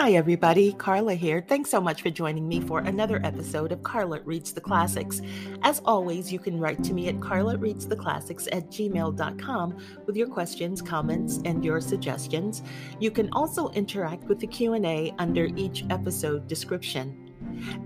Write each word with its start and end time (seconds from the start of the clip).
Hi, 0.00 0.12
everybody. 0.12 0.72
Karla 0.72 1.12
here. 1.12 1.44
Thanks 1.46 1.68
so 1.68 1.78
much 1.78 2.00
for 2.00 2.08
joining 2.08 2.48
me 2.48 2.62
for 2.62 2.78
another 2.78 3.20
episode 3.22 3.70
of 3.70 3.82
Karla 3.82 4.22
Reads 4.22 4.54
the 4.54 4.60
Classics. 4.62 5.20
As 5.60 5.82
always, 5.84 6.32
you 6.32 6.38
can 6.38 6.58
write 6.58 6.82
to 6.84 6.94
me 6.94 7.08
at 7.08 7.16
karlareadstheclassics 7.16 8.48
at 8.50 8.70
gmail.com 8.70 9.76
with 10.06 10.16
your 10.16 10.28
questions, 10.28 10.80
comments, 10.80 11.40
and 11.44 11.62
your 11.62 11.82
suggestions. 11.82 12.62
You 12.98 13.10
can 13.10 13.28
also 13.32 13.68
interact 13.72 14.24
with 14.24 14.40
the 14.40 14.46
Q&A 14.46 15.12
under 15.18 15.50
each 15.54 15.84
episode 15.90 16.48
description. 16.48 17.29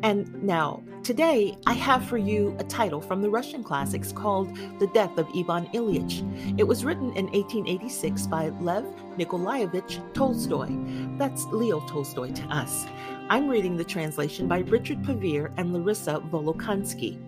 And 0.03 0.43
now, 0.43 0.83
today, 1.03 1.57
I 1.67 1.73
have 1.73 2.05
for 2.07 2.19
you 2.19 2.55
a 2.59 2.65
title 2.65 3.01
from 3.01 3.23
the 3.23 3.31
Russian 3.31 3.63
classics 3.63 4.13
called 4.13 4.57
The 4.79 4.89
Death 4.89 5.17
of 5.19 5.29
Ivan 5.35 5.67
Ilyich. 5.69 6.59
It 6.59 6.65
was 6.65 6.85
written 6.85 7.13
in 7.17 7.27
1886 7.27 8.27
by 8.27 8.49
Lev 8.61 8.85
Nikolaevich 9.17 10.01
Tolstoy. 10.13 10.68
That's 11.17 11.45
Leo 11.46 11.81
Tolstoy 11.87 12.32
to 12.32 12.43
us. 12.45 12.87
I'm 13.31 13.49
reading 13.49 13.77
the 13.77 13.85
translation 13.85 14.49
by 14.49 14.59
Richard 14.59 15.03
Pevear 15.03 15.51
and 15.57 15.73
Larissa 15.73 16.21
Volokhonsky. 16.31 17.24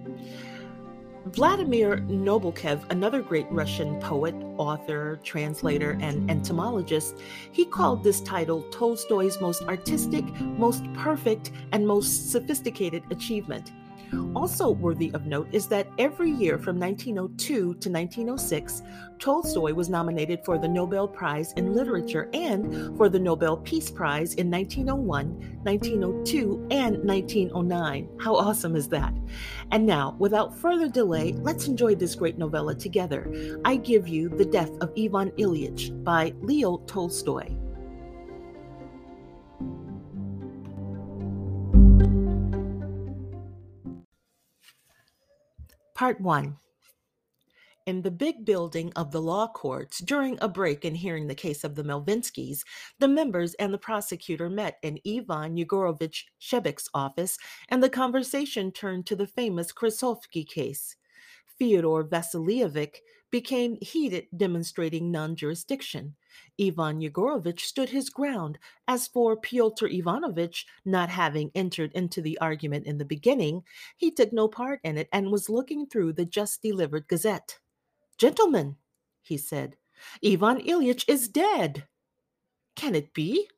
Vladimir 1.31 1.99
Nabokov, 2.03 2.89
another 2.91 3.21
great 3.21 3.49
Russian 3.51 3.99
poet, 3.99 4.33
author, 4.59 5.19
translator, 5.25 5.99
and 6.01 6.31
entomologist, 6.31 7.17
he 7.51 7.65
called 7.65 8.05
this 8.05 8.21
title 8.21 8.63
Tolstoy's 8.71 9.41
most 9.41 9.63
artistic, 9.65 10.25
most 10.41 10.85
perfect, 10.95 11.51
and 11.73 11.85
most 11.85 12.31
sophisticated 12.31 13.03
achievement. 13.11 13.73
Also 14.35 14.71
worthy 14.71 15.11
of 15.15 15.27
note 15.27 15.49
is 15.53 15.67
that 15.69 15.89
every 15.99 16.31
year 16.31 16.59
from 16.59 16.79
1902 16.79 17.47
to 17.47 17.91
1906, 17.91 18.83
Tolstoy 19.19 19.73
was 19.73 19.89
nominated 19.89 20.45
for 20.45 20.59
the 20.59 20.69
Nobel 20.69 21.09
Prize 21.09 21.53
in 21.55 21.75
Literature 21.75 22.29
and 22.35 22.97
for 22.97 23.09
the 23.09 23.19
Nobel 23.19 23.57
Peace 23.57 23.91
Prize 23.91 24.35
in 24.35 24.51
1901, 24.51 25.61
1902, 25.63 26.67
and 26.71 27.03
1909. 27.05 28.09
How 28.21 28.37
awesome 28.37 28.77
is 28.77 28.89
that? 28.89 29.15
And 29.71 29.87
now, 29.87 30.17
without 30.19 30.57
further 30.57 30.89
delay, 30.89 31.33
let's 31.39 31.67
enjoy 31.67 31.95
this 31.95 32.15
great 32.15 32.39
novella 32.39 32.75
together. 32.75 33.61
I 33.65 33.77
give 33.77 34.07
you 34.07 34.29
The 34.29 34.45
Death 34.45 34.71
of 34.81 34.93
Ivan 34.99 35.31
Ilyich 35.33 36.05
by 36.05 36.35
Leo 36.41 36.79
Tolstoy. 36.87 37.66
Part 45.97 46.21
1 46.21 46.59
In 47.87 48.03
the 48.03 48.11
big 48.11 48.45
building 48.45 48.93
of 48.95 49.13
the 49.13 49.23
law 49.23 49.49
courts, 49.49 50.01
during 50.01 50.37
a 50.43 50.47
break 50.47 50.85
in 50.85 50.95
hearing 50.95 51.27
the 51.27 51.35
case 51.35 51.65
of 51.65 51.75
the 51.75 51.83
Melvinskys, 51.83 52.65
the 52.99 53.09
members 53.09 53.55
and 53.55 53.73
the 53.73 53.79
prosecutor 53.79 54.51
met 54.51 54.77
in 54.83 55.01
Ivan 55.07 55.57
Yegorovich 55.57 56.25
Shebek's 56.39 56.91
office, 56.93 57.39
and 57.71 57.83
the 57.83 57.89
conversation 57.89 58.73
turned 58.73 59.07
to 59.07 59.17
the 59.17 59.27
famous 59.27 59.73
Krasovsky 59.73 60.47
case. 60.47 60.97
Fyodor 61.59 62.05
Vasilievich 62.05 62.97
became 63.31 63.79
heated, 63.81 64.27
demonstrating 64.37 65.11
non 65.11 65.35
jurisdiction. 65.35 66.15
Ivan 66.61 67.01
Yegorovich 67.01 67.61
stood 67.61 67.91
his 67.91 68.11
ground. 68.11 68.59
As 68.89 69.07
for 69.07 69.37
Pyotr 69.37 69.87
Ivanovich, 69.87 70.67
not 70.85 71.09
having 71.09 71.51
entered 71.55 71.93
into 71.93 72.21
the 72.21 72.39
argument 72.39 72.87
in 72.87 72.99
the 72.99 73.05
beginning, 73.05 73.63
he 73.97 74.11
took 74.11 74.33
no 74.33 74.49
part 74.49 74.81
in 74.85 74.97
it 74.97 75.09
and 75.13 75.31
was 75.31 75.49
looking 75.49 75.87
through 75.87 76.13
the 76.13 76.25
just 76.25 76.63
delivered 76.63 77.09
gazette. 77.09 77.59
Gentlemen, 78.19 78.77
he 79.23 79.37
said, 79.37 79.77
Ivan 80.25 80.59
Ilyich 80.61 81.05
is 81.09 81.29
dead. 81.29 81.87
Can 82.75 82.95
it 82.95 83.15
be? 83.15 83.49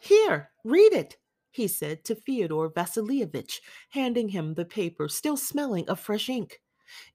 Here, 0.00 0.50
read 0.64 0.92
it, 0.92 1.16
he 1.50 1.68
said 1.68 2.04
to 2.04 2.14
Fyodor 2.14 2.68
Vasilievich, 2.68 3.60
handing 3.90 4.30
him 4.30 4.54
the 4.54 4.64
paper 4.64 5.08
still 5.08 5.36
smelling 5.36 5.88
of 5.88 6.00
fresh 6.00 6.28
ink. 6.28 6.60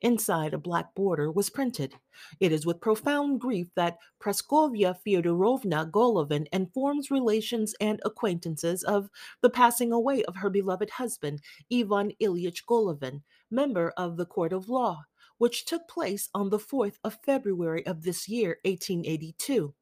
Inside 0.02 0.54
a 0.54 0.58
black 0.58 0.96
border 0.96 1.32
was 1.32 1.50
printed 1.50 1.96
It 2.40 2.52
is 2.52 2.66
with 2.66 2.82
profound 2.82 3.42
grief 3.42 3.70
that 3.76 3.98
Praskovya 4.20 4.98
Fyodorovna 5.06 5.90
Golovin 5.92 6.48
informs 6.52 7.12
relations 7.12 7.76
and 7.80 8.00
acquaintances 8.06 8.84
of 8.84 9.10
the 9.42 9.50
passing 9.50 9.92
away 9.92 10.24
of 10.24 10.38
her 10.38 10.50
beloved 10.50 10.92
husband, 10.92 11.42
Ivan 11.72 12.14
Ilyich 12.22 12.66
Golovin, 12.66 13.24
member 13.50 13.92
of 13.98 14.18
the 14.18 14.26
Court 14.26 14.54
of 14.54 14.70
Law, 14.70 15.04
which 15.38 15.66
took 15.66 15.88
place 15.88 16.30
on 16.34 16.50
the 16.50 16.60
4th 16.60 16.96
of 17.04 17.18
February 17.24 17.86
of 17.86 18.04
this 18.04 18.28
year, 18.28 18.60
1882. 18.64 19.74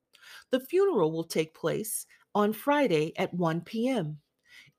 The 0.51 0.59
funeral 0.59 1.11
will 1.11 1.23
take 1.23 1.53
place 1.53 2.05
on 2.35 2.53
Friday 2.53 3.13
at 3.17 3.33
1 3.33 3.61
p.m. 3.61 4.19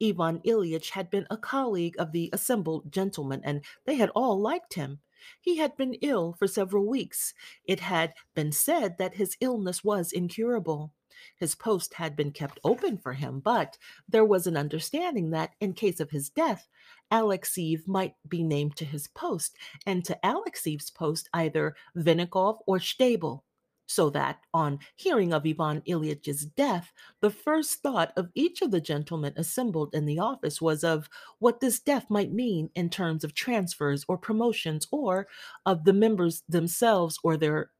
Ivan 0.02 0.40
Ilyich 0.40 0.90
had 0.90 1.10
been 1.10 1.26
a 1.30 1.36
colleague 1.36 1.96
of 1.98 2.12
the 2.12 2.30
assembled 2.32 2.92
gentlemen, 2.92 3.40
and 3.44 3.64
they 3.84 3.96
had 3.96 4.10
all 4.10 4.40
liked 4.40 4.74
him. 4.74 5.00
He 5.40 5.56
had 5.56 5.76
been 5.76 5.94
ill 5.94 6.34
for 6.38 6.46
several 6.46 6.86
weeks. 6.86 7.34
It 7.64 7.80
had 7.80 8.14
been 8.34 8.52
said 8.52 8.98
that 8.98 9.14
his 9.14 9.36
illness 9.40 9.82
was 9.82 10.12
incurable. 10.12 10.92
His 11.36 11.54
post 11.54 11.94
had 11.94 12.14
been 12.14 12.30
kept 12.30 12.60
open 12.62 12.98
for 12.98 13.12
him, 13.12 13.40
but 13.40 13.76
there 14.08 14.24
was 14.24 14.46
an 14.46 14.56
understanding 14.56 15.30
that, 15.30 15.54
in 15.60 15.72
case 15.72 15.98
of 15.98 16.10
his 16.10 16.30
death, 16.30 16.68
Alexeyev 17.10 17.88
might 17.88 18.14
be 18.28 18.42
named 18.42 18.76
to 18.76 18.84
his 18.84 19.08
post, 19.08 19.56
and 19.86 20.04
to 20.04 20.18
Alexeyev's 20.22 20.90
post 20.90 21.28
either 21.32 21.74
Vinnikov 21.96 22.58
or 22.66 22.78
Stabel 22.78 23.44
so 23.88 24.10
that, 24.10 24.44
on 24.52 24.78
hearing 24.96 25.32
of 25.32 25.46
Ivan 25.46 25.80
Ilyich's 25.88 26.44
death, 26.44 26.92
the 27.20 27.30
first 27.30 27.80
thought 27.82 28.12
of 28.16 28.30
each 28.34 28.60
of 28.60 28.70
the 28.70 28.82
gentlemen 28.82 29.32
assembled 29.36 29.94
in 29.94 30.04
the 30.04 30.18
office 30.18 30.60
was 30.60 30.84
of 30.84 31.08
what 31.38 31.60
this 31.60 31.80
death 31.80 32.04
might 32.10 32.30
mean 32.30 32.68
in 32.74 32.90
terms 32.90 33.24
of 33.24 33.34
transfers 33.34 34.04
or 34.06 34.18
promotions 34.18 34.86
or 34.92 35.26
of 35.64 35.84
the 35.84 35.94
members 35.94 36.42
themselves 36.48 37.18
or 37.24 37.36
their 37.36 37.70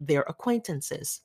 their 0.00 0.22
acquaintances. 0.22 1.20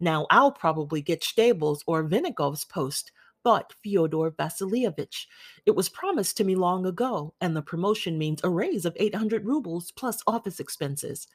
Now 0.00 0.26
I'll 0.30 0.52
probably 0.52 1.02
get 1.02 1.22
Stabel's 1.22 1.84
or 1.86 2.04
Vinnikov's 2.04 2.64
post, 2.64 3.12
thought 3.44 3.74
Fyodor 3.84 4.30
Vasilievich. 4.30 5.26
It 5.66 5.76
was 5.76 5.90
promised 5.90 6.38
to 6.38 6.44
me 6.44 6.54
long 6.54 6.86
ago, 6.86 7.34
and 7.42 7.54
the 7.54 7.60
promotion 7.60 8.16
means 8.16 8.40
a 8.42 8.48
raise 8.48 8.86
of 8.86 8.96
800 8.98 9.44
rubles 9.44 9.90
plus 9.90 10.22
office 10.26 10.60
expenses. 10.60 11.28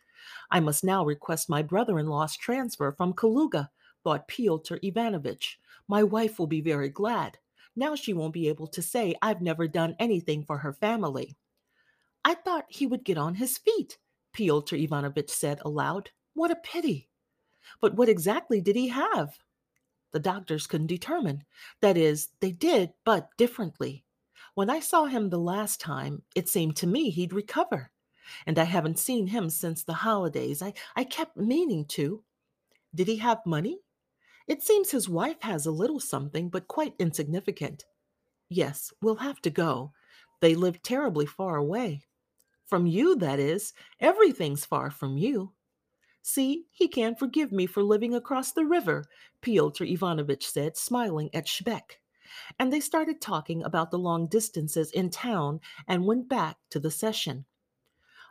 I 0.49 0.59
must 0.59 0.83
now 0.83 1.05
request 1.05 1.49
my 1.49 1.61
brother 1.61 1.99
in 1.99 2.07
law's 2.07 2.35
transfer 2.35 2.91
from 2.91 3.13
Kaluga, 3.13 3.69
thought 4.03 4.27
Pyotr 4.27 4.79
Ivanovitch. 4.81 5.59
My 5.87 6.03
wife 6.03 6.39
will 6.39 6.47
be 6.47 6.61
very 6.61 6.89
glad. 6.89 7.37
Now 7.75 7.95
she 7.95 8.13
won't 8.13 8.33
be 8.33 8.47
able 8.47 8.67
to 8.67 8.81
say 8.81 9.15
I've 9.21 9.41
never 9.41 9.67
done 9.67 9.95
anything 9.99 10.43
for 10.43 10.57
her 10.57 10.73
family. 10.73 11.35
I 12.25 12.33
thought 12.33 12.65
he 12.69 12.87
would 12.87 13.03
get 13.05 13.17
on 13.17 13.35
his 13.35 13.57
feet, 13.57 13.97
Pyotr 14.33 14.75
Ivanovitch 14.75 15.29
said 15.29 15.59
aloud. 15.63 16.09
What 16.33 16.51
a 16.51 16.55
pity! 16.55 17.09
But 17.81 17.95
what 17.95 18.09
exactly 18.09 18.61
did 18.61 18.75
he 18.75 18.87
have? 18.87 19.37
The 20.11 20.19
doctors 20.19 20.67
couldn't 20.67 20.87
determine. 20.87 21.43
That 21.81 21.97
is, 21.97 22.29
they 22.39 22.51
did, 22.51 22.93
but 23.03 23.29
differently. 23.37 24.03
When 24.55 24.69
I 24.69 24.79
saw 24.79 25.05
him 25.05 25.29
the 25.29 25.37
last 25.37 25.79
time, 25.79 26.23
it 26.35 26.49
seemed 26.49 26.75
to 26.77 26.87
me 26.87 27.09
he'd 27.09 27.33
recover 27.33 27.91
and 28.45 28.57
I 28.59 28.63
haven't 28.63 28.99
seen 28.99 29.27
him 29.27 29.49
since 29.49 29.83
the 29.83 29.93
holidays. 29.93 30.61
I, 30.61 30.73
I 30.95 31.03
kept 31.03 31.37
meaning 31.37 31.85
to. 31.85 32.23
Did 32.95 33.07
he 33.07 33.17
have 33.17 33.45
money? 33.45 33.79
It 34.47 34.63
seems 34.63 34.91
his 34.91 35.09
wife 35.09 35.41
has 35.41 35.65
a 35.65 35.71
little 35.71 35.99
something, 35.99 36.49
but 36.49 36.67
quite 36.67 36.93
insignificant. 36.99 37.85
Yes, 38.49 38.93
we'll 39.01 39.15
have 39.17 39.41
to 39.41 39.49
go. 39.49 39.91
They 40.39 40.55
live 40.55 40.81
terribly 40.81 41.25
far 41.25 41.57
away. 41.57 42.03
From 42.65 42.85
you, 42.85 43.15
that 43.17 43.39
is. 43.39 43.73
Everything's 43.99 44.65
far 44.65 44.89
from 44.89 45.17
you. 45.17 45.53
See, 46.21 46.65
he 46.71 46.87
can't 46.87 47.17
forgive 47.17 47.51
me 47.51 47.65
for 47.65 47.81
living 47.81 48.13
across 48.13 48.51
the 48.51 48.65
river, 48.65 49.05
Pyotr 49.41 49.85
Ivanovitch 49.85 50.47
said, 50.49 50.75
smiling 50.75 51.29
at 51.33 51.45
Shebek. 51.45 51.99
And 52.59 52.71
they 52.71 52.81
started 52.81 53.21
talking 53.21 53.63
about 53.63 53.91
the 53.91 53.99
long 53.99 54.27
distances 54.27 54.91
in 54.91 55.09
town 55.09 55.61
and 55.87 56.05
went 56.05 56.27
back 56.27 56.57
to 56.71 56.79
the 56.79 56.91
session. 56.91 57.45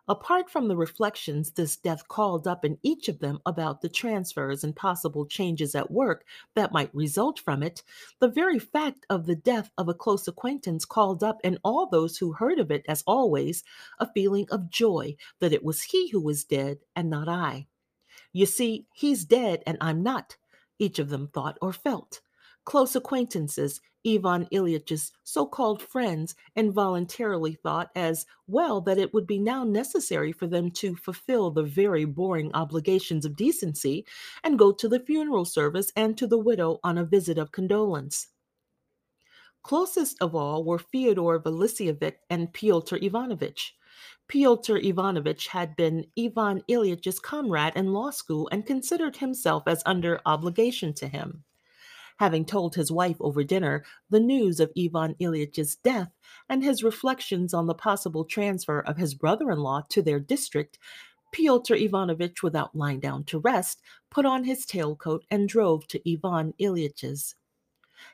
Apart 0.08 0.48
from 0.48 0.68
the 0.68 0.76
reflections 0.76 1.50
this 1.50 1.76
death 1.76 2.06
called 2.06 2.46
up 2.46 2.64
in 2.64 2.78
each 2.84 3.08
of 3.08 3.18
them 3.18 3.40
about 3.44 3.80
the 3.80 3.88
transfers 3.88 4.62
and 4.62 4.76
possible 4.76 5.26
changes 5.26 5.74
at 5.74 5.90
work 5.90 6.24
that 6.54 6.70
might 6.70 6.94
result 6.94 7.40
from 7.40 7.60
it, 7.60 7.82
the 8.20 8.28
very 8.28 8.60
fact 8.60 9.04
of 9.10 9.26
the 9.26 9.34
death 9.34 9.72
of 9.76 9.88
a 9.88 9.94
close 9.94 10.28
acquaintance 10.28 10.84
called 10.84 11.24
up 11.24 11.40
in 11.42 11.58
all 11.64 11.86
those 11.86 12.18
who 12.18 12.32
heard 12.32 12.60
of 12.60 12.70
it, 12.70 12.84
as 12.86 13.02
always, 13.04 13.64
a 13.98 14.12
feeling 14.12 14.46
of 14.52 14.70
joy 14.70 15.16
that 15.40 15.52
it 15.52 15.64
was 15.64 15.82
he 15.82 16.08
who 16.10 16.20
was 16.20 16.44
dead 16.44 16.78
and 16.94 17.10
not 17.10 17.28
I. 17.28 17.66
You 18.32 18.46
see, 18.46 18.86
he's 18.92 19.24
dead 19.24 19.64
and 19.66 19.76
I'm 19.80 20.04
not, 20.04 20.36
each 20.78 21.00
of 21.00 21.08
them 21.08 21.26
thought 21.26 21.58
or 21.60 21.72
felt. 21.72 22.20
Close 22.66 22.96
acquaintances, 22.96 23.80
Ivan 24.04 24.46
Ilyich's 24.52 25.12
so 25.22 25.46
called 25.46 25.80
friends, 25.80 26.34
involuntarily 26.56 27.54
thought 27.54 27.90
as 27.94 28.26
well 28.48 28.80
that 28.80 28.98
it 28.98 29.14
would 29.14 29.26
be 29.26 29.38
now 29.38 29.62
necessary 29.62 30.32
for 30.32 30.48
them 30.48 30.72
to 30.72 30.96
fulfill 30.96 31.52
the 31.52 31.62
very 31.62 32.04
boring 32.04 32.50
obligations 32.54 33.24
of 33.24 33.36
decency 33.36 34.04
and 34.42 34.58
go 34.58 34.72
to 34.72 34.88
the 34.88 34.98
funeral 34.98 35.44
service 35.44 35.92
and 35.94 36.18
to 36.18 36.26
the 36.26 36.38
widow 36.38 36.80
on 36.82 36.98
a 36.98 37.04
visit 37.04 37.38
of 37.38 37.52
condolence. 37.52 38.28
Closest 39.62 40.20
of 40.20 40.34
all 40.34 40.64
were 40.64 40.80
Fyodor 40.80 41.38
Vasilyevich 41.38 42.16
and 42.30 42.52
Pyotr 42.52 42.96
Ivanovich. 42.96 43.76
Pyotr 44.26 44.78
Ivanovich 44.78 45.46
had 45.46 45.76
been 45.76 46.04
Ivan 46.18 46.64
Ilyich's 46.68 47.20
comrade 47.20 47.74
in 47.76 47.92
law 47.92 48.10
school 48.10 48.48
and 48.50 48.66
considered 48.66 49.16
himself 49.16 49.62
as 49.68 49.84
under 49.86 50.20
obligation 50.26 50.92
to 50.94 51.06
him. 51.06 51.44
Having 52.18 52.46
told 52.46 52.74
his 52.74 52.90
wife 52.90 53.16
over 53.20 53.44
dinner 53.44 53.84
the 54.08 54.20
news 54.20 54.58
of 54.58 54.72
Ivan 54.78 55.14
Ilyich's 55.20 55.76
death 55.76 56.10
and 56.48 56.64
his 56.64 56.82
reflections 56.82 57.52
on 57.52 57.66
the 57.66 57.74
possible 57.74 58.24
transfer 58.24 58.80
of 58.80 58.96
his 58.96 59.14
brother 59.14 59.50
in 59.50 59.58
law 59.58 59.82
to 59.90 60.00
their 60.00 60.18
district, 60.18 60.78
Pyotr 61.32 61.74
Ivanovich, 61.74 62.42
without 62.42 62.74
lying 62.74 63.00
down 63.00 63.24
to 63.24 63.38
rest, 63.38 63.82
put 64.10 64.24
on 64.24 64.44
his 64.44 64.64
tailcoat 64.64 65.20
and 65.30 65.48
drove 65.48 65.86
to 65.88 66.00
Ivan 66.10 66.54
Ilyich's. 66.58 67.34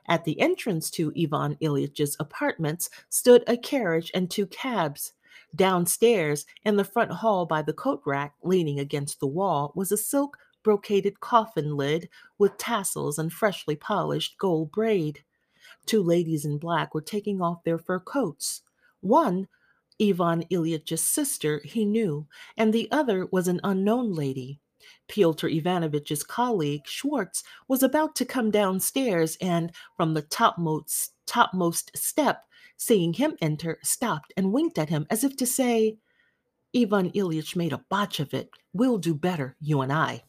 At 0.09 0.25
the 0.25 0.41
entrance 0.41 0.91
to 0.93 1.13
Ivan 1.17 1.57
Ilyich's 1.61 2.17
apartments 2.19 2.91
stood 3.09 3.45
a 3.47 3.57
carriage 3.57 4.11
and 4.15 4.29
two 4.29 4.47
cabs. 4.47 5.13
Downstairs, 5.55 6.47
in 6.65 6.77
the 6.77 6.85
front 6.85 7.13
hall 7.13 7.47
by 7.47 7.63
the 7.63 7.73
coat 7.73 8.03
rack, 8.05 8.35
leaning 8.43 8.81
against 8.81 9.21
the 9.21 9.27
wall, 9.27 9.73
was 9.77 9.93
a 9.93 9.97
silk 9.97 10.39
brocaded 10.63 11.21
coffin 11.21 11.77
lid 11.77 12.09
with 12.39 12.57
tassels 12.59 13.19
and 13.19 13.33
freshly 13.33 13.77
polished 13.77 14.39
gold 14.39 14.73
braid. 14.73 15.25
Two 15.87 16.03
ladies 16.03 16.45
in 16.45 16.59
black 16.59 16.95
were 16.95 17.01
taking 17.01 17.41
off 17.41 17.65
their 17.65 17.79
fur 17.79 18.01
coats. 18.01 18.63
One, 19.01 19.49
Ivan 20.01 20.45
Ilyich's 20.51 21.03
sister, 21.03 21.61
he 21.65 21.85
knew, 21.85 22.27
and 22.57 22.73
the 22.73 22.91
other 22.91 23.27
was 23.31 23.49
an 23.49 23.61
unknown 23.65 24.13
lady. 24.13 24.61
Pyotr 25.09 25.49
Ivanovitch's 25.49 26.23
colleague, 26.23 26.83
Schwartz, 26.87 27.45
was 27.69 27.83
about 27.83 28.17
to 28.17 28.25
come 28.25 28.51
downstairs 28.51 29.37
and, 29.41 29.73
from 29.97 30.15
the 30.15 30.23
topmost, 30.23 31.13
topmost 31.27 31.97
step, 31.97 32.45
seeing 32.77 33.13
him 33.13 33.37
enter, 33.41 33.79
stopped 33.83 34.33
and 34.37 34.53
winked 34.53 34.79
at 34.79 34.89
him 34.89 35.07
as 35.11 35.25
if 35.25 35.37
to 35.37 35.47
say, 35.47 35.99
Ivan 36.75 37.11
Ilyich 37.11 37.55
made 37.55 37.73
a 37.73 37.85
botch 37.91 38.19
of 38.19 38.33
it. 38.33 38.51
We'll 38.73 38.99
do 38.99 39.15
better, 39.15 39.57
you 39.61 39.83
and 39.83 39.93
I. 39.93 40.25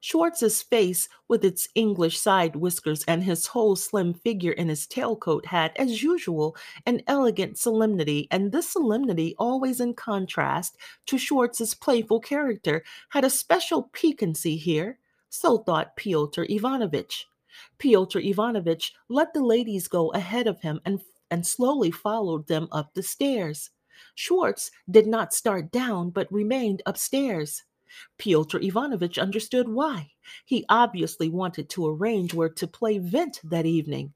Schwartz's 0.00 0.62
face, 0.62 1.08
with 1.26 1.44
its 1.44 1.68
English 1.74 2.18
side 2.18 2.54
whiskers 2.54 3.04
and 3.08 3.24
his 3.24 3.48
whole 3.48 3.74
slim 3.74 4.14
figure 4.14 4.52
in 4.52 4.68
his 4.68 4.86
tailcoat, 4.86 5.46
had, 5.46 5.72
as 5.76 6.02
usual, 6.02 6.56
an 6.86 7.02
elegant 7.08 7.58
solemnity, 7.58 8.28
and 8.30 8.52
this 8.52 8.68
solemnity, 8.68 9.34
always 9.38 9.80
in 9.80 9.94
contrast 9.94 10.76
to 11.06 11.18
Schwartz's 11.18 11.74
playful 11.74 12.20
character, 12.20 12.84
had 13.08 13.24
a 13.24 13.30
special 13.30 13.90
piquancy 13.92 14.56
here. 14.56 14.98
So 15.30 15.58
thought 15.58 15.96
Pyotr 15.96 16.46
Ivanovitch. 16.48 17.26
Pyotr 17.78 18.20
Ivanovitch 18.20 18.94
let 19.08 19.34
the 19.34 19.42
ladies 19.42 19.88
go 19.88 20.10
ahead 20.10 20.46
of 20.46 20.60
him 20.60 20.80
and, 20.84 21.00
and 21.30 21.46
slowly 21.46 21.90
followed 21.90 22.46
them 22.46 22.68
up 22.70 22.94
the 22.94 23.02
stairs. 23.02 23.70
Schwartz 24.14 24.70
did 24.88 25.06
not 25.06 25.34
start 25.34 25.72
down, 25.72 26.10
but 26.10 26.32
remained 26.32 26.82
upstairs. 26.86 27.64
Pyotr 28.18 28.58
Ivanovitch 28.60 29.18
understood 29.18 29.68
why. 29.68 30.10
He 30.44 30.64
obviously 30.68 31.28
wanted 31.28 31.68
to 31.70 31.88
arrange 31.88 32.34
where 32.34 32.48
to 32.48 32.66
play 32.66 32.98
vint 32.98 33.40
that 33.44 33.66
evening. 33.66 34.14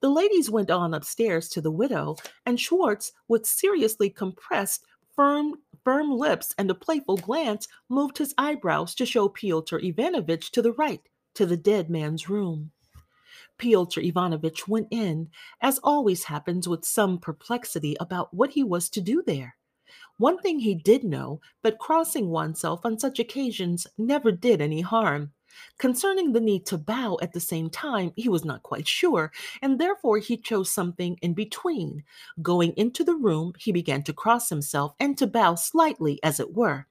The 0.00 0.10
ladies 0.10 0.50
went 0.50 0.70
on 0.70 0.94
upstairs 0.94 1.48
to 1.50 1.60
the 1.60 1.70
widow, 1.70 2.16
and 2.46 2.60
Schwartz, 2.60 3.12
with 3.28 3.46
seriously 3.46 4.10
compressed, 4.10 4.84
firm, 5.16 5.54
firm 5.84 6.10
lips 6.10 6.54
and 6.58 6.70
a 6.70 6.74
playful 6.74 7.16
glance, 7.16 7.68
moved 7.88 8.18
his 8.18 8.34
eyebrows 8.38 8.94
to 8.96 9.06
show 9.06 9.28
Pyotr 9.28 9.78
Ivanovitch 9.78 10.50
to 10.52 10.62
the 10.62 10.72
right, 10.72 11.02
to 11.34 11.46
the 11.46 11.56
dead 11.56 11.90
man's 11.90 12.28
room. 12.28 12.70
Pyotr 13.58 14.00
Ivanovitch 14.00 14.66
went 14.66 14.88
in, 14.90 15.30
as 15.60 15.78
always 15.82 16.24
happens 16.24 16.68
with 16.68 16.84
some 16.84 17.18
perplexity 17.18 17.96
about 18.00 18.32
what 18.34 18.50
he 18.50 18.64
was 18.64 18.88
to 18.90 19.00
do 19.00 19.22
there. 19.26 19.56
One 20.18 20.38
thing 20.38 20.60
he 20.60 20.74
did 20.74 21.02
know, 21.02 21.40
but 21.62 21.78
crossing 21.78 22.30
oneself 22.30 22.84
on 22.84 22.98
such 22.98 23.18
occasions 23.18 23.86
never 23.98 24.30
did 24.30 24.60
any 24.60 24.80
harm. 24.80 25.32
Concerning 25.78 26.32
the 26.32 26.40
need 26.40 26.66
to 26.66 26.78
bow 26.78 27.18
at 27.22 27.32
the 27.32 27.40
same 27.40 27.70
time, 27.70 28.12
he 28.16 28.28
was 28.28 28.44
not 28.44 28.62
quite 28.62 28.86
sure, 28.86 29.32
and 29.62 29.78
therefore 29.78 30.18
he 30.18 30.36
chose 30.36 30.70
something 30.70 31.16
in 31.22 31.34
between. 31.34 32.04
Going 32.42 32.72
into 32.76 33.04
the 33.04 33.16
room, 33.16 33.54
he 33.58 33.72
began 33.72 34.02
to 34.04 34.12
cross 34.12 34.48
himself 34.48 34.94
and 35.00 35.16
to 35.18 35.26
bow 35.26 35.54
slightly, 35.54 36.20
as 36.22 36.40
it 36.40 36.54
were. 36.54 36.86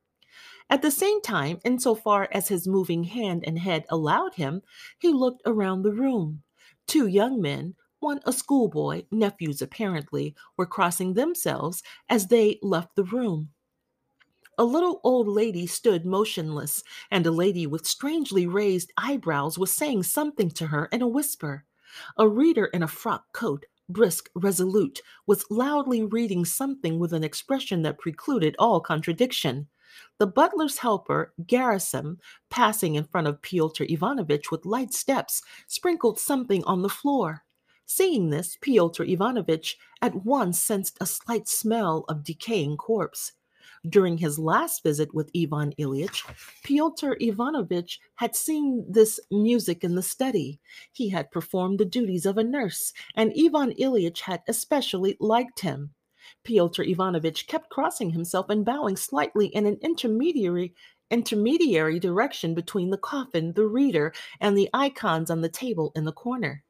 At 0.70 0.82
the 0.82 0.92
same 0.92 1.22
time, 1.22 1.60
insofar 1.64 2.30
as 2.32 2.48
his 2.48 2.68
moving 2.68 3.04
hand 3.04 3.44
and 3.46 3.60
head 3.60 3.86
allowed 3.90 4.36
him, 4.36 4.62
he 5.00 5.10
looked 5.10 5.42
around 5.46 5.84
the 5.84 5.94
room. 5.94 6.44
Two 6.88 7.08
young 7.08 7.42
men, 7.42 7.76
one 8.04 8.20
a 8.26 8.34
schoolboy, 8.34 9.06
nephews 9.10 9.62
apparently, 9.62 10.36
were 10.58 10.68
crossing 10.68 11.14
themselves 11.14 11.82
as 12.10 12.28
they 12.28 12.60
left 12.62 12.96
the 12.96 13.06
room. 13.06 13.50
A 14.60 14.64
little 14.64 15.02
old 15.04 15.28
lady 15.28 15.66
stood 15.66 16.06
motionless, 16.06 16.84
and 17.10 17.26
a 17.26 17.32
lady 17.32 17.66
with 17.66 17.88
strangely 17.88 18.46
raised 18.46 18.94
eyebrows 18.98 19.58
was 19.58 19.72
saying 19.72 20.04
something 20.04 20.52
to 20.52 20.68
her 20.68 20.86
in 20.92 21.02
a 21.02 21.08
whisper. 21.08 21.66
A 22.18 22.28
reader 22.28 22.66
in 22.66 22.84
a 22.84 22.88
frock 22.88 23.32
coat, 23.34 23.66
brisk, 23.90 24.30
resolute, 24.36 25.02
was 25.26 25.50
loudly 25.50 26.04
reading 26.04 26.46
something 26.46 27.00
with 27.00 27.14
an 27.14 27.24
expression 27.24 27.82
that 27.82 27.98
precluded 27.98 28.56
all 28.60 28.80
contradiction. 28.80 29.68
The 30.20 30.28
butler's 30.28 30.78
helper, 30.78 31.34
Gerasim, 31.46 32.18
passing 32.50 32.96
in 32.96 33.06
front 33.06 33.28
of 33.28 33.42
Pyotr 33.42 33.86
Ivanovitch 33.90 34.52
with 34.52 34.66
light 34.66 34.94
steps, 34.94 35.42
sprinkled 35.68 36.20
something 36.20 36.64
on 36.66 36.82
the 36.82 36.90
floor. 36.90 37.44
Seeing 37.86 38.30
this, 38.30 38.58
Pyotr 38.62 39.04
Ivanovitch 39.04 39.78
at 40.02 40.26
once 40.26 40.60
sensed 40.60 40.98
a 41.00 41.06
slight 41.06 41.48
smell 41.48 42.06
of 42.08 42.24
decaying 42.24 42.78
corpse. 42.78 43.34
During 43.88 44.18
his 44.18 44.40
last 44.40 44.82
visit 44.84 45.14
with 45.14 45.30
Ivan 45.36 45.74
Ilyich, 45.78 46.24
Pyotr 46.64 47.18
Ivanovitch 47.20 48.00
had 48.16 48.36
seen 48.36 48.86
this 48.90 49.20
muzhik 49.32 49.84
in 49.84 49.96
the 49.96 50.02
study. 50.02 50.60
He 50.92 51.10
had 51.10 51.32
performed 51.32 51.80
the 51.80 51.86
duties 51.86 52.26
of 52.26 52.38
a 52.38 52.44
nurse, 52.44 52.94
and 53.16 53.34
Ivan 53.38 53.74
Ilyich 53.74 54.22
had 54.22 54.42
especially 54.48 55.18
liked 55.20 55.60
him. 55.60 55.94
Pyotr 56.44 56.84
Ivanovitch 56.84 57.48
kept 57.48 57.70
crossing 57.70 58.12
himself 58.12 58.50
and 58.50 58.64
bowing 58.64 58.96
slightly 58.96 59.48
in 59.48 59.66
an 59.66 59.78
intermediary 59.82 60.74
intermediary 61.12 62.00
direction 62.00 62.56
between 62.56 62.90
the 62.90 62.98
coffin, 62.98 63.54
the 63.54 63.68
reader, 63.68 64.14
and 64.40 64.58
the 64.58 64.70
icons 64.74 65.30
on 65.30 65.42
the 65.42 65.50
table 65.50 65.92
in 65.96 66.06
the 66.06 66.14
corner. 66.14 66.64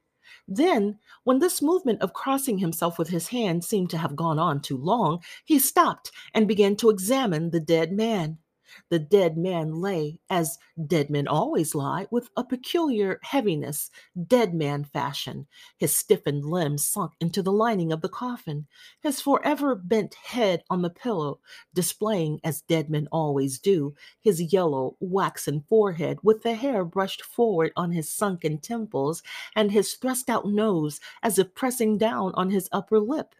Then, 0.48 1.00
when 1.24 1.40
this 1.40 1.62
movement 1.62 2.02
of 2.02 2.14
crossing 2.14 2.58
himself 2.58 3.00
with 3.00 3.10
his 3.10 3.30
hand 3.30 3.64
seemed 3.64 3.90
to 3.92 3.98
have 3.98 4.16
gone 4.16 4.40
on 4.40 4.62
too 4.62 4.78
long, 4.78 5.24
he 5.46 5.58
stopped 5.60 6.12
and 6.34 6.48
began 6.48 6.76
to 6.78 6.90
examine 6.90 7.52
the 7.52 7.60
dead 7.60 7.92
man. 7.92 8.40
The 8.90 9.00
dead 9.00 9.38
man 9.38 9.76
lay, 9.76 10.20
as 10.30 10.58
dead 10.88 11.10
men 11.10 11.28
always 11.28 11.76
lie, 11.76 12.08
with 12.10 12.30
a 12.36 12.44
peculiar 12.44 13.20
heaviness, 13.24 13.92
dead 14.28 14.54
man 14.54 14.84
fashion. 14.84 15.48
His 15.78 15.96
stiffened 15.96 16.46
limbs 16.46 16.84
sunk 16.84 17.14
into 17.20 17.42
the 17.44 17.52
lining 17.52 17.92
of 17.92 18.02
the 18.02 18.10
coffin, 18.10 18.68
his 19.02 19.22
forever 19.22 19.76
bent 19.76 20.16
head 20.16 20.64
on 20.70 20.82
the 20.82 20.90
pillow, 20.90 21.40
displaying, 21.74 22.40
as 22.44 22.62
dead 22.62 22.90
men 22.90 23.08
always 23.12 23.60
do, 23.60 23.94
his 24.22 24.54
yellow, 24.54 24.96
waxen 25.00 25.62
forehead 25.70 26.18
with 26.24 26.42
the 26.44 26.56
hair 26.56 26.84
brushed 26.84 27.22
forward 27.22 27.72
on 27.76 27.92
his 27.92 28.10
sunken 28.10 28.58
temples, 28.58 29.22
and 29.56 29.72
his 29.72 29.94
thrust 29.94 30.30
out 30.30 30.48
nose 30.48 31.00
as 31.22 31.38
if 31.38 31.54
pressing 31.54 31.98
down 31.98 32.34
on 32.36 32.50
his 32.50 32.70
upper 32.72 33.00
lip. 33.00 33.36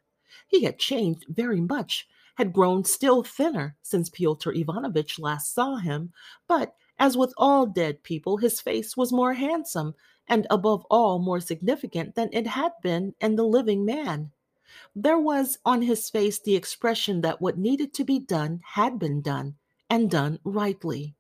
He 0.48 0.64
had 0.64 0.80
changed 0.80 1.26
very 1.28 1.62
much 1.62 2.08
had 2.36 2.54
grown 2.54 2.84
still 2.84 3.24
thinner 3.24 3.76
since 3.82 4.10
Pyotr 4.10 4.52
Ivanovitch 4.52 5.20
last 5.20 5.54
saw 5.54 5.78
him, 5.78 6.12
but 6.48 6.76
as 7.00 7.18
with 7.18 7.34
all 7.38 7.66
dead 7.66 8.04
people, 8.04 8.38
his 8.38 8.62
face 8.62 8.96
was 8.96 9.12
more 9.12 9.34
handsome 9.34 9.96
and 10.28 10.48
above 10.50 10.86
all 10.90 11.20
more 11.20 11.40
significant 11.40 12.16
than 12.16 12.30
it 12.32 12.48
had 12.48 12.72
been 12.82 13.14
in 13.20 13.36
the 13.36 13.44
living 13.44 13.86
man. 13.86 14.32
There 14.96 15.20
was 15.20 15.58
on 15.66 15.82
his 15.82 16.10
face 16.10 16.40
the 16.40 16.56
expression 16.56 17.22
that 17.22 17.42
what 17.42 17.58
needed 17.58 17.94
to 17.96 18.04
be 18.04 18.20
done 18.20 18.62
had 18.64 18.98
been 18.98 19.22
done, 19.22 19.56
and 19.90 20.10
done 20.10 20.40
rightly. 20.44 21.16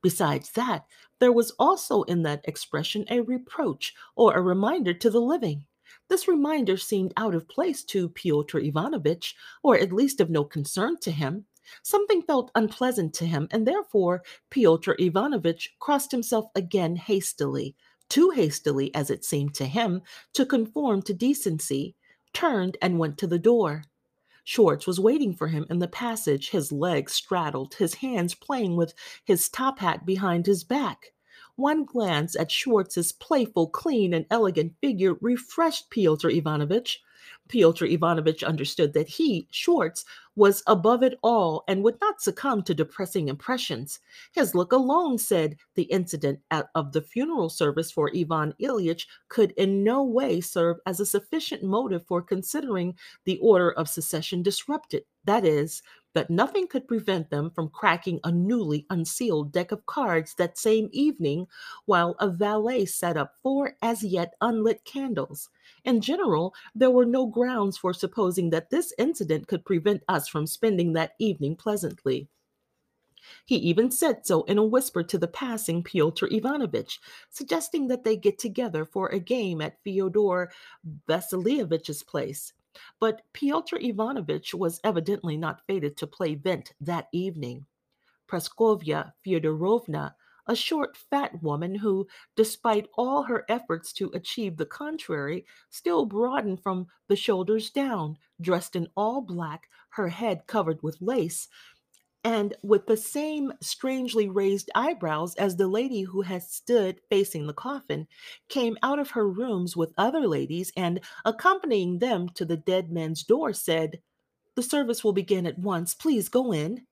Besides 0.00 0.52
that, 0.52 0.86
there 1.18 1.32
was 1.32 1.50
also 1.58 2.02
in 2.04 2.22
that 2.22 2.44
expression 2.44 3.04
a 3.10 3.20
reproach 3.20 3.94
or 4.16 4.34
a 4.34 4.40
reminder 4.40 4.94
to 4.94 5.10
the 5.10 5.20
living. 5.20 5.66
This 6.08 6.28
reminder 6.28 6.76
seemed 6.76 7.12
out 7.16 7.34
of 7.34 7.48
place 7.48 7.82
to 7.84 8.08
Pyotr 8.10 8.58
Ivanovitch, 8.58 9.34
or 9.62 9.78
at 9.78 9.92
least 9.92 10.20
of 10.20 10.30
no 10.30 10.44
concern 10.44 10.98
to 11.00 11.10
him. 11.10 11.46
Something 11.82 12.20
felt 12.20 12.50
unpleasant 12.54 13.14
to 13.14 13.26
him, 13.26 13.48
and 13.50 13.66
therefore 13.66 14.22
Pyotr 14.50 14.96
Ivanovitch 14.98 15.74
crossed 15.80 16.10
himself 16.10 16.50
again 16.54 16.96
hastily, 16.96 17.74
too 18.10 18.30
hastily 18.30 18.94
as 18.94 19.08
it 19.08 19.24
seemed 19.24 19.54
to 19.54 19.64
him 19.64 20.02
to 20.34 20.44
conform 20.44 21.00
to 21.02 21.14
decency, 21.14 21.96
turned 22.34 22.76
and 22.82 22.98
went 22.98 23.16
to 23.18 23.26
the 23.26 23.38
door. 23.38 23.84
Schwartz 24.44 24.86
was 24.86 25.00
waiting 25.00 25.32
for 25.34 25.48
him 25.48 25.66
in 25.70 25.78
the 25.78 25.88
passage, 25.88 26.50
his 26.50 26.70
legs 26.70 27.14
straddled, 27.14 27.74
his 27.74 27.94
hands 27.94 28.34
playing 28.34 28.76
with 28.76 28.92
his 29.24 29.48
top 29.48 29.78
hat 29.78 30.04
behind 30.04 30.44
his 30.44 30.64
back. 30.64 31.13
One 31.56 31.84
glance 31.84 32.34
at 32.34 32.50
Schwartz's 32.50 33.12
playful, 33.12 33.68
clean, 33.68 34.12
and 34.12 34.26
elegant 34.28 34.74
figure 34.80 35.14
refreshed 35.20 35.88
Pyotr 35.88 36.28
Ivanovitch. 36.28 37.00
Pyotr 37.48 37.86
Ivanovitch 37.86 38.42
understood 38.42 38.92
that 38.94 39.08
he, 39.08 39.46
Schwartz, 39.52 40.04
was 40.34 40.64
above 40.66 41.04
it 41.04 41.16
all 41.22 41.62
and 41.68 41.84
would 41.84 42.00
not 42.00 42.20
succumb 42.20 42.62
to 42.64 42.74
depressing 42.74 43.28
impressions. 43.28 44.00
His 44.32 44.54
look 44.54 44.72
alone 44.72 45.16
said 45.18 45.56
the 45.74 45.84
incident 45.84 46.40
at, 46.50 46.70
of 46.74 46.92
the 46.92 47.02
funeral 47.02 47.48
service 47.48 47.90
for 47.90 48.10
Ivan 48.14 48.54
Ilyich 48.60 49.06
could 49.28 49.52
in 49.52 49.84
no 49.84 50.02
way 50.02 50.40
serve 50.40 50.78
as 50.86 50.98
a 50.98 51.06
sufficient 51.06 51.62
motive 51.62 52.04
for 52.06 52.20
considering 52.20 52.96
the 53.24 53.38
order 53.38 53.70
of 53.70 53.88
succession 53.88 54.42
disrupted. 54.42 55.04
That 55.24 55.44
is, 55.44 55.82
that 56.14 56.30
nothing 56.30 56.66
could 56.66 56.86
prevent 56.86 57.30
them 57.30 57.50
from 57.50 57.68
cracking 57.68 58.20
a 58.24 58.30
newly 58.30 58.86
unsealed 58.88 59.52
deck 59.52 59.72
of 59.72 59.86
cards 59.86 60.34
that 60.34 60.56
same 60.56 60.88
evening 60.92 61.46
while 61.86 62.14
a 62.20 62.28
valet 62.28 62.86
set 62.86 63.16
up 63.16 63.34
four 63.42 63.76
as 63.82 64.02
yet 64.02 64.34
unlit 64.40 64.84
candles. 64.84 65.50
In 65.84 66.00
general, 66.00 66.54
there 66.74 66.90
were 66.90 67.04
no 67.06 67.26
grounds 67.26 67.76
for 67.76 67.92
supposing 67.92 68.50
that 68.50 68.70
this 68.70 68.94
incident 68.98 69.48
could 69.48 69.64
prevent 69.64 70.02
us 70.08 70.28
from 70.28 70.46
spending 70.46 70.92
that 70.92 71.14
evening 71.18 71.56
pleasantly. 71.56 72.28
He 73.46 73.56
even 73.56 73.90
said 73.90 74.26
so 74.26 74.42
in 74.42 74.58
a 74.58 74.64
whisper 74.64 75.02
to 75.02 75.18
the 75.18 75.26
passing 75.26 75.82
Pyotr 75.82 76.28
Ivanovitch, 76.30 77.00
suggesting 77.30 77.88
that 77.88 78.04
they 78.04 78.16
get 78.16 78.38
together 78.38 78.84
for 78.84 79.08
a 79.08 79.18
game 79.18 79.60
at 79.60 79.82
Fyodor 79.82 80.52
Vasilievich's 81.08 82.02
place. 82.02 82.52
But 83.00 83.22
Pyotr 83.32 83.78
Ivanovitch 83.80 84.54
was 84.54 84.80
evidently 84.84 85.36
not 85.36 85.62
fated 85.66 85.96
to 85.98 86.06
play 86.06 86.34
vint 86.34 86.72
that 86.80 87.08
evening. 87.12 87.66
Praskovya 88.26 89.12
Fyodorovna, 89.24 90.14
a 90.46 90.56
short, 90.56 90.96
fat 90.96 91.42
woman 91.42 91.74
who, 91.74 92.06
despite 92.36 92.88
all 92.96 93.22
her 93.22 93.44
efforts 93.48 93.92
to 93.94 94.10
achieve 94.12 94.56
the 94.56 94.66
contrary, 94.66 95.46
still 95.70 96.04
broadened 96.04 96.62
from 96.62 96.86
the 97.08 97.16
shoulders 97.16 97.70
down, 97.70 98.18
dressed 98.40 98.76
in 98.76 98.88
all 98.96 99.22
black, 99.22 99.68
her 99.90 100.08
head 100.08 100.46
covered 100.46 100.82
with 100.82 101.00
lace, 101.00 101.48
and 102.24 102.56
with 102.62 102.86
the 102.86 102.96
same 102.96 103.52
strangely 103.60 104.28
raised 104.28 104.70
eyebrows 104.74 105.34
as 105.36 105.56
the 105.56 105.68
lady 105.68 106.02
who 106.02 106.22
had 106.22 106.42
stood 106.42 107.00
facing 107.10 107.46
the 107.46 107.52
coffin, 107.52 108.08
came 108.48 108.78
out 108.82 108.98
of 108.98 109.10
her 109.10 109.28
rooms 109.28 109.76
with 109.76 109.92
other 109.98 110.26
ladies 110.26 110.72
and, 110.76 111.00
accompanying 111.24 111.98
them 111.98 112.28
to 112.30 112.44
the 112.44 112.56
dead 112.56 112.90
man's 112.90 113.22
door, 113.22 113.52
said, 113.52 114.00
The 114.56 114.62
service 114.62 115.04
will 115.04 115.12
begin 115.12 115.46
at 115.46 115.58
once. 115.58 115.94
Please 115.94 116.28
go 116.28 116.52
in. 116.52 116.86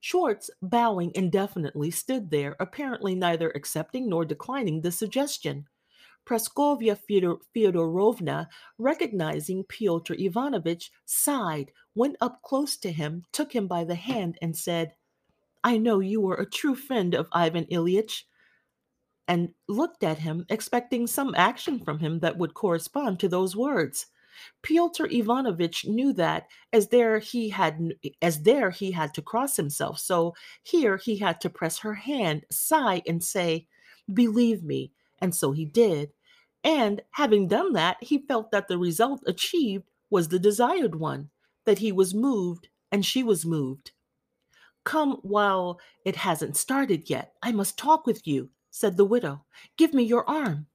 Schwartz, 0.00 0.50
bowing 0.62 1.12
indefinitely, 1.14 1.90
stood 1.90 2.30
there, 2.30 2.56
apparently 2.60 3.14
neither 3.14 3.50
accepting 3.50 4.08
nor 4.08 4.24
declining 4.24 4.82
the 4.82 4.92
suggestion. 4.92 5.68
Praskovya 6.24 6.96
Fyodorovna, 7.54 8.46
recognizing 8.78 9.64
Pyotr 9.64 10.14
Ivanovitch, 10.14 10.90
sighed, 11.04 11.72
went 11.94 12.16
up 12.20 12.42
close 12.42 12.76
to 12.78 12.92
him, 12.92 13.24
took 13.32 13.52
him 13.52 13.66
by 13.66 13.84
the 13.84 13.94
hand, 13.94 14.38
and 14.40 14.56
said, 14.56 14.94
I 15.64 15.78
know 15.78 16.00
you 16.00 16.28
are 16.28 16.40
a 16.40 16.48
true 16.48 16.74
friend 16.74 17.14
of 17.14 17.28
Ivan 17.32 17.66
Ilyich, 17.66 18.24
and 19.28 19.54
looked 19.68 20.02
at 20.02 20.18
him, 20.18 20.44
expecting 20.48 21.06
some 21.06 21.34
action 21.36 21.78
from 21.78 21.98
him 21.98 22.18
that 22.20 22.38
would 22.38 22.54
correspond 22.54 23.20
to 23.20 23.28
those 23.28 23.54
words. 23.56 24.06
Pyotr 24.62 25.06
Ivanovitch 25.06 25.86
knew 25.86 26.12
that 26.14 26.48
as 26.72 26.88
there 26.88 27.18
he 27.18 27.48
had 27.48 27.94
as 28.22 28.42
there 28.42 28.70
he 28.70 28.90
had 28.90 29.14
to 29.14 29.22
cross 29.22 29.56
himself, 29.56 29.98
so 29.98 30.34
here 30.62 30.96
he 30.96 31.16
had 31.16 31.40
to 31.42 31.50
press 31.50 31.78
her 31.78 31.94
hand, 31.94 32.44
sigh, 32.50 33.02
and 33.06 33.22
say, 33.22 33.66
Believe 34.12 34.64
me, 34.64 34.92
and 35.22 35.34
so 35.34 35.52
he 35.52 35.64
did. 35.64 36.10
And 36.64 37.00
having 37.12 37.48
done 37.48 37.72
that, 37.72 37.96
he 38.00 38.18
felt 38.18 38.50
that 38.50 38.68
the 38.68 38.78
result 38.78 39.22
achieved 39.26 39.88
was 40.10 40.28
the 40.28 40.38
desired 40.38 40.96
one, 40.96 41.30
that 41.64 41.78
he 41.78 41.92
was 41.92 42.14
moved 42.14 42.68
and 42.90 43.06
she 43.06 43.22
was 43.22 43.46
moved. 43.46 43.92
Come 44.84 45.18
while 45.22 45.80
it 46.04 46.16
hasn't 46.16 46.56
started 46.56 47.08
yet. 47.08 47.32
I 47.42 47.52
must 47.52 47.78
talk 47.78 48.06
with 48.06 48.26
you, 48.26 48.50
said 48.70 48.96
the 48.96 49.04
widow. 49.04 49.44
Give 49.78 49.94
me 49.94 50.02
your 50.02 50.28
arm. 50.28 50.66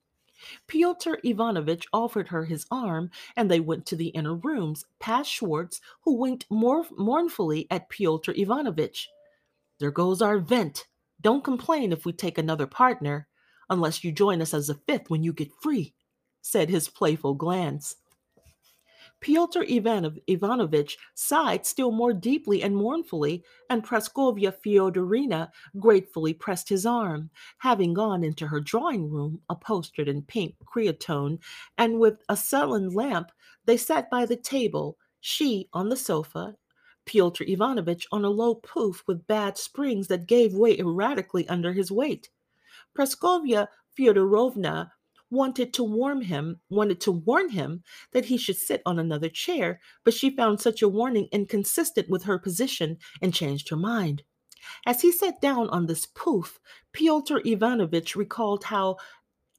Pyotr 0.67 1.19
Ivanovitch 1.23 1.87
offered 1.91 2.29
her 2.29 2.45
his 2.45 2.65
arm, 2.71 3.09
and 3.35 3.49
they 3.49 3.59
went 3.59 3.85
to 3.87 3.95
the 3.95 4.09
inner 4.09 4.35
rooms, 4.35 4.85
past 4.99 5.29
Schwartz, 5.29 5.81
who 6.01 6.15
winked 6.15 6.45
more 6.49 6.85
mournfully 6.95 7.67
at 7.71 7.89
Pyotr 7.89 8.33
Ivanovitch. 8.37 9.09
There 9.79 9.91
goes 9.91 10.21
our 10.21 10.39
vint. 10.39 10.87
Don't 11.19 11.43
complain 11.43 11.91
if 11.91 12.05
we 12.05 12.13
take 12.13 12.37
another 12.37 12.67
partner 12.67 13.27
unless 13.69 14.03
you 14.03 14.11
join 14.11 14.41
us 14.41 14.53
as 14.53 14.69
a 14.69 14.75
fifth 14.75 15.09
when 15.09 15.23
you 15.23 15.33
get 15.33 15.51
free, 15.61 15.93
said 16.41 16.69
his 16.69 16.89
playful 16.89 17.33
glance. 17.33 17.95
Pyotr 19.19 19.63
Ivanov- 19.63 20.19
Ivanovitch 20.27 20.97
sighed 21.15 21.65
still 21.65 21.91
more 21.91 22.13
deeply 22.13 22.61
and 22.61 22.75
mournfully, 22.75 23.43
and 23.69 23.83
Praskovya 23.83 24.53
Fyodorina 24.53 25.49
gratefully 25.79 26.33
pressed 26.33 26.69
his 26.69 26.85
arm. 26.85 27.31
Having 27.57 27.95
gone 27.95 28.23
into 28.23 28.45
her 28.47 28.59
drawing 28.59 29.09
room, 29.09 29.41
upholstered 29.49 30.07
in 30.07 30.21
pink 30.21 30.55
cretonne, 30.65 31.39
and 31.79 31.99
with 31.99 32.21
a 32.29 32.37
sullen 32.37 32.89
lamp, 32.89 33.31
they 33.65 33.75
sat 33.75 34.09
by 34.11 34.25
the 34.25 34.35
table, 34.35 34.97
she 35.19 35.67
on 35.73 35.89
the 35.89 35.97
sofa, 35.97 36.55
Pyotr 37.05 37.43
Ivanovitch 37.47 38.05
on 38.11 38.23
a 38.23 38.29
low 38.29 38.55
pouf 38.55 39.01
with 39.07 39.25
bad 39.27 39.57
springs 39.57 40.07
that 40.09 40.27
gave 40.27 40.53
way 40.53 40.77
erratically 40.77 41.47
under 41.49 41.73
his 41.73 41.91
weight. 41.91 42.29
Praskovya 42.97 43.67
Fyodorovna 43.97 44.89
wanted 45.29 45.73
to 45.73 45.83
warn 45.83 46.21
him, 46.21 46.59
wanted 46.69 47.01
to 47.01 47.11
warn 47.11 47.49
him 47.49 47.83
that 48.13 48.25
he 48.25 48.37
should 48.37 48.55
sit 48.55 48.81
on 48.85 48.97
another 48.97 49.29
chair, 49.29 49.79
but 50.03 50.13
she 50.13 50.35
found 50.35 50.59
such 50.59 50.81
a 50.81 50.87
warning 50.87 51.27
inconsistent 51.31 52.09
with 52.09 52.23
her 52.23 52.39
position 52.39 52.97
and 53.21 53.33
changed 53.33 53.69
her 53.69 53.75
mind. 53.75 54.23
As 54.85 55.01
he 55.01 55.11
sat 55.11 55.39
down 55.41 55.69
on 55.69 55.85
this 55.85 56.05
pouf, 56.05 56.57
Pyotr 56.93 57.41
Ivanovitch 57.45 58.15
recalled 58.15 58.63
how 58.63 58.97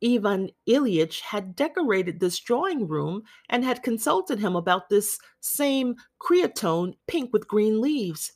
Ivan 0.05 0.51
Ilyich 0.69 1.21
had 1.21 1.57
decorated 1.57 2.21
this 2.21 2.39
drawing 2.39 2.87
room 2.87 3.23
and 3.49 3.65
had 3.65 3.83
consulted 3.83 4.39
him 4.39 4.55
about 4.57 4.89
this 4.89 5.19
same 5.41 5.97
cretonne 6.19 6.95
pink 7.07 7.33
with 7.33 7.49
green 7.49 7.81
leaves. 7.81 8.33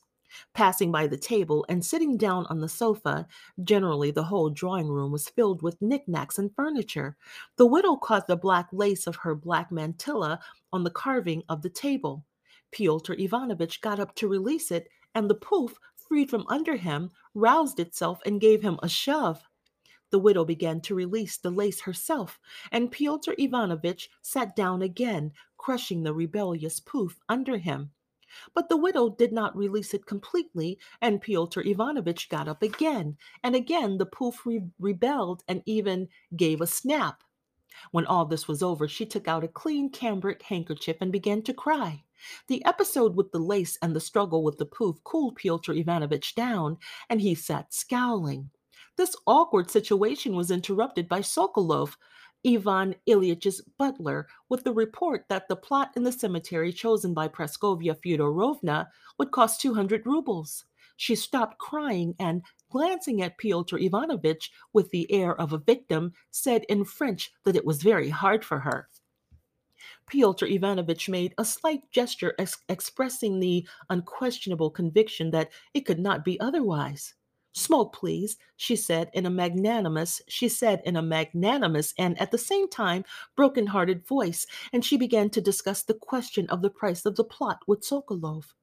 Passing 0.55 0.91
by 0.93 1.07
the 1.07 1.17
table 1.17 1.65
and 1.69 1.85
sitting 1.85 2.17
down 2.17 2.47
on 2.47 2.61
the 2.61 2.69
sofa, 2.69 3.27
generally 3.63 4.11
the 4.11 4.25
whole 4.25 4.51
drawing 4.51 4.89
room 4.89 5.13
was 5.13 5.29
filled 5.29 5.63
with 5.63 5.81
knickknacks 5.83 6.39
and 6.39 6.55
furniture. 6.55 7.17
The 7.57 7.67
widow 7.67 7.97
caught 7.97 8.27
the 8.27 8.37
black 8.37 8.69
lace 8.73 9.07
of 9.07 9.17
her 9.17 9.35
black 9.35 9.71
mantilla 9.71 10.41
on 10.73 10.85
the 10.85 10.91
carving 10.91 11.43
of 11.49 11.63
the 11.63 11.71
table. 11.71 12.25
Pyotr 12.71 13.15
Ivanovitch 13.15 13.81
got 13.81 14.01
up 14.01 14.15
to 14.17 14.29
release 14.29 14.71
it, 14.71 14.89
and 15.15 15.29
the 15.29 15.35
pouf, 15.35 15.75
freed 15.95 16.31
from 16.31 16.47
under 16.49 16.77
him, 16.77 17.11
roused 17.35 17.79
itself 17.79 18.21
and 18.27 18.41
gave 18.41 18.63
him 18.63 18.79
a 18.83 18.89
shove. 18.89 19.43
The 20.11 20.19
widow 20.19 20.45
began 20.45 20.83
to 20.83 20.95
release 20.95 21.39
the 21.39 21.51
lace 21.51 21.81
herself, 21.81 22.39
and 22.71 22.91
Pyotr 22.91 23.35
Ivanovitch 23.39 24.11
sat 24.21 24.55
down 24.55 24.83
again, 24.83 25.33
crushing 25.57 26.03
the 26.03 26.13
rebellious 26.13 26.81
pouf 26.81 27.17
under 27.29 27.57
him. 27.57 27.91
But 28.55 28.69
the 28.69 28.77
widow 28.77 29.11
did 29.11 29.33
not 29.33 29.57
release 29.57 29.95
it 29.95 30.07
completely, 30.07 30.79
and 31.01 31.21
Pyotr 31.21 31.61
Ivanovitch 31.61 32.29
got 32.29 32.49
up 32.49 32.63
again, 32.63 33.17
and 33.43 33.55
again 33.55 33.99
the 33.99 34.07
pouf 34.07 34.45
re- 34.45 34.69
rebelled 34.79 35.43
and 35.49 35.63
even 35.67 36.09
gave 36.37 36.61
a 36.61 36.67
snap. 36.67 37.23
When 37.91 38.07
all 38.07 38.27
this 38.27 38.47
was 38.47 38.63
over, 38.63 38.87
she 38.87 39.07
took 39.07 39.27
out 39.27 39.45
a 39.45 39.49
clean 39.49 39.91
cambric 39.91 40.43
handkerchief 40.43 40.97
and 41.01 41.11
began 41.11 41.43
to 41.43 41.55
cry. 41.55 42.05
The 42.47 42.65
episode 42.65 43.17
with 43.17 43.33
the 43.33 43.39
lace 43.39 43.79
and 43.83 43.97
the 43.97 44.01
struggle 44.01 44.45
with 44.45 44.59
the 44.59 44.67
pouf 44.67 45.03
cooled 45.05 45.37
Pyotr 45.37 45.73
Ivanovitch 45.73 46.35
down, 46.35 46.79
and 47.09 47.21
he 47.21 47.35
sat 47.35 47.75
scowling. 47.75 48.51
This 48.97 49.17
awkward 49.27 49.71
situation 49.71 50.37
was 50.37 50.51
interrupted 50.51 51.09
by 51.09 51.21
Sokolov, 51.21 51.97
Ivan 52.47 52.95
Ilyich's 53.09 53.61
butler 53.79 54.27
with 54.49 54.65
the 54.65 54.73
report 54.73 55.27
that 55.29 55.49
the 55.49 55.57
plot 55.57 55.93
in 55.97 56.03
the 56.03 56.13
cemetery 56.13 56.73
chosen 56.73 57.15
by 57.15 57.29
Praskovya 57.29 57.95
Fyodorovna 57.95 58.89
would 59.19 59.31
cost 59.31 59.61
200 59.61 60.07
rubles. 60.07 60.65
She 60.97 61.15
stopped 61.15 61.59
crying 61.59 62.15
and, 62.19 62.43
glancing 62.71 63.23
at 63.23 63.39
Pyotr 63.39 63.79
Ivanovitch 63.79 64.53
with 64.73 64.91
the 64.91 65.11
air 65.13 65.35
of 65.41 65.53
a 65.53 65.59
victim, 65.59 66.13
said 66.31 66.65
in 66.69 66.85
French 66.85 67.33
that 67.45 67.57
it 67.57 67.65
was 67.65 67.83
very 67.83 68.11
hard 68.11 68.45
for 68.45 68.61
her. 68.61 68.89
Pyotr 70.07 70.47
Ivanovitch 70.47 71.09
made 71.09 71.35
a 71.39 71.45
slight 71.45 71.91
gesture 71.91 72.35
ex- 72.39 72.63
expressing 72.69 73.41
the 73.41 73.67
unquestionable 73.89 74.71
conviction 74.71 75.31
that 75.31 75.51
it 75.75 75.87
could 75.87 75.99
not 75.99 76.25
be 76.25 76.39
otherwise. 76.39 77.15
Smoke, 77.55 77.95
please, 77.95 78.39
she 78.57 78.77
said 78.77 79.11
in 79.13 79.27
a 79.27 79.31
magnanimous, 79.31 80.23
she 80.27 80.49
said 80.49 80.81
in 80.87 80.97
a 80.97 81.03
magnanimous 81.03 81.93
and 81.99 82.19
at 82.21 82.31
the 82.31 82.39
same 82.39 82.69
time 82.69 83.05
broken-hearted 83.37 84.07
voice, 84.07 84.47
and 84.73 84.85
she 84.85 84.97
began 84.97 85.29
to 85.31 85.41
discuss 85.41 85.83
the 85.83 85.95
question 85.95 86.49
of 86.49 86.63
the 86.63 86.71
price 86.71 87.05
of 87.05 87.15
the 87.17 87.25
plot 87.25 87.61
with 87.67 87.83
Sokolov. 87.83 88.55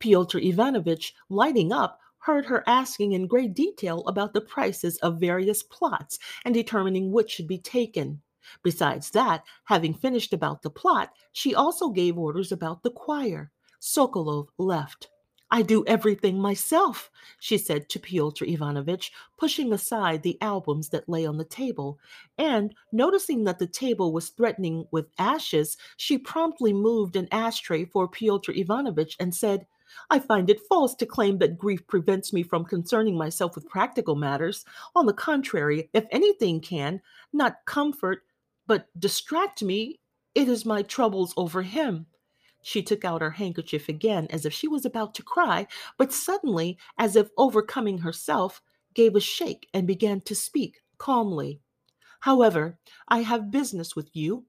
Pyotr 0.00 0.38
Ivanovitch, 0.38 1.14
lighting 1.30 1.72
up, 1.72 1.98
heard 2.18 2.44
her 2.44 2.62
asking 2.66 3.12
in 3.12 3.26
great 3.26 3.54
detail 3.54 4.04
about 4.06 4.34
the 4.34 4.40
prices 4.40 4.98
of 4.98 5.20
various 5.20 5.62
plots 5.62 6.18
and 6.44 6.54
determining 6.54 7.12
which 7.12 7.30
should 7.30 7.48
be 7.48 7.58
taken. 7.58 8.20
Besides 8.62 9.10
that, 9.12 9.44
having 9.64 9.94
finished 9.94 10.32
about 10.32 10.62
the 10.62 10.70
plot, 10.70 11.12
she 11.32 11.54
also 11.54 11.88
gave 11.88 12.18
orders 12.18 12.52
about 12.52 12.82
the 12.82 12.90
choir. 12.90 13.50
Sokolov 13.80 14.48
left. 14.58 15.08
I 15.50 15.62
do 15.62 15.84
everything 15.86 16.40
myself, 16.40 17.10
she 17.38 17.56
said 17.56 17.88
to 17.90 18.00
Pyotr 18.00 18.44
Ivanovitch, 18.44 19.12
pushing 19.38 19.72
aside 19.72 20.22
the 20.22 20.38
albums 20.40 20.88
that 20.88 21.08
lay 21.08 21.24
on 21.24 21.38
the 21.38 21.44
table. 21.44 21.98
And, 22.36 22.74
noticing 22.92 23.44
that 23.44 23.58
the 23.58 23.66
table 23.66 24.12
was 24.12 24.30
threatening 24.30 24.86
with 24.90 25.06
ashes, 25.18 25.76
she 25.96 26.18
promptly 26.18 26.72
moved 26.72 27.14
an 27.14 27.28
ashtray 27.30 27.84
for 27.84 28.08
Pyotr 28.08 28.52
Ivanovitch 28.52 29.16
and 29.20 29.34
said, 29.34 29.66
I 30.10 30.18
find 30.18 30.50
it 30.50 30.66
false 30.68 30.94
to 30.96 31.06
claim 31.06 31.38
that 31.38 31.58
grief 31.58 31.86
prevents 31.86 32.32
me 32.32 32.42
from 32.42 32.64
concerning 32.64 33.16
myself 33.16 33.54
with 33.54 33.68
practical 33.68 34.16
matters. 34.16 34.64
On 34.96 35.06
the 35.06 35.12
contrary, 35.12 35.90
if 35.94 36.06
anything 36.10 36.60
can, 36.60 37.00
not 37.32 37.64
comfort, 37.66 38.24
but 38.66 38.88
distract 38.98 39.62
me, 39.62 40.00
it 40.34 40.48
is 40.48 40.66
my 40.66 40.82
troubles 40.82 41.32
over 41.36 41.62
him. 41.62 42.06
She 42.66 42.82
took 42.82 43.04
out 43.04 43.20
her 43.20 43.30
handkerchief 43.30 43.88
again 43.88 44.26
as 44.28 44.44
if 44.44 44.52
she 44.52 44.66
was 44.66 44.84
about 44.84 45.14
to 45.14 45.22
cry, 45.22 45.68
but 45.96 46.12
suddenly, 46.12 46.76
as 46.98 47.14
if 47.14 47.30
overcoming 47.38 47.98
herself, 47.98 48.60
gave 48.92 49.14
a 49.14 49.20
shake 49.20 49.68
and 49.72 49.86
began 49.86 50.20
to 50.22 50.34
speak 50.34 50.82
calmly. 50.98 51.60
However, 52.22 52.80
I 53.06 53.20
have 53.20 53.52
business 53.52 53.94
with 53.94 54.10
you. 54.16 54.46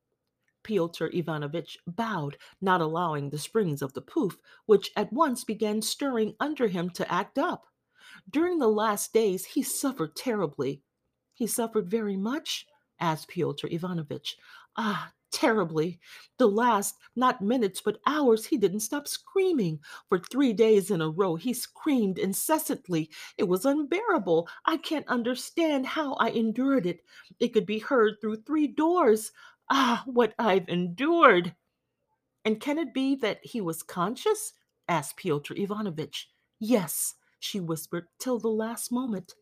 Pyotr 0.63 1.11
Ivanovitch 1.13 1.77
bowed, 1.85 2.39
not 2.59 2.81
allowing 2.81 3.29
the 3.29 3.37
springs 3.37 3.83
of 3.83 3.93
the 3.93 4.01
pouf, 4.01 4.37
which 4.65 4.89
at 4.95 5.13
once 5.13 5.43
began 5.43 5.79
stirring 5.79 6.33
under 6.39 6.67
him 6.67 6.89
to 6.89 7.13
act 7.13 7.37
up. 7.37 7.67
During 8.27 8.57
the 8.57 8.67
last 8.67 9.13
days, 9.13 9.45
he 9.45 9.61
suffered 9.61 10.15
terribly. 10.15 10.81
He 11.35 11.45
suffered 11.45 11.87
very 11.87 12.17
much? 12.17 12.65
asked 12.99 13.27
Pyotr 13.27 13.67
Ivanovitch. 13.67 14.37
Ah, 14.75 15.13
terribly. 15.31 15.99
The 16.37 16.47
last, 16.47 16.95
not 17.15 17.41
minutes, 17.41 17.81
but 17.81 17.99
hours, 18.05 18.45
he 18.45 18.57
didn't 18.57 18.81
stop 18.81 19.07
screaming. 19.07 19.79
For 20.09 20.19
three 20.19 20.53
days 20.53 20.91
in 20.91 21.01
a 21.01 21.09
row, 21.09 21.35
he 21.35 21.53
screamed 21.53 22.19
incessantly. 22.19 23.09
It 23.37 23.45
was 23.45 23.65
unbearable. 23.65 24.47
I 24.65 24.77
can't 24.77 25.07
understand 25.07 25.85
how 25.85 26.13
I 26.13 26.29
endured 26.29 26.85
it. 26.85 27.01
It 27.39 27.53
could 27.53 27.65
be 27.65 27.79
heard 27.79 28.15
through 28.21 28.37
three 28.37 28.67
doors. 28.67 29.31
Ah, 29.69 30.03
what 30.05 30.33
I've 30.39 30.67
endured. 30.69 31.55
And 32.45 32.61
can 32.61 32.77
it 32.77 32.93
be 32.93 33.15
that 33.15 33.39
he 33.43 33.59
was 33.59 33.83
conscious? 33.83 34.53
asked 34.87 35.17
Pyotr 35.17 35.53
Ivanovitch. 35.57 36.29
Yes, 36.59 37.15
she 37.39 37.59
whispered, 37.59 38.07
till 38.19 38.39
the 38.39 38.47
last 38.47 38.91
moment. 38.91 39.35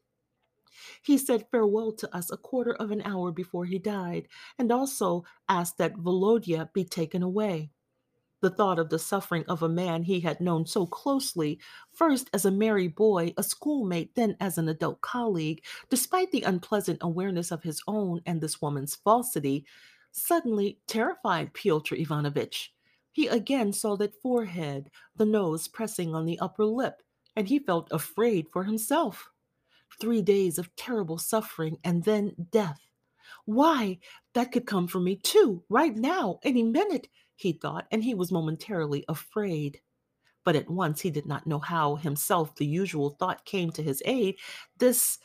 He 1.02 1.18
said 1.18 1.48
farewell 1.52 1.92
to 1.94 2.16
us 2.16 2.32
a 2.32 2.38
quarter 2.38 2.74
of 2.74 2.92
an 2.92 3.02
hour 3.04 3.32
before 3.32 3.66
he 3.66 3.80
died, 3.80 4.28
and 4.58 4.72
also 4.72 5.24
asked 5.48 5.78
that 5.78 5.98
Volodya 5.98 6.70
be 6.74 6.84
taken 6.84 7.24
away. 7.24 7.72
The 8.42 8.50
thought 8.50 8.78
of 8.78 8.90
the 8.90 9.00
suffering 9.00 9.46
of 9.48 9.64
a 9.64 9.70
man 9.70 10.04
he 10.04 10.20
had 10.20 10.40
known 10.40 10.66
so 10.66 10.86
closely, 10.86 11.60
first 11.92 12.30
as 12.34 12.46
a 12.46 12.52
merry 12.52 12.88
boy, 12.88 13.34
a 13.38 13.44
schoolmate, 13.44 14.14
then 14.14 14.38
as 14.40 14.58
an 14.58 14.70
adult 14.70 15.02
colleague, 15.02 15.64
despite 15.90 16.32
the 16.32 16.44
unpleasant 16.44 17.00
awareness 17.02 17.52
of 17.52 17.64
his 17.64 17.82
own 17.88 18.22
and 18.26 18.42
this 18.42 18.62
woman's 18.62 18.96
falsity, 18.96 19.66
suddenly 20.12 20.80
terrified 20.86 21.54
Pyotr 21.54 21.96
Ivanovitch. 21.96 22.74
He 23.12 23.28
again 23.28 23.74
saw 23.74 23.96
that 23.96 24.22
forehead, 24.22 24.92
the 25.16 25.26
nose 25.26 25.68
pressing 25.68 26.14
on 26.14 26.26
the 26.26 26.38
upper 26.40 26.66
lip, 26.66 27.02
and 27.36 27.48
he 27.48 27.60
felt 27.60 27.88
afraid 27.92 28.48
for 28.52 28.66
himself 28.66 29.30
three 30.00 30.22
days 30.22 30.58
of 30.58 30.76
terrible 30.76 31.18
suffering, 31.18 31.78
and 31.84 32.04
then 32.04 32.36
death. 32.52 32.80
Why, 33.46 34.00
that 34.34 34.52
could 34.52 34.66
come 34.66 34.88
for 34.88 35.00
me 35.00 35.18
too, 35.18 35.64
right 35.70 35.96
now, 35.96 36.40
any 36.44 36.64
minute, 36.64 37.08
he 37.36 37.54
thought, 37.54 37.86
and 37.92 38.04
he 38.04 38.14
was 38.14 38.32
momentarily 38.32 39.06
afraid. 39.08 39.82
But 40.44 40.56
at 40.56 40.70
once 40.70 41.02
he 41.02 41.10
did 41.10 41.26
not 41.26 41.48
know 41.48 41.60
how 41.60 41.96
himself 41.96 42.56
the 42.56 42.66
usual 42.66 43.12
thought 43.12 43.46
came 43.46 43.72
to 43.72 43.84
his 43.84 44.02
aid. 44.06 44.36
This 44.78 45.18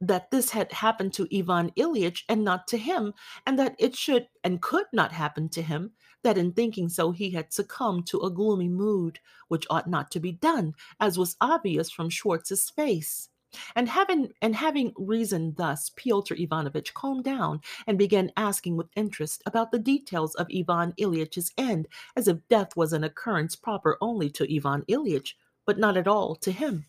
that 0.00 0.30
this 0.30 0.50
had 0.50 0.70
happened 0.72 1.12
to 1.14 1.26
Ivan 1.36 1.70
Ilyich 1.72 2.22
and 2.28 2.44
not 2.44 2.68
to 2.68 2.78
him, 2.78 3.14
and 3.46 3.58
that 3.58 3.74
it 3.78 3.96
should 3.96 4.28
and 4.44 4.62
could 4.62 4.86
not 4.92 5.10
happen 5.10 5.48
to 5.50 5.62
him, 5.62 5.92
that 6.22 6.38
in 6.38 6.52
thinking 6.52 6.88
so 6.88 7.10
he 7.10 7.30
had 7.30 7.52
succumbed 7.52 8.06
to 8.06 8.20
a 8.20 8.30
gloomy 8.30 8.68
mood, 8.68 9.18
which 9.48 9.66
ought 9.70 9.88
not 9.88 10.10
to 10.12 10.20
be 10.20 10.32
done, 10.32 10.74
as 11.00 11.18
was 11.18 11.36
obvious 11.40 11.90
from 11.90 12.10
Schwartz's 12.10 12.70
face. 12.70 13.28
And 13.74 13.88
having 13.88 14.32
and 14.42 14.54
having 14.54 14.92
reasoned 14.96 15.56
thus, 15.56 15.90
Pyotr 15.96 16.34
Ivanovitch 16.34 16.92
calmed 16.92 17.24
down 17.24 17.60
and 17.86 17.98
began 17.98 18.30
asking 18.36 18.76
with 18.76 18.88
interest 18.94 19.42
about 19.46 19.72
the 19.72 19.78
details 19.78 20.34
of 20.34 20.48
Ivan 20.54 20.92
Ilyich's 20.98 21.52
end, 21.56 21.88
as 22.14 22.28
if 22.28 22.46
death 22.48 22.76
was 22.76 22.92
an 22.92 23.04
occurrence 23.04 23.56
proper 23.56 23.96
only 24.00 24.28
to 24.30 24.54
Ivan 24.54 24.82
Ilyich, 24.82 25.34
but 25.64 25.78
not 25.78 25.96
at 25.96 26.08
all 26.08 26.34
to 26.36 26.52
him. 26.52 26.86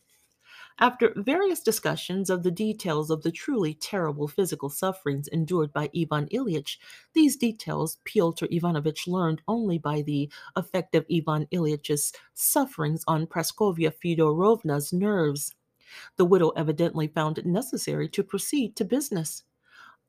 After 0.82 1.14
various 1.18 1.60
discussions 1.60 2.30
of 2.30 2.44
the 2.44 2.52
details 2.52 3.10
of 3.10 3.22
the 3.22 3.34
truly 3.34 3.74
terrible 3.74 4.30
physical 4.30 4.70
sufferings 4.70 5.28
endured 5.28 5.74
by 5.74 5.90
Ivan 5.94 6.28
Ilyich, 6.28 6.78
these 7.14 7.36
details 7.36 7.98
Pyotr 8.06 8.48
Ivanovitch 8.50 9.06
learned 9.06 9.42
only 9.46 9.78
by 9.78 10.02
the 10.02 10.32
effect 10.56 10.96
of 10.96 11.06
Ivan 11.14 11.48
Ilyich's 11.48 12.14
sufferings 12.34 13.04
on 13.08 13.28
Praskovya 13.28 13.92
Feodorovna's 13.92 14.94
nerves. 14.94 15.54
The 16.18 16.26
widow 16.26 16.50
evidently 16.50 17.08
found 17.08 17.38
it 17.38 17.46
necessary 17.46 18.10
to 18.10 18.24
proceed 18.24 18.76
to 18.76 18.86
business. 18.86 19.44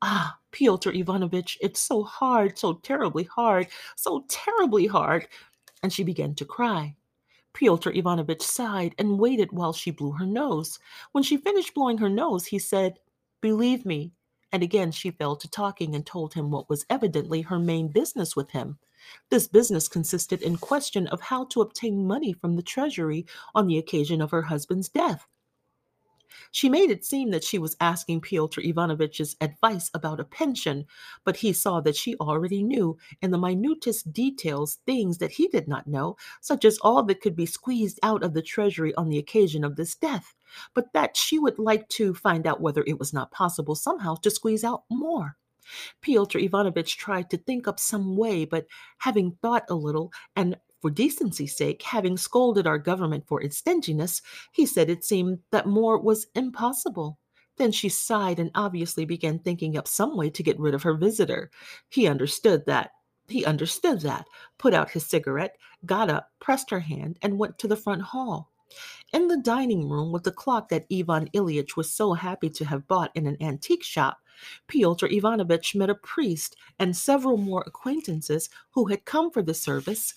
Ah, 0.01 0.37
Pyotr 0.51 0.91
Ivanovitch, 0.91 1.57
it's 1.61 1.79
so 1.79 2.03
hard, 2.03 2.57
so 2.57 2.73
terribly 2.73 3.23
hard, 3.23 3.67
so 3.95 4.25
terribly 4.27 4.87
hard. 4.87 5.27
And 5.83 5.93
she 5.93 6.03
began 6.03 6.35
to 6.35 6.45
cry. 6.45 6.95
Pyotr 7.53 7.91
Ivanovitch 7.91 8.41
sighed 8.41 8.95
and 8.97 9.19
waited 9.19 9.51
while 9.51 9.73
she 9.73 9.91
blew 9.91 10.13
her 10.13 10.25
nose. 10.25 10.79
When 11.11 11.23
she 11.23 11.37
finished 11.37 11.73
blowing 11.73 11.97
her 11.97 12.09
nose, 12.09 12.45
he 12.45 12.59
said, 12.59 12.99
Believe 13.41 13.85
me. 13.85 14.13
And 14.51 14.63
again 14.63 14.91
she 14.91 15.11
fell 15.11 15.35
to 15.35 15.49
talking 15.49 15.95
and 15.95 16.05
told 16.05 16.33
him 16.33 16.51
what 16.51 16.69
was 16.69 16.85
evidently 16.89 17.41
her 17.41 17.59
main 17.59 17.87
business 17.87 18.35
with 18.35 18.51
him. 18.51 18.77
This 19.29 19.47
business 19.47 19.87
consisted 19.87 20.41
in 20.41 20.57
question 20.57 21.07
of 21.07 21.21
how 21.21 21.45
to 21.45 21.61
obtain 21.61 22.05
money 22.07 22.33
from 22.33 22.55
the 22.55 22.61
treasury 22.63 23.25
on 23.55 23.67
the 23.67 23.77
occasion 23.77 24.21
of 24.21 24.31
her 24.31 24.43
husband's 24.43 24.89
death. 24.89 25.27
She 26.51 26.69
made 26.69 26.91
it 26.91 27.05
seem 27.05 27.31
that 27.31 27.43
she 27.43 27.57
was 27.57 27.75
asking 27.79 28.21
Pyotr 28.21 28.61
Ivanovitch's 28.61 29.35
advice 29.41 29.89
about 29.93 30.19
a 30.19 30.25
pension, 30.25 30.85
but 31.23 31.37
he 31.37 31.53
saw 31.53 31.81
that 31.81 31.95
she 31.95 32.15
already 32.17 32.63
knew 32.63 32.97
in 33.21 33.31
the 33.31 33.37
minutest 33.37 34.11
details 34.13 34.79
things 34.85 35.17
that 35.19 35.31
he 35.31 35.47
did 35.47 35.67
not 35.67 35.87
know, 35.87 36.17
such 36.39 36.65
as 36.65 36.77
all 36.79 37.03
that 37.03 37.21
could 37.21 37.35
be 37.35 37.45
squeezed 37.45 37.99
out 38.03 38.23
of 38.23 38.33
the 38.33 38.41
treasury 38.41 38.93
on 38.95 39.09
the 39.09 39.17
occasion 39.17 39.63
of 39.63 39.75
this 39.75 39.95
death, 39.95 40.33
but 40.73 40.93
that 40.93 41.15
she 41.17 41.39
would 41.39 41.59
like 41.59 41.87
to 41.89 42.13
find 42.13 42.47
out 42.47 42.61
whether 42.61 42.83
it 42.87 42.99
was 42.99 43.13
not 43.13 43.31
possible 43.31 43.75
somehow 43.75 44.15
to 44.15 44.31
squeeze 44.31 44.63
out 44.63 44.83
more. 44.89 45.37
Pyotr 46.01 46.39
Ivanovitch 46.39 46.97
tried 46.97 47.29
to 47.29 47.37
think 47.37 47.67
up 47.67 47.79
some 47.79 48.17
way, 48.17 48.45
but 48.45 48.65
having 48.97 49.37
thought 49.41 49.63
a 49.69 49.75
little 49.75 50.11
and 50.35 50.57
for 50.81 50.89
decency's 50.91 51.55
sake, 51.55 51.81
having 51.83 52.17
scolded 52.17 52.67
our 52.67 52.79
government 52.79 53.27
for 53.27 53.41
its 53.41 53.57
stinginess, 53.57 54.21
he 54.51 54.65
said 54.65 54.89
it 54.89 55.03
seemed 55.03 55.39
that 55.51 55.67
more 55.67 55.99
was 55.99 56.27
impossible. 56.35 57.19
Then 57.57 57.71
she 57.71 57.89
sighed 57.89 58.39
and 58.39 58.51
obviously 58.55 59.05
began 59.05 59.39
thinking 59.39 59.77
up 59.77 59.87
some 59.87 60.17
way 60.17 60.29
to 60.31 60.43
get 60.43 60.59
rid 60.59 60.73
of 60.73 60.83
her 60.83 60.95
visitor. 60.95 61.51
He 61.89 62.07
understood 62.07 62.65
that. 62.65 62.91
He 63.27 63.45
understood 63.45 64.01
that, 64.01 64.25
put 64.57 64.73
out 64.73 64.89
his 64.89 65.05
cigarette, 65.05 65.55
got 65.85 66.09
up, 66.09 66.31
pressed 66.39 66.69
her 66.71 66.79
hand, 66.79 67.17
and 67.21 67.37
went 67.37 67.59
to 67.59 67.67
the 67.67 67.77
front 67.77 68.01
hall. 68.01 68.51
In 69.13 69.27
the 69.27 69.37
dining 69.37 69.89
room 69.89 70.11
with 70.11 70.23
the 70.23 70.31
clock 70.31 70.69
that 70.69 70.85
Ivan 70.91 71.29
Ilyich 71.33 71.75
was 71.75 71.93
so 71.93 72.13
happy 72.13 72.49
to 72.49 72.65
have 72.65 72.87
bought 72.87 73.11
in 73.15 73.27
an 73.27 73.37
antique 73.41 73.83
shop, 73.83 74.19
Pyotr 74.67 75.07
Ivanovitch 75.07 75.75
met 75.75 75.89
a 75.89 75.95
priest 75.95 76.55
and 76.79 76.95
several 76.95 77.37
more 77.37 77.63
acquaintances 77.67 78.49
who 78.71 78.85
had 78.85 79.05
come 79.05 79.29
for 79.29 79.41
the 79.41 79.53
service 79.53 80.13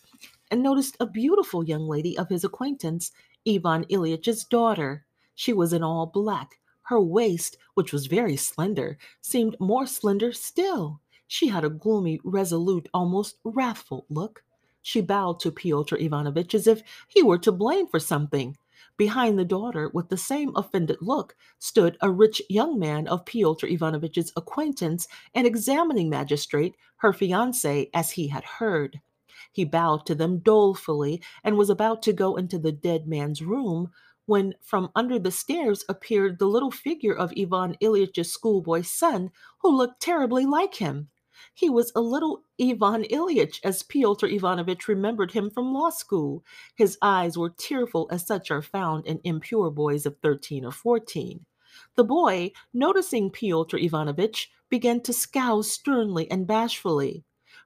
and 0.51 0.63
noticed 0.63 0.97
a 1.01 1.07
beautiful 1.07 1.65
young 1.65 1.89
lady 1.89 2.17
of 2.19 2.29
his 2.29 2.45
acquaintance, 2.45 3.13
Ivan 3.49 3.85
Ilyich's 3.85 4.45
daughter. 4.45 5.05
She 5.35 5.53
was 5.53 5.73
in 5.73 5.83
all 5.83 6.07
black. 6.07 6.61
Her 6.83 7.01
waist, 7.01 7.57
which 7.75 7.93
was 7.93 8.07
very 8.07 8.37
slender, 8.37 8.99
seemed 9.23 9.57
more 9.59 9.87
slender 9.87 10.33
still. 10.33 11.01
She 11.27 11.49
had 11.49 11.65
a 11.65 11.71
gloomy, 11.71 12.21
resolute, 12.25 12.89
almost 12.93 13.39
wrathful 13.45 14.07
look. 14.11 14.45
She 14.83 15.01
bowed 15.01 15.41
to 15.41 15.51
Pyotr 15.51 15.97
Ivanovitch 15.97 16.55
as 16.55 16.67
if 16.67 16.83
he 17.09 17.23
were 17.23 17.39
to 17.39 17.51
blame 17.51 17.87
for 17.87 17.99
something. 17.99 18.57
Behind 18.97 19.39
the 19.39 19.45
daughter, 19.45 19.91
with 19.93 20.09
the 20.09 20.17
same 20.17 20.55
offended 20.55 20.99
look, 21.01 21.35
stood 21.59 21.97
a 22.01 22.11
rich 22.11 22.41
young 22.49 22.79
man 22.79 23.09
of 23.09 23.25
Pyotr 23.25 23.67
Ivanovitch's 23.67 24.33
acquaintance, 24.37 25.09
an 25.35 25.47
examining 25.47 26.09
magistrate, 26.09 26.77
her 26.99 27.13
fiancé, 27.13 27.91
as 27.93 28.13
he 28.13 28.29
had 28.29 28.45
heard. 28.45 29.01
He 29.55 29.65
bowed 29.65 30.05
to 30.07 30.17
them 30.17 30.41
dolefully 30.41 31.23
and 31.45 31.57
was 31.57 31.71
about 31.71 32.03
to 32.03 32.13
go 32.13 32.35
into 32.35 32.59
the 32.59 32.73
dead 32.73 33.07
man's 33.07 33.41
room 33.41 33.93
when 34.27 34.55
from 34.61 34.91
under 34.97 35.17
the 35.17 35.31
stairs 35.31 35.85
appeared 35.89 36.39
the 36.39 36.47
little 36.47 36.73
figure 36.73 37.15
of 37.15 37.33
Ivan 37.39 37.77
Ilyich's 37.81 38.33
schoolboy 38.33 38.83
son, 38.83 39.31
who 39.61 39.71
looked 39.71 40.03
terribly 40.03 40.45
like 40.45 40.75
him. 40.75 41.09
He 41.55 41.71
was 41.71 41.93
a 41.95 42.01
little 42.01 42.43
Ivan 42.61 43.05
Ilyich, 43.05 43.61
as 43.63 43.85
Pyotr 43.85 44.27
Ivanovitch 44.27 44.89
remembered 44.89 45.31
him 45.31 45.51
from 45.51 45.73
law 45.73 45.91
school. 45.91 46.43
His 46.75 46.99
eyes 47.01 47.39
were 47.39 47.51
tearful, 47.51 48.09
as 48.11 48.27
such 48.27 48.51
are 48.51 48.63
found 48.63 49.07
in 49.07 49.21
impure 49.23 49.71
boys 49.71 50.05
of 50.05 50.17
thirteen 50.19 50.65
or 50.65 50.73
fourteen. 50.73 51.47
The 51.95 52.05
boy, 52.05 52.51
noticing 52.73 53.31
Pyotr 53.31 53.79
Ivanovitch, 53.79 54.51
began 54.69 55.01
to 55.03 55.13
scowl 55.13 55.63
sternly 55.63 56.29
and 56.29 56.45
bashfully. 56.45 57.25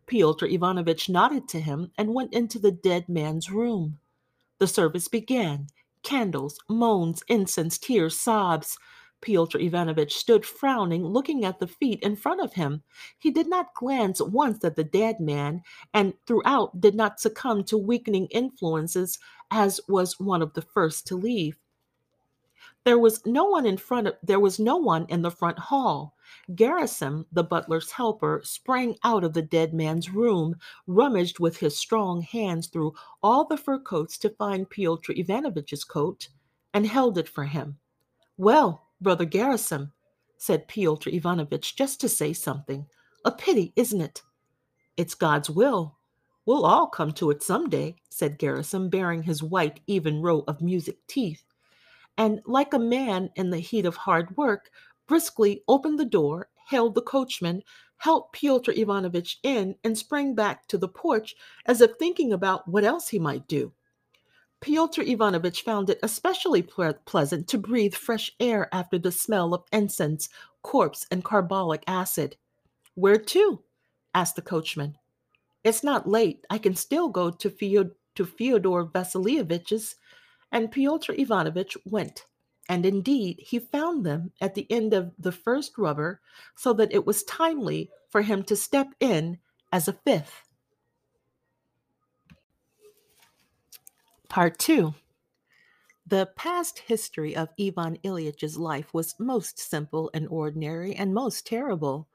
Pyotr 0.08 0.46
Ivanovitch 0.46 1.08
nodded 1.08 1.48
to 1.48 1.60
him 1.60 1.92
and 1.96 2.14
went 2.14 2.32
into 2.32 2.58
the 2.58 2.72
dead 2.72 3.08
man's 3.08 3.50
room. 3.50 3.98
The 4.58 4.66
service 4.66 5.06
began. 5.06 5.68
Candles, 6.02 6.58
moans, 6.68 7.22
incense, 7.28 7.78
tears, 7.78 8.18
sobs. 8.18 8.78
Pyotr 9.20 9.58
Ivanovitch 9.58 10.14
stood 10.14 10.46
frowning, 10.46 11.04
looking 11.04 11.44
at 11.44 11.58
the 11.58 11.66
feet 11.66 12.00
in 12.02 12.16
front 12.16 12.40
of 12.40 12.54
him. 12.54 12.82
He 13.18 13.30
did 13.30 13.48
not 13.48 13.74
glance 13.74 14.20
once 14.20 14.64
at 14.64 14.76
the 14.76 14.84
dead 14.84 15.20
man, 15.20 15.62
and 15.92 16.14
throughout 16.26 16.80
did 16.80 16.94
not 16.94 17.20
succumb 17.20 17.64
to 17.64 17.76
weakening 17.76 18.26
influences, 18.26 19.18
as 19.50 19.80
was 19.88 20.18
one 20.20 20.40
of 20.40 20.54
the 20.54 20.62
first 20.62 21.06
to 21.08 21.16
leave. 21.16 21.58
There 22.84 22.98
was 22.98 23.26
no 23.26 23.44
one 23.44 23.66
in 23.66 23.76
front 23.76 24.06
of 24.06 24.14
there 24.22 24.40
was 24.40 24.58
no 24.58 24.76
one 24.76 25.04
in 25.08 25.22
the 25.22 25.30
front 25.30 25.58
hall. 25.58 26.16
Gerasim, 26.50 27.24
the 27.32 27.44
butler's 27.44 27.90
helper, 27.90 28.40
sprang 28.44 28.96
out 29.04 29.24
of 29.24 29.32
the 29.32 29.42
dead 29.42 29.74
man's 29.74 30.10
room, 30.10 30.56
rummaged 30.86 31.38
with 31.38 31.56
his 31.58 31.78
strong 31.78 32.22
hands 32.22 32.68
through 32.68 32.94
all 33.22 33.44
the 33.44 33.56
fur 33.56 33.78
coats 33.78 34.18
to 34.18 34.30
find 34.30 34.70
Pyotr 34.70 35.12
Ivanovitch's 35.16 35.84
coat, 35.84 36.28
and 36.74 36.86
held 36.86 37.18
it 37.18 37.28
for 37.28 37.44
him. 37.44 37.78
Well, 38.36 38.86
Brother 39.00 39.26
Gerasim, 39.26 39.92
said 40.36 40.68
Pyotr 40.68 41.10
Ivanovitch, 41.10 41.76
just 41.76 42.00
to 42.00 42.08
say 42.08 42.32
something. 42.32 42.86
A 43.24 43.32
pity, 43.32 43.72
isn't 43.76 44.00
it? 44.00 44.22
It's 44.96 45.14
God's 45.14 45.50
will. 45.50 45.96
We'll 46.46 46.64
all 46.64 46.86
come 46.86 47.12
to 47.12 47.30
it 47.30 47.42
some 47.42 47.68
day, 47.68 47.96
said 48.08 48.38
Gerasim, 48.38 48.90
baring 48.90 49.22
his 49.22 49.42
white, 49.42 49.80
even 49.86 50.22
row 50.22 50.44
of 50.48 50.60
muzhik 50.60 50.96
teeth. 51.06 51.44
And 52.16 52.40
like 52.46 52.72
a 52.72 52.78
man 52.78 53.30
in 53.36 53.50
the 53.50 53.58
heat 53.58 53.86
of 53.86 53.96
hard 53.96 54.36
work, 54.36 54.70
briskly 55.08 55.64
opened 55.66 55.98
the 55.98 56.04
door, 56.04 56.48
hailed 56.68 56.94
the 56.94 57.02
coachman, 57.02 57.62
helped 57.96 58.32
Pyotr 58.32 58.72
Ivanovitch 58.72 59.40
in, 59.42 59.74
and 59.82 59.98
sprang 59.98 60.34
back 60.34 60.68
to 60.68 60.78
the 60.78 60.86
porch 60.86 61.34
as 61.66 61.80
if 61.80 61.96
thinking 61.96 62.32
about 62.32 62.68
what 62.68 62.84
else 62.84 63.08
he 63.08 63.18
might 63.18 63.48
do. 63.48 63.72
Pyotr 64.60 65.02
Ivanovitch 65.02 65.62
found 65.62 65.90
it 65.90 66.00
especially 66.02 66.62
ple- 66.62 66.94
pleasant 67.04 67.48
to 67.48 67.58
breathe 67.58 67.94
fresh 67.94 68.34
air 68.40 68.72
after 68.72 68.98
the 68.98 69.12
smell 69.12 69.54
of 69.54 69.64
incense, 69.72 70.28
corpse, 70.62 71.06
and 71.10 71.24
carbolic 71.24 71.82
acid. 71.86 72.36
Where 72.94 73.18
to? 73.18 73.62
asked 74.14 74.36
the 74.36 74.42
coachman. 74.42 74.96
It's 75.62 75.84
not 75.84 76.08
late. 76.08 76.44
I 76.50 76.58
can 76.58 76.74
still 76.74 77.08
go 77.08 77.30
to, 77.30 77.50
Fyod- 77.50 77.94
to 78.16 78.24
Fyodor 78.24 78.84
Vasilievich's. 78.84 79.96
And 80.50 80.72
Pyotr 80.72 81.14
Ivanovitch 81.16 81.76
went. 81.84 82.24
And 82.68 82.84
indeed, 82.84 83.40
he 83.40 83.58
found 83.58 84.04
them 84.04 84.32
at 84.40 84.54
the 84.54 84.66
end 84.70 84.92
of 84.92 85.12
the 85.18 85.32
first 85.32 85.78
rubber, 85.78 86.20
so 86.54 86.72
that 86.74 86.92
it 86.92 87.06
was 87.06 87.22
timely 87.24 87.90
for 88.10 88.22
him 88.22 88.42
to 88.44 88.56
step 88.56 88.88
in 89.00 89.38
as 89.72 89.88
a 89.88 89.92
fifth. 89.92 90.44
Part 94.28 94.58
2 94.58 94.94
The 96.06 96.30
past 96.36 96.80
history 96.80 97.34
of 97.34 97.48
Ivan 97.58 97.98
Ilyich's 98.04 98.58
life 98.58 98.92
was 98.92 99.18
most 99.18 99.58
simple 99.58 100.10
and 100.12 100.28
ordinary 100.28 100.94
and 100.94 101.14
most 101.14 101.46
terrible. 101.46 102.08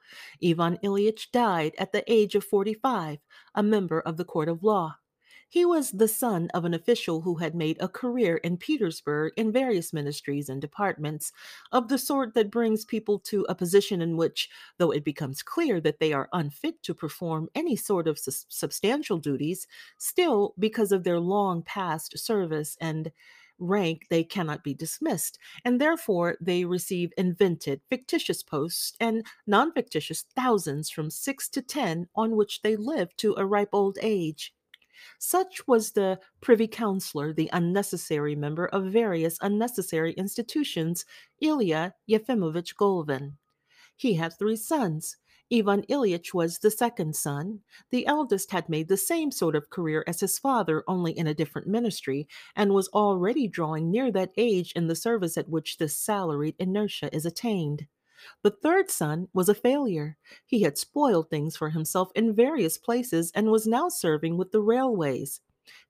Ivan 0.44 0.78
Ilyich 0.84 1.32
died 1.32 1.74
at 1.80 1.92
the 1.92 2.04
age 2.12 2.36
of 2.36 2.44
45, 2.44 3.18
a 3.56 3.64
member 3.64 4.00
of 4.00 4.18
the 4.18 4.26
court 4.26 4.50
of 4.50 4.64
law. 4.64 4.98
He 5.54 5.66
was 5.66 5.92
the 5.92 6.08
son 6.08 6.50
of 6.56 6.66
an 6.66 6.74
official 6.74 7.22
who 7.22 7.36
had 7.36 7.54
made 7.54 7.78
a 7.80 7.88
career 7.88 8.38
in 8.38 8.58
Petersburg 8.58 9.34
in 9.38 9.52
various 9.52 9.94
ministries 9.94 10.50
and 10.50 10.60
departments, 10.60 11.32
of 11.72 11.90
the 11.90 12.00
sort 12.00 12.34
that 12.34 12.50
brings 12.50 12.86
people 12.86 13.20
to 13.20 13.46
a 13.48 13.54
position 13.54 14.02
in 14.02 14.18
which, 14.18 14.50
though 14.80 14.90
it 14.90 15.04
becomes 15.06 15.44
clear 15.44 15.80
that 15.80 16.00
they 16.00 16.12
are 16.12 16.28
unfit 16.34 16.82
to 16.82 16.96
perform 16.96 17.50
any 17.54 17.76
sort 17.76 18.08
of 18.08 18.18
su- 18.18 18.32
substantial 18.50 19.20
duties, 19.20 19.68
still, 20.00 20.56
because 20.58 20.92
of 20.92 21.04
their 21.04 21.20
long 21.20 21.62
past 21.62 22.18
service 22.18 22.76
and 22.82 23.12
rank, 23.60 24.08
they 24.10 24.24
cannot 24.24 24.64
be 24.64 24.74
dismissed, 24.74 25.38
and 25.64 25.80
therefore 25.80 26.36
they 26.42 26.66
receive 26.66 27.14
invented, 27.16 27.80
fictitious 27.92 28.42
posts 28.42 28.94
and 29.00 29.24
non 29.46 29.72
fictitious 29.72 30.24
thousands 30.36 30.90
from 30.90 31.12
six 31.12 31.48
to 31.50 31.62
ten 31.62 32.08
on 32.16 32.36
which 32.36 32.64
they 32.64 32.76
live 32.76 33.16
to 33.18 33.36
a 33.38 33.46
ripe 33.46 33.70
old 33.72 34.00
age. 34.02 34.52
Such 35.20 35.68
was 35.68 35.92
the 35.92 36.20
privy 36.42 36.68
councillor, 36.68 37.34
the 37.34 37.50
unnecessary 37.54 38.36
member 38.36 38.68
of 38.68 38.92
various 38.92 39.38
unnecessary 39.42 40.14
institutions, 40.14 41.06
Ilya 41.42 41.96
Yefimovitch 42.10 42.76
Golovin. 42.76 43.34
He 43.96 44.16
had 44.16 44.38
three 44.38 44.56
sons. 44.56 45.18
Ivan 45.52 45.84
Ilyich 45.84 46.34
was 46.34 46.60
the 46.60 46.72
second 46.72 47.16
son. 47.16 47.60
The 47.92 48.08
eldest 48.08 48.52
had 48.52 48.70
made 48.70 48.88
the 48.88 48.98
same 48.98 49.30
sort 49.30 49.56
of 49.56 49.70
career 49.70 50.04
as 50.08 50.20
his 50.20 50.40
father, 50.40 50.84
only 50.88 51.18
in 51.18 51.28
a 51.28 51.34
different 51.34 51.68
ministry, 51.68 52.28
and 52.56 52.74
was 52.74 52.88
already 52.90 53.48
drawing 53.48 53.92
near 53.92 54.12
that 54.12 54.32
age 54.36 54.72
in 54.76 54.88
the 54.88 54.96
service 54.96 55.38
at 55.38 55.50
which 55.50 55.78
this 55.78 55.96
salaried 55.96 56.56
inertia 56.58 57.14
is 57.16 57.26
attained. 57.26 57.88
The 58.42 58.52
third 58.52 58.90
son 58.90 59.28
was 59.34 59.50
a 59.50 59.56
failure. 59.56 60.18
He 60.46 60.62
had 60.62 60.78
spoiled 60.78 61.30
things 61.30 61.56
for 61.56 61.70
himself 61.70 62.12
in 62.16 62.36
various 62.36 62.78
places 62.78 63.32
and 63.36 63.52
was 63.52 63.68
now 63.68 63.90
serving 63.90 64.38
with 64.38 64.52
the 64.52 64.62
railways. 64.62 65.42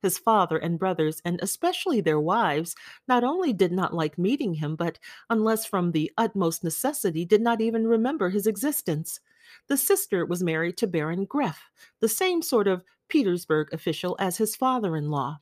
His 0.01 0.19
father 0.19 0.57
and 0.57 0.77
brothers, 0.77 1.21
and 1.25 1.39
especially 1.41 1.99
their 1.99 2.19
wives, 2.19 2.75
not 3.07 3.23
only 3.23 3.53
did 3.53 3.71
not 3.71 3.93
like 3.93 4.17
meeting 4.17 4.53
him, 4.53 4.75
but, 4.75 4.99
unless 5.29 5.65
from 5.65 5.91
the 5.91 6.11
utmost 6.17 6.63
necessity, 6.63 7.25
did 7.25 7.41
not 7.41 7.59
even 7.61 7.87
remember 7.87 8.29
his 8.29 8.45
existence. 8.45 9.19
The 9.67 9.77
sister 9.77 10.25
was 10.25 10.43
married 10.43 10.77
to 10.77 10.87
Baron 10.87 11.25
Greff, 11.25 11.57
the 11.99 12.09
same 12.09 12.41
sort 12.41 12.67
of 12.67 12.83
Petersburg 13.07 13.73
official 13.73 14.15
as 14.19 14.37
his 14.37 14.55
father 14.55 14.95
in 14.95 15.09
law. 15.09 15.39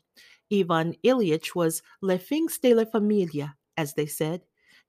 Ivan 0.51 0.95
Ilyich 1.03 1.55
was 1.55 1.81
le 2.01 2.17
fils 2.17 2.57
de 2.57 2.73
la 2.73 2.85
famille, 2.85 3.49
as 3.77 3.93
they 3.93 4.05
said. 4.05 4.41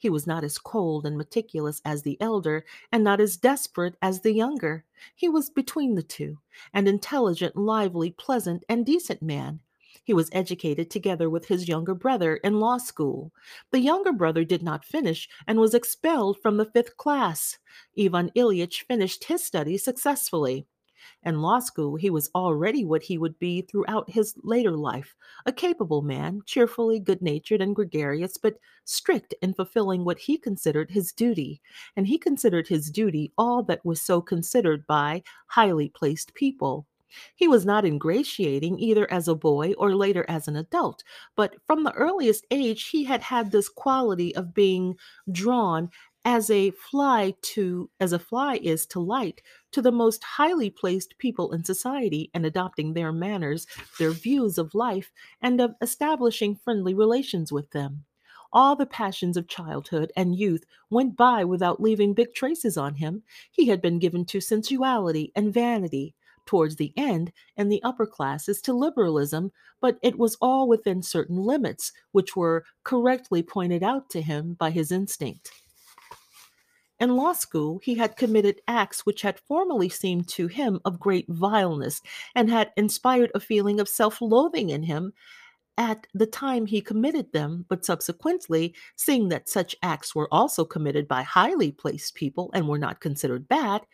He 0.03 0.11
was 0.11 0.27
not 0.27 0.43
as 0.43 0.59
cold 0.59 1.07
and 1.07 1.17
meticulous 1.17 1.81
as 1.85 2.03
the 2.03 2.21
elder, 2.21 2.65
and 2.91 3.05
not 3.05 3.21
as 3.21 3.37
desperate 3.37 3.95
as 4.03 4.23
the 4.23 4.33
younger. 4.33 4.85
He 5.15 5.29
was 5.29 5.49
between 5.49 5.95
the 5.95 6.03
two, 6.03 6.38
an 6.75 6.88
intelligent, 6.88 7.55
lively, 7.55 8.11
pleasant, 8.11 8.65
and 8.69 8.85
decent 8.85 9.23
man. 9.23 9.61
He 10.03 10.12
was 10.12 10.29
educated 10.33 10.91
together 10.91 11.31
with 11.31 11.47
his 11.47 11.69
younger 11.69 11.95
brother 11.95 12.35
in 12.38 12.59
law 12.59 12.79
school. 12.79 13.31
The 13.71 13.79
younger 13.79 14.12
brother 14.12 14.45
did 14.45 14.65
not 14.65 14.85
finish 14.85 15.29
and 15.47 15.61
was 15.61 15.73
expelled 15.73 16.37
from 16.43 16.57
the 16.57 16.67
fifth 16.67 16.97
class. 16.97 17.59
Ivan 17.97 18.33
Ilyich 18.35 18.83
finished 18.88 19.23
his 19.23 19.45
studies 19.45 19.85
successfully. 19.85 20.67
In 21.25 21.41
law 21.41 21.59
school, 21.59 21.97
he 21.97 22.11
was 22.11 22.31
already 22.35 22.85
what 22.85 23.03
he 23.03 23.19
would 23.19 23.38
be 23.38 23.62
throughout 23.62 24.11
his 24.11 24.35
later 24.43 24.77
life 24.77 25.15
a 25.47 25.53
capable 25.53 26.03
man, 26.03 26.43
cheerfully 26.47 27.01
good 27.01 27.23
natured 27.23 27.61
and 27.61 27.75
gregarious, 27.75 28.37
but 28.37 28.59
strict 28.85 29.35
in 29.43 29.55
fulfilling 29.55 30.05
what 30.05 30.19
he 30.19 30.37
considered 30.37 30.91
his 30.91 31.12
duty. 31.12 31.61
And 31.97 32.07
he 32.07 32.19
considered 32.19 32.69
his 32.69 32.91
duty 32.91 33.33
all 33.38 33.62
that 33.65 33.85
was 33.85 34.03
so 34.03 34.21
considered 34.21 34.87
by 34.87 35.23
highly 35.47 35.88
placed 35.88 36.35
people. 36.35 36.87
He 37.37 37.47
was 37.47 37.67
not 37.67 37.85
ingratiating 37.85 38.79
either 38.79 39.11
as 39.12 39.29
a 39.29 39.35
boy 39.35 39.75
or 39.75 39.95
later 39.95 40.25
as 40.29 40.49
an 40.49 40.57
adult, 40.57 41.05
but 41.37 41.57
from 41.67 41.85
the 41.85 41.93
earliest 41.93 42.47
age 42.51 42.88
he 42.88 43.05
had 43.05 43.23
had 43.23 43.51
this 43.51 43.69
quality 43.69 44.35
of 44.35 44.55
being 44.55 44.97
drawn 45.31 45.91
as 46.25 46.51
a 46.51 46.71
fly 46.71 47.35
to 47.43 47.91
as 47.99 48.13
a 48.13 48.19
fly 48.19 48.57
is 48.63 48.87
to 48.87 49.01
light 49.01 49.43
to 49.73 49.83
the 49.83 49.93
most 49.93 50.23
highly 50.23 50.71
placed 50.71 51.19
people 51.19 51.53
in 51.53 51.65
society 51.65 52.31
and 52.35 52.47
adopting 52.47 52.95
their 52.95 53.13
manners 53.13 53.67
their 53.99 54.11
views 54.11 54.59
of 54.59 54.75
life 54.75 55.11
and 55.41 55.61
of 55.61 55.75
establishing 55.81 56.55
friendly 56.55 56.95
relations 56.95 57.51
with 57.51 57.71
them. 57.71 58.05
All 58.53 58.77
the 58.77 58.87
passions 58.87 59.37
of 59.37 59.49
childhood 59.49 60.13
and 60.15 60.37
youth 60.37 60.65
went 60.91 61.17
by 61.17 61.43
without 61.45 61.81
leaving 61.81 62.13
big 62.13 62.35
traces 62.35 62.77
on 62.77 62.97
him. 62.97 63.23
He 63.51 63.69
had 63.69 63.81
been 63.81 63.99
given 63.99 64.25
to 64.27 64.41
sensuality 64.41 65.33
and 65.35 65.53
vanity. 65.53 66.15
Towards 66.45 66.75
the 66.75 66.93
end 66.97 67.33
and 67.57 67.71
the 67.71 67.83
upper 67.85 68.05
classes 68.05 68.61
to 68.63 68.73
liberalism, 68.73 69.53
but 69.81 69.97
it 70.03 70.19
was 70.19 70.37
all 70.41 70.67
within 70.69 71.01
certain 71.01 71.37
limits, 71.37 71.93
which 72.11 72.35
were 72.35 72.65
correctly 72.83 73.45
pointed 73.45 73.85
out 73.85 74.11
to 74.11 74.21
him 74.21 74.55
by 74.55 74.73
his 74.73 74.91
instinct. 74.91 75.53
In 77.03 77.17
law 77.17 77.33
school, 77.33 77.81
he 77.83 77.97
had 77.97 78.17
committed 78.17 78.62
acts 78.69 79.05
which 79.05 79.23
had 79.23 79.41
formerly 79.41 79.88
seemed 79.88 80.29
to 80.29 80.47
him 80.47 80.79
of 80.85 81.01
great 81.01 81.27
vileness 81.29 82.01
and 82.37 82.49
had 82.49 82.71
inspired 82.77 83.33
a 83.35 83.41
feeling 83.41 83.81
of 83.81 83.88
self 83.88 84.21
loathing 84.21 84.71
in 84.71 84.85
him 84.85 85.12
at 85.77 86.07
the 86.15 86.29
time 86.29 86.65
he 86.65 86.81
committed 86.81 87.33
them, 87.33 87.67
but 87.69 87.85
subsequently, 87.85 88.73
seeing 88.95 89.31
that 89.31 89.49
such 89.49 89.75
acts 89.83 90.15
were 90.15 90.33
also 90.33 90.65
committed 90.65 91.09
by 91.09 91.23
highly 91.23 91.73
placed 91.73 92.15
people 92.15 92.53
and 92.55 92.69
were 92.69 92.79
not 92.79 93.01
considered 93.01 93.49
bad, 93.49 93.85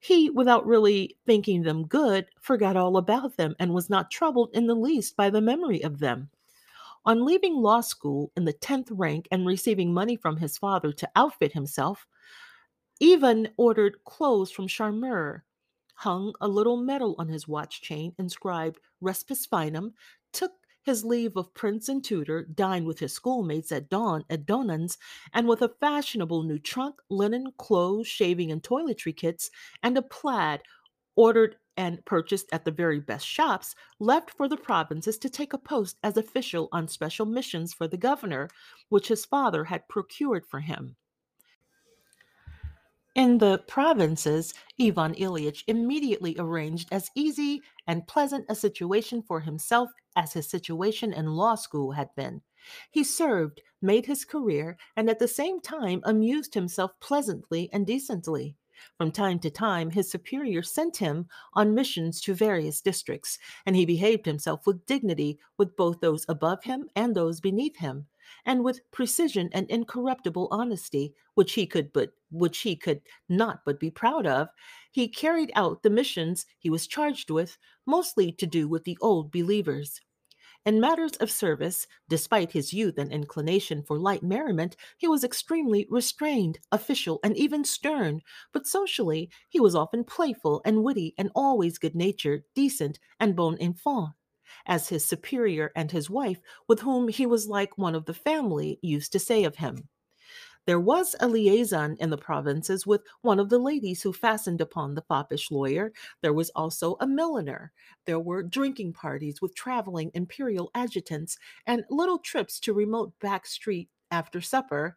he, 0.00 0.28
without 0.30 0.66
really 0.66 1.16
thinking 1.24 1.62
them 1.62 1.86
good, 1.86 2.26
forgot 2.40 2.76
all 2.76 2.96
about 2.96 3.36
them 3.36 3.54
and 3.60 3.74
was 3.74 3.88
not 3.88 4.10
troubled 4.10 4.50
in 4.54 4.66
the 4.66 4.74
least 4.74 5.16
by 5.16 5.30
the 5.30 5.40
memory 5.40 5.82
of 5.82 6.00
them. 6.00 6.30
On 7.04 7.24
leaving 7.24 7.54
law 7.54 7.80
school 7.80 8.32
in 8.36 8.44
the 8.44 8.54
10th 8.54 8.88
rank 8.90 9.28
and 9.30 9.46
receiving 9.46 9.94
money 9.94 10.16
from 10.16 10.38
his 10.38 10.58
father 10.58 10.90
to 10.90 11.08
outfit 11.14 11.52
himself, 11.52 12.08
Ivan 13.02 13.50
ordered 13.58 14.04
clothes 14.04 14.50
from 14.50 14.68
Charmeur, 14.68 15.44
hung 15.96 16.34
a 16.40 16.48
little 16.48 16.78
medal 16.78 17.14
on 17.18 17.28
his 17.28 17.46
watch 17.46 17.82
chain 17.82 18.14
inscribed 18.18 18.80
Respice 19.02 19.46
Finem, 19.46 19.92
took 20.32 20.52
his 20.82 21.04
leave 21.04 21.36
of 21.36 21.52
prince 21.52 21.90
and 21.90 22.02
tutor, 22.02 22.44
dined 22.44 22.86
with 22.86 23.00
his 23.00 23.12
schoolmates 23.12 23.70
at 23.70 23.90
dawn 23.90 24.24
at 24.30 24.46
Donon's, 24.46 24.96
and 25.34 25.46
with 25.46 25.60
a 25.60 25.68
fashionable 25.68 26.42
new 26.42 26.58
trunk, 26.58 27.02
linen, 27.10 27.52
clothes, 27.58 28.06
shaving 28.06 28.50
and 28.50 28.62
toiletry 28.62 29.14
kits, 29.14 29.50
and 29.82 29.98
a 29.98 30.02
plaid 30.02 30.62
ordered 31.16 31.56
and 31.76 32.02
purchased 32.06 32.48
at 32.50 32.64
the 32.64 32.70
very 32.70 33.00
best 33.00 33.26
shops, 33.26 33.74
left 33.98 34.30
for 34.30 34.48
the 34.48 34.56
provinces 34.56 35.18
to 35.18 35.28
take 35.28 35.52
a 35.52 35.58
post 35.58 35.98
as 36.02 36.16
official 36.16 36.70
on 36.72 36.88
special 36.88 37.26
missions 37.26 37.74
for 37.74 37.86
the 37.86 37.98
governor, 37.98 38.48
which 38.88 39.08
his 39.08 39.26
father 39.26 39.64
had 39.64 39.86
procured 39.88 40.46
for 40.46 40.60
him. 40.60 40.96
In 43.16 43.38
the 43.38 43.64
provinces, 43.66 44.52
Ivan 44.78 45.14
Ilyich 45.14 45.64
immediately 45.66 46.36
arranged 46.38 46.88
as 46.92 47.10
easy 47.14 47.62
and 47.86 48.06
pleasant 48.06 48.44
a 48.50 48.54
situation 48.54 49.22
for 49.22 49.40
himself 49.40 49.88
as 50.14 50.34
his 50.34 50.50
situation 50.50 51.14
in 51.14 51.28
law 51.28 51.54
school 51.54 51.92
had 51.92 52.14
been. 52.14 52.42
He 52.90 53.02
served, 53.02 53.62
made 53.80 54.04
his 54.04 54.26
career, 54.26 54.76
and 54.94 55.08
at 55.08 55.18
the 55.18 55.28
same 55.28 55.62
time 55.62 56.02
amused 56.04 56.52
himself 56.52 56.90
pleasantly 57.00 57.70
and 57.72 57.86
decently. 57.86 58.54
From 58.98 59.10
time 59.10 59.38
to 59.38 59.50
time, 59.50 59.92
his 59.92 60.10
superior 60.10 60.62
sent 60.62 60.98
him 60.98 61.26
on 61.54 61.74
missions 61.74 62.20
to 62.20 62.34
various 62.34 62.82
districts, 62.82 63.38
and 63.64 63.76
he 63.76 63.86
behaved 63.86 64.26
himself 64.26 64.66
with 64.66 64.84
dignity 64.84 65.38
with 65.56 65.74
both 65.74 66.00
those 66.00 66.26
above 66.28 66.64
him 66.64 66.90
and 66.94 67.14
those 67.14 67.40
beneath 67.40 67.78
him 67.78 68.08
and 68.44 68.64
with 68.64 68.80
precision 68.90 69.48
and 69.52 69.70
incorruptible 69.70 70.48
honesty, 70.50 71.14
which 71.34 71.52
he 71.54 71.66
could 71.66 71.92
but 71.92 72.12
which 72.30 72.58
he 72.58 72.76
could 72.76 73.02
not 73.28 73.60
but 73.64 73.78
be 73.78 73.90
proud 73.90 74.26
of, 74.26 74.48
he 74.90 75.08
carried 75.08 75.52
out 75.54 75.82
the 75.82 75.90
missions 75.90 76.46
he 76.58 76.70
was 76.70 76.86
charged 76.86 77.30
with, 77.30 77.58
mostly 77.86 78.32
to 78.32 78.46
do 78.46 78.68
with 78.68 78.84
the 78.84 78.98
old 79.00 79.30
believers. 79.30 80.00
In 80.66 80.80
matters 80.80 81.12
of 81.18 81.30
service, 81.30 81.86
despite 82.08 82.50
his 82.50 82.72
youth 82.72 82.98
and 82.98 83.12
inclination 83.12 83.82
for 83.84 83.98
light 83.98 84.22
merriment, 84.22 84.76
he 84.98 85.06
was 85.06 85.22
extremely 85.22 85.86
restrained, 85.88 86.58
official, 86.72 87.20
and 87.22 87.36
even 87.36 87.64
stern, 87.64 88.20
but 88.52 88.66
socially 88.66 89.30
he 89.48 89.60
was 89.60 89.76
often 89.76 90.02
playful 90.02 90.62
and 90.64 90.82
witty 90.82 91.14
and 91.16 91.30
always 91.34 91.78
good 91.78 91.94
natured, 91.94 92.42
decent, 92.54 92.98
and 93.20 93.36
bon 93.36 93.56
enfant 93.58 94.14
as 94.66 94.88
his 94.88 95.04
superior 95.04 95.72
and 95.74 95.90
his 95.90 96.10
wife, 96.10 96.40
with 96.68 96.80
whom 96.80 97.08
he 97.08 97.26
was 97.26 97.48
like 97.48 97.78
one 97.78 97.94
of 97.94 98.04
the 98.04 98.14
family, 98.14 98.78
used 98.82 99.12
to 99.12 99.18
say 99.18 99.44
of 99.44 99.56
him. 99.56 99.88
There 100.66 100.80
was 100.80 101.14
a 101.20 101.28
liaison 101.28 101.96
in 102.00 102.10
the 102.10 102.18
provinces 102.18 102.84
with 102.84 103.02
one 103.22 103.38
of 103.38 103.48
the 103.50 103.58
ladies 103.58 104.02
who 104.02 104.12
fastened 104.12 104.60
upon 104.60 104.94
the 104.94 105.02
foppish 105.02 105.52
lawyer. 105.52 105.92
There 106.22 106.32
was 106.32 106.50
also 106.56 106.96
a 106.98 107.06
milliner. 107.06 107.72
There 108.04 108.18
were 108.18 108.42
drinking 108.42 108.94
parties 108.94 109.40
with 109.40 109.54
traveling 109.54 110.10
imperial 110.12 110.72
adjutants 110.74 111.38
and 111.66 111.84
little 111.88 112.18
trips 112.18 112.58
to 112.60 112.74
remote 112.74 113.12
back 113.20 113.46
street 113.46 113.88
after 114.10 114.40
supper 114.40 114.96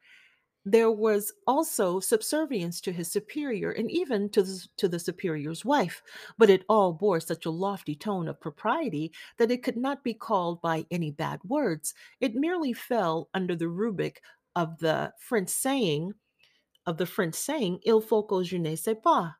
there 0.65 0.91
was 0.91 1.31
also 1.47 1.99
subservience 1.99 2.81
to 2.81 2.91
his 2.91 3.11
superior 3.11 3.71
and 3.71 3.89
even 3.89 4.29
to 4.29 4.43
the, 4.43 4.67
to 4.77 4.87
the 4.87 4.99
superior's 4.99 5.63
wife, 5.63 6.01
but 6.37 6.49
it 6.49 6.65
all 6.67 6.93
bore 6.93 7.19
such 7.19 7.45
a 7.45 7.51
lofty 7.51 7.95
tone 7.95 8.27
of 8.27 8.39
propriety 8.39 9.11
that 9.37 9.51
it 9.51 9.63
could 9.63 9.77
not 9.77 10.03
be 10.03 10.13
called 10.13 10.61
by 10.61 10.85
any 10.91 11.11
bad 11.11 11.39
words. 11.43 11.93
It 12.19 12.35
merely 12.35 12.73
fell 12.73 13.29
under 13.33 13.55
the 13.55 13.69
rubric 13.69 14.21
of 14.55 14.77
the 14.79 15.13
French 15.19 15.49
saying, 15.49 16.13
of 16.85 16.97
the 16.97 17.05
French 17.05 17.35
saying, 17.35 17.79
il 17.85 18.01
faut 18.01 18.27
que 18.27 18.43
jeunesse 18.43 18.83
se 18.83 18.95
passe. 18.95 19.33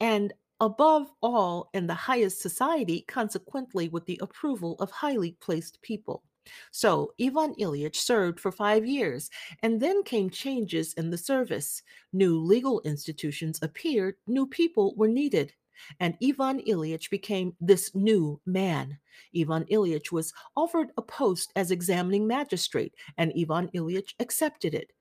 And 0.00 0.34
above 0.60 1.10
all, 1.22 1.70
in 1.72 1.86
the 1.86 1.94
highest 1.94 2.42
society, 2.42 3.04
consequently 3.08 3.88
with 3.88 4.04
the 4.06 4.18
approval 4.22 4.76
of 4.80 4.90
highly 4.90 5.32
placed 5.40 5.80
people. 5.82 6.22
So 6.70 7.12
Ivan 7.20 7.54
Ilyich 7.54 7.96
served 7.96 8.40
for 8.40 8.52
five 8.52 8.86
years, 8.86 9.30
and 9.62 9.80
then 9.80 10.02
came 10.02 10.30
changes 10.30 10.94
in 10.94 11.10
the 11.10 11.18
service. 11.18 11.82
New 12.12 12.38
legal 12.38 12.80
institutions 12.84 13.58
appeared, 13.62 14.16
new 14.26 14.46
people 14.46 14.94
were 14.96 15.08
needed. 15.08 15.52
And 16.00 16.16
Ivan 16.22 16.60
Ilyich 16.60 17.10
became 17.10 17.54
this 17.60 17.94
new 17.94 18.40
man. 18.46 18.98
Ivan 19.38 19.64
Ilyich 19.64 20.10
was 20.10 20.32
offered 20.56 20.88
a 20.96 21.02
post 21.02 21.52
as 21.54 21.70
examining 21.70 22.26
magistrate, 22.26 22.94
and 23.18 23.32
Ivan 23.38 23.68
Ilyich 23.74 24.14
accepted 24.18 24.74
it 24.74 24.92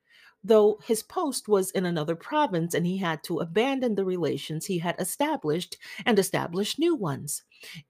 though 0.46 0.80
his 0.86 1.02
post 1.02 1.48
was 1.48 1.72
in 1.72 1.86
another 1.86 2.16
province 2.16 2.76
and 2.76 2.86
he 2.86 2.98
had 2.98 3.24
to 3.24 3.40
abandon 3.40 3.96
the 3.96 4.06
relations 4.06 4.66
he 4.66 4.78
had 4.78 4.96
established 5.00 5.76
and 6.06 6.20
establish 6.20 6.78
new 6.78 6.96
ones. 6.96 7.42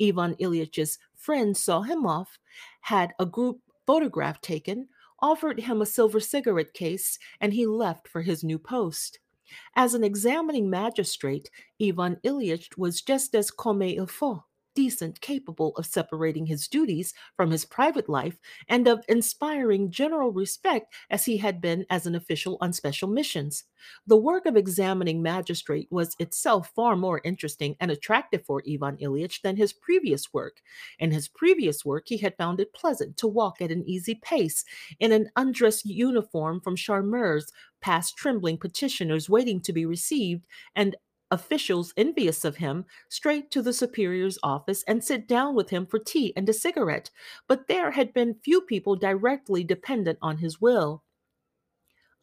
Ivan 0.02 0.36
Ilyich's 0.36 0.98
friends 1.26 1.60
saw 1.60 1.82
him 1.82 2.06
off, 2.06 2.38
had 2.82 3.12
a 3.18 3.26
group 3.26 3.60
photograph 3.88 4.40
taken, 4.42 4.88
offered 5.20 5.60
him 5.60 5.82
a 5.82 5.86
silver 5.86 6.20
cigarette 6.20 6.74
case, 6.74 7.18
and 7.42 7.52
he 7.52 7.66
left 7.66 8.08
for 8.08 8.22
his 8.22 8.44
new 8.44 8.60
post. 8.60 9.18
As 9.76 9.96
an 9.96 10.04
examining 10.04 10.70
magistrate, 10.70 11.50
Ivan 11.82 12.18
Ilyich 12.24 12.78
was 12.78 13.02
just 13.02 13.34
as 13.34 13.50
comme 13.50 13.82
il 13.82 14.06
faut 14.06 14.44
decent, 14.76 15.22
capable 15.22 15.76
of 15.78 15.86
separating 15.86 16.46
his 16.46 16.68
duties 16.68 17.14
from 17.36 17.52
his 17.52 17.66
private 17.66 18.08
life, 18.08 18.38
and 18.68 18.88
of 18.88 19.04
inspiring 19.08 19.90
general 19.90 20.32
respect 20.32 20.94
as 21.10 21.26
he 21.26 21.38
had 21.38 21.62
been 21.62 21.86
as 21.90 22.06
an 22.06 22.14
official 22.14 22.58
on 22.62 22.74
special 22.74 23.08
missions. 23.08 23.64
The 24.06 24.18
work 24.18 24.46
of 24.46 24.56
examining 24.56 25.22
magistrate 25.22 25.88
was 25.90 26.16
itself 26.20 26.72
far 26.76 26.96
more 26.96 27.22
interesting 27.24 27.76
and 27.80 27.90
attractive 27.90 28.46
for 28.46 28.62
Ivan 28.70 28.98
Ilyich 28.98 29.42
than 29.42 29.56
his 29.56 29.74
previous 29.74 30.34
work. 30.34 30.62
In 31.00 31.12
his 31.12 31.28
previous 31.28 31.86
work, 31.86 32.04
he 32.08 32.18
had 32.18 32.38
found 32.38 32.60
it 32.60 32.74
pleasant 32.74 33.18
to 33.18 33.28
walk 33.28 33.62
at 33.62 33.72
an 33.72 33.88
easy 33.88 34.16
pace 34.16 34.66
in 35.00 35.12
an 35.12 35.30
undress 35.36 35.86
uniform 35.86 36.60
from 36.62 36.76
Charmeur's 36.76 37.52
past 37.82 38.18
trembling 38.18 38.58
petitioners 38.58 39.30
waiting 39.30 39.62
to 39.62 39.72
be 39.72 39.86
received 39.86 40.48
and 40.76 40.96
officials 41.36 41.94
envious 41.98 42.46
of 42.46 42.56
him 42.56 42.86
straight 43.10 43.52
to 43.52 43.62
the 43.62 43.74
superior's 43.74 44.40
office 44.42 44.84
and 44.88 45.04
sit 45.04 45.28
down 45.28 45.54
with 45.54 45.70
him 45.70 45.86
for 45.86 46.00
tea 46.00 46.32
and 46.38 46.48
a 46.48 46.54
cigarette, 46.54 47.12
but 47.46 47.68
there 47.68 47.92
had 47.92 48.14
been 48.14 48.40
few 48.42 48.62
people 48.62 48.96
directly 48.96 49.62
dependent 49.62 50.18
on 50.22 50.38
his 50.38 50.62
will. 50.62 51.04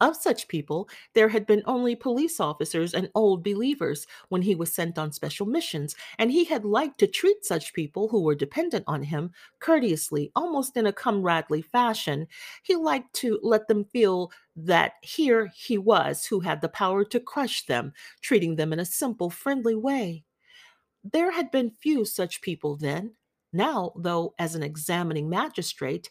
Of 0.01 0.17
such 0.17 0.47
people, 0.47 0.89
there 1.13 1.29
had 1.29 1.45
been 1.45 1.61
only 1.65 1.95
police 1.95 2.39
officers 2.39 2.93
and 2.93 3.09
old 3.15 3.43
believers 3.43 4.07
when 4.27 4.41
he 4.41 4.55
was 4.55 4.73
sent 4.73 4.97
on 4.97 5.13
special 5.13 5.45
missions, 5.45 5.95
and 6.17 6.31
he 6.31 6.43
had 6.43 6.65
liked 6.65 6.99
to 6.99 7.07
treat 7.07 7.45
such 7.45 7.73
people 7.73 8.09
who 8.09 8.21
were 8.21 8.35
dependent 8.35 8.83
on 8.87 9.03
him 9.03 9.31
courteously, 9.61 10.31
almost 10.35 10.75
in 10.75 10.87
a 10.87 10.91
comradely 10.91 11.61
fashion. 11.61 12.27
He 12.63 12.75
liked 12.75 13.13
to 13.21 13.39
let 13.43 13.67
them 13.67 13.85
feel 13.85 14.31
that 14.55 14.93
here 15.01 15.51
he 15.55 15.77
was 15.77 16.25
who 16.25 16.41
had 16.41 16.61
the 16.61 16.69
power 16.69 17.03
to 17.05 17.19
crush 17.19 17.65
them, 17.65 17.93
treating 18.21 18.55
them 18.55 18.71
in 18.73 18.79
a 18.79 18.85
simple, 18.85 19.29
friendly 19.29 19.75
way. 19.75 20.23
There 21.03 21.31
had 21.31 21.51
been 21.51 21.71
few 21.71 22.05
such 22.05 22.41
people 22.41 22.75
then. 22.75 23.15
Now, 23.51 23.93
though, 23.95 24.33
as 24.39 24.55
an 24.55 24.63
examining 24.63 25.29
magistrate, 25.29 26.09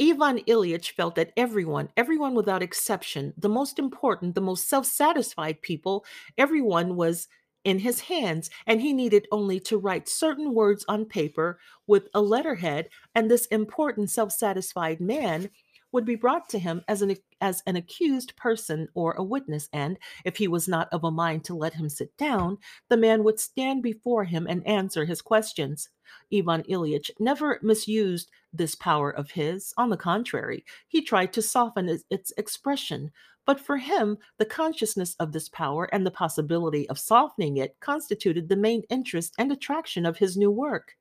Ivan 0.00 0.38
Ilyich 0.38 0.90
felt 0.92 1.14
that 1.14 1.32
everyone, 1.36 1.88
everyone 1.96 2.34
without 2.34 2.62
exception, 2.62 3.32
the 3.36 3.48
most 3.48 3.78
important, 3.78 4.34
the 4.34 4.40
most 4.40 4.68
self 4.68 4.86
satisfied 4.86 5.62
people, 5.62 6.04
everyone 6.36 6.96
was 6.96 7.28
in 7.64 7.78
his 7.78 8.00
hands, 8.00 8.50
and 8.66 8.80
he 8.80 8.92
needed 8.92 9.26
only 9.32 9.58
to 9.58 9.78
write 9.78 10.08
certain 10.08 10.52
words 10.52 10.84
on 10.88 11.04
paper 11.06 11.58
with 11.86 12.08
a 12.12 12.20
letterhead, 12.20 12.88
and 13.14 13.30
this 13.30 13.46
important 13.46 14.10
self 14.10 14.32
satisfied 14.32 15.00
man 15.00 15.48
would 15.94 16.04
be 16.04 16.16
brought 16.16 16.48
to 16.48 16.58
him 16.58 16.82
as 16.88 17.02
an 17.02 17.14
as 17.40 17.62
an 17.66 17.76
accused 17.76 18.34
person 18.34 18.88
or 18.94 19.12
a 19.12 19.22
witness, 19.22 19.68
and 19.72 19.96
if 20.24 20.36
he 20.36 20.48
was 20.48 20.66
not 20.66 20.88
of 20.92 21.04
a 21.04 21.10
mind 21.10 21.44
to 21.44 21.54
let 21.54 21.72
him 21.72 21.88
sit 21.88 22.14
down, 22.16 22.58
the 22.88 22.96
man 22.96 23.22
would 23.22 23.38
stand 23.38 23.80
before 23.80 24.24
him 24.24 24.44
and 24.48 24.66
answer 24.66 25.04
his 25.04 25.22
questions. 25.22 25.88
Ivan 26.32 26.64
Ilyich 26.64 27.10
never 27.20 27.60
misused 27.62 28.32
this 28.52 28.74
power 28.74 29.10
of 29.10 29.30
his. 29.30 29.72
On 29.76 29.88
the 29.88 29.96
contrary, 29.96 30.64
he 30.88 31.00
tried 31.00 31.32
to 31.34 31.42
soften 31.42 31.88
its 32.10 32.32
expression. 32.36 33.12
But 33.46 33.60
for 33.60 33.76
him, 33.76 34.18
the 34.38 34.46
consciousness 34.46 35.14
of 35.20 35.30
this 35.30 35.48
power 35.48 35.84
and 35.92 36.04
the 36.04 36.10
possibility 36.10 36.88
of 36.88 36.98
softening 36.98 37.58
it 37.58 37.76
constituted 37.78 38.48
the 38.48 38.56
main 38.56 38.82
interest 38.90 39.34
and 39.38 39.52
attraction 39.52 40.06
of 40.06 40.16
his 40.16 40.36
new 40.36 40.50
work. 40.50 40.96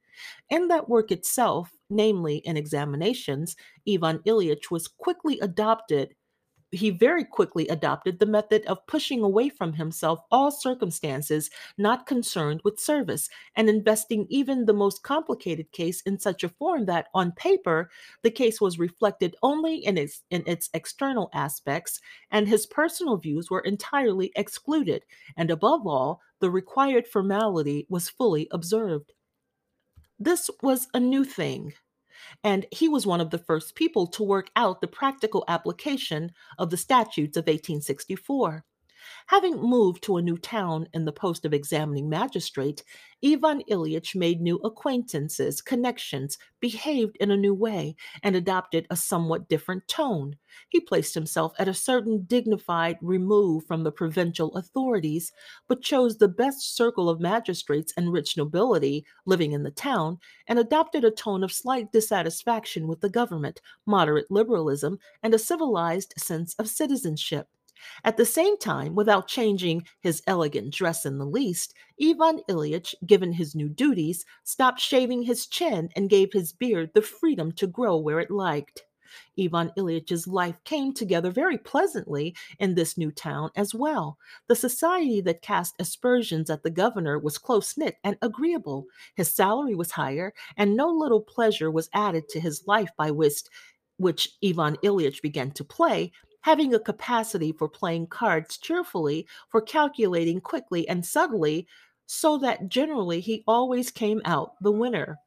In 0.50 0.68
that 0.68 0.90
work 0.90 1.12
itself, 1.12 1.72
namely 1.90 2.38
in 2.38 2.58
examinations, 2.58 3.56
Ivan 3.88 4.20
Ilyich 4.20 4.72
was 4.72 4.88
quickly 4.88 5.40
adopted 5.40 6.16
he 6.74 6.90
very 6.90 7.24
quickly 7.24 7.68
adopted 7.68 8.20
the 8.20 8.26
method 8.26 8.66
of 8.66 8.86
pushing 8.88 9.22
away 9.22 9.50
from 9.50 9.74
himself 9.74 10.20
all 10.32 10.52
circumstances 10.52 11.50
not 11.78 12.08
concerned 12.08 12.62
with 12.64 12.80
service 12.80 13.30
and 13.56 13.70
investing 13.70 14.26
even 14.30 14.66
the 14.66 14.74
most 14.74 15.04
complicated 15.04 15.72
case 15.72 16.02
in 16.02 16.20
such 16.20 16.44
a 16.44 16.50
form 16.50 16.86
that 16.86 17.08
on 17.14 17.32
paper 17.34 17.90
the 18.24 18.32
case 18.32 18.60
was 18.60 18.80
reflected 18.80 19.36
only 19.44 19.76
in 19.86 19.98
its 19.98 20.24
in 20.32 20.44
its 20.48 20.70
external 20.74 21.30
aspects 21.34 22.00
and 22.32 22.48
his 22.48 22.66
personal 22.66 23.18
views 23.18 23.50
were 23.50 23.62
entirely 23.62 24.32
excluded. 24.36 25.04
And 25.38 25.52
above 25.52 25.86
all 25.86 26.22
the 26.40 26.50
required 26.50 27.08
formality 27.08 27.86
was 27.90 28.10
fully 28.10 28.48
observed 28.52 29.14
this 30.20 30.50
was 30.62 30.88
a 30.94 31.00
new 31.00 31.24
thing 31.24 31.74
and 32.44 32.66
he 32.72 32.88
was 32.88 33.06
one 33.06 33.22
of 33.22 33.30
the 33.30 33.38
first 33.38 33.76
people 33.76 34.08
to 34.08 34.24
work 34.24 34.50
out 34.56 34.82
the 34.82 34.88
practical 34.88 35.44
application 35.48 36.32
of 36.58 36.70
the 36.70 36.78
statutes 36.78 37.38
of 37.38 37.44
1864. 37.44 38.64
Having 39.28 39.62
moved 39.62 40.04
to 40.04 40.18
a 40.18 40.22
new 40.22 40.38
town 40.38 40.88
in 40.94 41.06
the 41.06 41.12
post 41.12 41.46
of 41.46 41.54
examining 41.54 42.10
magistrate, 42.10 42.84
Ivan 43.26 43.62
Ilyich 43.70 44.16
made 44.16 44.42
new 44.42 44.58
acquaintances, 44.58 45.62
connections, 45.62 46.38
behaved 46.60 47.16
in 47.18 47.32
a 47.32 47.38
new 47.38 47.54
way, 47.54 47.96
and 48.22 48.36
adopted 48.36 48.86
a 48.90 48.98
somewhat 48.98 49.48
different 49.48 49.88
tone. 49.88 50.36
He 50.70 50.80
placed 50.80 51.14
himself 51.14 51.54
at 51.58 51.68
a 51.68 51.74
certain 51.74 52.24
dignified 52.24 52.98
remove 53.02 53.66
from 53.66 53.84
the 53.84 53.92
provincial 53.92 54.54
authorities, 54.56 55.32
but 55.68 55.82
chose 55.82 56.18
the 56.18 56.28
best 56.28 56.76
circle 56.76 57.10
of 57.10 57.20
magistrates 57.22 57.94
and 57.96 58.12
rich 58.12 58.36
nobility 58.36 59.06
living 59.26 59.54
in 59.54 59.64
the 59.64 59.72
town, 59.72 60.20
and 60.48 60.60
adopted 60.60 61.04
a 61.04 61.12
tone 61.12 61.44
of 61.44 61.52
slight 61.52 61.92
dissatisfaction 61.92 62.88
with 62.88 63.00
the 63.02 63.10
government, 63.10 63.62
moderate 63.86 64.30
liberalism, 64.30 65.00
and 65.22 65.34
a 65.34 65.40
civilized 65.40 66.14
sense 66.18 66.54
of 66.56 66.68
citizenship. 66.68 67.48
At 68.04 68.18
the 68.18 68.26
same 68.26 68.58
time, 68.58 68.96
without 68.96 69.28
changing 69.28 69.86
his 70.00 70.22
elegant 70.28 70.74
dress 70.74 71.06
in 71.06 71.18
the 71.18 71.26
least, 71.26 71.74
Ivan 72.02 72.42
Ilyich, 72.50 72.96
given 73.06 73.34
his 73.34 73.56
new 73.56 73.70
duties, 73.70 74.26
stopped 74.44 74.80
shaving 74.80 75.24
his 75.24 75.48
chin 75.48 75.90
and 75.96 76.10
gave 76.10 76.34
his 76.34 76.54
beard 76.54 76.92
the 76.94 77.02
freedom 77.02 77.52
to 77.54 77.68
grow 77.68 77.98
where 77.98 78.20
it 78.20 78.32
liked. 78.32 78.84
Ivan 79.40 79.72
Ilyich's 79.78 80.28
life 80.28 80.58
came 80.64 80.94
together 80.94 81.32
very 81.32 81.58
pleasantly 81.58 82.36
in 82.60 82.76
this 82.76 82.98
new 82.98 83.12
town 83.12 83.52
as 83.56 83.74
well. 83.74 84.18
The 84.48 84.56
society 84.56 85.22
that 85.22 85.42
cast 85.42 85.76
aspersions 85.80 86.50
at 86.50 86.64
the 86.64 86.70
governor 86.70 87.20
was 87.20 87.38
close 87.38 87.78
knit 87.78 87.98
and 88.04 88.18
agreeable. 88.22 88.86
His 89.16 89.34
salary 89.34 89.76
was 89.76 89.92
higher, 89.92 90.34
and 90.58 90.76
no 90.76 90.90
little 90.90 91.22
pleasure 91.22 91.70
was 91.70 91.90
added 91.94 92.28
to 92.30 92.40
his 92.40 92.66
life 92.68 92.90
by 92.98 93.12
whist, 93.12 93.50
which 93.98 94.30
Ivan 94.44 94.78
Ilyich 94.78 95.22
began 95.22 95.52
to 95.52 95.64
play, 95.64 96.12
having 96.44 96.74
a 96.74 96.80
capacity 96.80 97.52
for 97.52 97.68
playing 97.68 98.08
cards 98.08 98.58
cheerfully, 98.58 99.28
for 99.50 99.62
calculating 99.62 100.40
quickly 100.40 100.88
and 100.88 101.06
subtly, 101.06 101.68
so 102.06 102.38
that 102.38 102.70
generally 102.70 103.20
he 103.20 103.44
always 103.48 103.90
came 103.90 104.22
out 104.26 104.54
the 104.62 104.72
winner. 104.72 105.18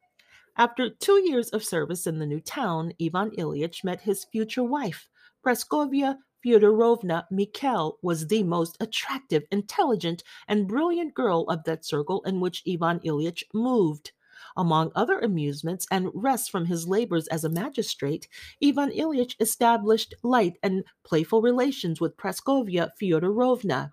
After 0.56 0.88
two 0.88 1.20
years 1.28 1.50
of 1.50 1.64
service 1.64 2.06
in 2.06 2.18
the 2.18 2.26
new 2.26 2.40
town, 2.40 2.92
Ivan 3.02 3.30
Ilyich 3.32 3.82
met 3.82 4.00
his 4.00 4.24
future 4.24 4.62
wife. 4.62 5.08
Praskovia 5.44 6.16
Fyodorovna 6.44 7.24
Mikhel 7.32 7.94
was 8.02 8.26
the 8.26 8.42
most 8.42 8.76
attractive, 8.80 9.44
intelligent, 9.50 10.22
and 10.48 10.68
brilliant 10.68 11.14
girl 11.14 11.44
of 11.48 11.64
that 11.64 11.84
circle 11.84 12.22
in 12.24 12.40
which 12.40 12.62
Ivan 12.68 13.00
Ilyich 13.00 13.42
moved. 13.52 14.12
Among 14.56 14.90
other 14.94 15.18
amusements 15.18 15.86
and 15.90 16.10
rest 16.14 16.50
from 16.50 16.66
his 16.66 16.88
labors 16.88 17.26
as 17.28 17.44
a 17.44 17.50
magistrate, 17.50 18.26
Ivan 18.64 18.90
Ilyich 18.90 19.34
established 19.38 20.14
light 20.22 20.58
and 20.62 20.84
playful 21.04 21.42
relations 21.42 22.00
with 22.00 22.16
Praskovya 22.16 22.90
Fyodorovna. 23.00 23.92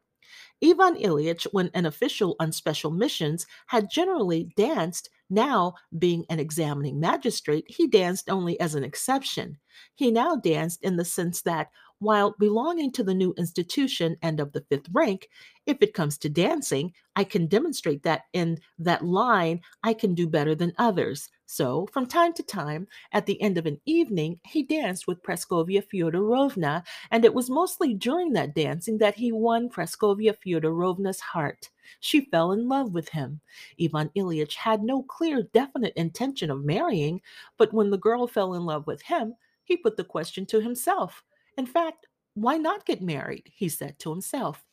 Ivan 0.64 0.96
Ilyich, 0.96 1.46
when 1.52 1.70
an 1.74 1.86
official 1.86 2.36
on 2.40 2.52
special 2.52 2.92
missions, 2.92 3.46
had 3.68 3.92
generally 3.92 4.54
danced. 4.56 5.10
Now, 5.30 5.74
being 5.98 6.26
an 6.30 6.40
examining 6.40 7.00
magistrate, 7.00 7.66
he 7.68 7.88
danced 7.88 8.30
only 8.30 8.60
as 8.60 8.76
an 8.76 8.84
exception. 8.84 9.58
He 9.96 10.12
now 10.12 10.36
danced 10.36 10.84
in 10.84 10.96
the 10.96 11.06
sense 11.06 11.42
that, 11.42 11.70
while 12.04 12.36
belonging 12.38 12.92
to 12.92 13.04
the 13.04 13.14
new 13.14 13.34
institution 13.38 14.18
and 14.22 14.40
of 14.40 14.52
the 14.52 14.62
fifth 14.70 14.88
rank, 14.92 15.30
if 15.66 15.78
it 15.82 15.94
comes 15.94 16.18
to 16.20 16.30
dancing, 16.30 16.94
I 17.16 17.24
can 17.24 17.48
demonstrate 17.48 18.04
that 18.04 18.24
in 18.34 18.60
that 18.80 19.06
line 19.06 19.62
I 19.84 19.94
can 19.94 20.14
do 20.14 20.28
better 20.28 20.56
than 20.56 20.74
others. 20.78 21.30
So, 21.46 21.88
from 21.94 22.06
time 22.08 22.34
to 22.34 22.44
time, 22.44 22.88
at 23.12 23.26
the 23.26 23.40
end 23.42 23.58
of 23.58 23.66
an 23.66 23.80
evening, 23.86 24.40
he 24.46 24.64
danced 24.64 25.08
with 25.08 25.22
Praskovia 25.22 25.84
Fyodorovna, 25.84 26.84
and 27.12 27.24
it 27.24 27.34
was 27.34 27.50
mostly 27.50 27.94
during 27.94 28.34
that 28.34 28.56
dancing 28.56 28.98
that 28.98 29.16
he 29.16 29.32
won 29.32 29.70
Praskovia 29.70 30.36
Fyodorovna's 30.36 31.20
heart. 31.20 31.70
She 32.00 32.26
fell 32.26 32.52
in 32.52 32.68
love 32.68 32.94
with 32.94 33.10
him. 33.10 33.42
Ivan 33.80 34.10
Ilyich 34.16 34.56
had 34.56 34.84
no 34.84 35.04
clear, 35.04 35.44
definite 35.54 35.94
intention 35.96 36.50
of 36.50 36.66
marrying, 36.66 37.22
but 37.58 37.74
when 37.74 37.92
the 37.92 37.98
girl 37.98 38.26
fell 38.28 38.54
in 38.54 38.66
love 38.66 38.88
with 38.88 39.02
him, 39.04 39.36
he 39.64 39.78
put 39.78 39.96
the 39.96 40.04
question 40.04 40.46
to 40.48 40.60
himself 40.60 41.24
in 41.58 41.66
fact, 41.66 42.08
why 42.34 42.58
not 42.58 42.86
get 42.86 43.02
married? 43.02 43.52
he 43.54 43.70
said 43.70 44.00
to 44.00 44.10
himself. 44.10 44.64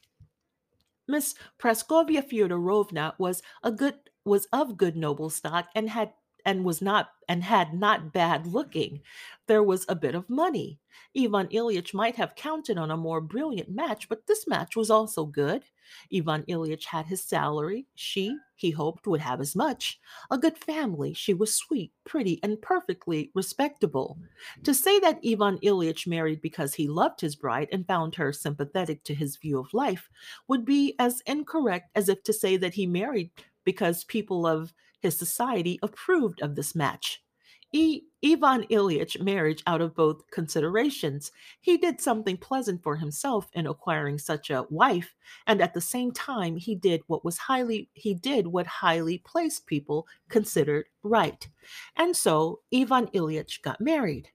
Miss 1.09 1.35
Praskovya 1.59 2.23
Fyodorovna 2.23 3.15
was 3.19 3.43
a 3.63 3.73
good 3.73 3.97
was 4.25 4.47
of 4.53 4.77
good 4.77 4.97
noble 4.97 5.31
stock 5.31 5.69
and 5.75 5.91
had 5.91 6.13
and 6.45 6.65
was 6.65 6.81
not 6.81 7.11
and 7.29 7.43
had 7.43 7.75
not 7.75 8.13
bad 8.13 8.47
looking. 8.47 9.01
There 9.47 9.63
was 9.63 9.85
a 9.89 9.95
bit 9.95 10.15
of 10.15 10.31
money. 10.31 10.79
Ivan 11.17 11.49
Ilyich 11.49 11.93
might 11.95 12.17
have 12.17 12.35
counted 12.35 12.79
on 12.79 12.91
a 12.91 12.97
more 12.97 13.21
brilliant 13.21 13.71
match, 13.71 14.09
but 14.09 14.27
this 14.27 14.47
match 14.47 14.77
was 14.77 14.91
also 14.91 15.27
good. 15.27 15.65
Ivan 16.15 16.45
Ilyich 16.49 16.85
had 16.85 17.07
his 17.07 17.23
salary. 17.23 17.87
She, 17.95 18.37
he 18.57 18.71
hoped, 18.71 19.07
would 19.07 19.21
have 19.21 19.41
as 19.41 19.57
much. 19.57 19.99
A 20.31 20.39
good 20.39 20.57
family. 20.59 21.13
She 21.15 21.35
was 21.35 21.55
sweet, 21.55 21.93
pretty, 22.05 22.41
and 22.43 22.61
perfectly 22.61 23.31
respectable. 23.35 24.19
To 24.65 24.75
say 24.75 24.99
that 25.01 25.21
Ivan 25.27 25.59
Ilyich 25.59 26.07
married 26.07 26.41
because 26.43 26.75
he 26.75 26.89
loved 26.89 27.21
his 27.21 27.37
bride 27.37 27.69
and 27.73 27.87
found 27.87 28.15
her 28.15 28.33
sympathetic 28.33 29.05
to 29.05 29.15
his 29.15 29.37
view 29.37 29.59
of 29.59 29.75
life 29.75 30.09
would 30.49 30.65
be 30.65 30.95
as 30.99 31.23
incorrect 31.27 31.91
as 31.95 32.09
if 32.09 32.23
to 32.25 32.33
say 32.33 32.57
that 32.57 32.75
he 32.75 32.87
married 32.87 33.31
because 33.65 34.05
people 34.05 34.47
of 34.47 34.73
his 35.01 35.17
society 35.17 35.79
approved 35.83 36.43
of 36.43 36.55
this 36.55 36.75
match. 36.75 37.23
E- 37.73 38.03
Ivan 38.23 38.65
Ilyich 38.65 39.21
marriage 39.23 39.63
out 39.67 39.81
of 39.81 39.95
both 39.95 40.29
considerations. 40.31 41.33
He 41.61 41.79
did 41.79 42.01
something 42.01 42.37
pleasant 42.37 42.83
for 42.83 42.97
himself 42.97 43.49
in 43.55 43.67
acquiring 43.67 44.19
such 44.19 44.51
a 44.51 44.67
wife, 44.69 45.15
and 45.47 45.63
at 45.63 45.73
the 45.73 45.81
same 45.81 46.13
time 46.13 46.57
he 46.57 46.75
did 46.75 47.03
what 47.07 47.25
was 47.25 47.39
highly 47.39 47.89
he 47.95 48.15
did 48.15 48.47
what 48.47 48.67
highly 48.67 49.19
placed 49.19 49.67
people 49.67 50.07
considered 50.29 50.87
right. 51.03 51.49
And 51.97 52.17
so 52.17 52.61
Ivan 52.75 53.07
Ilyich 53.09 53.63
got 53.63 53.81
married. 53.81 54.29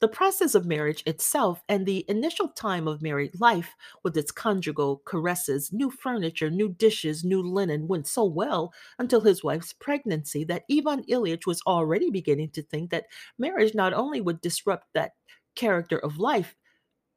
The 0.00 0.08
process 0.08 0.54
of 0.54 0.66
marriage 0.66 1.02
itself 1.06 1.62
and 1.68 1.86
the 1.86 2.04
initial 2.08 2.48
time 2.48 2.86
of 2.86 3.02
married 3.02 3.40
life, 3.40 3.74
with 4.02 4.16
its 4.16 4.30
conjugal 4.30 5.02
caresses, 5.04 5.72
new 5.72 5.90
furniture, 5.90 6.50
new 6.50 6.68
dishes, 6.68 7.24
new 7.24 7.42
linen, 7.42 7.88
went 7.88 8.06
so 8.06 8.24
well 8.24 8.72
until 8.98 9.20
his 9.20 9.44
wife's 9.44 9.72
pregnancy 9.72 10.44
that 10.44 10.64
Ivan 10.70 11.04
Ilyich 11.04 11.46
was 11.46 11.60
already 11.66 12.10
beginning 12.10 12.50
to 12.50 12.62
think 12.62 12.90
that 12.90 13.06
marriage 13.38 13.74
not 13.74 13.92
only 13.92 14.20
would 14.20 14.40
disrupt 14.40 14.88
that 14.94 15.12
character 15.54 15.98
of 15.98 16.18
life, 16.18 16.56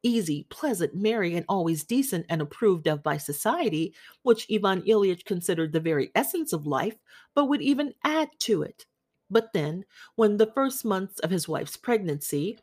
easy, 0.03 0.45
pleasant, 0.49 0.95
merry, 0.95 1.35
and 1.35 1.45
always 1.49 1.83
decent 1.83 2.25
and 2.29 2.41
approved 2.41 2.87
of 2.87 3.03
by 3.03 3.17
society, 3.17 3.93
which 4.23 4.47
Ivan 4.51 4.81
Ilyich 4.83 5.25
considered 5.25 5.73
the 5.73 5.79
very 5.79 6.11
essence 6.15 6.53
of 6.53 6.67
life, 6.67 6.95
but 7.35 7.45
would 7.45 7.61
even 7.61 7.93
add 8.03 8.29
to 8.39 8.63
it. 8.63 8.85
But 9.29 9.51
then, 9.53 9.85
when 10.15 10.37
the 10.37 10.51
first 10.53 10.85
months 10.85 11.19
of 11.19 11.29
his 11.29 11.47
wife's 11.47 11.77
pregnancy, 11.77 12.57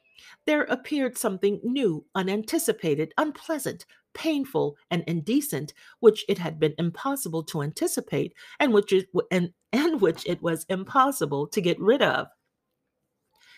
there 0.47 0.63
appeared 0.63 1.19
something 1.19 1.61
new, 1.63 2.07
unanticipated, 2.15 3.13
unpleasant, 3.19 3.85
painful, 4.15 4.77
and 4.91 5.05
indecent, 5.07 5.75
which 6.01 6.25
it 6.29 6.39
had 6.39 6.59
been 6.59 6.75
impossible 6.79 7.43
to 7.45 7.63
anticipate, 7.63 8.35
and 8.61 8.73
which 8.73 8.93
it, 8.93 9.09
and, 9.31 9.53
and 9.73 10.01
which 10.01 10.25
it 10.27 10.41
was 10.41 10.65
impossible 10.69 11.47
to 11.49 11.61
get 11.61 11.79
rid 11.81 12.01
of. 12.01 12.29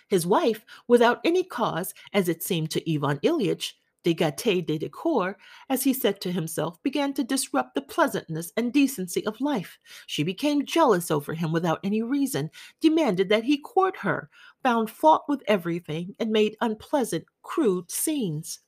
His 0.08 0.26
wife, 0.26 0.64
without 0.88 1.20
any 1.24 1.44
cause, 1.44 1.92
as 2.12 2.28
it 2.28 2.42
seemed 2.42 2.70
to 2.72 2.92
Ivan 2.92 3.18
Ilyich, 3.18 3.74
de 4.06 4.14
gaieté 4.14 4.64
de 4.64 4.88
coeur, 4.88 5.36
as 5.68 5.82
he 5.82 5.92
said 5.92 6.20
to 6.20 6.30
himself, 6.30 6.80
began 6.84 7.12
to 7.12 7.24
disrupt 7.24 7.74
the 7.74 7.82
pleasantness 7.82 8.52
and 8.56 8.72
decency 8.72 9.26
of 9.26 9.40
life. 9.40 9.80
She 10.06 10.22
became 10.22 10.64
jealous 10.64 11.10
over 11.10 11.34
him 11.34 11.50
without 11.50 11.80
any 11.82 12.02
reason, 12.02 12.50
demanded 12.80 13.28
that 13.30 13.42
he 13.42 13.58
court 13.58 13.96
her, 13.96 14.30
found 14.62 14.90
fault 14.90 15.24
with 15.26 15.42
everything, 15.48 16.14
and 16.20 16.30
made 16.30 16.56
unpleasant, 16.60 17.24
crude 17.42 17.90
scenes. 17.90 18.60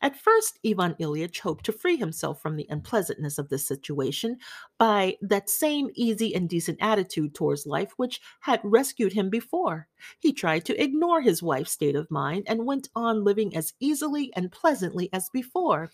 At 0.00 0.16
first, 0.16 0.58
Ivan 0.64 0.94
Ilyich 0.94 1.40
hoped 1.40 1.64
to 1.66 1.72
free 1.72 1.96
himself 1.96 2.40
from 2.40 2.56
the 2.56 2.66
unpleasantness 2.70 3.38
of 3.38 3.48
this 3.48 3.66
situation 3.66 4.38
by 4.78 5.16
that 5.22 5.50
same 5.50 5.90
easy 5.94 6.34
and 6.34 6.48
decent 6.48 6.78
attitude 6.80 7.34
towards 7.34 7.66
life 7.66 7.92
which 7.96 8.20
had 8.40 8.60
rescued 8.62 9.12
him 9.12 9.30
before. 9.30 9.88
He 10.20 10.32
tried 10.32 10.64
to 10.66 10.82
ignore 10.82 11.20
his 11.20 11.42
wife's 11.42 11.72
state 11.72 11.96
of 11.96 12.10
mind 12.10 12.44
and 12.46 12.66
went 12.66 12.88
on 12.94 13.24
living 13.24 13.56
as 13.56 13.74
easily 13.80 14.32
and 14.34 14.52
pleasantly 14.52 15.10
as 15.12 15.28
before. 15.30 15.90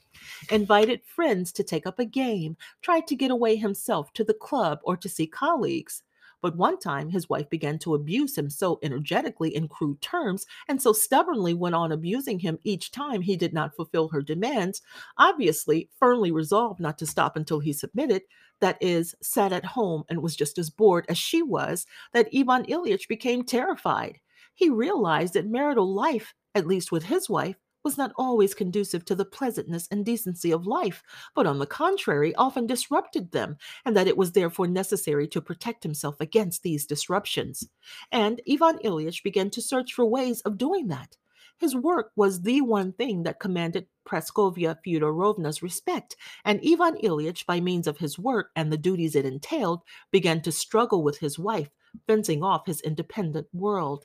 Invited 0.50 1.04
friends 1.04 1.52
to 1.52 1.64
take 1.64 1.86
up 1.86 1.98
a 1.98 2.04
game, 2.04 2.56
tried 2.82 3.06
to 3.06 3.16
get 3.16 3.30
away 3.30 3.56
himself 3.56 4.12
to 4.12 4.24
the 4.24 4.34
club 4.34 4.80
or 4.84 4.96
to 4.96 5.08
see 5.08 5.26
colleagues. 5.26 6.02
But 6.44 6.56
one 6.56 6.78
time 6.78 7.08
his 7.08 7.26
wife 7.26 7.48
began 7.48 7.78
to 7.78 7.94
abuse 7.94 8.36
him 8.36 8.50
so 8.50 8.78
energetically 8.82 9.56
in 9.56 9.66
crude 9.66 10.02
terms 10.02 10.44
and 10.68 10.82
so 10.82 10.92
stubbornly 10.92 11.54
went 11.54 11.74
on 11.74 11.90
abusing 11.90 12.40
him 12.40 12.58
each 12.64 12.90
time 12.90 13.22
he 13.22 13.34
did 13.34 13.54
not 13.54 13.74
fulfill 13.74 14.08
her 14.08 14.20
demands, 14.20 14.82
obviously 15.16 15.88
firmly 15.98 16.30
resolved 16.30 16.80
not 16.80 16.98
to 16.98 17.06
stop 17.06 17.34
until 17.34 17.60
he 17.60 17.72
submitted, 17.72 18.24
that 18.60 18.76
is, 18.82 19.14
sat 19.22 19.54
at 19.54 19.64
home 19.64 20.04
and 20.10 20.22
was 20.22 20.36
just 20.36 20.58
as 20.58 20.68
bored 20.68 21.06
as 21.08 21.16
she 21.16 21.40
was, 21.40 21.86
that 22.12 22.28
Ivan 22.36 22.66
Ilyich 22.66 23.08
became 23.08 23.42
terrified. 23.42 24.18
He 24.54 24.68
realized 24.68 25.32
that 25.32 25.46
marital 25.46 25.94
life, 25.94 26.34
at 26.54 26.66
least 26.66 26.92
with 26.92 27.04
his 27.04 27.30
wife, 27.30 27.56
was 27.84 27.98
not 27.98 28.12
always 28.16 28.54
conducive 28.54 29.04
to 29.04 29.14
the 29.14 29.24
pleasantness 29.24 29.86
and 29.90 30.04
decency 30.04 30.50
of 30.50 30.66
life, 30.66 31.02
but 31.34 31.46
on 31.46 31.58
the 31.58 31.66
contrary, 31.66 32.34
often 32.34 32.66
disrupted 32.66 33.30
them, 33.30 33.56
and 33.84 33.96
that 33.96 34.08
it 34.08 34.16
was 34.16 34.32
therefore 34.32 34.66
necessary 34.66 35.28
to 35.28 35.40
protect 35.40 35.82
himself 35.82 36.16
against 36.20 36.62
these 36.62 36.86
disruptions. 36.86 37.68
And 38.10 38.40
Ivan 38.50 38.78
Ilyich 38.78 39.22
began 39.22 39.50
to 39.50 39.62
search 39.62 39.92
for 39.92 40.06
ways 40.06 40.40
of 40.40 40.58
doing 40.58 40.88
that. 40.88 41.16
His 41.58 41.76
work 41.76 42.10
was 42.16 42.42
the 42.42 42.62
one 42.62 42.92
thing 42.92 43.22
that 43.22 43.38
commanded 43.38 43.86
Praskovya 44.04 44.78
Fyodorovna's 44.84 45.62
respect, 45.62 46.16
and 46.44 46.60
Ivan 46.66 46.96
Ilyich, 46.96 47.46
by 47.46 47.60
means 47.60 47.86
of 47.86 47.98
his 47.98 48.18
work 48.18 48.50
and 48.56 48.72
the 48.72 48.76
duties 48.76 49.14
it 49.14 49.24
entailed, 49.24 49.82
began 50.10 50.42
to 50.42 50.52
struggle 50.52 51.02
with 51.02 51.18
his 51.18 51.38
wife, 51.38 51.70
fencing 52.06 52.42
off 52.42 52.66
his 52.66 52.80
independent 52.80 53.46
world 53.52 54.04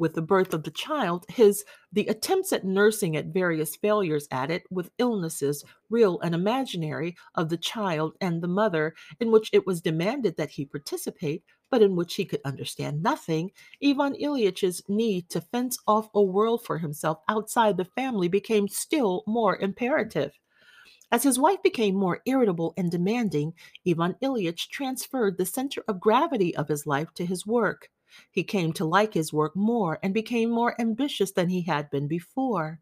with 0.00 0.14
the 0.14 0.22
birth 0.22 0.54
of 0.54 0.64
the 0.64 0.70
child, 0.70 1.26
his 1.28 1.62
the 1.92 2.06
attempts 2.06 2.52
at 2.52 2.64
nursing 2.64 3.16
at 3.16 3.26
various 3.26 3.76
failures 3.76 4.26
at 4.30 4.50
it 4.50 4.64
with 4.70 4.90
illnesses, 4.98 5.62
real 5.90 6.18
and 6.20 6.34
imaginary, 6.34 7.14
of 7.34 7.50
the 7.50 7.58
child 7.58 8.14
and 8.20 8.42
the 8.42 8.48
mother, 8.48 8.94
in 9.20 9.30
which 9.30 9.50
it 9.52 9.66
was 9.66 9.82
demanded 9.82 10.36
that 10.38 10.50
he 10.50 10.64
participate, 10.64 11.44
but 11.70 11.82
in 11.82 11.94
which 11.94 12.14
he 12.14 12.24
could 12.24 12.40
understand 12.46 13.02
nothing, 13.02 13.50
Ivan 13.84 14.14
Ilyich's 14.14 14.82
need 14.88 15.28
to 15.28 15.40
fence 15.42 15.76
off 15.86 16.08
a 16.14 16.22
world 16.22 16.64
for 16.64 16.78
himself 16.78 17.18
outside 17.28 17.76
the 17.76 17.84
family 17.84 18.28
became 18.28 18.68
still 18.68 19.22
more 19.26 19.58
imperative. 19.58 20.32
As 21.12 21.24
his 21.24 21.38
wife 21.38 21.62
became 21.62 21.94
more 21.94 22.22
irritable 22.24 22.72
and 22.76 22.90
demanding, 22.90 23.52
Ivan 23.86 24.14
Ilyich 24.22 24.68
transferred 24.70 25.36
the 25.36 25.44
center 25.44 25.82
of 25.88 26.00
gravity 26.00 26.56
of 26.56 26.68
his 26.68 26.86
life 26.86 27.12
to 27.14 27.26
his 27.26 27.44
work. 27.44 27.90
He 28.30 28.44
came 28.44 28.72
to 28.74 28.84
like 28.84 29.14
his 29.14 29.32
work 29.32 29.54
more 29.54 29.98
and 30.02 30.12
became 30.12 30.50
more 30.50 30.80
ambitious 30.80 31.32
than 31.32 31.48
he 31.48 31.62
had 31.62 31.90
been 31.90 32.08
before. 32.08 32.80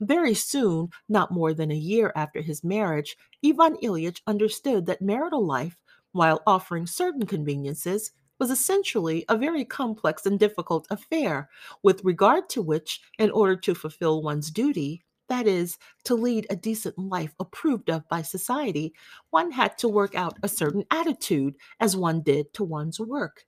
Very 0.00 0.34
soon, 0.34 0.90
not 1.08 1.30
more 1.30 1.52
than 1.52 1.70
a 1.70 1.76
year 1.76 2.12
after 2.16 2.40
his 2.40 2.64
marriage, 2.64 3.16
Ivan 3.44 3.76
Ilyich 3.82 4.20
understood 4.26 4.86
that 4.86 5.02
marital 5.02 5.44
life, 5.44 5.76
while 6.12 6.42
offering 6.46 6.86
certain 6.86 7.26
conveniences, 7.26 8.12
was 8.38 8.50
essentially 8.50 9.24
a 9.28 9.36
very 9.36 9.64
complex 9.64 10.26
and 10.26 10.38
difficult 10.38 10.86
affair, 10.90 11.48
with 11.82 12.04
regard 12.04 12.48
to 12.50 12.62
which, 12.62 13.00
in 13.18 13.30
order 13.30 13.56
to 13.56 13.74
fulfill 13.74 14.22
one's 14.22 14.50
duty, 14.50 15.04
that 15.28 15.46
is, 15.46 15.78
to 16.04 16.14
lead 16.14 16.46
a 16.48 16.56
decent 16.56 16.98
life 16.98 17.34
approved 17.40 17.90
of 17.90 18.08
by 18.08 18.22
society, 18.22 18.94
one 19.30 19.50
had 19.50 19.76
to 19.78 19.88
work 19.88 20.14
out 20.14 20.38
a 20.42 20.48
certain 20.48 20.84
attitude 20.90 21.56
as 21.80 21.96
one 21.96 22.22
did 22.22 22.52
to 22.54 22.62
one's 22.64 23.00
work. 23.00 23.44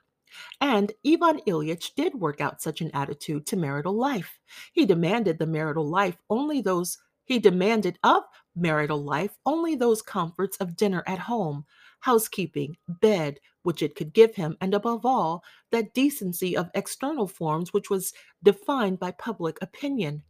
And 0.60 0.92
Ivan 1.06 1.40
Ilyich 1.46 1.94
did 1.96 2.14
work 2.14 2.40
out 2.40 2.62
such 2.62 2.80
an 2.80 2.90
attitude 2.94 3.46
to 3.46 3.56
marital 3.56 3.94
life. 3.94 4.38
He 4.72 4.86
demanded 4.86 5.38
the 5.38 5.46
marital 5.46 5.88
life 5.88 6.16
only 6.30 6.60
those 6.60 6.98
he 7.28 7.38
demanded 7.38 7.98
of 8.04 8.22
marital 8.56 9.04
life 9.04 9.36
only 9.44 9.74
those 9.74 10.00
comforts 10.00 10.56
of 10.56 10.76
dinner 10.76 11.04
at 11.06 11.18
home, 11.18 11.66
housekeeping, 12.00 12.74
bed, 12.88 13.38
which 13.64 13.82
it 13.82 13.94
could 13.94 14.14
give 14.14 14.34
him, 14.34 14.56
and 14.62 14.72
above 14.72 15.04
all, 15.04 15.44
that 15.70 15.92
decency 15.92 16.56
of 16.56 16.70
external 16.74 17.28
forms 17.28 17.70
which 17.70 17.90
was 17.90 18.14
defined 18.42 18.98
by 18.98 19.10
public 19.10 19.58
opinion. 19.60 20.22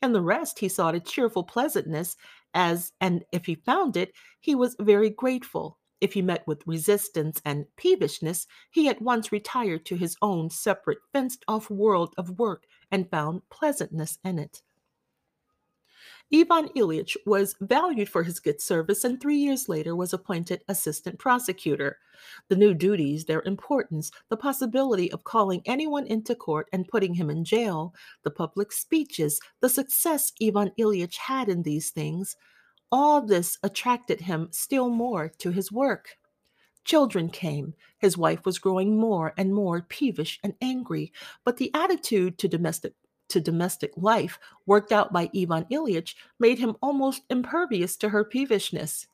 And 0.00 0.14
the 0.14 0.22
rest 0.22 0.58
he 0.58 0.68
sought 0.68 0.94
a 0.94 1.00
cheerful 1.00 1.44
pleasantness, 1.44 2.16
as, 2.54 2.92
and 3.02 3.22
if 3.32 3.44
he 3.44 3.56
found 3.56 3.96
it, 3.98 4.12
he 4.40 4.54
was 4.54 4.76
very 4.80 5.10
grateful. 5.10 5.78
If 6.00 6.12
he 6.12 6.22
met 6.22 6.46
with 6.46 6.66
resistance 6.66 7.40
and 7.44 7.66
peevishness, 7.76 8.46
he 8.70 8.88
at 8.88 9.00
once 9.00 9.32
retired 9.32 9.86
to 9.86 9.96
his 9.96 10.16
own 10.20 10.50
separate, 10.50 10.98
fenced 11.12 11.44
off 11.48 11.70
world 11.70 12.14
of 12.18 12.38
work 12.38 12.64
and 12.90 13.10
found 13.10 13.48
pleasantness 13.50 14.18
in 14.24 14.38
it. 14.38 14.62
Ivan 16.34 16.68
Ilyich 16.76 17.16
was 17.24 17.54
valued 17.60 18.08
for 18.08 18.24
his 18.24 18.40
good 18.40 18.60
service 18.60 19.04
and 19.04 19.20
three 19.20 19.36
years 19.36 19.68
later 19.68 19.94
was 19.94 20.12
appointed 20.12 20.64
assistant 20.68 21.18
prosecutor. 21.20 21.98
The 22.48 22.56
new 22.56 22.74
duties, 22.74 23.24
their 23.24 23.42
importance, 23.42 24.10
the 24.28 24.36
possibility 24.36 25.10
of 25.12 25.22
calling 25.22 25.62
anyone 25.66 26.06
into 26.06 26.34
court 26.34 26.68
and 26.72 26.88
putting 26.88 27.14
him 27.14 27.30
in 27.30 27.44
jail, 27.44 27.94
the 28.24 28.30
public 28.30 28.72
speeches, 28.72 29.38
the 29.60 29.68
success 29.68 30.32
Ivan 30.42 30.72
Ilyich 30.78 31.16
had 31.16 31.48
in 31.48 31.62
these 31.62 31.90
things, 31.90 32.36
all 32.90 33.20
this 33.20 33.58
attracted 33.62 34.20
him 34.20 34.48
still 34.50 34.88
more 34.88 35.28
to 35.38 35.50
his 35.50 35.72
work. 35.72 36.16
Children 36.84 37.30
came. 37.30 37.74
His 37.98 38.16
wife 38.16 38.44
was 38.44 38.58
growing 38.58 38.96
more 38.96 39.34
and 39.36 39.52
more 39.52 39.82
peevish 39.82 40.38
and 40.44 40.54
angry, 40.60 41.12
but 41.44 41.56
the 41.56 41.70
attitude 41.74 42.38
to 42.38 42.48
domestic 42.48 42.94
to 43.28 43.40
domestic 43.40 43.90
life 43.96 44.38
worked 44.66 44.92
out 44.92 45.12
by 45.12 45.28
Ivan 45.34 45.64
Ilyich 45.64 46.14
made 46.38 46.60
him 46.60 46.76
almost 46.80 47.22
impervious 47.28 47.96
to 47.96 48.10
her 48.10 48.24
peevishness. 48.24 49.06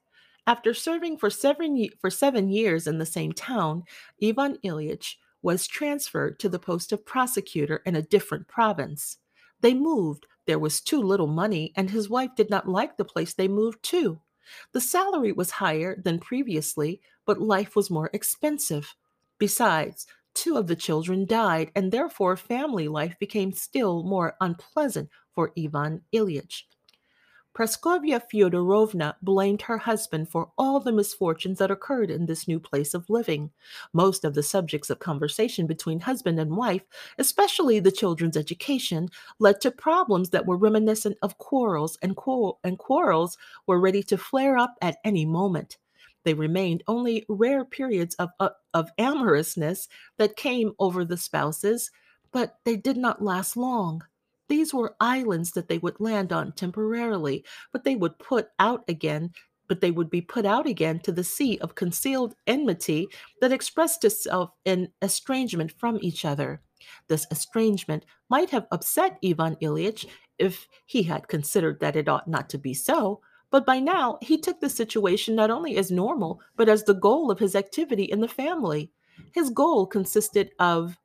After 0.47 0.75
serving 0.75 1.17
for 1.17 1.31
seven, 1.31 1.89
for 1.99 2.11
seven 2.11 2.51
years 2.51 2.87
in 2.87 2.99
the 2.99 3.07
same 3.07 3.33
town, 3.33 3.85
Ivan 4.23 4.59
Ilyich 4.65 5.15
was 5.41 5.67
transferred 5.67 6.39
to 6.41 6.49
the 6.49 6.59
post 6.59 6.93
of 6.93 7.07
prosecutor 7.07 7.83
in 7.87 7.97
a 7.97 8.03
different 8.03 8.49
province. 8.49 9.19
They 9.61 9.75
moved, 9.75 10.27
there 10.47 10.59
was 10.59 10.81
too 10.81 11.01
little 11.01 11.27
money, 11.27 11.73
and 11.77 11.91
his 11.91 12.09
wife 12.09 12.35
did 12.37 12.51
not 12.51 12.69
like 12.69 12.97
the 12.97 13.05
place 13.05 13.35
they 13.35 13.49
moved 13.49 13.83
to. 13.85 14.21
The 14.73 14.81
salary 14.81 15.33
was 15.33 15.51
higher 15.53 16.01
than 16.03 16.19
previously, 16.19 17.01
but 17.25 17.41
life 17.41 17.77
was 17.77 17.91
more 17.91 18.11
expensive. 18.13 18.95
Besides, 19.39 20.07
two 20.35 20.57
of 20.57 20.67
the 20.67 20.77
children 20.77 21.27
died, 21.27 21.71
and 21.75 21.93
therefore 21.93 22.37
family 22.37 22.89
life 22.89 23.19
became 23.19 23.53
still 23.53 24.03
more 24.03 24.37
unpleasant 24.41 25.11
for 25.35 25.53
Ivan 25.57 26.03
Ilyich. 26.13 26.65
Praskovia 27.55 28.23
Fyodorovna 28.33 29.15
blamed 29.21 29.63
her 29.63 29.77
husband 29.77 30.31
for 30.31 30.51
all 30.57 30.81
the 30.81 30.93
misfortunes 30.93 31.59
that 31.59 31.71
occurred 31.71 32.11
in 32.11 32.25
this 32.25 32.49
new 32.49 32.59
place 32.59 32.95
of 32.95 33.11
living. 33.11 33.51
Most 33.93 34.25
of 34.25 34.33
the 34.33 34.43
subjects 34.43 34.89
of 34.89 35.01
conversation 35.01 35.67
between 35.67 36.01
husband 36.01 36.41
and 36.41 36.57
wife, 36.57 36.83
especially 37.19 37.79
the 37.79 37.93
children's 37.93 38.39
education, 38.39 39.11
led 39.39 39.61
to 39.61 39.71
problems 39.71 40.31
that 40.31 40.47
were 40.47 40.57
reminiscent 40.57 41.19
of 41.21 41.37
quarrels, 41.37 41.99
and, 42.01 42.17
quar- 42.17 42.57
and 42.65 42.79
quarrels 42.79 43.37
were 43.67 43.81
ready 43.81 44.03
to 44.05 44.17
flare 44.17 44.57
up 44.57 44.77
at 44.81 44.97
any 45.05 45.27
moment. 45.27 45.77
They 46.25 46.35
remained 46.35 46.83
only 46.87 47.27
rare 47.29 47.65
periods 47.65 48.15
of, 48.15 48.31
uh, 48.41 48.51
of 48.73 48.91
amorousness 48.97 49.89
that 50.17 50.37
came 50.37 50.73
over 50.79 51.05
the 51.05 51.17
spouses, 51.19 51.91
but 52.33 52.59
they 52.65 52.77
did 52.77 52.97
not 52.97 53.23
last 53.23 53.57
long. 53.59 54.03
These 54.53 54.75
were 54.75 54.97
islands 55.01 55.53
that 55.53 55.69
they 55.69 55.79
would 55.79 55.99
land 55.99 56.31
on 56.31 56.53
temporarily, 56.53 57.43
but 57.73 57.85
they 57.85 57.97
would 57.97 58.19
put 58.19 58.51
out 58.59 58.85
again, 58.87 59.31
but 59.67 59.81
they 59.81 59.91
would 59.91 60.11
be 60.11 60.21
put 60.21 60.45
out 60.45 60.67
again 60.67 61.01
to 61.05 61.13
the 61.13 61.25
sea 61.25 61.57
of 61.61 61.75
concealed 61.75 62.35
enmity 62.47 63.09
that 63.41 63.51
expressed 63.51 64.05
itself 64.05 64.51
in 64.67 64.93
estrangement 65.01 65.73
from 65.79 65.99
each 66.03 66.27
other. 66.27 66.61
This 67.09 67.27
estrangement 67.31 68.05
might 68.29 68.51
have 68.51 68.67
upset 68.71 69.17
Ivan 69.25 69.57
Ilyich 69.63 70.05
if 70.39 70.69
he 70.85 71.03
had 71.03 71.29
considered 71.29 71.81
that 71.81 71.97
it 71.97 72.07
ought 72.07 72.29
not 72.29 72.51
to 72.51 72.59
be 72.59 72.75
so, 72.75 73.23
but 73.51 73.65
by 73.65 73.81
now 73.81 74.19
he 74.21 74.37
took 74.37 74.61
the 74.61 74.69
situation 74.69 75.35
not 75.35 75.51
only 75.51 75.79
as 75.79 75.91
normal, 75.91 76.43
but 76.57 76.69
as 76.69 76.85
the 76.85 76.93
goal 76.93 77.31
of 77.31 77.39
his 77.39 77.57
activity 77.57 78.05
in 78.05 78.21
the 78.21 78.29
family. 78.29 78.91
His 79.33 79.49
goal 79.49 79.87
consisted 79.87 80.51
of 80.59 80.99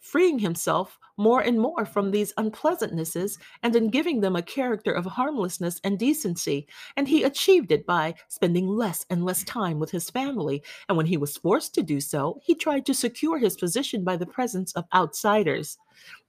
freeing 0.00 0.38
himself 0.38 0.98
more 1.18 1.40
and 1.40 1.58
more 1.58 1.84
from 1.84 2.10
these 2.10 2.32
unpleasantnesses 2.34 3.38
and 3.62 3.74
in 3.74 3.90
giving 3.90 4.20
them 4.20 4.36
a 4.36 4.42
character 4.42 4.92
of 4.92 5.04
harmlessness 5.04 5.80
and 5.84 5.98
decency. 5.98 6.66
And 6.96 7.08
he 7.08 7.24
achieved 7.24 7.72
it 7.72 7.84
by 7.84 8.14
spending 8.28 8.68
less 8.68 9.04
and 9.10 9.24
less 9.24 9.42
time 9.44 9.78
with 9.78 9.90
his 9.90 10.10
family. 10.10 10.62
And 10.88 10.96
when 10.96 11.06
he 11.06 11.16
was 11.16 11.36
forced 11.36 11.74
to 11.74 11.82
do 11.82 12.00
so, 12.00 12.38
he 12.42 12.54
tried 12.54 12.86
to 12.86 12.94
secure 12.94 13.38
his 13.38 13.56
position 13.56 14.04
by 14.04 14.16
the 14.16 14.26
presence 14.26 14.72
of 14.72 14.86
outsiders. 14.94 15.76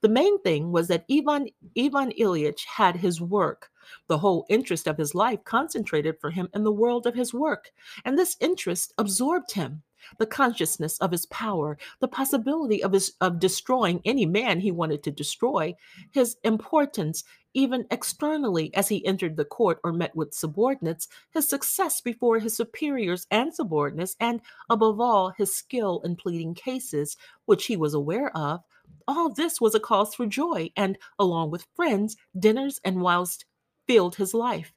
The 0.01 0.09
main 0.09 0.41
thing 0.41 0.71
was 0.71 0.87
that 0.87 1.05
Ivan 1.11 1.49
Ivan 1.77 2.11
Ilyich 2.19 2.65
had 2.65 2.95
his 2.95 3.21
work. 3.21 3.69
The 4.07 4.17
whole 4.17 4.45
interest 4.49 4.87
of 4.87 4.97
his 4.97 5.13
life 5.13 5.43
concentrated 5.43 6.19
for 6.19 6.31
him 6.31 6.49
in 6.53 6.63
the 6.63 6.71
world 6.71 7.05
of 7.05 7.15
his 7.15 7.33
work, 7.33 7.71
and 8.05 8.17
this 8.17 8.37
interest 8.39 8.93
absorbed 8.97 9.51
him 9.51 9.83
the 10.17 10.25
consciousness 10.25 10.97
of 10.99 11.11
his 11.11 11.25
power, 11.27 11.77
the 11.99 12.07
possibility 12.07 12.83
of 12.83 12.93
his 12.93 13.13
of 13.21 13.39
destroying 13.39 14.01
any 14.05 14.25
man 14.25 14.59
he 14.59 14.71
wanted 14.71 15.03
to 15.03 15.11
destroy, 15.11 15.75
his 16.11 16.37
importance 16.43 17.23
even 17.53 17.85
externally 17.89 18.73
as 18.75 18.87
he 18.87 19.05
entered 19.05 19.35
the 19.35 19.45
court 19.45 19.79
or 19.83 19.91
met 19.91 20.15
with 20.15 20.33
subordinates, 20.33 21.07
his 21.31 21.47
success 21.47 21.99
before 21.99 22.39
his 22.39 22.55
superiors 22.55 23.25
and 23.31 23.53
subordinates, 23.53 24.15
and 24.19 24.41
above 24.69 24.99
all, 24.99 25.29
his 25.31 25.55
skill 25.55 26.01
in 26.03 26.15
pleading 26.15 26.53
cases, 26.53 27.17
which 27.45 27.65
he 27.65 27.75
was 27.75 27.93
aware 27.93 28.35
of, 28.37 28.63
all 29.07 29.29
this 29.29 29.59
was 29.59 29.73
a 29.73 29.79
cause 29.79 30.13
for 30.13 30.25
joy, 30.25 30.71
and 30.77 30.97
along 31.17 31.49
with 31.49 31.67
friends, 31.75 32.15
dinners 32.37 32.79
and 32.83 33.01
whist 33.01 33.45
filled 33.87 34.15
his 34.15 34.33
life 34.33 34.71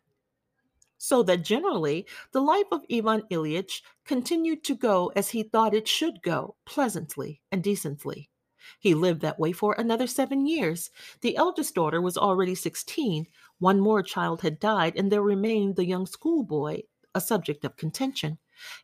so 1.02 1.20
that 1.24 1.42
generally 1.42 2.06
the 2.30 2.40
life 2.40 2.68
of 2.70 2.84
Ivan 2.88 3.22
Ilyich 3.28 3.82
continued 4.04 4.62
to 4.62 4.76
go 4.76 5.10
as 5.16 5.30
he 5.30 5.42
thought 5.42 5.74
it 5.74 5.88
should 5.88 6.22
go, 6.22 6.54
pleasantly 6.64 7.42
and 7.50 7.60
decently. 7.60 8.30
He 8.78 8.94
lived 8.94 9.20
that 9.22 9.40
way 9.40 9.50
for 9.50 9.74
another 9.74 10.06
seven 10.06 10.46
years. 10.46 10.90
The 11.20 11.36
eldest 11.36 11.74
daughter 11.74 12.00
was 12.00 12.16
already 12.16 12.54
16. 12.54 13.26
One 13.58 13.80
more 13.80 14.04
child 14.04 14.42
had 14.42 14.60
died, 14.60 14.94
and 14.96 15.10
there 15.10 15.22
remained 15.22 15.74
the 15.74 15.84
young 15.84 16.06
schoolboy, 16.06 16.82
a 17.16 17.20
subject 17.20 17.64
of 17.64 17.76
contention. 17.76 18.38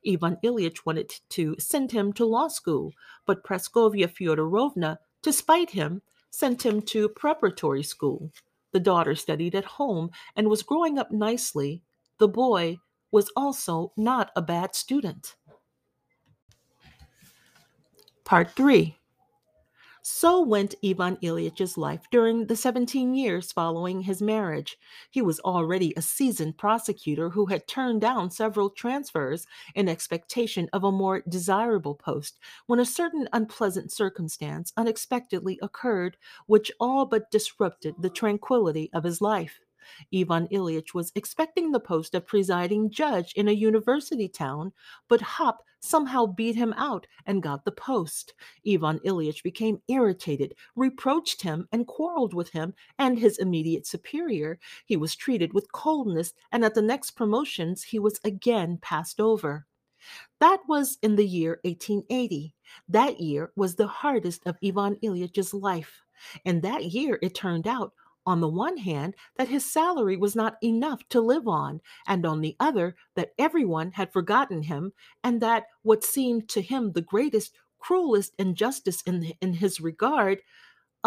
Ivan 0.05 0.39
Ilyich 0.43 0.85
wanted 0.85 1.13
to 1.29 1.55
send 1.61 1.93
him 1.93 2.13
to 2.15 2.27
law 2.27 2.49
school, 2.49 2.95
but 3.27 3.45
Praskovia 3.45 4.09
Fyodorovna, 4.09 4.99
to 5.23 5.33
spite 5.33 5.71
him, 5.71 6.03
sent 6.31 6.67
him 6.67 6.83
to 6.83 7.11
preparatory 7.11 7.85
school. 7.85 8.33
The 8.73 8.81
daughter 8.81 9.15
studied 9.15 9.55
at 9.55 9.65
home 9.65 10.11
and 10.35 10.49
was 10.49 10.65
growing 10.65 10.99
up 10.99 11.13
nicely, 11.13 11.85
the 12.19 12.29
boy 12.29 12.79
was 13.11 13.31
also 13.37 13.93
not 13.97 14.31
a 14.37 14.43
bad 14.43 14.75
student. 14.75 15.37
Part 18.25 18.51
3 18.53 18.99
so 20.11 20.41
went 20.41 20.75
Ivan 20.83 21.19
Ilyich's 21.19 21.77
life 21.77 22.07
during 22.11 22.47
the 22.47 22.57
17 22.57 23.13
years 23.13 23.53
following 23.53 24.01
his 24.01 24.23
marriage. 24.23 24.79
He 25.11 25.21
was 25.21 25.39
already 25.41 25.93
a 25.95 26.03
seasoned 26.03 26.57
prosecutor 26.57 27.29
who 27.29 27.45
had 27.47 27.69
turned 27.69 28.01
down 28.01 28.31
several 28.31 28.71
transfers 28.71 29.47
in 29.75 29.87
expectation 29.87 30.71
of 30.73 30.83
a 30.83 30.91
more 30.91 31.23
desirable 31.29 31.95
post 31.95 32.39
when 32.67 32.81
a 32.81 32.87
certain 32.87 33.29
unpleasant 33.35 33.93
circumstance 33.93 34.73
unexpectedly 34.79 35.59
occurred, 35.61 36.17
which 36.47 36.73
all 36.81 37.05
but 37.05 37.31
disrupted 37.31 37.95
the 37.99 38.09
tranquility 38.09 38.89
of 38.95 39.05
his 39.05 39.21
life. 39.21 39.61
Ivan 40.15 40.49
Ilyich 40.49 40.95
was 40.95 41.13
expecting 41.15 41.73
the 41.73 41.81
post 41.81 42.15
of 42.15 42.27
presiding 42.27 42.91
judge 42.91 43.33
in 43.35 43.49
a 43.49 43.53
university 43.53 44.29
town, 44.29 44.73
but 45.09 45.21
Hop 45.21 45.63
somehow 45.81 46.27
beat 46.27 46.57
him 46.57 46.73
out 46.77 47.07
and 47.27 47.43
got 47.43 47.65
the 47.65 47.73
post. 47.73 48.35
Ivan 48.67 48.99
Ilyich 49.01 49.43
became 49.43 49.81
irritated, 49.89 50.55
reproached 50.77 51.43
him, 51.43 51.69
and 51.73 51.87
quarreled 51.87 52.35
with 52.35 52.51
him 52.51 52.75
and 52.99 53.19
his 53.19 53.39
immediate 53.39 53.87
superior. 53.87 54.59
He 54.87 54.97
was 54.97 55.15
treated 55.15 55.53
with 55.53 55.73
coldness, 55.73 56.35
and 56.53 56.65
at 56.65 56.75
the 56.75 56.83
next 56.83 57.13
promotions, 57.13 57.83
he 57.83 57.99
was 57.99 58.21
again 58.25 58.79
passed 58.83 59.21
over. 59.21 59.67
That 60.41 60.61
was 60.69 60.99
in 61.03 61.17
the 61.17 61.27
year 61.27 61.61
1880. 61.65 62.55
That 62.89 63.21
year 63.21 63.53
was 63.57 63.75
the 63.75 63.87
hardest 63.87 64.47
of 64.47 64.57
Ivan 64.65 64.97
Ilyich's 64.97 65.53
life. 65.53 66.03
And 66.45 66.63
that 66.63 66.85
year, 66.87 67.19
it 67.23 67.35
turned 67.35 67.67
out, 67.67 67.93
on 68.29 68.41
the 68.41 68.49
one 68.49 68.77
hand, 68.77 69.17
that 69.37 69.49
his 69.49 69.65
salary 69.65 70.15
was 70.17 70.37
not 70.37 70.59
enough 70.63 71.03
to 71.09 71.19
live 71.19 71.49
on, 71.49 71.81
and 72.07 72.27
on 72.27 72.43
the 72.43 72.55
other, 72.61 72.95
that 73.17 73.33
everyone 73.39 73.93
had 73.93 74.13
forgotten 74.13 74.63
him, 74.63 74.93
and 75.25 75.41
that 75.41 75.65
what 75.83 76.05
seemed 76.05 76.47
to 76.51 76.61
him 76.61 76.93
the 76.93 77.01
greatest, 77.01 77.55
cruelest 77.79 78.35
injustice 78.39 79.01
in, 79.03 79.33
in 79.41 79.55
his 79.55 79.81
regard 79.81 80.41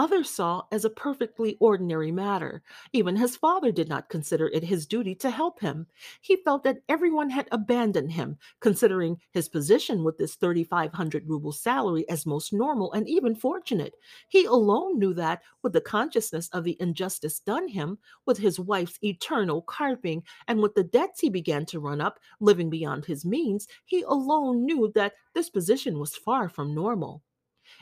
others 0.01 0.31
saw 0.31 0.63
as 0.71 0.83
a 0.83 0.89
perfectly 0.89 1.57
ordinary 1.59 2.11
matter. 2.11 2.63
Even 2.91 3.15
his 3.15 3.37
father 3.37 3.71
did 3.71 3.87
not 3.87 4.09
consider 4.09 4.47
it 4.47 4.63
his 4.63 4.87
duty 4.87 5.13
to 5.13 5.29
help 5.29 5.59
him. 5.59 5.85
He 6.21 6.37
felt 6.37 6.63
that 6.63 6.81
everyone 6.89 7.29
had 7.29 7.47
abandoned 7.51 8.11
him, 8.11 8.39
considering 8.61 9.21
his 9.29 9.47
position 9.47 10.03
with 10.03 10.17
this 10.17 10.33
3,500 10.33 11.29
ruble 11.29 11.51
salary 11.51 12.09
as 12.09 12.25
most 12.25 12.51
normal 12.51 12.91
and 12.93 13.07
even 13.07 13.35
fortunate. 13.35 13.93
He 14.27 14.45
alone 14.45 14.97
knew 14.97 15.13
that, 15.13 15.43
with 15.61 15.73
the 15.73 15.81
consciousness 15.81 16.49
of 16.49 16.63
the 16.63 16.77
injustice 16.79 17.39
done 17.39 17.67
him, 17.67 17.99
with 18.25 18.39
his 18.39 18.59
wife's 18.59 18.97
eternal 19.03 19.61
carping, 19.61 20.23
and 20.47 20.63
with 20.63 20.73
the 20.73 20.83
debts 20.83 21.19
he 21.19 21.29
began 21.29 21.63
to 21.67 21.79
run 21.79 22.01
up, 22.01 22.19
living 22.39 22.71
beyond 22.71 23.05
his 23.05 23.23
means, 23.23 23.67
he 23.85 24.01
alone 24.01 24.65
knew 24.65 24.91
that 24.95 25.13
this 25.35 25.51
position 25.51 25.99
was 25.99 26.15
far 26.15 26.49
from 26.49 26.73
normal. 26.73 27.21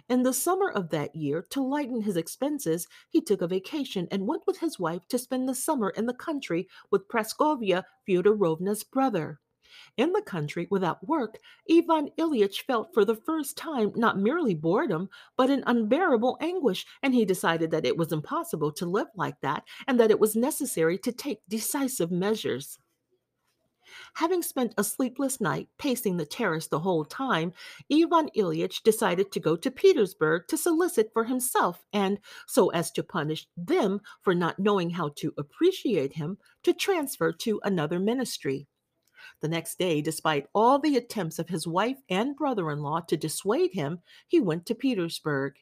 In 0.07 0.23
the 0.23 0.33
summer 0.33 0.69
of 0.69 0.89
that 0.89 1.15
year, 1.15 1.41
to 1.49 1.61
lighten 1.61 2.01
his 2.01 2.15
expenses, 2.15 2.87
he 3.09 3.21
took 3.21 3.41
a 3.41 3.47
vacation 3.47 4.07
and 4.11 4.27
went 4.27 4.43
with 4.47 4.59
his 4.59 4.79
wife 4.79 5.07
to 5.09 5.19
spend 5.19 5.49
the 5.49 5.55
summer 5.55 5.89
in 5.89 6.05
the 6.05 6.13
country 6.13 6.67
with 6.91 7.07
Praskovya 7.07 7.83
Fyodorovna's 8.07 8.83
brother. 8.83 9.39
In 9.97 10.13
the 10.13 10.21
country, 10.21 10.67
without 10.71 11.07
work, 11.07 11.37
Ivan 11.69 12.09
Ilyich 12.17 12.61
felt 12.61 12.93
for 12.93 13.05
the 13.05 13.15
first 13.15 13.57
time 13.57 13.91
not 13.95 14.17
merely 14.17 14.55
boredom, 14.55 15.09
but 15.37 15.49
an 15.49 15.63
unbearable 15.67 16.37
anguish, 16.41 16.85
and 17.03 17.13
he 17.13 17.25
decided 17.25 17.69
that 17.71 17.85
it 17.85 17.97
was 17.97 18.11
impossible 18.11 18.71
to 18.73 18.85
live 18.85 19.09
like 19.15 19.39
that 19.41 19.63
and 19.87 19.99
that 19.99 20.11
it 20.11 20.19
was 20.19 20.35
necessary 20.35 20.97
to 20.99 21.11
take 21.11 21.41
decisive 21.47 22.11
measures. 22.11 22.79
Having 24.15 24.43
spent 24.43 24.73
a 24.77 24.83
sleepless 24.83 25.39
night 25.41 25.69
pacing 25.77 26.17
the 26.17 26.25
terrace 26.25 26.67
the 26.67 26.79
whole 26.79 27.05
time, 27.05 27.53
Ivan 27.91 28.29
Ilyich 28.35 28.83
decided 28.83 29.31
to 29.31 29.39
go 29.39 29.55
to 29.55 29.71
Petersburg 29.71 30.47
to 30.47 30.57
solicit 30.57 31.11
for 31.13 31.25
himself 31.25 31.85
and, 31.93 32.19
so 32.47 32.69
as 32.69 32.91
to 32.91 33.03
punish 33.03 33.47
them 33.55 34.01
for 34.21 34.35
not 34.35 34.59
knowing 34.59 34.91
how 34.91 35.09
to 35.17 35.33
appreciate 35.37 36.13
him, 36.13 36.37
to 36.63 36.73
transfer 36.73 37.31
to 37.31 37.59
another 37.63 37.99
ministry. 37.99 38.67
The 39.41 39.47
next 39.47 39.77
day, 39.77 40.01
despite 40.01 40.47
all 40.53 40.79
the 40.79 40.97
attempts 40.97 41.39
of 41.39 41.49
his 41.49 41.67
wife 41.67 41.97
and 42.09 42.35
brother 42.35 42.71
in 42.71 42.79
law 42.79 43.01
to 43.01 43.17
dissuade 43.17 43.73
him, 43.73 43.99
he 44.27 44.39
went 44.39 44.65
to 44.65 44.75
Petersburg. 44.75 45.55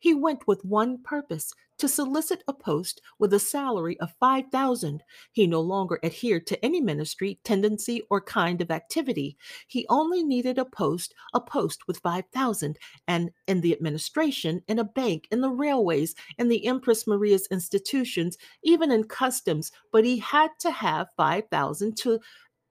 He 0.00 0.14
went 0.14 0.46
with 0.46 0.64
one 0.64 1.02
purpose 1.02 1.52
to 1.76 1.86
solicit 1.86 2.42
a 2.48 2.54
post 2.54 3.02
with 3.18 3.34
a 3.34 3.38
salary 3.38 4.00
of 4.00 4.14
5000 4.18 5.02
he 5.32 5.46
no 5.46 5.60
longer 5.60 6.00
adhered 6.02 6.46
to 6.46 6.64
any 6.64 6.80
ministry 6.80 7.38
tendency 7.44 8.02
or 8.10 8.22
kind 8.22 8.62
of 8.62 8.70
activity. 8.70 9.36
He 9.66 9.86
only 9.90 10.22
needed 10.22 10.58
a 10.58 10.64
post 10.64 11.14
a 11.34 11.40
post 11.40 11.86
with 11.86 11.98
5000 11.98 12.78
and 13.08 13.30
in 13.46 13.60
the 13.60 13.72
administration 13.72 14.62
in 14.68 14.78
a 14.78 14.84
bank 14.84 15.28
in 15.30 15.42
the 15.42 15.50
railways 15.50 16.14
in 16.38 16.48
the 16.48 16.66
empress 16.66 17.06
maria's 17.06 17.46
institutions 17.50 18.38
even 18.62 18.90
in 18.90 19.04
customs. 19.04 19.70
But 19.92 20.06
he 20.06 20.18
had 20.18 20.50
to 20.60 20.70
have 20.70 21.08
5000 21.16 21.96
to 21.98 22.20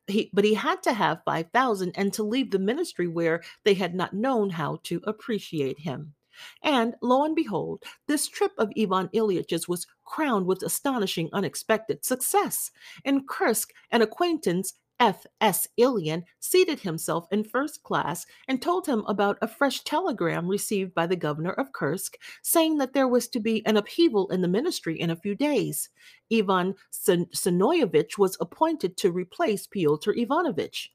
he, 0.08 0.32
but 0.34 0.46
he 0.46 0.56
had 0.56 0.82
to 0.84 0.94
have 0.94 1.22
5000 1.26 1.92
and 1.96 2.12
to 2.14 2.24
leave 2.24 2.50
the 2.50 2.60
ministry 2.60 3.08
where 3.08 3.44
they 3.66 3.76
had 3.76 3.94
not 3.94 4.14
known 4.14 4.50
how 4.50 4.80
to 4.86 5.02
appreciate 5.06 5.80
him 5.80 6.16
and 6.64 6.96
lo 7.02 7.24
and 7.24 7.36
behold, 7.36 7.84
this 8.08 8.28
trip 8.28 8.52
of 8.58 8.72
Ivan 8.78 9.10
Ilyich's 9.10 9.68
was 9.68 9.88
crowned 10.06 10.46
with 10.46 10.64
astonishing, 10.64 11.30
unexpected 11.34 12.04
success. 12.04 12.72
In 13.04 13.26
Kursk, 13.28 13.72
an 13.92 14.02
acquaintance, 14.02 14.74
F. 15.00 15.26
S. 15.40 15.68
Ilyin, 15.80 16.24
seated 16.40 16.82
himself 16.82 17.26
in 17.32 17.44
first 17.44 17.84
class 17.84 18.26
and 18.50 18.62
told 18.62 18.86
him 18.86 19.06
about 19.08 19.38
a 19.42 19.48
fresh 19.48 19.84
telegram 19.84 20.48
received 20.48 20.94
by 20.94 21.08
the 21.08 21.16
governor 21.16 21.54
of 21.54 21.72
Kursk 21.72 22.18
saying 22.42 22.78
that 22.80 22.94
there 22.94 23.08
was 23.08 23.30
to 23.30 23.40
be 23.40 23.66
an 23.66 23.78
upheaval 23.78 24.30
in 24.30 24.42
the 24.42 24.48
ministry 24.48 25.00
in 25.00 25.10
a 25.10 25.16
few 25.16 25.36
days. 25.36 25.90
Ivan 26.34 26.76
Semyonovich 26.92 28.18
was 28.18 28.36
appointed 28.42 28.98
to 28.98 29.12
replace 29.12 29.68
Pyotr 29.68 30.14
Ivanovich. 30.14 30.92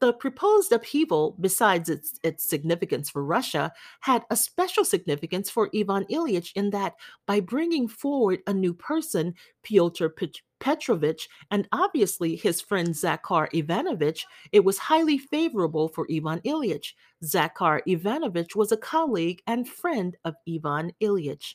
The 0.00 0.12
proposed 0.12 0.72
upheaval, 0.72 1.36
besides 1.40 1.88
its, 1.88 2.18
its 2.22 2.48
significance 2.48 3.08
for 3.08 3.24
Russia, 3.24 3.72
had 4.00 4.24
a 4.28 4.36
special 4.36 4.84
significance 4.84 5.48
for 5.48 5.70
Ivan 5.74 6.04
Ilyich 6.10 6.50
in 6.54 6.70
that 6.70 6.94
by 7.26 7.40
bringing 7.40 7.88
forward 7.88 8.40
a 8.46 8.52
new 8.52 8.74
person, 8.74 9.34
Pyotr 9.62 10.12
Petrovich 10.60 11.28
and 11.50 11.68
obviously 11.72 12.36
his 12.36 12.60
friend 12.60 12.88
Zakhar 12.88 13.48
Ivanovich, 13.52 14.26
it 14.50 14.64
was 14.64 14.78
highly 14.78 15.18
favorable 15.18 15.88
for 15.88 16.06
Ivan 16.10 16.40
Ilyich. 16.40 16.94
Zakhar 17.22 17.80
Ivanovich 17.86 18.56
was 18.56 18.72
a 18.72 18.76
colleague 18.76 19.42
and 19.46 19.68
friend 19.68 20.16
of 20.24 20.34
Ivan 20.48 20.92
Ilyich. 21.02 21.54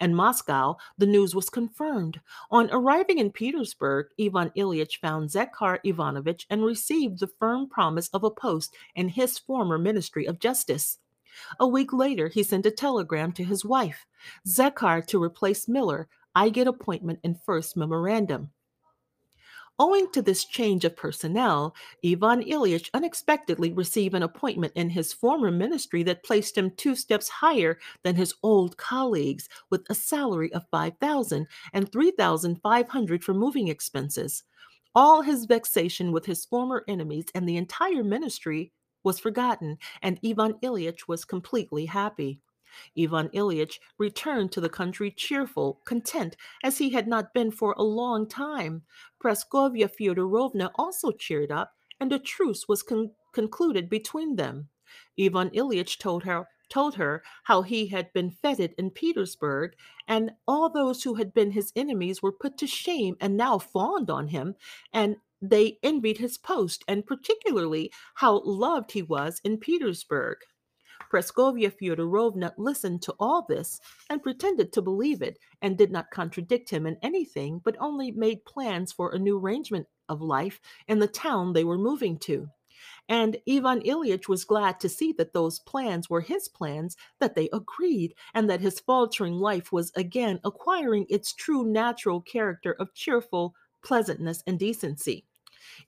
In 0.00 0.14
Moscow, 0.14 0.76
the 0.98 1.06
news 1.06 1.34
was 1.34 1.50
confirmed. 1.50 2.20
On 2.50 2.68
arriving 2.70 3.18
in 3.18 3.30
Petersburg, 3.30 4.06
Ivan 4.20 4.50
Ilyich 4.56 4.98
found 5.00 5.30
Zakhar 5.30 5.78
Ivanovich 5.84 6.46
and 6.50 6.64
received 6.64 7.20
the 7.20 7.26
firm 7.26 7.68
promise 7.68 8.08
of 8.08 8.24
a 8.24 8.30
post 8.30 8.74
in 8.94 9.08
his 9.08 9.38
former 9.38 9.78
Ministry 9.78 10.26
of 10.26 10.38
Justice. 10.38 10.98
A 11.58 11.66
week 11.66 11.92
later, 11.92 12.28
he 12.28 12.42
sent 12.42 12.66
a 12.66 12.70
telegram 12.70 13.32
to 13.32 13.44
his 13.44 13.64
wife 13.64 14.06
Zakhar 14.46 15.06
to 15.06 15.22
replace 15.22 15.68
Miller. 15.68 16.08
I 16.34 16.48
get 16.48 16.66
appointment 16.66 17.20
in 17.22 17.34
first 17.34 17.76
memorandum. 17.76 18.50
Owing 19.82 20.12
to 20.12 20.22
this 20.22 20.44
change 20.44 20.84
of 20.84 20.94
personnel, 20.94 21.74
Ivan 22.04 22.40
Ilyich 22.40 22.88
unexpectedly 22.94 23.72
received 23.72 24.14
an 24.14 24.22
appointment 24.22 24.72
in 24.76 24.90
his 24.90 25.12
former 25.12 25.50
ministry 25.50 26.04
that 26.04 26.22
placed 26.22 26.56
him 26.56 26.70
two 26.70 26.94
steps 26.94 27.28
higher 27.28 27.80
than 28.04 28.14
his 28.14 28.32
old 28.44 28.76
colleagues, 28.76 29.48
with 29.70 29.84
a 29.90 29.94
salary 29.96 30.52
of 30.52 30.68
5000 30.70 31.48
and 31.72 31.90
3500 31.90 33.24
for 33.24 33.34
moving 33.34 33.66
expenses. 33.66 34.44
All 34.94 35.20
his 35.20 35.46
vexation 35.46 36.12
with 36.12 36.26
his 36.26 36.44
former 36.44 36.84
enemies 36.86 37.26
and 37.34 37.48
the 37.48 37.56
entire 37.56 38.04
ministry 38.04 38.70
was 39.02 39.18
forgotten, 39.18 39.78
and 40.00 40.20
Ivan 40.24 40.52
Ilyich 40.62 41.08
was 41.08 41.24
completely 41.24 41.86
happy. 41.86 42.38
Ivan 42.98 43.28
Ilyich 43.30 43.78
returned 43.98 44.52
to 44.52 44.60
the 44.60 44.68
country 44.68 45.10
cheerful, 45.10 45.80
content, 45.84 46.36
as 46.62 46.78
he 46.78 46.90
had 46.90 47.06
not 47.06 47.34
been 47.34 47.50
for 47.50 47.74
a 47.76 47.82
long 47.82 48.28
time. 48.28 48.82
Praskovya 49.22 49.88
Fyodorovna 49.88 50.70
also 50.76 51.10
cheered 51.10 51.50
up, 51.52 51.74
and 52.00 52.12
a 52.12 52.18
truce 52.18 52.66
was 52.68 52.82
con- 52.82 53.12
concluded 53.32 53.88
between 53.88 54.36
them. 54.36 54.68
Ivan 55.18 55.50
Ilyich 55.50 55.98
told 55.98 56.24
her 56.24 56.48
told 56.72 56.94
her 56.94 57.22
how 57.44 57.60
he 57.60 57.88
had 57.88 58.10
been 58.14 58.30
feted 58.30 58.74
in 58.78 58.90
Petersburg, 58.90 59.74
and 60.08 60.32
all 60.48 60.70
those 60.70 61.02
who 61.02 61.14
had 61.16 61.34
been 61.34 61.50
his 61.50 61.70
enemies 61.76 62.22
were 62.22 62.32
put 62.32 62.56
to 62.56 62.66
shame 62.66 63.14
and 63.20 63.36
now 63.36 63.58
fawned 63.58 64.08
on 64.08 64.28
him, 64.28 64.54
and 64.90 65.16
they 65.42 65.78
envied 65.82 66.16
his 66.16 66.38
post, 66.38 66.82
and 66.88 67.04
particularly 67.04 67.92
how 68.14 68.40
loved 68.44 68.92
he 68.92 69.02
was 69.02 69.40
in 69.44 69.58
Petersburg. 69.58 70.38
Praskovia 71.12 71.70
Fyodorovna 71.70 72.54
listened 72.56 73.02
to 73.02 73.14
all 73.20 73.44
this 73.46 73.80
and 74.08 74.22
pretended 74.22 74.72
to 74.72 74.80
believe 74.80 75.20
it, 75.20 75.38
and 75.60 75.76
did 75.76 75.92
not 75.92 76.10
contradict 76.10 76.70
him 76.70 76.86
in 76.86 76.96
anything, 77.02 77.60
but 77.62 77.76
only 77.78 78.12
made 78.12 78.46
plans 78.46 78.92
for 78.92 79.10
a 79.10 79.18
new 79.18 79.38
arrangement 79.38 79.86
of 80.08 80.22
life 80.22 80.58
in 80.88 81.00
the 81.00 81.06
town 81.06 81.52
they 81.52 81.64
were 81.64 81.76
moving 81.76 82.18
to. 82.20 82.48
And 83.10 83.36
Ivan 83.46 83.82
Ilyich 83.82 84.26
was 84.26 84.44
glad 84.44 84.80
to 84.80 84.88
see 84.88 85.12
that 85.18 85.34
those 85.34 85.60
plans 85.60 86.08
were 86.08 86.22
his 86.22 86.48
plans, 86.48 86.96
that 87.20 87.34
they 87.34 87.50
agreed, 87.52 88.14
and 88.32 88.48
that 88.48 88.62
his 88.62 88.80
faltering 88.80 89.34
life 89.34 89.70
was 89.70 89.92
again 89.94 90.40
acquiring 90.44 91.04
its 91.10 91.34
true 91.34 91.64
natural 91.64 92.22
character 92.22 92.72
of 92.72 92.94
cheerful 92.94 93.54
pleasantness 93.84 94.42
and 94.46 94.58
decency. 94.58 95.26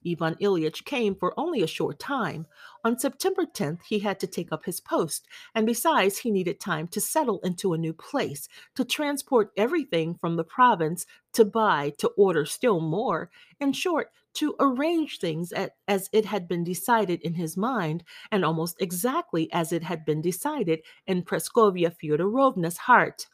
Ivan 0.06 0.34
Ilyich 0.36 0.84
came 0.84 1.14
for 1.14 1.38
only 1.38 1.62
a 1.62 1.66
short 1.66 1.98
time. 1.98 2.46
On 2.84 2.98
September 2.98 3.44
10th, 3.44 3.80
he 3.88 4.00
had 4.00 4.20
to 4.20 4.26
take 4.26 4.52
up 4.52 4.64
his 4.64 4.80
post, 4.80 5.26
and 5.54 5.66
besides, 5.66 6.18
he 6.18 6.30
needed 6.30 6.60
time 6.60 6.88
to 6.88 7.00
settle 7.00 7.40
into 7.40 7.72
a 7.72 7.78
new 7.78 7.92
place, 7.92 8.48
to 8.74 8.84
transport 8.84 9.52
everything 9.56 10.14
from 10.14 10.36
the 10.36 10.44
province, 10.44 11.06
to 11.32 11.44
buy, 11.44 11.92
to 11.98 12.08
order 12.16 12.44
still 12.44 12.80
more. 12.80 13.30
In 13.60 13.72
short, 13.72 14.10
to 14.34 14.54
arrange 14.58 15.18
things 15.18 15.52
at, 15.52 15.72
as 15.86 16.10
it 16.12 16.24
had 16.24 16.48
been 16.48 16.64
decided 16.64 17.20
in 17.22 17.34
his 17.34 17.56
mind, 17.56 18.04
and 18.30 18.44
almost 18.44 18.80
exactly 18.80 19.50
as 19.52 19.72
it 19.72 19.82
had 19.82 20.04
been 20.04 20.20
decided 20.20 20.80
in 21.06 21.22
Praskovia 21.22 21.94
Fyodorovna's 21.96 22.78
heart. 22.78 23.26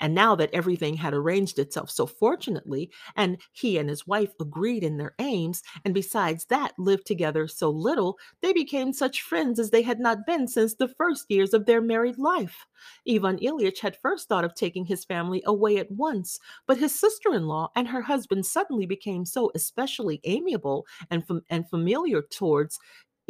And 0.00 0.14
now 0.14 0.34
that 0.36 0.52
everything 0.52 0.96
had 0.96 1.14
arranged 1.14 1.58
itself 1.58 1.90
so 1.90 2.06
fortunately, 2.06 2.90
and 3.16 3.38
he 3.52 3.78
and 3.78 3.88
his 3.88 4.06
wife 4.06 4.32
agreed 4.40 4.82
in 4.84 4.96
their 4.96 5.14
aims, 5.18 5.62
and 5.84 5.94
besides 5.94 6.46
that 6.46 6.72
lived 6.78 7.06
together 7.06 7.48
so 7.48 7.70
little, 7.70 8.18
they 8.42 8.52
became 8.52 8.92
such 8.92 9.22
friends 9.22 9.58
as 9.58 9.70
they 9.70 9.82
had 9.82 10.00
not 10.00 10.26
been 10.26 10.48
since 10.48 10.74
the 10.74 10.88
first 10.88 11.26
years 11.28 11.54
of 11.54 11.66
their 11.66 11.80
married 11.80 12.18
life. 12.18 12.66
Ivan 13.08 13.38
Ilyich 13.38 13.80
had 13.80 13.96
first 13.96 14.28
thought 14.28 14.44
of 14.44 14.54
taking 14.54 14.84
his 14.84 15.04
family 15.04 15.42
away 15.46 15.78
at 15.78 15.90
once, 15.90 16.38
but 16.66 16.78
his 16.78 16.98
sister 16.98 17.34
in 17.34 17.46
law 17.46 17.70
and 17.74 17.88
her 17.88 18.02
husband 18.02 18.46
suddenly 18.46 18.86
became 18.86 19.24
so 19.24 19.50
especially 19.54 20.20
amiable 20.24 20.86
and, 21.10 21.26
fam- 21.26 21.44
and 21.50 21.68
familiar 21.68 22.22
towards 22.22 22.78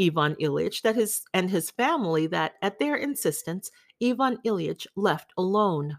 Ivan 0.00 0.34
Ilyich 0.36 0.82
that 0.82 0.96
his 0.96 1.22
and 1.32 1.50
his 1.50 1.70
family 1.70 2.26
that 2.28 2.54
at 2.62 2.78
their 2.78 2.96
insistence 2.96 3.70
Ivan 4.02 4.38
Ilyich 4.44 4.86
left 4.96 5.32
alone. 5.36 5.98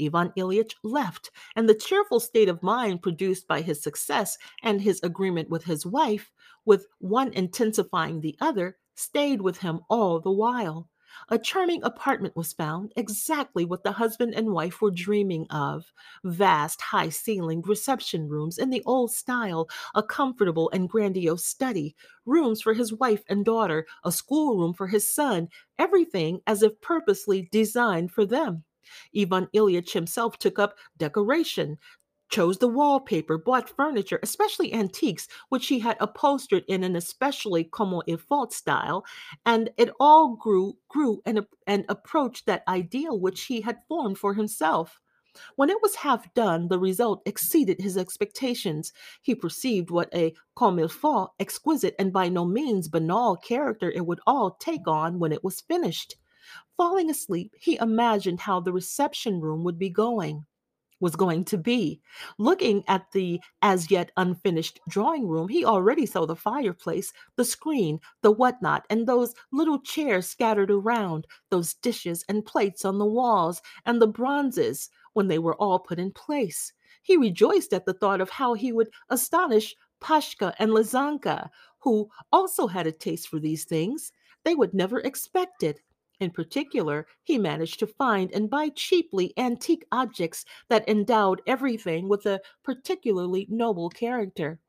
Ivan 0.00 0.32
Ilyich 0.36 0.74
left, 0.82 1.30
and 1.56 1.68
the 1.68 1.74
cheerful 1.74 2.20
state 2.20 2.48
of 2.48 2.62
mind 2.62 3.02
produced 3.02 3.46
by 3.46 3.60
his 3.60 3.82
success 3.82 4.38
and 4.62 4.80
his 4.80 5.00
agreement 5.02 5.48
with 5.50 5.64
his 5.64 5.86
wife, 5.86 6.30
with 6.64 6.86
one 6.98 7.32
intensifying 7.32 8.20
the 8.20 8.36
other, 8.40 8.78
stayed 8.94 9.40
with 9.40 9.58
him 9.58 9.80
all 9.88 10.20
the 10.20 10.30
while. 10.30 10.88
A 11.28 11.38
charming 11.38 11.82
apartment 11.82 12.36
was 12.36 12.54
found, 12.54 12.92
exactly 12.96 13.66
what 13.66 13.84
the 13.84 13.92
husband 13.92 14.34
and 14.34 14.52
wife 14.52 14.80
were 14.80 14.90
dreaming 14.90 15.46
of. 15.50 15.92
Vast, 16.24 16.80
high 16.80 17.10
ceilinged 17.10 17.68
reception 17.68 18.30
rooms 18.30 18.56
in 18.56 18.70
the 18.70 18.82
old 18.86 19.12
style, 19.12 19.68
a 19.94 20.02
comfortable 20.02 20.70
and 20.70 20.88
grandiose 20.88 21.44
study, 21.44 21.94
rooms 22.24 22.62
for 22.62 22.72
his 22.72 22.94
wife 22.94 23.22
and 23.28 23.44
daughter, 23.44 23.86
a 24.04 24.10
schoolroom 24.10 24.72
for 24.72 24.86
his 24.86 25.14
son, 25.14 25.48
everything 25.78 26.40
as 26.46 26.62
if 26.62 26.80
purposely 26.80 27.48
designed 27.52 28.10
for 28.10 28.24
them. 28.24 28.64
Ivan 29.16 29.48
Ilyich 29.54 29.92
himself 29.92 30.38
took 30.38 30.58
up 30.58 30.76
decoration, 30.96 31.78
chose 32.32 32.58
the 32.58 32.68
wallpaper, 32.68 33.36
bought 33.36 33.68
furniture, 33.68 34.18
especially 34.22 34.72
antiques, 34.72 35.28
which 35.50 35.68
he 35.68 35.78
had 35.78 35.96
upholstered 36.00 36.64
in 36.66 36.82
an 36.82 36.96
especially 36.96 37.62
comme 37.64 38.00
il 38.06 38.16
faut 38.16 38.52
style, 38.52 39.04
and 39.44 39.70
it 39.76 39.90
all 40.00 40.34
grew, 40.36 40.78
grew 40.88 41.20
and, 41.26 41.46
and 41.66 41.84
approached 41.88 42.46
that 42.46 42.64
ideal 42.66 43.20
which 43.20 43.42
he 43.44 43.60
had 43.60 43.82
formed 43.86 44.18
for 44.18 44.34
himself. 44.34 44.98
When 45.56 45.70
it 45.70 45.80
was 45.82 45.96
half 45.96 46.32
done, 46.34 46.68
the 46.68 46.78
result 46.78 47.22
exceeded 47.24 47.80
his 47.80 47.96
expectations. 47.96 48.92
He 49.22 49.34
perceived 49.34 49.90
what 49.90 50.14
a 50.14 50.34
comme 50.54 50.78
il 50.78 50.88
faut, 50.88 51.30
exquisite, 51.38 51.94
and 51.98 52.12
by 52.12 52.28
no 52.28 52.44
means 52.44 52.88
banal 52.88 53.36
character 53.36 53.90
it 53.90 54.06
would 54.06 54.20
all 54.26 54.52
take 54.52 54.86
on 54.86 55.18
when 55.18 55.32
it 55.32 55.42
was 55.42 55.62
finished. 55.62 56.16
Falling 56.76 57.10
asleep, 57.10 57.54
he 57.58 57.76
imagined 57.76 58.40
how 58.40 58.60
the 58.60 58.72
reception 58.72 59.40
room 59.40 59.64
would 59.64 59.78
be 59.78 59.90
going 59.90 60.44
was 61.02 61.16
going 61.16 61.44
to 61.44 61.58
be. 61.58 62.00
Looking 62.38 62.84
at 62.86 63.10
the 63.12 63.40
as 63.60 63.90
yet 63.90 64.12
unfinished 64.16 64.80
drawing 64.88 65.26
room, 65.26 65.48
he 65.48 65.64
already 65.64 66.06
saw 66.06 66.24
the 66.24 66.36
fireplace, 66.36 67.12
the 67.36 67.44
screen, 67.44 67.98
the 68.22 68.30
whatnot, 68.30 68.86
and 68.88 69.06
those 69.06 69.34
little 69.50 69.80
chairs 69.80 70.28
scattered 70.28 70.70
around, 70.70 71.26
those 71.50 71.74
dishes 71.74 72.24
and 72.28 72.46
plates 72.46 72.84
on 72.84 72.98
the 72.98 73.04
walls, 73.04 73.60
and 73.84 74.00
the 74.00 74.06
bronzes 74.06 74.88
when 75.12 75.28
they 75.28 75.40
were 75.40 75.56
all 75.56 75.80
put 75.80 75.98
in 75.98 76.12
place. 76.12 76.72
He 77.02 77.16
rejoiced 77.16 77.74
at 77.74 77.84
the 77.84 77.94
thought 77.94 78.20
of 78.20 78.30
how 78.30 78.54
he 78.54 78.72
would 78.72 78.88
astonish 79.10 79.74
Pashka 80.00 80.54
and 80.58 80.70
Lizanka, 80.70 81.50
who 81.80 82.08
also 82.32 82.68
had 82.68 82.86
a 82.86 82.92
taste 82.92 83.28
for 83.28 83.40
these 83.40 83.64
things. 83.64 84.12
They 84.44 84.54
would 84.54 84.72
never 84.72 85.00
expect 85.00 85.64
it. 85.64 85.80
In 86.22 86.30
particular, 86.30 87.08
he 87.24 87.36
managed 87.36 87.80
to 87.80 87.86
find 87.88 88.30
and 88.30 88.48
buy 88.48 88.68
cheaply 88.68 89.34
antique 89.36 89.84
objects 89.90 90.44
that 90.68 90.88
endowed 90.88 91.42
everything 91.48 92.08
with 92.08 92.24
a 92.26 92.40
particularly 92.62 93.48
noble 93.50 93.90
character. 93.90 94.60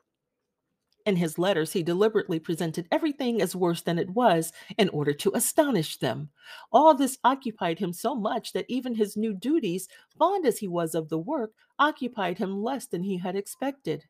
In 1.06 1.18
his 1.18 1.38
letters, 1.38 1.74
he 1.74 1.84
deliberately 1.84 2.40
presented 2.40 2.88
everything 2.92 3.40
as 3.40 3.56
worse 3.56 3.84
than 3.84 4.00
it 4.00 4.10
was 4.10 4.52
in 4.80 4.90
order 4.90 5.14
to 5.14 5.32
astonish 5.36 5.98
them. 5.98 6.32
All 6.72 6.96
this 6.96 7.20
occupied 7.24 7.78
him 7.78 7.94
so 7.94 8.16
much 8.16 8.54
that 8.54 8.66
even 8.68 8.96
his 8.96 9.16
new 9.16 9.36
duties, 9.36 9.88
fond 10.18 10.48
as 10.48 10.58
he 10.58 10.68
was 10.68 10.96
of 10.96 11.10
the 11.10 11.20
work, 11.20 11.52
occupied 11.78 12.40
him 12.40 12.64
less 12.64 12.88
than 12.88 13.04
he 13.04 13.20
had 13.20 13.36
expected. 13.36 14.06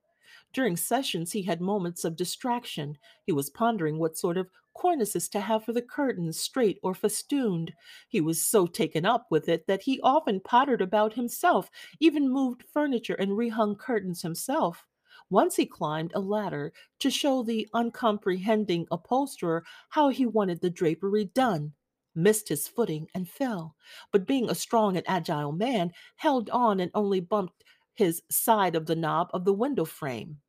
During 0.53 0.77
sessions, 0.77 1.33
he 1.33 1.41
had 1.41 1.59
moments 1.59 2.05
of 2.05 2.15
distraction. 2.15 2.97
He 3.25 3.33
was 3.33 3.49
pondering 3.49 3.99
what 3.99 4.17
sort 4.17 4.37
of 4.37 4.49
cornices 4.73 5.29
to 5.29 5.39
have 5.39 5.63
for 5.63 5.73
the 5.73 5.81
curtains, 5.81 6.39
straight 6.39 6.79
or 6.83 6.93
festooned. 6.93 7.73
He 8.07 8.21
was 8.21 8.43
so 8.43 8.67
taken 8.67 9.05
up 9.05 9.27
with 9.29 9.47
it 9.49 9.67
that 9.67 9.83
he 9.83 9.99
often 10.01 10.39
pottered 10.39 10.81
about 10.81 11.13
himself, 11.13 11.69
even 11.99 12.29
moved 12.29 12.63
furniture 12.71 13.15
and 13.15 13.31
rehung 13.31 13.77
curtains 13.77 14.21
himself. 14.21 14.85
Once 15.29 15.55
he 15.55 15.65
climbed 15.65 16.11
a 16.13 16.19
ladder 16.19 16.73
to 16.99 17.09
show 17.09 17.43
the 17.43 17.67
uncomprehending 17.73 18.87
upholsterer 18.91 19.63
how 19.89 20.09
he 20.09 20.25
wanted 20.25 20.61
the 20.61 20.69
drapery 20.69 21.25
done, 21.25 21.73
missed 22.15 22.49
his 22.49 22.67
footing 22.67 23.07
and 23.13 23.29
fell, 23.29 23.75
but 24.11 24.27
being 24.27 24.49
a 24.49 24.55
strong 24.55 24.97
and 24.97 25.07
agile 25.07 25.51
man, 25.51 25.91
held 26.17 26.49
on 26.49 26.79
and 26.79 26.91
only 26.93 27.19
bumped 27.19 27.63
his 27.93 28.21
side 28.29 28.75
of 28.75 28.85
the 28.85 28.95
knob 28.95 29.29
of 29.33 29.45
the 29.45 29.53
window 29.53 29.85
frame. 29.85 30.41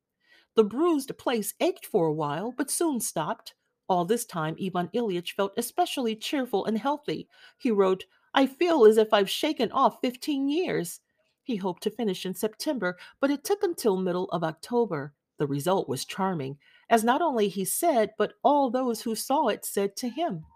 The 0.54 0.64
bruised 0.64 1.16
place 1.18 1.54
ached 1.60 1.86
for 1.86 2.06
a 2.06 2.12
while, 2.12 2.52
but 2.52 2.70
soon 2.70 3.00
stopped. 3.00 3.54
All 3.88 4.04
this 4.04 4.24
time, 4.24 4.56
Ivan 4.62 4.88
Ilyich 4.94 5.32
felt 5.32 5.52
especially 5.56 6.16
cheerful 6.16 6.64
and 6.64 6.78
healthy. 6.78 7.28
He 7.58 7.70
wrote, 7.70 8.04
I 8.32 8.46
feel 8.46 8.84
as 8.86 8.96
if 8.96 9.12
I've 9.12 9.30
shaken 9.30 9.70
off 9.72 10.00
15 10.00 10.48
years. 10.48 11.00
He 11.42 11.56
hoped 11.56 11.82
to 11.82 11.90
finish 11.90 12.24
in 12.24 12.34
September, 12.34 12.96
but 13.20 13.30
it 13.30 13.44
took 13.44 13.62
until 13.62 13.96
middle 13.96 14.26
of 14.30 14.42
October. 14.42 15.12
The 15.38 15.46
result 15.46 15.88
was 15.88 16.04
charming, 16.04 16.58
as 16.88 17.04
not 17.04 17.20
only 17.20 17.48
he 17.48 17.64
said, 17.64 18.12
but 18.16 18.34
all 18.42 18.70
those 18.70 19.02
who 19.02 19.14
saw 19.14 19.48
it 19.48 19.64
said 19.64 19.96
to 19.96 20.08
him. 20.08 20.46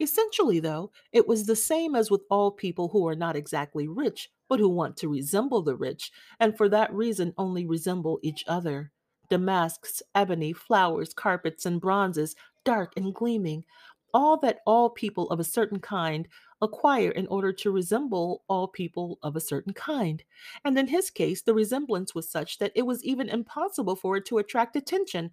Essentially, 0.00 0.60
though, 0.60 0.92
it 1.12 1.26
was 1.26 1.46
the 1.46 1.56
same 1.56 1.94
as 1.94 2.10
with 2.10 2.22
all 2.30 2.50
people 2.50 2.88
who 2.88 3.06
are 3.08 3.14
not 3.14 3.36
exactly 3.36 3.88
rich, 3.88 4.30
but 4.48 4.60
who 4.60 4.68
want 4.68 4.96
to 4.98 5.08
resemble 5.08 5.62
the 5.62 5.76
rich, 5.76 6.12
and 6.38 6.56
for 6.56 6.68
that 6.68 6.92
reason 6.92 7.34
only 7.38 7.66
resemble 7.66 8.18
each 8.22 8.44
other. 8.46 8.92
Damasks, 9.30 10.02
ebony, 10.14 10.52
flowers, 10.52 11.14
carpets, 11.14 11.64
and 11.64 11.80
bronzes, 11.80 12.34
dark 12.64 12.92
and 12.96 13.14
gleaming, 13.14 13.64
all 14.12 14.36
that 14.38 14.60
all 14.66 14.90
people 14.90 15.28
of 15.30 15.40
a 15.40 15.44
certain 15.44 15.78
kind 15.78 16.26
acquire 16.62 17.10
in 17.10 17.26
order 17.28 17.52
to 17.52 17.70
resemble 17.70 18.42
all 18.48 18.68
people 18.68 19.18
of 19.22 19.36
a 19.36 19.40
certain 19.40 19.72
kind. 19.72 20.22
And 20.64 20.78
in 20.78 20.88
his 20.88 21.10
case, 21.10 21.42
the 21.42 21.54
resemblance 21.54 22.14
was 22.14 22.30
such 22.30 22.58
that 22.58 22.72
it 22.74 22.86
was 22.86 23.04
even 23.04 23.28
impossible 23.28 23.96
for 23.96 24.16
it 24.16 24.26
to 24.26 24.38
attract 24.38 24.76
attention. 24.76 25.30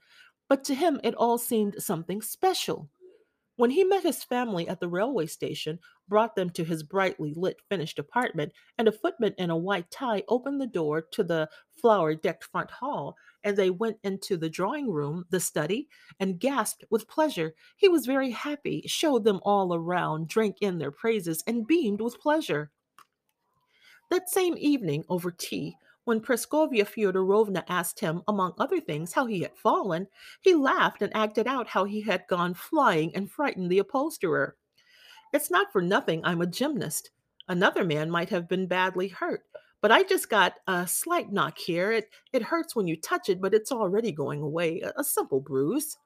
But 0.48 0.64
to 0.66 0.76
him, 0.76 1.00
it 1.04 1.16
all 1.16 1.38
seemed 1.38 1.76
something 1.82 2.22
special. 2.22 2.90
When 3.58 3.72
he 3.72 3.84
met 3.84 4.04
his 4.04 4.24
family 4.24 4.68
at 4.68 4.80
the 4.80 4.88
railway 4.88 5.26
station, 5.26 5.80
brought 6.08 6.36
them 6.36 6.52
to 6.52 6.64
his 6.64 6.84
brightly 6.84 7.34
lit 7.36 7.58
finished 7.70 7.98
apartment, 7.98 8.54
and 8.78 8.88
a 8.88 8.92
footman 8.92 9.34
in 9.40 9.50
a 9.50 9.58
white 9.58 9.90
tie 9.90 10.24
opened 10.30 10.62
the 10.62 10.68
door 10.68 11.02
to 11.14 11.24
the 11.24 11.50
flower 11.82 12.14
decked 12.14 12.44
front 12.44 12.70
hall, 12.70 13.16
and 13.48 13.56
they 13.56 13.70
went 13.70 13.98
into 14.04 14.36
the 14.36 14.50
drawing 14.50 14.92
room, 14.92 15.24
the 15.30 15.40
study, 15.40 15.88
and 16.20 16.38
gasped 16.38 16.84
with 16.90 17.08
pleasure. 17.08 17.56
He 17.78 17.88
was 17.88 18.06
very 18.06 18.30
happy, 18.30 18.84
showed 18.88 19.24
them 19.24 19.40
all 19.44 19.74
around, 19.74 20.28
drank 20.28 20.58
in 20.60 20.78
their 20.78 20.92
praises, 20.92 21.46
and 21.48 21.66
beamed 21.66 22.02
with 22.02 22.20
pleasure. 22.20 22.72
That 24.10 24.30
same 24.30 24.56
evening, 24.58 25.06
over 25.08 25.32
tea, 25.32 25.78
when 26.04 26.20
Praskovya 26.20 26.84
Fyodorovna 26.84 27.64
asked 27.70 28.02
him, 28.02 28.22
among 28.28 28.54
other 28.58 28.82
things, 28.82 29.14
how 29.14 29.26
he 29.26 29.40
had 29.40 29.56
fallen, 29.56 30.08
he 30.42 30.54
laughed 30.54 31.02
and 31.02 31.16
acted 31.16 31.48
out 31.48 31.70
how 31.70 31.86
he 31.86 32.02
had 32.02 32.28
gone 32.28 32.54
flying 32.54 33.16
and 33.16 33.32
frightened 33.32 33.72
the 33.72 33.80
upholsterer. 33.80 34.58
It's 35.32 35.50
not 35.50 35.72
for 35.72 35.82
nothing 35.82 36.20
I'm 36.26 36.42
a 36.42 36.48
gymnast. 36.48 37.12
Another 37.48 37.86
man 37.86 38.12
might 38.12 38.28
have 38.28 38.50
been 38.50 38.68
badly 38.68 39.08
hurt, 39.08 39.46
but 39.82 39.92
I 39.92 40.04
just 40.04 40.30
got 40.30 40.56
a 40.68 40.88
slight 40.88 41.32
knock 41.32 41.58
here. 41.58 41.92
It, 41.92 42.10
it 42.34 42.44
hurts 42.44 42.76
when 42.76 42.88
you 42.88 42.96
touch 42.96 43.30
it, 43.30 43.42
but 43.42 43.54
it's 43.54 43.72
already 43.72 44.12
going 44.12 44.42
away. 44.42 44.82
A, 44.82 44.94
a 44.98 45.04
simple 45.04 45.40
bruise 45.40 45.98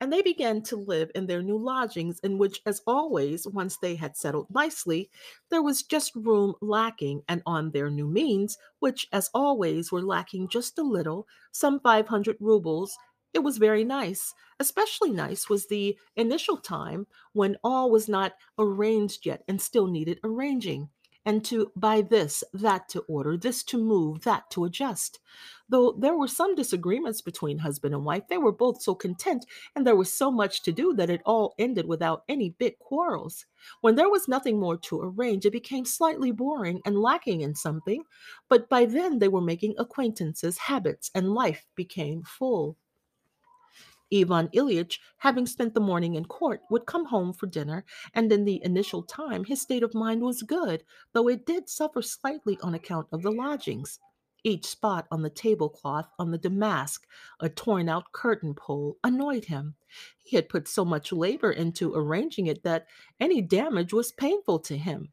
and 0.00 0.12
they 0.12 0.20
began 0.20 0.62
to 0.62 0.76
live 0.76 1.10
in 1.14 1.26
their 1.26 1.42
new 1.42 1.56
lodgings, 1.56 2.20
in 2.20 2.36
which, 2.36 2.60
as 2.66 2.82
always, 2.86 3.46
once 3.46 3.78
they 3.78 3.94
had 3.94 4.16
settled 4.16 4.46
nicely, 4.50 5.10
there 5.50 5.62
was 5.62 5.82
just 5.82 6.14
room 6.14 6.54
lacking, 6.60 7.22
and 7.28 7.42
on 7.46 7.70
their 7.70 7.88
new 7.88 8.06
means, 8.06 8.58
which, 8.80 9.06
as 9.12 9.30
always, 9.32 9.90
were 9.90 10.02
lacking 10.02 10.48
just 10.48 10.78
a 10.78 10.82
little, 10.82 11.26
some 11.50 11.80
500 11.80 12.36
rubles, 12.40 12.96
it 13.32 13.38
was 13.42 13.56
very 13.58 13.84
nice. 13.84 14.34
Especially 14.60 15.10
nice 15.10 15.48
was 15.48 15.66
the 15.66 15.96
initial 16.16 16.56
time 16.56 17.06
when 17.32 17.56
all 17.64 17.90
was 17.90 18.08
not 18.08 18.32
arranged 18.58 19.26
yet 19.26 19.42
and 19.48 19.60
still 19.60 19.86
needed 19.86 20.18
arranging 20.24 20.88
and 21.26 21.44
to 21.44 21.72
buy 21.76 22.00
this, 22.00 22.44
that 22.54 22.88
to 22.90 23.00
order, 23.00 23.36
this 23.36 23.64
to 23.64 23.76
move, 23.76 24.22
that 24.22 24.48
to 24.52 24.64
adjust. 24.64 25.18
Though 25.68 25.92
there 25.98 26.16
were 26.16 26.28
some 26.28 26.54
disagreements 26.54 27.20
between 27.20 27.58
husband 27.58 27.92
and 27.92 28.04
wife, 28.04 28.28
they 28.28 28.38
were 28.38 28.52
both 28.52 28.80
so 28.80 28.94
content 28.94 29.44
and 29.74 29.84
there 29.84 29.96
was 29.96 30.12
so 30.12 30.30
much 30.30 30.62
to 30.62 30.72
do 30.72 30.94
that 30.94 31.10
it 31.10 31.22
all 31.26 31.54
ended 31.58 31.86
without 31.86 32.22
any 32.28 32.50
big 32.50 32.78
quarrels. 32.78 33.44
When 33.80 33.96
there 33.96 34.08
was 34.08 34.28
nothing 34.28 34.60
more 34.60 34.76
to 34.78 35.00
arrange, 35.02 35.44
it 35.44 35.50
became 35.50 35.84
slightly 35.84 36.30
boring 36.30 36.80
and 36.86 37.02
lacking 37.02 37.40
in 37.40 37.56
something, 37.56 38.04
but 38.48 38.68
by 38.68 38.84
then 38.86 39.18
they 39.18 39.28
were 39.28 39.40
making 39.40 39.74
acquaintances, 39.76 40.56
habits, 40.58 41.10
and 41.14 41.34
life 41.34 41.66
became 41.74 42.22
full. 42.22 42.76
Ivan 44.12 44.48
Ilyich, 44.48 44.98
having 45.18 45.46
spent 45.46 45.74
the 45.74 45.80
morning 45.80 46.14
in 46.14 46.24
court, 46.24 46.60
would 46.70 46.86
come 46.86 47.06
home 47.06 47.32
for 47.32 47.46
dinner, 47.46 47.84
and 48.14 48.30
in 48.32 48.44
the 48.44 48.60
initial 48.64 49.02
time 49.02 49.44
his 49.44 49.60
state 49.60 49.82
of 49.82 49.94
mind 49.94 50.22
was 50.22 50.42
good, 50.42 50.84
though 51.12 51.28
it 51.28 51.46
did 51.46 51.68
suffer 51.68 52.02
slightly 52.02 52.58
on 52.62 52.74
account 52.74 53.08
of 53.12 53.22
the 53.22 53.32
lodgings. 53.32 53.98
Each 54.44 54.66
spot 54.66 55.08
on 55.10 55.22
the 55.22 55.30
tablecloth, 55.30 56.08
on 56.20 56.30
the 56.30 56.38
damask, 56.38 57.04
a 57.40 57.48
torn 57.48 57.88
out 57.88 58.12
curtain 58.12 58.54
pole, 58.54 58.96
annoyed 59.02 59.46
him. 59.46 59.74
He 60.18 60.36
had 60.36 60.48
put 60.48 60.68
so 60.68 60.84
much 60.84 61.12
labor 61.12 61.50
into 61.50 61.92
arranging 61.94 62.46
it 62.46 62.62
that 62.62 62.86
any 63.18 63.42
damage 63.42 63.92
was 63.92 64.12
painful 64.12 64.60
to 64.60 64.76
him. 64.76 65.12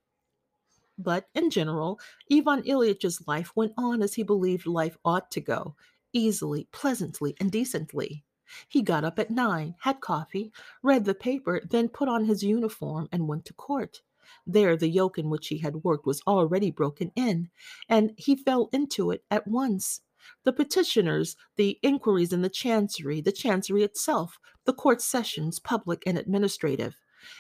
But 1.00 1.30
in 1.34 1.50
general, 1.50 2.00
Ivan 2.32 2.62
Ilyich's 2.62 3.28
life 3.28 3.52
went 3.56 3.74
on 3.76 4.04
as 4.04 4.14
he 4.14 4.22
believed 4.22 4.68
life 4.68 4.98
ought 5.04 5.32
to 5.32 5.42
go 5.42 5.76
easily, 6.14 6.68
pleasantly, 6.72 7.36
and 7.40 7.52
decently. 7.52 8.24
He 8.68 8.82
got 8.82 9.04
up 9.04 9.20
at 9.20 9.32
nine, 9.32 9.76
had 9.80 10.02
coffee, 10.02 10.52
read 10.82 11.06
the 11.06 11.16
paper, 11.16 11.62
then 11.70 11.90
put 11.90 12.08
on 12.08 12.26
his 12.26 12.44
uniform 12.44 13.10
and 13.12 13.28
went 13.28 13.46
to 13.46 13.54
court. 13.54 14.02
There, 14.46 14.76
the 14.76 14.90
yoke 14.90 15.18
in 15.18 15.30
which 15.30 15.48
he 15.48 15.60
had 15.60 15.84
worked 15.84 16.06
was 16.06 16.22
already 16.26 16.72
broken 16.72 17.12
in, 17.16 17.50
and 17.88 18.14
he 18.18 18.36
fell 18.36 18.70
into 18.72 19.12
it 19.12 19.24
at 19.30 19.48
once. 19.48 20.02
The 20.44 20.54
petitioners, 20.54 21.36
the 21.56 21.80
inquiries 21.82 22.34
in 22.34 22.42
the 22.42 22.50
chancery, 22.50 23.22
the 23.22 23.32
chancery 23.32 23.84
itself, 23.84 24.40
the 24.66 24.74
court 24.74 25.02
sessions, 25.02 25.60
public 25.60 26.04
and 26.06 26.18
administrative. 26.18 26.96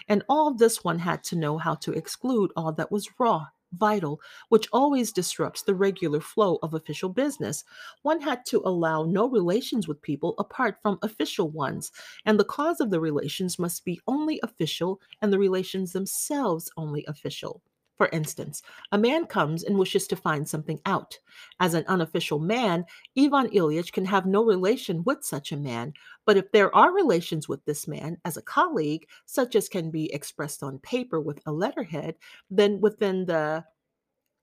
And 0.07 0.24
all 0.28 0.53
this 0.53 0.84
one 0.84 0.99
had 0.99 1.24
to 1.26 1.38
know 1.38 1.57
how 1.57 1.76
to 1.76 1.93
exclude 1.93 2.51
all 2.55 2.72
that 2.74 2.91
was 2.91 3.09
raw, 3.20 3.47
vital, 3.74 4.21
which 4.49 4.67
always 4.71 5.11
disrupts 5.11 5.63
the 5.63 5.76
regular 5.76 6.19
flow 6.21 6.59
of 6.63 6.74
official 6.74 7.09
business. 7.09 7.63
One 8.01 8.21
had 8.21 8.45
to 8.47 8.61
allow 8.65 9.03
no 9.03 9.28
relations 9.28 9.88
with 9.88 10.01
people 10.01 10.36
apart 10.38 10.78
from 10.82 10.99
official 11.01 11.49
ones, 11.49 11.91
and 12.26 12.39
the 12.39 12.45
cause 12.45 12.80
of 12.80 12.89
the 12.91 12.99
relations 12.99 13.59
must 13.59 13.84
be 13.86 13.99
only 14.07 14.39
official 14.43 15.01
and 15.21 15.34
the 15.34 15.39
relations 15.39 15.93
themselves 15.93 16.71
only 16.78 17.05
official. 17.07 17.61
For 18.04 18.10
instance, 18.10 18.62
a 18.91 18.97
man 18.97 19.28
comes 19.28 19.64
and 19.64 19.80
wishes 19.80 20.08
to 20.08 20.18
find 20.18 20.45
something 20.45 20.82
out. 20.86 21.18
As 21.62 21.74
an 21.74 21.86
unofficial 21.88 22.38
man, 22.38 22.84
Ivan 23.18 23.47
Ilyich 23.47 23.93
can 23.93 24.04
have 24.04 24.26
no 24.26 24.43
relation 24.43 25.06
with 25.06 25.24
such 25.24 25.54
a 25.54 25.58
man, 25.58 25.93
but 26.26 26.36
if 26.36 26.51
there 26.51 26.76
are 26.76 26.93
relations 26.93 27.47
with 27.47 27.64
this 27.64 27.88
man 27.88 28.18
as 28.26 28.36
a 28.36 28.41
colleague, 28.41 29.08
such 29.26 29.56
as 29.56 29.70
can 29.70 29.89
be 29.89 30.14
expressed 30.14 30.64
on 30.64 30.80
paper 30.80 31.22
with 31.22 31.39
a 31.45 31.54
letterhead, 31.54 32.16
then 32.49 32.82
within 32.82 33.24
the 33.24 33.64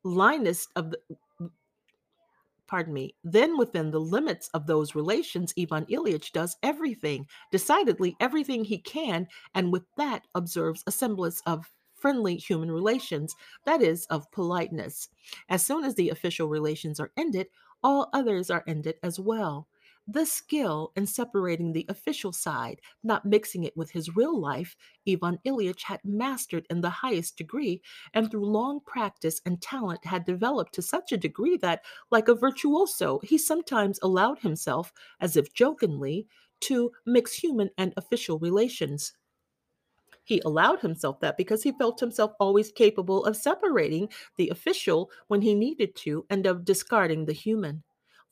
linus 0.04 0.66
of 0.74 0.92
the 0.92 0.98
pardon 2.66 2.94
me, 2.94 3.14
then 3.24 3.58
within 3.58 3.90
the 3.90 4.00
limits 4.00 4.48
of 4.54 4.66
those 4.66 4.94
relations, 4.94 5.52
Ivan 5.58 5.84
Ilyich 5.84 6.32
does 6.32 6.56
everything, 6.62 7.26
decidedly 7.52 8.16
everything 8.20 8.64
he 8.64 8.78
can, 8.78 9.28
and 9.54 9.70
with 9.70 9.84
that 9.98 10.22
observes 10.34 10.82
a 10.86 10.92
semblance 10.92 11.42
of 11.44 11.70
friendly 12.00 12.36
human 12.36 12.70
relations, 12.70 13.36
that 13.64 13.82
is, 13.82 14.06
of 14.06 14.30
politeness. 14.32 15.08
As 15.48 15.62
soon 15.64 15.84
as 15.84 15.94
the 15.94 16.10
official 16.10 16.48
relations 16.48 16.98
are 16.98 17.12
ended, 17.16 17.48
all 17.82 18.10
others 18.12 18.50
are 18.50 18.64
ended 18.66 18.96
as 19.02 19.20
well. 19.20 19.68
The 20.08 20.26
skill 20.26 20.92
in 20.96 21.06
separating 21.06 21.72
the 21.72 21.86
official 21.88 22.32
side, 22.32 22.80
not 23.04 23.24
mixing 23.24 23.62
it 23.62 23.76
with 23.76 23.92
his 23.92 24.16
real 24.16 24.36
life, 24.36 24.74
Ivan 25.08 25.38
Ilyich 25.46 25.82
had 25.82 26.00
mastered 26.04 26.66
in 26.68 26.80
the 26.80 26.90
highest 26.90 27.36
degree, 27.36 27.80
and 28.12 28.28
through 28.28 28.46
long 28.46 28.80
practice 28.80 29.40
and 29.46 29.62
talent 29.62 30.04
had 30.06 30.24
developed 30.24 30.74
to 30.74 30.82
such 30.82 31.12
a 31.12 31.16
degree 31.16 31.56
that, 31.58 31.84
like 32.10 32.26
a 32.26 32.34
virtuoso, 32.34 33.20
he 33.20 33.38
sometimes 33.38 34.00
allowed 34.02 34.40
himself, 34.40 34.92
as 35.20 35.36
if 35.36 35.54
jokingly, 35.54 36.26
to 36.60 36.90
mix 37.06 37.34
human 37.34 37.70
and 37.78 37.94
official 37.96 38.38
relations. 38.38 39.12
He 40.30 40.40
allowed 40.44 40.78
himself 40.78 41.18
that 41.22 41.36
because 41.36 41.64
he 41.64 41.72
felt 41.72 41.98
himself 41.98 42.34
always 42.38 42.70
capable 42.70 43.24
of 43.24 43.34
separating 43.34 44.08
the 44.36 44.48
official 44.50 45.10
when 45.26 45.42
he 45.42 45.56
needed 45.56 45.96
to 45.96 46.24
and 46.30 46.46
of 46.46 46.64
discarding 46.64 47.24
the 47.24 47.32
human. 47.32 47.82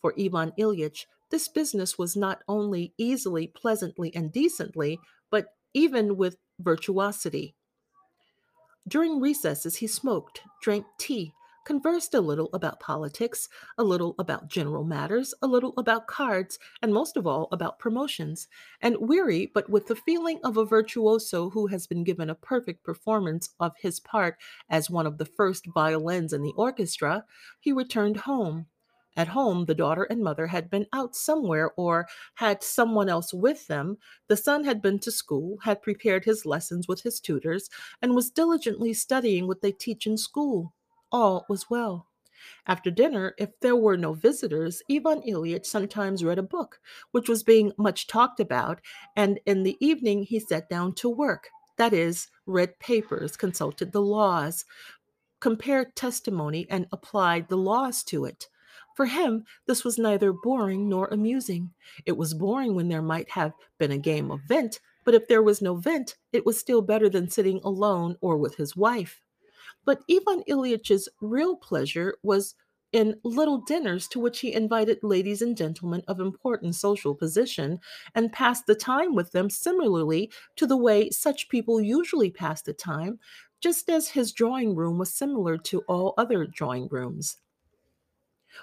For 0.00 0.14
Ivan 0.16 0.52
Ilyich, 0.56 1.06
this 1.30 1.48
business 1.48 1.98
was 1.98 2.14
not 2.14 2.44
only 2.46 2.94
easily, 2.98 3.48
pleasantly, 3.48 4.14
and 4.14 4.30
decently, 4.30 5.00
but 5.28 5.46
even 5.74 6.16
with 6.16 6.36
virtuosity. 6.60 7.56
During 8.86 9.20
recesses, 9.20 9.74
he 9.74 9.88
smoked, 9.88 10.42
drank 10.62 10.86
tea, 11.00 11.32
conversed 11.68 12.14
a 12.14 12.20
little 12.22 12.48
about 12.54 12.80
politics, 12.80 13.46
a 13.76 13.84
little 13.84 14.14
about 14.18 14.48
general 14.48 14.84
matters, 14.84 15.34
a 15.42 15.46
little 15.46 15.74
about 15.76 16.06
cards, 16.06 16.58
and 16.80 16.94
most 16.94 17.14
of 17.14 17.26
all 17.26 17.46
about 17.52 17.78
promotions. 17.78 18.48
And 18.80 18.96
weary, 18.98 19.50
but 19.52 19.68
with 19.68 19.86
the 19.86 19.94
feeling 19.94 20.40
of 20.42 20.56
a 20.56 20.64
virtuoso 20.64 21.50
who 21.50 21.66
has 21.66 21.86
been 21.86 22.04
given 22.04 22.30
a 22.30 22.34
perfect 22.34 22.84
performance 22.84 23.50
of 23.60 23.72
his 23.78 24.00
part 24.00 24.38
as 24.70 24.88
one 24.88 25.06
of 25.06 25.18
the 25.18 25.26
first 25.26 25.66
violins 25.66 26.32
in 26.32 26.40
the 26.40 26.54
orchestra, 26.56 27.26
he 27.60 27.70
returned 27.70 28.16
home. 28.16 28.64
At 29.14 29.28
home, 29.28 29.66
the 29.66 29.74
daughter 29.74 30.04
and 30.04 30.22
mother 30.22 30.46
had 30.46 30.70
been 30.70 30.86
out 30.94 31.14
somewhere 31.14 31.72
or 31.76 32.08
had 32.36 32.62
someone 32.62 33.10
else 33.10 33.34
with 33.34 33.66
them. 33.66 33.98
The 34.28 34.38
son 34.38 34.64
had 34.64 34.80
been 34.80 35.00
to 35.00 35.10
school, 35.10 35.58
had 35.64 35.82
prepared 35.82 36.24
his 36.24 36.46
lessons 36.46 36.88
with 36.88 37.02
his 37.02 37.20
tutors, 37.20 37.68
and 38.00 38.14
was 38.14 38.30
diligently 38.30 38.94
studying 38.94 39.46
what 39.46 39.60
they 39.60 39.72
teach 39.72 40.06
in 40.06 40.16
school. 40.16 40.72
All 41.10 41.46
was 41.48 41.70
well. 41.70 42.06
After 42.66 42.90
dinner, 42.90 43.34
if 43.38 43.50
there 43.60 43.76
were 43.76 43.96
no 43.96 44.12
visitors, 44.12 44.82
Ivan 44.90 45.22
Ilyich 45.22 45.66
sometimes 45.66 46.22
read 46.22 46.38
a 46.38 46.42
book, 46.42 46.80
which 47.10 47.28
was 47.28 47.42
being 47.42 47.72
much 47.76 48.06
talked 48.06 48.40
about, 48.40 48.80
and 49.16 49.40
in 49.46 49.62
the 49.62 49.76
evening 49.80 50.22
he 50.22 50.38
sat 50.38 50.68
down 50.68 50.94
to 50.96 51.08
work. 51.08 51.48
That 51.76 51.92
is, 51.92 52.28
read 52.46 52.78
papers, 52.78 53.36
consulted 53.36 53.92
the 53.92 54.02
laws, 54.02 54.64
compared 55.40 55.96
testimony, 55.96 56.66
and 56.68 56.86
applied 56.92 57.48
the 57.48 57.56
laws 57.56 58.02
to 58.04 58.24
it. 58.24 58.48
For 58.94 59.06
him, 59.06 59.44
this 59.66 59.84
was 59.84 59.98
neither 59.98 60.32
boring 60.32 60.88
nor 60.88 61.06
amusing. 61.08 61.72
It 62.04 62.16
was 62.16 62.34
boring 62.34 62.74
when 62.74 62.88
there 62.88 63.02
might 63.02 63.30
have 63.30 63.52
been 63.78 63.92
a 63.92 63.98
game 63.98 64.30
of 64.30 64.40
Vint, 64.48 64.80
but 65.04 65.14
if 65.14 65.28
there 65.28 65.42
was 65.42 65.62
no 65.62 65.76
Vint, 65.76 66.16
it 66.32 66.44
was 66.44 66.58
still 66.58 66.82
better 66.82 67.08
than 67.08 67.30
sitting 67.30 67.60
alone 67.62 68.16
or 68.20 68.36
with 68.36 68.56
his 68.56 68.76
wife. 68.76 69.22
But 69.84 70.02
Ivan 70.10 70.42
Ilyich's 70.48 71.08
real 71.20 71.56
pleasure 71.56 72.16
was 72.22 72.54
in 72.92 73.18
little 73.22 73.58
dinners 73.58 74.08
to 74.08 74.18
which 74.18 74.40
he 74.40 74.52
invited 74.52 74.98
ladies 75.02 75.42
and 75.42 75.56
gentlemen 75.56 76.02
of 76.08 76.20
important 76.20 76.74
social 76.74 77.14
position 77.14 77.78
and 78.14 78.32
passed 78.32 78.66
the 78.66 78.74
time 78.74 79.14
with 79.14 79.30
them 79.32 79.50
similarly 79.50 80.30
to 80.56 80.66
the 80.66 80.76
way 80.76 81.10
such 81.10 81.48
people 81.48 81.80
usually 81.80 82.30
pass 82.30 82.62
the 82.62 82.72
time, 82.72 83.18
just 83.60 83.90
as 83.90 84.08
his 84.08 84.32
drawing 84.32 84.74
room 84.74 84.98
was 84.98 85.12
similar 85.12 85.58
to 85.58 85.80
all 85.82 86.14
other 86.16 86.46
drawing 86.46 86.88
rooms. 86.90 87.36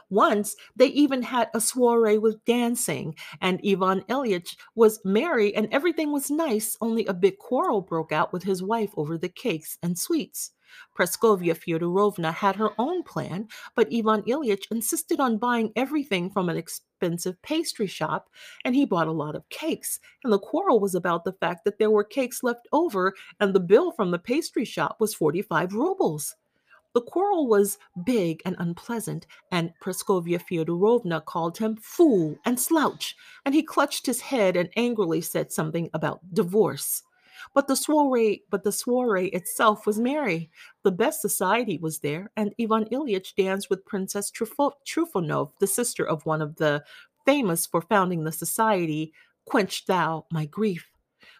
Once 0.09 0.55
they 0.76 0.88
even 0.88 1.22
had 1.22 1.49
a 1.53 1.61
soiree 1.61 2.18
with 2.18 2.43
dancing, 2.45 3.16
and 3.41 3.61
Ivan 3.66 4.01
Ilyich 4.09 4.57
was 4.74 4.99
merry 5.05 5.55
and 5.55 5.68
everything 5.72 6.11
was 6.11 6.32
nice, 6.32 6.76
only 6.82 7.05
a 7.05 7.13
big 7.13 7.38
quarrel 7.38 7.82
broke 7.82 8.11
out 8.11 8.34
with 8.34 8.43
his 8.43 8.63
wife 8.63 8.91
over 8.97 9.18
the 9.18 9.30
cakes 9.30 9.78
and 9.84 9.97
sweets. 9.97 10.51
Praskovia 10.97 11.55
Fyodorovna 11.55 12.34
had 12.34 12.55
her 12.55 12.71
own 12.78 13.03
plan, 13.03 13.47
but 13.76 13.88
Ivan 13.93 14.23
Ilyich 14.23 14.71
insisted 14.71 15.19
on 15.19 15.38
buying 15.38 15.71
everything 15.76 16.30
from 16.30 16.49
an 16.49 16.57
expensive 16.57 17.41
pastry 17.41 17.88
shop, 17.88 18.30
and 18.63 18.76
he 18.76 18.86
bought 18.86 19.07
a 19.07 19.11
lot 19.11 19.36
of 19.36 19.47
cakes. 19.49 19.99
And 20.23 20.32
the 20.32 20.39
quarrel 20.39 20.80
was 20.80 20.95
about 20.95 21.26
the 21.26 21.34
fact 21.34 21.65
that 21.65 21.80
there 21.80 21.91
were 21.91 22.03
cakes 22.03 22.43
left 22.43 22.67
over, 22.71 23.13
and 23.39 23.53
the 23.53 23.59
bill 23.59 23.91
from 23.91 24.11
the 24.11 24.19
pastry 24.19 24.65
shop 24.65 24.97
was 24.99 25.13
45 25.13 25.73
rubles. 25.73 26.36
The 26.95 27.01
quarrel 27.01 27.47
was 27.47 27.78
big 28.05 28.41
and 28.45 28.55
unpleasant, 28.57 29.28
and 29.51 29.73
Praskovia 29.84 30.39
Fyodorovna 30.39 31.26
called 31.26 31.57
him 31.57 31.76
fool 31.76 32.38
and 32.45 32.57
slouch, 32.57 33.17
and 33.45 33.53
he 33.53 33.63
clutched 33.63 34.05
his 34.05 34.21
head 34.21 34.55
and 34.55 34.69
angrily 34.78 35.19
said 35.19 35.51
something 35.51 35.89
about 35.93 36.21
divorce. 36.34 37.03
But 37.53 37.67
the 37.67 37.75
soiree, 37.75 38.43
but 38.49 38.63
the 38.63 38.71
soiree 38.71 39.27
itself 39.27 39.85
was 39.85 39.99
merry. 39.99 40.49
The 40.83 40.91
best 40.91 41.21
society 41.21 41.77
was 41.77 41.99
there, 41.99 42.31
and 42.35 42.53
Ivan 42.59 42.85
Ilyich 42.85 43.35
danced 43.35 43.69
with 43.69 43.85
Princess 43.85 44.31
Trufo- 44.31 44.73
Trufonov, 44.87 45.51
the 45.59 45.67
sister 45.67 46.05
of 46.05 46.25
one 46.25 46.41
of 46.41 46.55
the 46.55 46.83
famous 47.25 47.65
for 47.65 47.81
founding 47.81 48.23
the 48.23 48.31
society. 48.31 49.13
Quench 49.45 49.85
thou 49.85 50.25
my 50.31 50.45
grief 50.45 50.85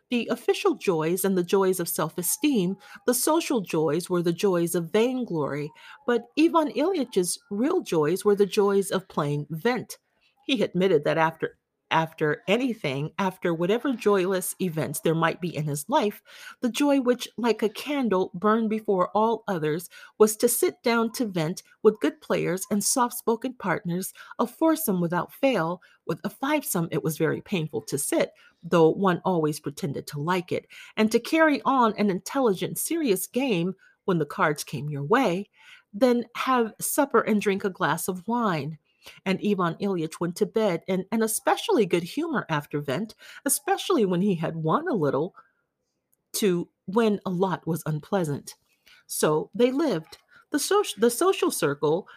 the 0.10 0.28
official 0.32 0.76
joys 0.76 1.26
and 1.26 1.38
the 1.38 1.44
joys 1.44 1.80
of 1.80 1.90
self 1.90 2.18
esteem, 2.18 2.78
the 3.06 3.14
social 3.14 3.62
joys 3.62 4.10
were 4.10 4.22
the 4.22 4.34
joys 4.34 4.76
of 4.76 4.92
vainglory, 4.92 5.72
but 6.06 6.26
Ivan 6.40 6.72
Ilyich's 6.72 7.40
real 7.50 7.82
joys 7.82 8.24
were 8.24 8.36
the 8.36 8.46
joys 8.46 8.92
of 8.92 9.08
playing 9.08 9.48
vint. 9.50 9.98
He 10.46 10.62
admitted 10.62 11.04
that 11.06 11.18
after 11.18 11.58
after 11.96 12.44
anything, 12.46 13.10
after 13.18 13.54
whatever 13.54 13.94
joyless 13.94 14.54
events 14.60 15.00
there 15.00 15.16
might 15.16 15.40
be 15.40 15.56
in 15.56 15.64
his 15.64 15.88
life, 15.88 16.22
the 16.60 16.70
joy 16.70 17.00
which, 17.00 17.26
like 17.38 17.64
a 17.64 17.70
candle, 17.70 18.32
burned 18.34 18.70
before 18.70 19.10
all 19.16 19.46
others 19.48 19.90
was 20.20 20.36
to 20.36 20.50
sit 20.50 20.84
down 20.84 21.10
to 21.14 21.26
vint 21.26 21.64
with 21.84 22.02
good 22.02 22.20
players 22.20 22.68
and 22.70 22.84
soft 22.84 23.16
spoken 23.16 23.54
partners, 23.54 24.14
a 24.38 24.46
foursome 24.46 25.00
without 25.00 25.34
fail. 25.34 25.82
With 26.06 26.20
a 26.26 26.30
fivesome, 26.30 26.90
it 26.92 27.02
was 27.02 27.18
very 27.18 27.40
painful 27.40 27.84
to 27.84 27.98
sit, 27.98 28.34
though 28.62 28.90
one 28.90 29.22
always 29.24 29.62
pretended 29.62 30.06
to 30.08 30.20
like 30.20 30.52
it, 30.52 30.68
and 30.98 31.10
to 31.14 31.20
carry 31.20 31.62
on 31.64 31.94
an 31.98 32.10
intelligent, 32.10 32.78
serious 32.78 33.26
game 33.26 33.74
when 34.04 34.20
the 34.20 34.26
cards 34.26 34.66
came 34.66 34.90
your 34.90 35.04
way, 35.04 35.50
then 35.94 36.26
have 36.36 36.74
supper 36.82 37.22
and 37.22 37.40
drink 37.40 37.64
a 37.64 37.70
glass 37.70 38.10
of 38.10 38.28
wine. 38.28 38.80
And 39.26 39.40
Ivan 39.46 39.76
Ilyich 39.76 40.20
went 40.20 40.36
to 40.38 40.46
bed 40.46 40.84
in 40.88 41.06
an 41.12 41.22
especially 41.22 41.86
good 41.86 42.04
humor 42.04 42.46
after 42.50 42.82
Vint, 42.82 43.16
especially 43.46 44.06
when 44.06 44.22
he 44.22 44.36
had 44.36 44.56
won 44.56 44.88
a 44.88 44.94
little 44.94 45.36
to 46.34 46.68
when 46.86 47.20
a 47.26 47.30
lot 47.30 47.66
was 47.66 47.84
unpleasant. 47.86 48.56
So 49.08 49.50
they 49.54 49.72
lived. 49.72 50.18
The, 50.52 50.60
so- 50.60 50.84
the 50.98 51.10
social 51.10 51.52
circle 51.52 52.08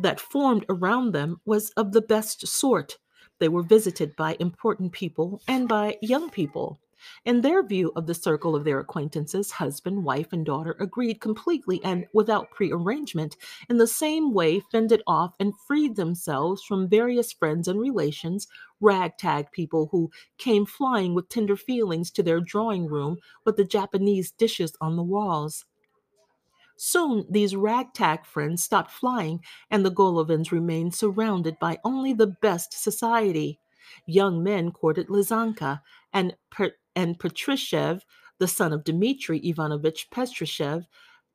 that 0.00 0.20
formed 0.20 0.64
around 0.68 1.12
them 1.12 1.40
was 1.44 1.70
of 1.70 1.92
the 1.92 2.02
best 2.02 2.46
sort. 2.46 2.98
They 3.38 3.48
were 3.48 3.62
visited 3.62 4.16
by 4.16 4.36
important 4.38 4.92
people 4.92 5.42
and 5.48 5.68
by 5.68 5.98
young 6.02 6.30
people. 6.30 6.78
In 7.24 7.40
their 7.40 7.62
view 7.62 7.92
of 7.96 8.06
the 8.06 8.14
circle 8.14 8.56
of 8.56 8.64
their 8.64 8.80
acquaintances, 8.80 9.50
husband, 9.50 10.04
wife, 10.04 10.32
and 10.32 10.44
daughter 10.44 10.76
agreed 10.80 11.20
completely 11.20 11.80
and 11.84 12.06
without 12.12 12.50
prearrangement, 12.50 13.36
in 13.68 13.78
the 13.78 13.86
same 13.86 14.32
way 14.32 14.60
fended 14.72 15.02
off 15.06 15.34
and 15.38 15.58
freed 15.66 15.96
themselves 15.96 16.62
from 16.62 16.88
various 16.88 17.32
friends 17.32 17.68
and 17.68 17.80
relations, 17.80 18.48
ragtag 18.80 19.50
people 19.52 19.88
who 19.92 20.10
came 20.38 20.66
flying 20.66 21.14
with 21.14 21.28
tender 21.28 21.56
feelings 21.56 22.10
to 22.10 22.22
their 22.22 22.40
drawing 22.40 22.86
room 22.86 23.18
with 23.44 23.56
the 23.56 23.64
Japanese 23.64 24.30
dishes 24.30 24.72
on 24.80 24.96
the 24.96 25.02
walls. 25.02 25.64
Soon 26.82 27.26
these 27.28 27.54
ragtag 27.54 28.24
friends 28.24 28.64
stopped 28.64 28.90
flying, 28.90 29.44
and 29.70 29.84
the 29.84 29.90
Golovins 29.90 30.50
remained 30.50 30.94
surrounded 30.94 31.58
by 31.58 31.78
only 31.84 32.14
the 32.14 32.26
best 32.26 32.72
society. 32.72 33.60
Young 34.06 34.42
men 34.42 34.72
courted 34.72 35.08
Lizanka, 35.08 35.82
and, 36.12 36.34
and 37.00 37.18
Patrushev, 37.18 38.02
the 38.38 38.46
son 38.46 38.74
of 38.74 38.84
Dmitri 38.84 39.38
Ivanovich 39.38 40.08
Patrushev, 40.10 40.84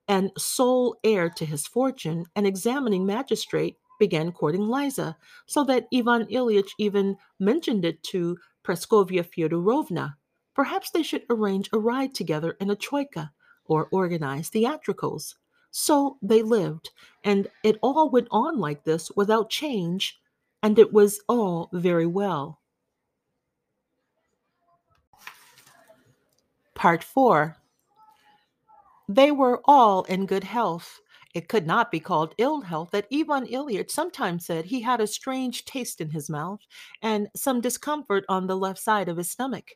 and 0.07 0.29
sole 0.37 0.95
heir 1.03 1.27
to 1.27 1.43
his 1.43 1.65
fortune, 1.65 2.27
an 2.35 2.45
examining 2.45 3.03
magistrate, 3.03 3.77
began 3.99 4.31
courting 4.31 4.67
Liza, 4.67 5.17
so 5.47 5.63
that 5.63 5.87
Ivan 5.91 6.27
Ilyich 6.27 6.69
even 6.77 7.17
mentioned 7.39 7.83
it 7.83 8.03
to 8.03 8.37
Praskovia 8.63 9.23
Fyodorovna. 9.25 10.13
Perhaps 10.53 10.91
they 10.91 11.01
should 11.01 11.23
arrange 11.31 11.67
a 11.73 11.79
ride 11.79 12.13
together 12.13 12.51
in 12.59 12.69
a 12.69 12.75
troika 12.75 13.31
or 13.65 13.89
organize 13.91 14.49
theatricals. 14.49 15.33
So 15.71 16.17
they 16.21 16.43
lived, 16.43 16.91
and 17.23 17.47
it 17.63 17.79
all 17.81 18.11
went 18.11 18.27
on 18.29 18.59
like 18.59 18.83
this 18.83 19.09
without 19.15 19.49
change, 19.49 20.19
and 20.61 20.77
it 20.77 20.93
was 20.93 21.21
all 21.27 21.69
very 21.73 22.05
well. 22.05 22.61
Part 26.85 27.03
4 27.03 27.57
They 29.09 29.31
were 29.31 29.59
all 29.65 30.03
in 30.03 30.27
good 30.27 30.43
health. 30.43 30.99
It 31.33 31.49
could 31.49 31.65
not 31.65 31.89
be 31.89 31.99
called 31.99 32.35
ill 32.37 32.61
health 32.61 32.91
that 32.91 33.07
Ivan 33.11 33.47
Ilyich 33.47 33.89
sometimes 33.89 34.45
said 34.45 34.65
he 34.65 34.81
had 34.81 35.01
a 35.01 35.07
strange 35.07 35.65
taste 35.65 35.99
in 35.99 36.11
his 36.11 36.29
mouth 36.29 36.59
and 37.01 37.27
some 37.35 37.59
discomfort 37.59 38.23
on 38.29 38.45
the 38.45 38.55
left 38.55 38.77
side 38.77 39.09
of 39.09 39.17
his 39.17 39.31
stomach. 39.31 39.71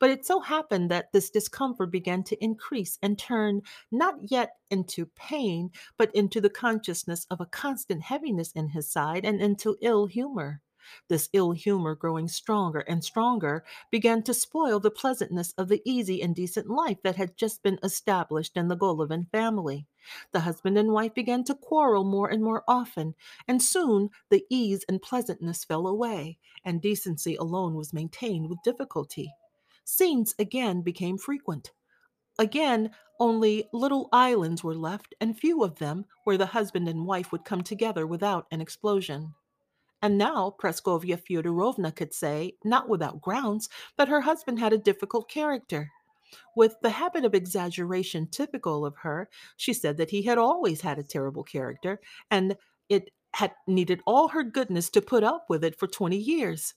But 0.00 0.08
it 0.08 0.24
so 0.24 0.40
happened 0.40 0.90
that 0.90 1.12
this 1.12 1.28
discomfort 1.28 1.90
began 1.90 2.24
to 2.24 2.42
increase 2.42 2.98
and 3.02 3.18
turn 3.18 3.60
not 3.92 4.14
yet 4.22 4.52
into 4.70 5.04
pain, 5.14 5.72
but 5.98 6.14
into 6.14 6.40
the 6.40 6.48
consciousness 6.48 7.26
of 7.30 7.42
a 7.42 7.44
constant 7.44 8.00
heaviness 8.00 8.52
in 8.52 8.70
his 8.70 8.90
side 8.90 9.26
and 9.26 9.42
into 9.42 9.76
ill 9.82 10.06
humor. 10.06 10.62
This 11.08 11.28
ill 11.32 11.52
humor, 11.52 11.94
growing 11.94 12.28
stronger 12.28 12.80
and 12.80 13.02
stronger, 13.02 13.64
began 13.90 14.22
to 14.24 14.34
spoil 14.34 14.80
the 14.80 14.90
pleasantness 14.90 15.52
of 15.58 15.68
the 15.68 15.82
easy 15.84 16.22
and 16.22 16.34
decent 16.34 16.68
life 16.68 16.98
that 17.02 17.16
had 17.16 17.36
just 17.36 17.62
been 17.62 17.78
established 17.82 18.56
in 18.56 18.68
the 18.68 18.76
Golovin 18.76 19.30
family. 19.30 19.86
The 20.32 20.40
husband 20.40 20.78
and 20.78 20.92
wife 20.92 21.14
began 21.14 21.44
to 21.44 21.54
quarrel 21.54 22.04
more 22.04 22.28
and 22.28 22.42
more 22.42 22.62
often, 22.68 23.14
and 23.48 23.62
soon 23.62 24.10
the 24.30 24.44
ease 24.48 24.84
and 24.88 25.02
pleasantness 25.02 25.64
fell 25.64 25.86
away, 25.86 26.38
and 26.64 26.80
decency 26.80 27.36
alone 27.36 27.74
was 27.74 27.92
maintained 27.92 28.48
with 28.48 28.62
difficulty. 28.62 29.32
Scenes 29.84 30.34
again 30.38 30.82
became 30.82 31.18
frequent. 31.18 31.72
Again, 32.38 32.90
only 33.18 33.68
little 33.72 34.08
islands 34.12 34.62
were 34.62 34.74
left, 34.74 35.14
and 35.20 35.38
few 35.38 35.64
of 35.64 35.78
them 35.78 36.04
where 36.24 36.36
the 36.36 36.46
husband 36.46 36.88
and 36.88 37.06
wife 37.06 37.32
would 37.32 37.44
come 37.44 37.62
together 37.62 38.06
without 38.06 38.46
an 38.50 38.60
explosion. 38.60 39.34
And 40.06 40.18
now 40.18 40.54
Praskovia 40.56 41.20
Fyodorovna 41.20 41.92
could 41.92 42.14
say, 42.14 42.54
not 42.62 42.88
without 42.88 43.20
grounds, 43.20 43.68
that 43.96 44.06
her 44.06 44.20
husband 44.20 44.60
had 44.60 44.72
a 44.72 44.78
difficult 44.78 45.28
character. 45.28 45.90
With 46.54 46.76
the 46.80 46.90
habit 46.90 47.24
of 47.24 47.34
exaggeration 47.34 48.28
typical 48.28 48.86
of 48.86 48.94
her, 48.98 49.28
she 49.56 49.72
said 49.72 49.96
that 49.96 50.10
he 50.10 50.22
had 50.22 50.38
always 50.38 50.82
had 50.82 51.00
a 51.00 51.02
terrible 51.02 51.42
character, 51.42 52.00
and 52.30 52.56
it 52.88 53.10
had 53.34 53.50
needed 53.66 54.00
all 54.06 54.28
her 54.28 54.44
goodness 54.44 54.90
to 54.90 55.02
put 55.02 55.24
up 55.24 55.46
with 55.48 55.64
it 55.64 55.76
for 55.76 55.88
20 55.88 56.16
years. 56.16 56.74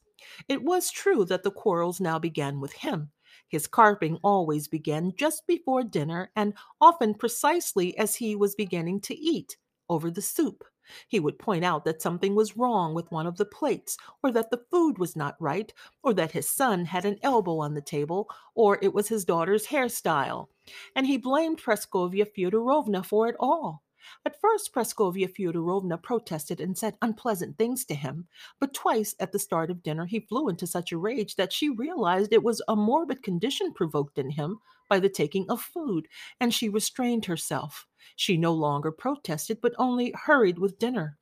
It 0.47 0.63
was 0.63 0.89
true 0.89 1.23
that 1.25 1.43
the 1.43 1.51
quarrels 1.51 2.01
now 2.01 2.17
began 2.17 2.59
with 2.59 2.73
him. 2.73 3.11
His 3.47 3.67
carping 3.67 4.17
always 4.23 4.67
began 4.67 5.13
just 5.15 5.45
before 5.45 5.83
dinner, 5.83 6.31
and 6.35 6.55
often 6.81 7.13
precisely 7.13 7.95
as 7.95 8.15
he 8.15 8.35
was 8.35 8.55
beginning 8.55 9.01
to 9.01 9.15
eat, 9.15 9.55
over 9.87 10.09
the 10.09 10.23
soup. 10.23 10.63
He 11.07 11.19
would 11.19 11.39
point 11.39 11.63
out 11.63 11.85
that 11.85 12.01
something 12.01 12.35
was 12.35 12.57
wrong 12.57 12.93
with 12.93 13.11
one 13.11 13.27
of 13.27 13.37
the 13.37 13.45
plates, 13.45 13.97
or 14.23 14.31
that 14.31 14.51
the 14.51 14.63
food 14.71 14.97
was 14.97 15.15
not 15.15 15.35
right, 15.39 15.73
or 16.03 16.13
that 16.13 16.31
his 16.31 16.49
son 16.49 16.85
had 16.85 17.05
an 17.05 17.19
elbow 17.21 17.59
on 17.59 17.73
the 17.73 17.81
table, 17.81 18.29
or 18.55 18.79
it 18.81 18.93
was 18.93 19.07
his 19.07 19.25
daughter's 19.25 19.67
hairstyle. 19.67 20.47
And 20.95 21.07
he 21.07 21.17
blamed 21.17 21.61
Praskovia 21.61 22.25
Fyodorovna 22.25 23.05
for 23.05 23.27
it 23.27 23.35
all. 23.39 23.83
At 24.25 24.39
first, 24.41 24.73
Praskovia 24.73 25.27
Fyodorovna 25.27 26.01
protested 26.01 26.59
and 26.59 26.77
said 26.77 26.97
unpleasant 27.01 27.57
things 27.57 27.85
to 27.85 27.95
him, 27.95 28.27
but 28.59 28.73
twice 28.73 29.13
at 29.19 29.31
the 29.31 29.39
start 29.39 29.69
of 29.69 29.83
dinner 29.83 30.05
he 30.05 30.19
flew 30.19 30.49
into 30.49 30.65
such 30.65 30.91
a 30.91 30.97
rage 30.97 31.35
that 31.35 31.53
she 31.53 31.69
realized 31.69 32.33
it 32.33 32.43
was 32.43 32.61
a 32.67 32.75
morbid 32.75 33.21
condition 33.21 33.73
provoked 33.73 34.17
in 34.17 34.31
him 34.31 34.59
by 34.89 34.99
the 34.99 35.09
taking 35.09 35.45
of 35.49 35.61
food, 35.61 36.07
and 36.39 36.53
she 36.53 36.69
restrained 36.69 37.25
herself. 37.25 37.85
She 38.15 38.35
no 38.35 38.53
longer 38.53 38.91
protested, 38.91 39.61
but 39.61 39.75
only 39.77 40.11
hurried 40.15 40.57
with 40.57 40.79
dinner. 40.79 41.18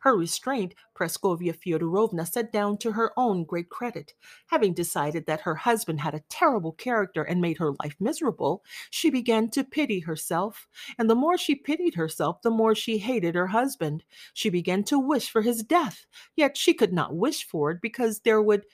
Her 0.00 0.16
restraint, 0.16 0.74
Praskovia 0.94 1.54
Fyodorovna 1.54 2.26
set 2.26 2.52
down 2.52 2.78
to 2.78 2.92
her 2.92 3.12
own 3.16 3.44
great 3.44 3.68
credit. 3.68 4.14
Having 4.46 4.74
decided 4.74 5.26
that 5.26 5.40
her 5.40 5.56
husband 5.56 6.00
had 6.00 6.14
a 6.14 6.22
terrible 6.28 6.72
character 6.72 7.22
and 7.22 7.40
made 7.40 7.58
her 7.58 7.72
life 7.82 7.96
miserable, 7.98 8.64
she 8.90 9.10
began 9.10 9.50
to 9.50 9.64
pity 9.64 10.00
herself. 10.00 10.68
And 10.98 11.10
the 11.10 11.14
more 11.14 11.36
she 11.36 11.54
pitied 11.54 11.94
herself, 11.94 12.42
the 12.42 12.50
more 12.50 12.74
she 12.74 12.98
hated 12.98 13.34
her 13.34 13.48
husband. 13.48 14.04
She 14.34 14.50
began 14.50 14.84
to 14.84 14.98
wish 14.98 15.30
for 15.30 15.42
his 15.42 15.62
death. 15.62 16.06
Yet 16.36 16.56
she 16.56 16.74
could 16.74 16.92
not 16.92 17.16
wish 17.16 17.44
for 17.44 17.70
it 17.72 17.80
because 17.82 18.20
there 18.20 18.42
would 18.42 18.64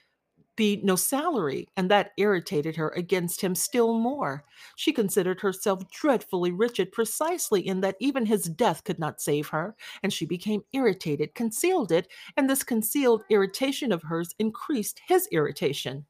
be 0.57 0.81
no 0.83 0.97
salary, 0.97 1.69
and 1.77 1.91
that 1.91 2.13
irritated 2.17 2.77
her 2.77 2.91
against 2.91 3.41
him 3.41 3.55
still 3.55 3.99
more. 3.99 4.45
She 4.77 4.93
considered 4.93 5.41
herself 5.41 5.91
dreadfully 5.91 6.53
wretched 6.53 6.93
precisely 6.93 7.67
in 7.67 7.81
that 7.81 7.97
even 8.01 8.27
his 8.27 8.45
death 8.45 8.85
could 8.85 8.99
not 8.99 9.21
save 9.21 9.49
her, 9.49 9.75
and 10.03 10.13
she 10.13 10.27
became 10.27 10.63
irritated, 10.73 11.35
concealed 11.35 11.93
it, 11.93 12.09
and 12.37 12.49
this 12.49 12.63
concealed 12.63 13.25
irritation 13.31 13.93
of 13.93 14.03
hers 14.05 14.35
increased 14.39 15.01
his 15.09 15.29
irritation. 15.33 16.07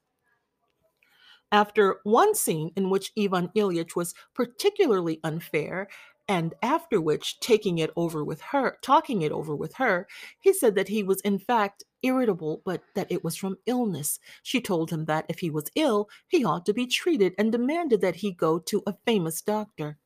After 1.52 2.00
one 2.02 2.34
scene 2.34 2.72
in 2.76 2.90
which 2.90 3.12
Ivan 3.18 3.48
Ilyich 3.54 3.94
was 3.94 4.14
particularly 4.34 5.20
unfair, 5.22 5.88
and 6.26 6.54
after 6.62 7.00
which, 7.00 7.38
taking 7.40 7.78
it 7.78 7.90
over 7.96 8.24
with 8.24 8.40
her, 8.40 8.78
talking 8.82 9.22
it 9.22 9.30
over 9.30 9.54
with 9.54 9.74
her, 9.74 10.08
he 10.40 10.52
said 10.52 10.74
that 10.74 10.88
he 10.88 11.02
was 11.02 11.20
in 11.20 11.38
fact 11.38 11.84
irritable, 12.04 12.62
but 12.64 12.82
that 12.94 13.10
it 13.10 13.24
was 13.24 13.36
from 13.36 13.56
illness. 13.66 14.20
She 14.42 14.60
told 14.60 14.90
him 14.90 15.06
that 15.06 15.26
if 15.28 15.40
he 15.40 15.50
was 15.50 15.70
ill, 15.74 16.08
he 16.28 16.44
ought 16.44 16.66
to 16.66 16.74
be 16.74 16.86
treated 16.86 17.34
and 17.38 17.50
demanded 17.50 18.00
that 18.02 18.16
he 18.16 18.30
go 18.32 18.58
to 18.60 18.82
a 18.86 18.96
famous 19.06 19.40
doctor. 19.40 19.98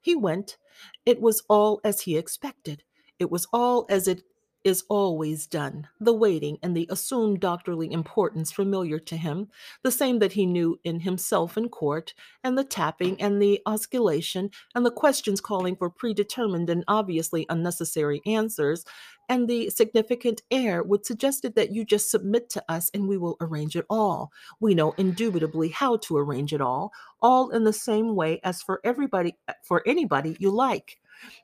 He 0.00 0.14
went. 0.14 0.58
It 1.06 1.20
was 1.20 1.42
all 1.48 1.80
as 1.84 2.02
he 2.02 2.16
expected. 2.16 2.82
It 3.18 3.30
was 3.30 3.46
all 3.52 3.86
as 3.88 4.06
it 4.08 4.22
is 4.66 4.82
always 4.88 5.46
done, 5.46 5.86
the 6.00 6.12
waiting 6.12 6.58
and 6.60 6.76
the 6.76 6.88
assumed 6.90 7.38
doctorly 7.38 7.92
importance 7.92 8.50
familiar 8.50 8.98
to 8.98 9.16
him, 9.16 9.48
the 9.84 9.92
same 9.92 10.18
that 10.18 10.32
he 10.32 10.44
knew 10.44 10.76
in 10.82 10.98
himself 10.98 11.56
in 11.56 11.68
court, 11.68 12.12
and 12.42 12.58
the 12.58 12.64
tapping 12.64 13.22
and 13.22 13.40
the 13.40 13.60
auscultation 13.64 14.50
and 14.74 14.84
the 14.84 14.90
questions 14.90 15.40
calling 15.40 15.76
for 15.76 15.88
predetermined 15.88 16.68
and 16.68 16.82
obviously 16.88 17.46
unnecessary 17.48 18.20
answers, 18.26 18.84
and 19.28 19.46
the 19.46 19.70
significant 19.70 20.42
air 20.50 20.82
which 20.82 21.04
suggested 21.04 21.54
that 21.54 21.72
you 21.72 21.84
just 21.84 22.10
submit 22.10 22.50
to 22.50 22.64
us 22.68 22.90
and 22.92 23.06
we 23.06 23.16
will 23.16 23.36
arrange 23.40 23.76
it 23.76 23.86
all. 23.88 24.32
We 24.58 24.74
know 24.74 24.94
indubitably 24.96 25.68
how 25.68 25.98
to 25.98 26.16
arrange 26.16 26.52
it 26.52 26.60
all, 26.60 26.92
all 27.22 27.50
in 27.50 27.62
the 27.62 27.72
same 27.72 28.16
way 28.16 28.40
as 28.42 28.62
for 28.62 28.80
everybody 28.82 29.36
for 29.62 29.84
anybody 29.86 30.36
you 30.40 30.50
like. 30.50 30.98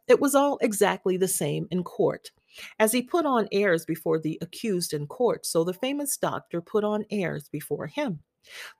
It 0.09 0.20
was 0.20 0.35
all 0.35 0.59
exactly 0.61 1.16
the 1.16 1.29
same 1.29 1.68
in 1.70 1.85
court. 1.85 2.33
As 2.79 2.93
he 2.93 3.03
put 3.03 3.27
on 3.27 3.49
airs 3.53 3.85
before 3.85 4.19
the 4.19 4.39
accused 4.41 4.93
in 4.93 5.07
court, 5.07 5.47
so 5.47 5.65
the 5.65 5.75
famous 5.75 6.17
doctor 6.17 6.61
put 6.61 6.85
on 6.85 7.05
airs 7.11 7.49
before 7.49 7.87
him. 7.87 8.21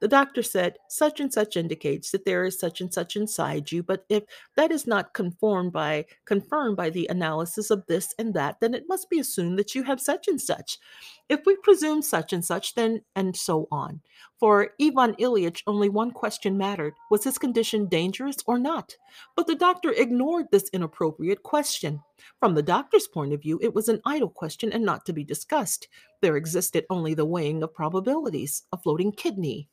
The 0.01 0.09
doctor 0.09 0.43
said, 0.43 0.77
Such 0.89 1.20
and 1.20 1.33
such 1.33 1.57
indicates 1.57 2.11
that 2.11 2.25
there 2.25 2.45
is 2.45 2.59
such 2.59 2.81
and 2.81 2.93
such 2.93 3.16
inside 3.16 3.70
you, 3.70 3.83
but 3.83 4.05
if 4.09 4.25
that 4.57 4.73
is 4.73 4.87
not 4.87 5.14
confirmed 5.14 5.73
by 5.73 6.07
confirmed 6.25 6.77
by 6.77 6.91
the 6.91 7.07
analysis 7.07 7.70
of 7.70 7.87
this 7.87 8.14
and 8.18 8.35
that, 8.35 8.59
then 8.61 8.75
it 8.75 8.89
must 8.89 9.09
be 9.09 9.20
assumed 9.20 9.59
that 9.59 9.75
you 9.75 9.85
have 9.85 10.01
such 10.01 10.27
and 10.27 10.41
such. 10.41 10.79
If 11.29 11.47
we 11.47 11.57
presume 11.57 12.03
such 12.03 12.33
and 12.33 12.45
such, 12.45 12.75
then 12.75 13.03
and 13.14 13.37
so 13.37 13.68
on. 13.70 14.01
For 14.43 14.70
Ivan 14.82 15.14
Ilyich, 15.20 15.62
only 15.68 15.88
one 15.88 16.11
question 16.11 16.59
mattered 16.59 16.95
was 17.12 17.22
his 17.22 17.38
condition 17.38 17.86
dangerous 17.86 18.38
or 18.45 18.59
not? 18.59 18.97
But 19.36 19.47
the 19.47 19.55
doctor 19.55 19.93
ignored 19.93 20.47
this 20.51 20.68
inappropriate 20.72 21.45
question. 21.45 22.03
From 22.40 22.57
the 22.57 22.62
doctor's 22.64 23.07
point 23.07 23.32
of 23.32 23.40
view, 23.40 23.61
it 23.62 23.72
was 23.72 23.88
an 23.88 24.01
idle 24.05 24.30
question 24.30 24.72
and 24.72 24.84
not 24.84 25.07
to 25.07 25.12
be 25.12 25.22
discussed. 25.22 25.86
There 26.22 26.36
existed 26.36 26.86
only 26.90 27.14
the 27.14 27.24
weighing 27.24 27.62
of 27.62 27.72
probabilities, 27.72 28.64
a 28.72 28.78
floating 28.78 29.12
kidney, 29.12 29.68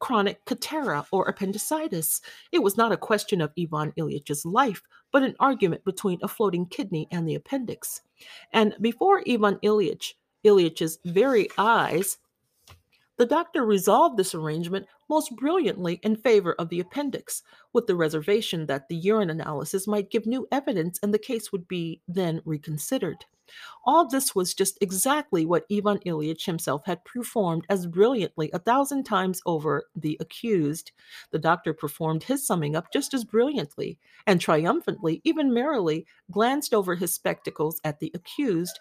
chronic 0.00 0.44
catarrh, 0.46 1.06
or 1.12 1.28
appendicitis. 1.28 2.22
It 2.50 2.64
was 2.64 2.76
not 2.76 2.90
a 2.90 2.96
question 2.96 3.40
of 3.40 3.52
Ivan 3.56 3.92
Ilyich's 3.92 4.44
life, 4.44 4.82
but 5.12 5.22
an 5.22 5.36
argument 5.38 5.84
between 5.84 6.18
a 6.24 6.28
floating 6.28 6.66
kidney 6.66 7.06
and 7.12 7.28
the 7.28 7.36
appendix. 7.36 8.00
And 8.52 8.74
before 8.80 9.22
Ivan 9.28 9.60
Ilyich, 9.62 10.14
Ilyich's 10.44 10.98
very 11.04 11.48
eyes, 11.56 12.18
the 13.20 13.26
doctor 13.26 13.66
resolved 13.66 14.16
this 14.16 14.34
arrangement 14.34 14.86
most 15.10 15.36
brilliantly 15.36 16.00
in 16.02 16.16
favor 16.16 16.54
of 16.54 16.70
the 16.70 16.80
appendix, 16.80 17.42
with 17.70 17.86
the 17.86 17.94
reservation 17.94 18.64
that 18.64 18.88
the 18.88 18.96
urine 18.96 19.28
analysis 19.28 19.86
might 19.86 20.10
give 20.10 20.24
new 20.24 20.48
evidence 20.50 20.98
and 21.02 21.12
the 21.12 21.18
case 21.18 21.52
would 21.52 21.68
be 21.68 22.00
then 22.08 22.40
reconsidered. 22.46 23.26
All 23.84 24.08
this 24.08 24.34
was 24.34 24.54
just 24.54 24.78
exactly 24.80 25.44
what 25.44 25.66
Ivan 25.70 25.98
Ilyich 25.98 26.46
himself 26.46 26.86
had 26.86 27.04
performed 27.04 27.66
as 27.68 27.86
brilliantly 27.86 28.50
a 28.54 28.58
thousand 28.58 29.04
times 29.04 29.42
over 29.44 29.84
the 29.94 30.16
accused. 30.18 30.92
The 31.30 31.38
doctor 31.38 31.74
performed 31.74 32.22
his 32.22 32.46
summing 32.46 32.74
up 32.74 32.90
just 32.90 33.12
as 33.12 33.24
brilliantly, 33.24 33.98
and 34.26 34.40
triumphantly, 34.40 35.20
even 35.24 35.52
merrily, 35.52 36.06
glanced 36.30 36.72
over 36.72 36.94
his 36.94 37.12
spectacles 37.12 37.82
at 37.84 38.00
the 38.00 38.10
accused, 38.14 38.80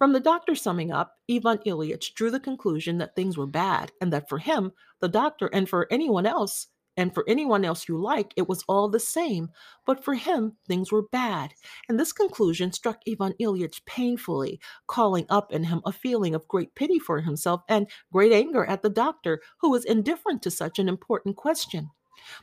from 0.00 0.14
the 0.14 0.20
doctor 0.20 0.54
summing 0.54 0.90
up, 0.90 1.16
Ivan 1.30 1.58
Ilyich 1.58 2.14
drew 2.14 2.30
the 2.30 2.40
conclusion 2.40 2.96
that 2.96 3.14
things 3.14 3.36
were 3.36 3.46
bad, 3.46 3.92
and 4.00 4.10
that 4.14 4.30
for 4.30 4.38
him, 4.38 4.72
the 5.02 5.10
doctor, 5.10 5.48
and 5.52 5.68
for 5.68 5.86
anyone 5.90 6.24
else, 6.24 6.68
and 6.96 7.12
for 7.12 7.22
anyone 7.28 7.66
else 7.66 7.86
you 7.86 8.00
like, 8.00 8.32
it 8.34 8.48
was 8.48 8.64
all 8.66 8.88
the 8.88 8.98
same. 8.98 9.50
But 9.84 10.02
for 10.02 10.14
him, 10.14 10.56
things 10.66 10.90
were 10.90 11.02
bad. 11.12 11.52
And 11.86 12.00
this 12.00 12.14
conclusion 12.14 12.72
struck 12.72 13.00
Ivan 13.06 13.34
Ilyich 13.38 13.84
painfully, 13.84 14.58
calling 14.86 15.26
up 15.28 15.52
in 15.52 15.64
him 15.64 15.82
a 15.84 15.92
feeling 15.92 16.34
of 16.34 16.48
great 16.48 16.74
pity 16.74 16.98
for 16.98 17.20
himself 17.20 17.60
and 17.68 17.86
great 18.10 18.32
anger 18.32 18.64
at 18.64 18.80
the 18.80 18.88
doctor, 18.88 19.42
who 19.60 19.70
was 19.70 19.84
indifferent 19.84 20.40
to 20.44 20.50
such 20.50 20.78
an 20.78 20.88
important 20.88 21.36
question. 21.36 21.90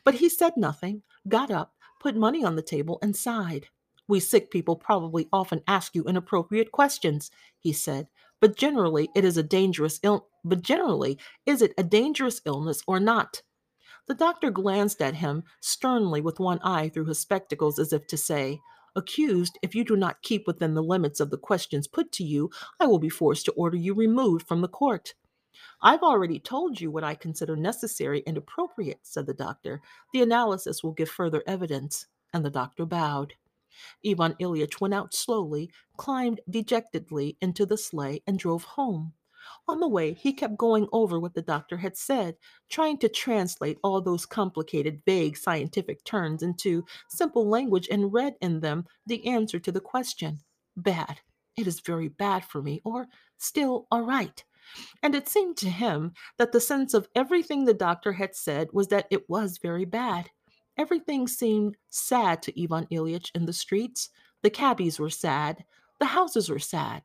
But 0.06 0.14
he 0.14 0.30
said 0.30 0.54
nothing, 0.58 1.02
got 1.28 1.50
up, 1.50 1.74
put 2.00 2.16
money 2.16 2.46
on 2.46 2.56
the 2.56 2.62
table, 2.62 3.00
and 3.02 3.16
sighed. 3.16 3.66
We 4.08 4.20
sick 4.20 4.52
people 4.52 4.76
probably 4.76 5.28
often 5.34 5.62
ask 5.68 5.94
you 5.96 6.04
inappropriate 6.06 6.72
questions, 6.72 7.30
he 7.60 7.74
said, 7.74 8.08
but 8.40 8.56
generally 8.56 9.10
it 9.16 9.26
is 9.26 9.38
a 9.38 9.44
dangerous 9.44 10.00
ill 10.04 10.28
but 10.48 10.62
generally 10.62 11.18
is 11.46 11.62
it 11.62 11.74
a 11.78 11.84
dangerous 11.84 12.42
illness 12.46 12.82
or 12.88 13.00
not? 13.00 13.42
The 14.08 14.14
doctor 14.14 14.50
glanced 14.50 15.02
at 15.02 15.16
him 15.16 15.44
sternly 15.60 16.22
with 16.22 16.40
one 16.40 16.60
eye 16.60 16.88
through 16.88 17.06
his 17.06 17.20
spectacles 17.20 17.78
as 17.78 17.92
if 17.92 18.08
to 18.08 18.18
say, 18.18 18.62
Accused, 18.96 19.60
if 19.62 19.76
you 19.76 19.84
do 19.84 19.96
not 19.96 20.22
keep 20.24 20.48
within 20.48 20.74
the 20.74 20.82
limits 20.82 21.20
of 21.20 21.30
the 21.30 21.38
questions 21.38 21.88
put 21.88 22.12
to 22.14 22.24
you, 22.24 22.50
I 22.80 22.88
will 22.88 22.98
be 22.98 23.10
forced 23.10 23.46
to 23.46 23.52
order 23.52 23.78
you 23.78 23.94
removed 23.94 24.48
from 24.48 24.62
the 24.62 24.68
court. 24.68 25.14
I've 25.82 26.02
already 26.02 26.40
told 26.40 26.80
you 26.80 26.90
what 26.90 27.04
I 27.04 27.14
consider 27.14 27.56
necessary 27.56 28.24
and 28.26 28.38
appropriate, 28.38 29.00
said 29.04 29.28
the 29.28 29.34
doctor. 29.34 29.82
The 30.14 30.22
analysis 30.22 30.84
will 30.84 30.94
give 30.94 31.10
further 31.10 31.44
evidence. 31.46 32.08
And 32.34 32.44
the 32.44 32.50
doctor 32.50 32.86
bowed. 32.86 33.34
Ivan 34.06 34.34
Ilyich 34.36 34.80
went 34.82 34.94
out 34.94 35.14
slowly, 35.14 35.72
climbed 35.98 36.42
dejectedly 36.50 37.38
into 37.42 37.66
the 37.66 37.78
sleigh, 37.78 38.22
and 38.28 38.40
drove 38.40 38.64
home. 38.64 39.14
On 39.68 39.80
the 39.80 39.88
way, 39.88 40.14
he 40.14 40.34
kept 40.34 40.58
going 40.58 40.88
over 40.92 41.20
what 41.20 41.34
the 41.34 41.42
doctor 41.42 41.78
had 41.78 41.98
said, 41.98 42.36
trying 42.70 42.98
to 43.00 43.10
translate 43.10 43.80
all 43.84 44.02
those 44.02 44.26
complicated, 44.26 45.02
vague 45.06 45.38
scientific 45.38 46.04
terms 46.04 46.44
into 46.44 46.86
simple 47.10 47.48
language 47.48 47.88
and 47.90 48.14
read 48.14 48.36
in 48.42 48.60
them 48.60 48.86
the 49.06 49.26
answer 49.28 49.60
to 49.60 49.72
the 49.72 49.80
question 49.80 50.40
Bad. 50.76 51.22
It 51.56 51.66
is 51.66 51.80
very 51.80 52.08
bad 52.08 52.46
for 52.46 52.62
me, 52.62 52.82
or 52.84 53.08
still 53.38 53.88
all 53.92 54.04
right. 54.04 54.44
And 55.02 55.16
it 55.16 55.30
seemed 55.30 55.58
to 55.58 55.70
him 55.70 56.14
that 56.38 56.52
the 56.52 56.62
sense 56.62 56.94
of 56.94 57.08
everything 57.16 57.66
the 57.66 57.74
doctor 57.74 58.14
had 58.14 58.36
said 58.36 58.70
was 58.74 58.90
that 58.90 59.08
it 59.10 59.30
was 59.30 59.58
very 59.58 59.86
bad. 59.86 60.30
Everything 60.78 61.28
seemed 61.28 61.76
sad 61.90 62.42
to 62.44 62.64
Ivan 62.64 62.86
Ilyich 62.92 63.32
in 63.34 63.46
the 63.46 63.54
streets. 63.54 64.10
The 64.44 64.50
cabbies 64.50 65.00
were 65.00 65.10
sad. 65.10 65.64
The 66.00 66.06
houses 66.06 66.50
were 66.50 66.60
sad. 66.60 67.02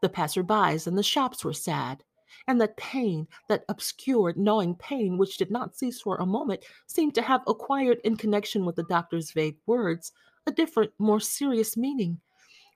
The 0.00 0.08
passerbys 0.08 0.86
and 0.86 0.96
the 0.96 1.02
shops 1.02 1.44
were 1.44 1.52
sad. 1.52 2.04
And 2.48 2.60
that 2.60 2.76
pain, 2.76 3.26
that 3.48 3.64
obscured, 3.68 4.36
gnawing 4.36 4.76
pain, 4.76 5.18
which 5.18 5.38
did 5.38 5.50
not 5.50 5.76
cease 5.76 6.00
for 6.00 6.16
a 6.16 6.26
moment, 6.26 6.64
seemed 6.86 7.14
to 7.16 7.22
have 7.22 7.42
acquired, 7.46 7.98
in 8.04 8.16
connection 8.16 8.64
with 8.64 8.76
the 8.76 8.84
doctor's 8.84 9.32
vague 9.32 9.56
words, 9.66 10.12
a 10.46 10.52
different, 10.52 10.92
more 10.98 11.20
serious 11.20 11.76
meaning. 11.76 12.20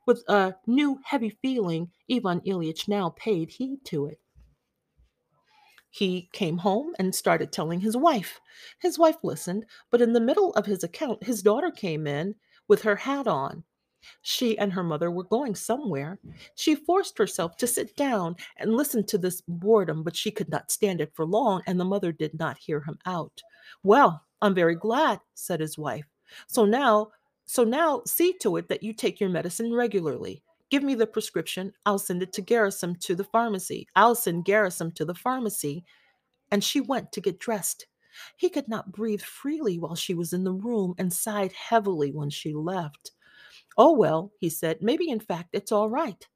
With 0.07 0.25
a 0.29 0.55
new 0.67 0.99
heavy 1.05 1.31
feeling, 1.31 1.91
Ivan 2.11 2.41
Ilyich 2.41 2.89
now 2.89 3.11
paid 3.11 3.51
heed 3.51 3.85
to 3.85 4.07
it. 4.07 4.19
He 5.91 6.29
came 6.33 6.59
home 6.59 6.95
and 6.99 7.15
started 7.15 7.53
telling 7.53 7.81
his 7.81 7.97
wife. 7.97 8.41
His 8.81 8.99
wife 8.99 9.17
listened, 9.23 9.67
but 9.91 10.01
in 10.01 10.13
the 10.13 10.21
middle 10.21 10.53
of 10.55 10.67
his 10.67 10.85
account, 10.85 11.25
his 11.25 11.43
daughter 11.43 11.71
came 11.71 12.07
in 12.07 12.37
with 12.69 12.83
her 12.83 12.97
hat 12.97 13.27
on. 13.27 13.65
She 14.23 14.57
and 14.57 14.73
her 14.73 14.83
mother 14.83 15.11
were 15.11 15.25
going 15.25 15.55
somewhere. 15.55 16.19
She 16.55 16.75
forced 16.75 17.19
herself 17.19 17.57
to 17.59 17.67
sit 17.67 17.97
down 17.97 18.37
and 18.57 18.75
listen 18.75 19.05
to 19.07 19.19
this 19.19 19.43
boredom, 19.47 20.03
but 20.03 20.17
she 20.17 20.31
could 20.31 20.49
not 20.49 20.71
stand 20.71 21.01
it 21.01 21.13
for 21.15 21.27
long, 21.27 21.63
and 21.67 21.79
the 21.79 21.85
mother 21.85 22.13
did 22.13 22.39
not 22.39 22.57
hear 22.57 22.81
him 22.81 22.99
out. 23.05 23.43
Well, 23.83 24.25
I'm 24.41 24.55
very 24.55 24.77
glad, 24.77 25.21
said 25.35 25.61
his 25.61 25.77
wife. 25.77 26.07
So 26.47 26.65
now, 26.65 27.11
so 27.45 27.65
now 27.65 28.03
see 28.07 28.33
to 28.41 28.57
it 28.57 28.69
that 28.69 28.83
you 28.83 28.95
take 28.95 29.21
your 29.21 29.29
medicine 29.29 29.73
regularly. 29.75 30.43
Give 30.71 30.83
me 30.83 30.95
the 30.95 31.07
prescription. 31.07 31.73
I'll 31.85 31.99
send 31.99 32.23
it 32.23 32.33
to 32.35 32.43
Gerasim 32.43 32.99
to 33.01 33.15
the 33.15 33.25
pharmacy. 33.25 33.89
I'll 33.97 34.15
send 34.15 34.45
Gerasim 34.45 34.95
to 34.95 35.05
the 35.05 35.15
pharmacy. 35.15 35.85
And 36.53 36.63
she 36.63 36.81
went 36.81 37.13
to 37.13 37.21
get 37.21 37.41
dressed. 37.41 37.87
He 38.37 38.51
could 38.51 38.69
not 38.69 38.93
breathe 38.93 39.23
freely 39.23 39.79
while 39.79 39.95
she 39.95 40.15
was 40.15 40.33
in 40.33 40.45
the 40.45 40.53
room 40.53 40.95
and 40.99 41.13
sighed 41.13 41.53
heavily 41.53 42.13
when 42.13 42.31
she 42.31 42.53
left. 42.55 43.13
Oh, 43.77 43.93
well, 43.97 44.33
he 44.39 44.49
said, 44.49 44.79
maybe 44.81 45.09
in 45.09 45.21
fact 45.21 45.51
it's 45.53 45.73
all 45.73 45.89
right. 45.89 46.27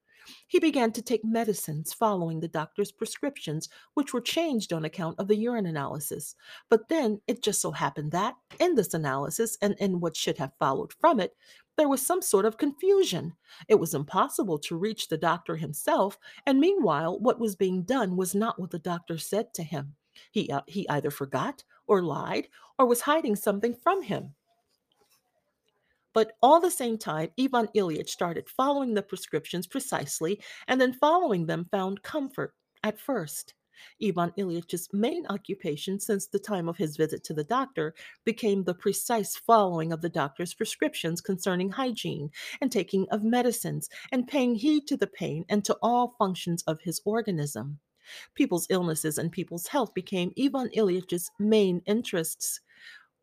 He 0.46 0.58
began 0.58 0.90
to 0.92 1.02
take 1.02 1.24
medicines 1.24 1.92
following 1.92 2.40
the 2.40 2.48
doctor's 2.48 2.90
prescriptions, 2.92 3.68
which 3.94 4.14
were 4.14 4.20
changed 4.22 4.72
on 4.72 4.84
account 4.84 5.18
of 5.18 5.28
the 5.28 5.36
urine 5.36 5.66
analysis. 5.66 6.34
But 6.70 6.88
then 6.88 7.20
it 7.26 7.42
just 7.42 7.60
so 7.60 7.72
happened 7.72 8.12
that, 8.12 8.34
in 8.58 8.74
this 8.74 8.94
analysis 8.94 9.58
and 9.60 9.74
in 9.80 10.00
what 10.00 10.16
should 10.16 10.38
have 10.38 10.54
followed 10.58 10.92
from 10.94 11.20
it, 11.20 11.36
there 11.76 11.88
was 11.88 12.04
some 12.04 12.22
sort 12.22 12.44
of 12.44 12.58
confusion. 12.58 13.34
It 13.68 13.76
was 13.76 13.94
impossible 13.94 14.58
to 14.60 14.76
reach 14.76 15.08
the 15.08 15.18
doctor 15.18 15.56
himself, 15.56 16.18
and 16.46 16.60
meanwhile, 16.60 17.18
what 17.18 17.40
was 17.40 17.56
being 17.56 17.82
done 17.82 18.16
was 18.16 18.34
not 18.34 18.58
what 18.58 18.70
the 18.70 18.78
doctor 18.78 19.18
said 19.18 19.52
to 19.54 19.62
him. 19.62 19.94
He, 20.30 20.50
uh, 20.50 20.62
he 20.66 20.88
either 20.88 21.10
forgot 21.10 21.64
or 21.86 22.02
lied 22.02 22.48
or 22.78 22.86
was 22.86 23.02
hiding 23.02 23.36
something 23.36 23.74
from 23.74 24.02
him. 24.02 24.34
But 26.12 26.36
all 26.40 26.60
the 26.60 26.70
same 26.70 26.96
time, 26.96 27.30
Ivan 27.38 27.68
Ilyich 27.74 28.08
started 28.08 28.48
following 28.48 28.94
the 28.94 29.02
prescriptions 29.02 29.66
precisely 29.66 30.40
and 30.68 30.80
then 30.80 30.92
following 30.92 31.46
them 31.46 31.66
found 31.72 32.02
comfort 32.02 32.54
at 32.84 33.00
first. 33.00 33.54
Ivan 34.02 34.32
Ilyich's 34.38 34.88
main 34.92 35.26
occupation 35.26 36.00
since 36.00 36.26
the 36.26 36.38
time 36.38 36.68
of 36.68 36.76
his 36.76 36.96
visit 36.96 37.24
to 37.24 37.34
the 37.34 37.44
doctor 37.44 37.94
became 38.24 38.64
the 38.64 38.74
precise 38.74 39.36
following 39.36 39.92
of 39.92 40.00
the 40.00 40.08
doctor's 40.08 40.54
prescriptions 40.54 41.20
concerning 41.20 41.70
hygiene 41.70 42.30
and 42.60 42.70
taking 42.70 43.06
of 43.10 43.22
medicines 43.22 43.88
and 44.12 44.28
paying 44.28 44.54
heed 44.54 44.86
to 44.86 44.96
the 44.96 45.06
pain 45.06 45.44
and 45.48 45.64
to 45.64 45.76
all 45.82 46.14
functions 46.18 46.62
of 46.66 46.80
his 46.82 47.00
organism. 47.04 47.80
People's 48.34 48.66
illnesses 48.68 49.16
and 49.16 49.32
people's 49.32 49.68
health 49.68 49.94
became 49.94 50.32
Ivan 50.38 50.68
Ilyich's 50.76 51.30
main 51.38 51.80
interests. 51.86 52.60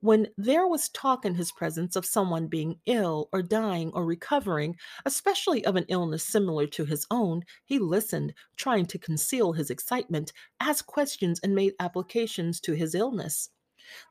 When 0.01 0.27
there 0.35 0.67
was 0.67 0.89
talk 0.89 1.23
in 1.23 1.35
his 1.35 1.53
presence 1.53 1.95
of 1.95 2.05
someone 2.05 2.47
being 2.47 2.81
ill 2.85 3.29
or 3.31 3.41
dying 3.41 3.89
or 3.93 4.03
recovering, 4.05 4.77
especially 5.05 5.63
of 5.63 5.77
an 5.77 5.85
illness 5.87 6.25
similar 6.25 6.67
to 6.67 6.83
his 6.83 7.07
own, 7.09 7.43
he 7.63 7.79
listened, 7.79 8.33
trying 8.57 8.85
to 8.87 8.99
conceal 8.99 9.53
his 9.53 9.69
excitement, 9.69 10.33
asked 10.59 10.87
questions, 10.87 11.39
and 11.41 11.55
made 11.55 11.75
applications 11.79 12.59
to 12.61 12.73
his 12.73 12.93
illness. 12.93 13.49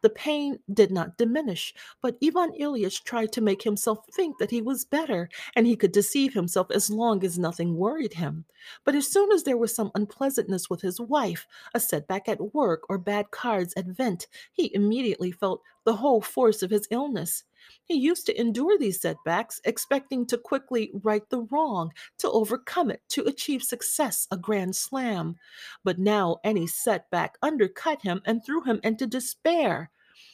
The 0.02 0.10
pain 0.10 0.58
did 0.72 0.90
not 0.90 1.16
diminish, 1.16 1.74
but 2.02 2.18
Ivan 2.22 2.52
Ilyich 2.52 3.02
tried 3.04 3.32
to 3.32 3.40
make 3.40 3.62
himself 3.62 4.00
think 4.12 4.38
that 4.38 4.50
he 4.50 4.60
was 4.60 4.84
better, 4.84 5.28
and 5.56 5.66
he 5.66 5.76
could 5.76 5.92
deceive 5.92 6.34
himself 6.34 6.70
as 6.70 6.90
long 6.90 7.24
as 7.24 7.38
nothing 7.38 7.76
worried 7.76 8.14
him. 8.14 8.44
But 8.84 8.94
as 8.94 9.06
soon 9.06 9.32
as 9.32 9.44
there 9.44 9.56
was 9.56 9.74
some 9.74 9.90
unpleasantness 9.94 10.68
with 10.68 10.82
his 10.82 11.00
wife, 11.00 11.46
a 11.74 11.80
setback 11.80 12.28
at 12.28 12.54
work, 12.54 12.82
or 12.88 12.98
bad 12.98 13.30
cards 13.30 13.72
at 13.76 13.86
vint, 13.86 14.26
he 14.52 14.74
immediately 14.74 15.32
felt 15.32 15.62
the 15.84 15.96
whole 15.96 16.20
force 16.20 16.62
of 16.62 16.70
his 16.70 16.86
illness. 16.90 17.44
He 17.84 17.94
used 17.94 18.26
to 18.26 18.40
endure 18.40 18.78
these 18.78 19.00
setbacks, 19.00 19.60
expecting 19.64 20.26
to 20.26 20.38
quickly 20.38 20.90
right 21.02 21.28
the 21.28 21.42
wrong, 21.50 21.92
to 22.18 22.30
overcome 22.30 22.90
it, 22.90 23.02
to 23.10 23.24
achieve 23.24 23.62
success, 23.62 24.26
a 24.30 24.36
grand 24.36 24.76
slam. 24.76 25.36
But 25.84 25.98
now 25.98 26.38
any 26.44 26.66
setback 26.66 27.36
undercut 27.42 28.02
him 28.02 28.22
and 28.24 28.44
threw 28.44 28.62
him 28.62 28.80
into 28.82 29.06
despair. 29.06 29.90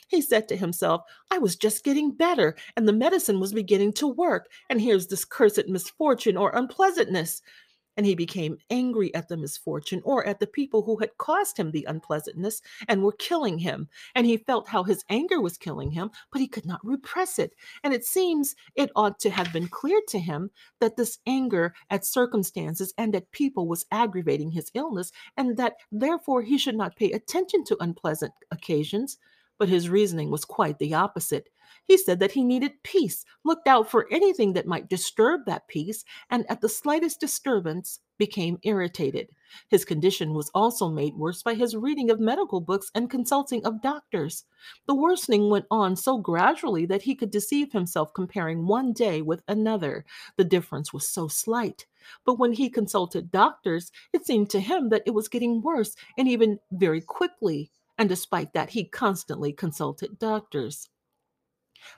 He 0.09 0.21
said 0.21 0.47
to 0.49 0.57
himself, 0.57 1.03
I 1.31 1.39
was 1.39 1.57
just 1.57 1.83
getting 1.83 2.13
better, 2.13 2.57
and 2.77 2.87
the 2.87 2.93
medicine 2.93 3.41
was 3.41 3.53
beginning 3.53 3.93
to 3.95 4.07
work, 4.07 4.49
and 4.71 4.81
here's 4.81 5.09
this 5.09 5.25
cursed 5.25 5.67
misfortune 5.69 6.37
or 6.37 6.55
unpleasantness 6.55 7.43
and 7.97 8.07
he 8.07 8.15
became 8.15 8.59
angry 8.71 9.15
at 9.15 9.29
the 9.29 9.37
misfortune 9.37 10.03
or 10.05 10.27
at 10.27 10.41
the 10.41 10.47
people 10.47 10.83
who 10.83 10.97
had 10.99 11.17
caused 11.19 11.57
him 11.59 11.71
the 11.71 11.87
unpleasantness 11.89 12.63
and 12.89 13.03
were 13.03 13.13
killing 13.13 13.59
him. 13.59 13.89
And 14.15 14.27
he 14.27 14.37
felt 14.37 14.69
how 14.69 14.83
his 14.83 15.05
anger 15.09 15.41
was 15.41 15.57
killing 15.57 15.91
him, 15.91 16.11
but 16.33 16.41
he 16.41 16.49
could 16.49 16.67
not 16.67 16.85
repress 16.85 17.39
it. 17.39 17.55
And 17.83 17.95
it 17.95 18.05
seems 18.05 18.55
it 18.75 18.91
ought 18.95 19.19
to 19.21 19.31
have 19.31 19.53
been 19.53 19.69
clear 19.69 20.01
to 20.09 20.19
him 20.19 20.51
that 20.81 20.97
this 20.97 21.19
anger 21.27 21.75
at 21.91 22.05
circumstances 22.05 22.93
and 22.99 23.15
at 23.15 23.31
people 23.33 23.67
was 23.67 23.87
aggravating 23.91 24.51
his 24.51 24.71
illness, 24.75 25.13
and 25.37 25.57
that 25.57 25.75
therefore 25.91 26.43
he 26.43 26.59
should 26.59 26.77
not 26.77 26.97
pay 26.97 27.13
attention 27.13 27.65
to 27.65 27.77
unpleasant 27.81 28.33
occasions. 28.51 29.19
But 29.59 29.71
his 29.71 29.89
reasoning 29.89 30.31
was 30.31 30.45
quite 30.45 30.79
the 30.79 30.93
opposite. 30.93 31.49
He 31.87 31.97
said 31.97 32.19
that 32.19 32.33
he 32.33 32.43
needed 32.43 32.83
peace, 32.83 33.25
looked 33.45 33.69
out 33.69 33.89
for 33.89 34.09
anything 34.11 34.55
that 34.55 34.67
might 34.67 34.89
disturb 34.89 35.47
that 35.47 35.69
peace, 35.69 36.05
and 36.29 36.45
at 36.51 36.61
the 36.61 36.69
slightest 36.69 37.21
disturbance 37.21 38.01
became 38.19 38.59
irritated. 38.63 39.29
His 39.69 39.85
condition 39.85 40.35
was 40.35 40.51
also 40.55 40.89
made 40.89 41.15
worse 41.15 41.43
by 41.43 41.55
his 41.55 41.77
reading 41.77 42.11
of 42.11 42.19
medical 42.19 42.61
books 42.61 42.91
and 42.95 43.09
consulting 43.09 43.65
of 43.65 43.83
doctors. 43.83 44.45
The 44.87 44.95
worsening 44.95 45.49
went 45.49 45.67
on 45.71 45.95
so 45.95 46.19
gradually 46.19 46.87
that 46.87 47.03
he 47.03 47.15
could 47.15 47.31
deceive 47.31 47.73
himself 47.73 48.13
comparing 48.13 48.67
one 48.67 48.93
day 48.93 49.23
with 49.23 49.43
another. 49.47 50.05
The 50.37 50.45
difference 50.45 50.93
was 50.93 51.09
so 51.09 51.29
slight. 51.29 51.87
But 52.25 52.39
when 52.39 52.53
he 52.53 52.69
consulted 52.69 53.31
doctors, 53.31 53.93
it 54.13 54.27
seemed 54.27 54.51
to 54.51 54.61
him 54.61 54.89
that 54.89 55.03
it 55.07 55.15
was 55.15 55.29
getting 55.29 55.63
worse 55.63 55.95
and 56.19 56.27
even 56.27 56.59
very 56.73 57.01
quickly. 57.01 57.71
And 57.99 58.09
despite 58.09 58.53
that, 58.55 58.71
he 58.71 58.85
constantly 58.85 59.53
consulted 59.53 60.19
doctors. 60.19 60.89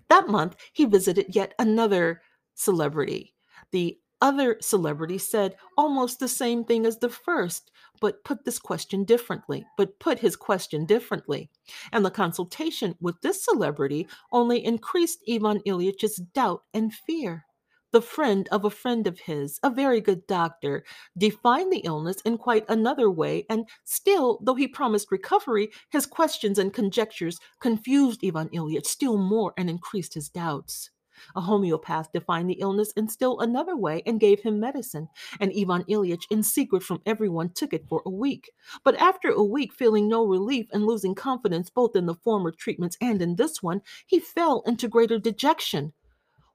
That 0.09 0.28
month, 0.28 0.57
he 0.72 0.84
visited 0.84 1.34
yet 1.34 1.55
another 1.59 2.22
celebrity. 2.55 3.34
The 3.70 3.99
other 4.20 4.57
celebrity 4.61 5.18
said 5.18 5.57
almost 5.76 6.18
the 6.18 6.28
same 6.28 6.64
thing 6.64 6.86
as 6.86 6.99
the 6.99 7.09
first, 7.09 7.70
but 8.01 8.24
put 8.24 8.45
this 8.45 8.59
question 8.59 9.05
differently, 9.05 9.64
but 9.76 9.99
put 10.01 10.18
his 10.18 10.36
question 10.36 10.86
differently. 10.86 11.51
And 11.93 12.05
the 12.05 12.11
consultation 12.11 12.97
with 13.01 13.20
this 13.20 13.45
celebrity 13.45 14.09
only 14.32 14.64
increased 14.64 15.22
Ivan 15.28 15.61
Ilyich's 15.66 16.16
doubt 16.16 16.62
and 16.74 16.93
fear 16.93 17.47
the 17.91 18.03
friend 18.03 18.49
of 18.51 18.64
a 18.64 18.70
friend 18.70 19.07
of 19.07 19.20
his, 19.20 19.59
a 19.62 19.70
very 19.70 20.01
good 20.01 20.26
doctor, 20.26 20.84
defined 21.16 21.72
the 21.72 21.78
illness 21.78 22.20
in 22.22 22.39
quite 22.39 22.64
another 22.68 23.11
way, 23.11 23.47
and 23.49 23.68
still, 23.84 24.41
though 24.43 24.55
he 24.55 24.68
promised 24.68 25.11
recovery, 25.11 25.70
his 25.91 26.07
questions 26.07 26.59
and 26.59 26.73
conjectures 26.73 27.39
confused 27.60 28.24
Ivan 28.24 28.48
Ilyich 28.51 28.86
still 28.86 29.16
more 29.16 29.55
and 29.56 29.70
increased 29.70 30.15
his 30.15 30.28
doubts. 30.28 30.90
A 31.35 31.40
homeopath 31.40 32.12
defined 32.12 32.48
the 32.48 32.60
illness 32.60 32.93
in 32.93 33.09
still 33.09 33.40
another 33.40 33.77
way 33.77 34.02
and 34.06 34.20
gave 34.20 34.43
him 34.43 34.60
medicine, 34.60 35.09
and 35.40 35.51
Ivan 35.51 35.82
Ilyich, 35.85 36.24
in 36.31 36.44
secret 36.44 36.85
from 36.85 37.02
everyone, 37.06 37.51
took 37.51 37.73
it 37.73 37.89
for 37.89 38.02
a 38.06 38.10
week. 38.10 38.52
But 38.85 38.94
after 38.97 39.31
a 39.31 39.43
week, 39.43 39.73
feeling 39.73 40.09
no 40.09 40.24
relief 40.24 40.69
and 40.73 40.86
losing 40.86 41.16
confidence 41.16 41.70
both 41.70 41.97
in 41.97 42.06
the 42.06 42.15
former 42.15 42.52
treatments 42.52 42.97
and 43.01 43.20
in 43.20 43.35
this 43.35 43.62
one, 43.62 43.82
he 44.06 44.20
fell 44.20 44.62
into 44.65 44.86
greater 44.86 45.19
dejection. 45.19 45.93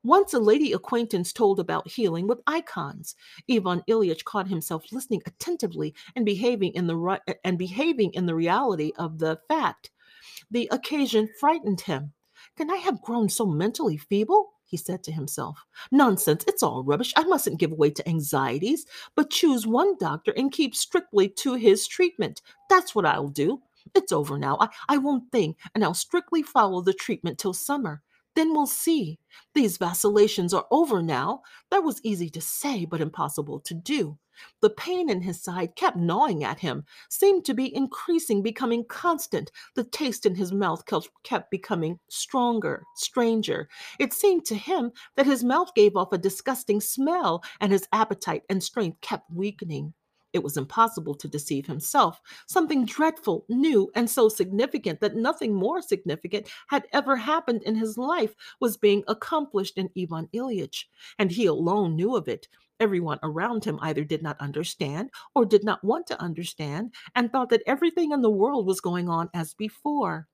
Once 0.03 0.33
a 0.33 0.39
lady 0.39 0.73
acquaintance 0.73 1.31
told 1.31 1.59
about 1.59 1.87
healing 1.87 2.27
with 2.27 2.41
icons. 2.45 3.15
Ivan 3.49 3.81
Ilyich 3.87 4.25
caught 4.25 4.47
himself 4.47 4.91
listening 4.91 5.21
attentively 5.25 5.95
and 6.15 6.25
behaving 6.25 6.73
in 6.73 6.87
the 6.87 7.19
and 7.45 7.57
behaving 7.57 8.13
in 8.13 8.25
the 8.25 8.35
reality 8.35 8.91
of 8.97 9.17
the 9.19 9.39
fact. 9.47 9.91
The 10.51 10.67
occasion 10.71 11.29
frightened 11.39 11.81
him. 11.81 12.11
Can 12.57 12.69
I 12.69 12.75
have 12.77 13.01
grown 13.01 13.29
so 13.29 13.45
mentally 13.45 13.97
feeble? 13.97 14.51
he 14.65 14.77
said 14.77 15.03
to 15.03 15.11
himself. 15.11 15.63
Nonsense, 15.91 16.43
it's 16.47 16.63
all 16.63 16.83
rubbish. 16.83 17.13
I 17.15 17.23
mustn't 17.23 17.59
give 17.59 17.71
way 17.73 17.91
to 17.91 18.09
anxieties, 18.09 18.85
but 19.15 19.29
choose 19.29 19.67
one 19.67 19.95
doctor 19.99 20.33
and 20.35 20.51
keep 20.51 20.75
strictly 20.75 21.29
to 21.29 21.53
his 21.53 21.87
treatment. 21.87 22.41
That's 22.69 22.95
what 22.95 23.05
I'll 23.05 23.27
do. 23.27 23.61
It's 23.93 24.11
over 24.11 24.37
now. 24.37 24.57
I, 24.59 24.69
I 24.89 24.97
won't 24.97 25.31
think, 25.31 25.57
and 25.75 25.83
I'll 25.83 25.93
strictly 25.93 26.41
follow 26.41 26.81
the 26.81 26.93
treatment 26.93 27.37
till 27.37 27.53
summer. 27.53 28.01
Then 28.35 28.53
we'll 28.53 28.67
see. 28.67 29.19
These 29.53 29.77
vacillations 29.77 30.53
are 30.53 30.65
over 30.71 31.01
now. 31.03 31.41
That 31.69 31.83
was 31.83 32.01
easy 32.03 32.29
to 32.31 32.41
say, 32.41 32.85
but 32.85 33.01
impossible 33.01 33.59
to 33.61 33.73
do. 33.73 34.17
The 34.61 34.71
pain 34.71 35.11
in 35.11 35.21
his 35.21 35.41
side 35.43 35.75
kept 35.75 35.95
gnawing 35.95 36.43
at 36.43 36.59
him, 36.59 36.85
seemed 37.07 37.45
to 37.45 37.53
be 37.53 37.73
increasing, 37.75 38.41
becoming 38.41 38.83
constant. 38.85 39.51
The 39.75 39.83
taste 39.83 40.25
in 40.25 40.33
his 40.33 40.51
mouth 40.51 40.83
kept 41.21 41.51
becoming 41.51 41.99
stronger, 42.09 42.83
stranger. 42.95 43.69
It 43.99 44.11
seemed 44.11 44.45
to 44.45 44.55
him 44.55 44.91
that 45.15 45.27
his 45.27 45.43
mouth 45.43 45.75
gave 45.75 45.95
off 45.95 46.11
a 46.11 46.17
disgusting 46.17 46.81
smell, 46.81 47.43
and 47.61 47.71
his 47.71 47.87
appetite 47.93 48.41
and 48.49 48.63
strength 48.63 49.01
kept 49.01 49.29
weakening. 49.31 49.93
It 50.33 50.43
was 50.43 50.57
impossible 50.57 51.13
to 51.15 51.27
deceive 51.27 51.67
himself. 51.67 52.19
Something 52.47 52.85
dreadful, 52.85 53.45
new, 53.49 53.91
and 53.95 54.09
so 54.09 54.27
significant 54.29 54.99
that 55.01 55.15
nothing 55.15 55.53
more 55.53 55.81
significant 55.81 56.49
had 56.67 56.87
ever 56.91 57.15
happened 57.15 57.61
in 57.63 57.75
his 57.75 57.97
life 57.97 58.33
was 58.59 58.75
being 58.75 59.03
accomplished 59.07 59.77
in 59.77 59.91
Ivan 59.97 60.27
Ilyich, 60.33 60.85
and 61.19 61.31
he 61.31 61.45
alone 61.45 61.95
knew 61.95 62.15
of 62.15 62.27
it. 62.27 62.47
Everyone 62.79 63.19
around 63.21 63.63
him 63.63 63.77
either 63.81 64.03
did 64.03 64.23
not 64.23 64.41
understand 64.41 65.11
or 65.35 65.45
did 65.45 65.63
not 65.63 65.83
want 65.83 66.07
to 66.07 66.19
understand 66.19 66.93
and 67.15 67.31
thought 67.31 67.49
that 67.49 67.63
everything 67.67 68.11
in 68.11 68.21
the 68.21 68.29
world 68.29 68.65
was 68.65 68.81
going 68.81 69.07
on 69.07 69.29
as 69.33 69.53
before. 69.53 70.27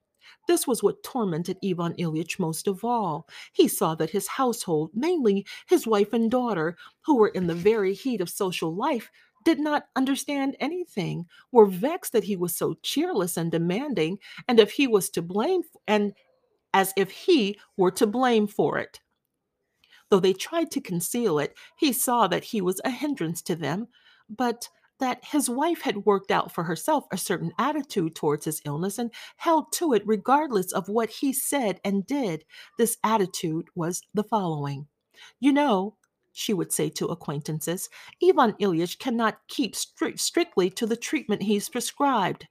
This 0.47 0.65
was 0.65 0.81
what 0.81 1.03
tormented 1.03 1.57
Ivan 1.63 1.93
Ilyich 1.93 2.39
most 2.39 2.67
of 2.67 2.83
all. 2.83 3.27
He 3.53 3.67
saw 3.67 3.95
that 3.95 4.11
his 4.11 4.27
household, 4.27 4.91
mainly 4.93 5.45
his 5.67 5.85
wife 5.85 6.13
and 6.13 6.29
daughter, 6.29 6.77
who 7.05 7.17
were 7.17 7.29
in 7.29 7.47
the 7.47 7.55
very 7.55 7.93
heat 7.93 8.21
of 8.21 8.29
social 8.29 8.73
life, 8.73 9.09
did 9.43 9.59
not 9.59 9.85
understand 9.95 10.55
anything, 10.59 11.25
were 11.51 11.65
vexed 11.65 12.13
that 12.13 12.23
he 12.23 12.35
was 12.35 12.55
so 12.55 12.75
cheerless 12.83 13.37
and 13.37 13.51
demanding, 13.51 14.17
and 14.47 14.59
if 14.59 14.71
he 14.71 14.87
was 14.87 15.09
to 15.11 15.21
blame, 15.21 15.61
and 15.87 16.13
as 16.73 16.93
if 16.95 17.09
he 17.09 17.57
were 17.77 17.91
to 17.91 18.07
blame 18.07 18.47
for 18.47 18.77
it. 18.77 18.99
Though 20.09 20.19
they 20.19 20.33
tried 20.33 20.71
to 20.71 20.81
conceal 20.81 21.39
it, 21.39 21.55
he 21.77 21.93
saw 21.93 22.27
that 22.27 22.43
he 22.43 22.61
was 22.61 22.81
a 22.83 22.89
hindrance 22.89 23.41
to 23.43 23.55
them, 23.55 23.87
but 24.29 24.69
that 24.99 25.23
his 25.23 25.49
wife 25.49 25.81
had 25.81 26.05
worked 26.05 26.29
out 26.29 26.51
for 26.51 26.63
herself 26.63 27.05
a 27.11 27.17
certain 27.17 27.51
attitude 27.57 28.15
towards 28.15 28.45
his 28.45 28.61
illness 28.65 28.99
and 28.99 29.11
held 29.37 29.71
to 29.71 29.93
it 29.93 30.03
regardless 30.05 30.73
of 30.73 30.89
what 30.89 31.09
he 31.09 31.31
said 31.31 31.79
and 31.83 32.05
did. 32.05 32.43
This 32.77 32.97
attitude 33.03 33.67
was 33.75 34.01
the 34.13 34.23
following 34.23 34.87
You 35.39 35.53
know, 35.53 35.95
she 36.31 36.53
would 36.53 36.71
say 36.71 36.89
to 36.89 37.07
acquaintances, 37.07 37.89
Ivan 38.23 38.53
Ilyich 38.53 38.99
cannot 38.99 39.39
keep 39.47 39.75
stri- 39.75 40.19
strictly 40.19 40.69
to 40.71 40.85
the 40.85 40.97
treatment 40.97 41.43
he's 41.43 41.69
prescribed, 41.69 42.47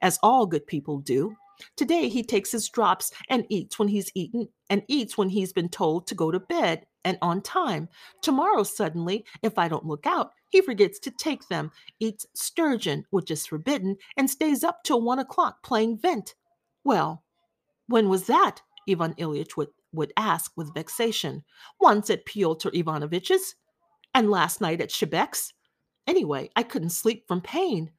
as 0.00 0.18
all 0.22 0.46
good 0.46 0.66
people 0.66 0.98
do. 0.98 1.36
Today 1.76 2.08
he 2.08 2.22
takes 2.22 2.52
his 2.52 2.68
drops 2.68 3.12
and 3.28 3.46
eats 3.48 3.78
when 3.78 3.88
he's 3.88 4.10
eaten 4.14 4.48
and 4.70 4.82
eats 4.88 5.16
when 5.16 5.28
he's 5.28 5.52
been 5.52 5.68
told 5.68 6.06
to 6.06 6.14
go 6.14 6.30
to 6.30 6.40
bed 6.40 6.86
and 7.04 7.18
on 7.22 7.42
time. 7.42 7.88
Tomorrow, 8.22 8.62
suddenly, 8.62 9.24
if 9.42 9.58
I 9.58 9.68
don't 9.68 9.86
look 9.86 10.06
out, 10.06 10.32
he 10.48 10.60
forgets 10.60 10.98
to 11.00 11.10
take 11.10 11.48
them, 11.48 11.70
eats 12.00 12.26
sturgeon, 12.34 13.04
which 13.10 13.30
is 13.30 13.46
forbidden, 13.46 13.96
and 14.16 14.28
stays 14.28 14.64
up 14.64 14.82
till 14.84 15.02
one 15.02 15.18
o'clock 15.18 15.62
playing 15.62 15.98
vint. 15.98 16.34
Well, 16.84 17.22
when 17.86 18.08
was 18.08 18.26
that? 18.26 18.60
Ivan 18.88 19.14
Ilyich 19.14 19.56
would 19.56 19.68
would 19.92 20.12
ask 20.16 20.52
with 20.56 20.74
vexation. 20.74 21.44
Once 21.80 22.10
at 22.10 22.26
Pyotr 22.26 22.70
Ivanovitch's, 22.72 23.54
and 24.14 24.30
last 24.30 24.60
night 24.60 24.80
at 24.80 24.90
Shebek's. 24.90 25.52
Anyway, 26.06 26.50
I 26.56 26.62
couldn't 26.62 26.90
sleep 26.90 27.26
from 27.26 27.40
pain. 27.40 27.92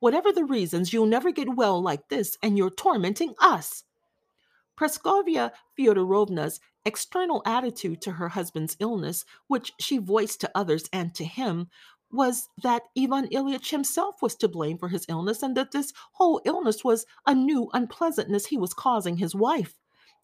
Whatever 0.00 0.32
the 0.32 0.44
reasons, 0.44 0.92
you'll 0.92 1.06
never 1.06 1.30
get 1.30 1.54
well 1.56 1.80
like 1.80 2.08
this, 2.08 2.36
and 2.42 2.58
you're 2.58 2.70
tormenting 2.70 3.34
us. 3.40 3.84
Praskovya 4.76 5.52
Fyodorovna's 5.78 6.60
external 6.84 7.42
attitude 7.46 8.00
to 8.02 8.12
her 8.12 8.30
husband's 8.30 8.76
illness, 8.80 9.24
which 9.46 9.72
she 9.78 9.98
voiced 9.98 10.40
to 10.40 10.50
others 10.54 10.88
and 10.92 11.14
to 11.14 11.24
him, 11.24 11.68
was 12.10 12.48
that 12.62 12.82
Ivan 12.98 13.28
Ilyich 13.28 13.70
himself 13.70 14.20
was 14.20 14.34
to 14.36 14.48
blame 14.48 14.78
for 14.78 14.88
his 14.88 15.06
illness 15.08 15.42
and 15.42 15.56
that 15.56 15.72
this 15.72 15.92
whole 16.12 16.40
illness 16.44 16.84
was 16.84 17.06
a 17.26 17.34
new 17.34 17.70
unpleasantness 17.72 18.46
he 18.46 18.58
was 18.58 18.74
causing 18.74 19.16
his 19.16 19.34
wife. 19.34 19.74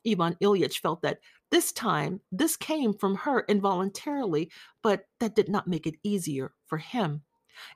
Ivan 0.06 0.36
Ilyich 0.42 0.80
felt 0.80 1.02
that 1.02 1.18
this 1.50 1.72
time 1.72 2.20
this 2.30 2.56
came 2.56 2.92
from 2.92 3.14
her 3.16 3.40
involuntarily, 3.40 4.50
but 4.82 5.04
that 5.20 5.34
did 5.34 5.48
not 5.48 5.66
make 5.66 5.86
it 5.86 5.96
easier 6.02 6.52
for 6.66 6.78
him. 6.78 7.22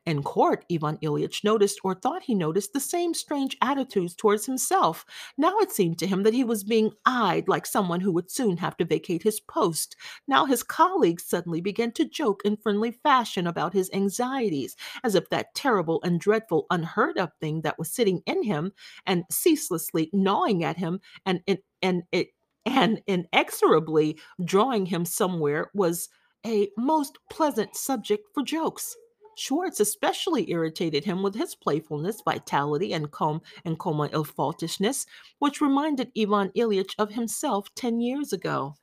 In 0.07 0.23
court, 0.23 0.65
Ivan 0.71 0.99
Ilyich 0.99 1.45
noticed 1.45 1.81
or 1.85 1.95
thought 1.95 2.23
he 2.23 2.35
noticed 2.35 2.73
the 2.73 2.81
same 2.81 3.15
strange 3.15 3.57
attitudes 3.61 4.15
towards 4.15 4.47
himself. 4.47 5.05
Now 5.37 5.59
it 5.59 5.73
seemed 5.73 5.99
to 5.99 6.07
him 6.07 6.23
that 6.23 6.35
he 6.35 6.45
was 6.45 6.65
being 6.65 6.93
eyed 7.07 7.49
like 7.49 7.67
someone 7.67 8.01
who 8.01 8.13
would 8.13 8.31
soon 8.31 8.57
have 8.59 8.77
to 8.79 8.85
vacate 8.85 9.23
his 9.23 9.41
post. 9.41 9.97
Now 10.27 10.45
his 10.45 10.63
colleagues 10.63 11.25
suddenly 11.25 11.61
began 11.61 11.93
to 11.93 12.09
joke 12.09 12.43
in 12.45 12.57
friendly 12.57 12.93
fashion 12.93 13.47
about 13.47 13.73
his 13.73 13.91
anxieties, 13.93 14.77
as 15.05 15.15
if 15.15 15.29
that 15.31 15.55
terrible 15.55 16.01
and 16.03 16.21
dreadful 16.21 16.67
unheard 16.71 17.19
of 17.19 17.33
thing 17.41 17.63
that 17.63 17.79
was 17.79 17.91
sitting 17.91 18.23
in 18.27 18.43
him 18.43 18.73
and 19.07 19.25
ceaselessly 19.31 20.11
gnawing 20.13 20.65
at 20.65 20.77
him 20.77 21.01
and 21.27 21.41
and 21.83 22.03
it 22.13 22.29
and 22.65 23.03
inexorably 23.07 24.19
drawing 24.45 24.87
him 24.87 25.05
somewhere 25.05 25.71
was 25.75 26.09
a 26.47 26.69
most 26.77 27.19
pleasant 27.31 27.77
subject 27.77 28.29
for 28.35 28.43
jokes. 28.43 28.97
Schwartz 29.37 29.81
especially 29.81 30.51
irritated 30.51 31.05
him 31.05 31.23
with 31.23 31.35
his 31.35 31.55
playfulness, 31.55 32.23
vitality, 32.23 32.93
and 32.93 33.11
calm 33.11 33.41
and 33.65 33.79
coma 33.79 34.09
faultishness, 34.09 35.07
which 35.39 35.61
reminded 35.61 36.13
Ivan 36.17 36.51
Ilyich 36.51 36.95
of 36.99 37.13
himself 37.13 37.69
ten 37.75 38.01
years 38.01 38.33
ago. 38.33 38.75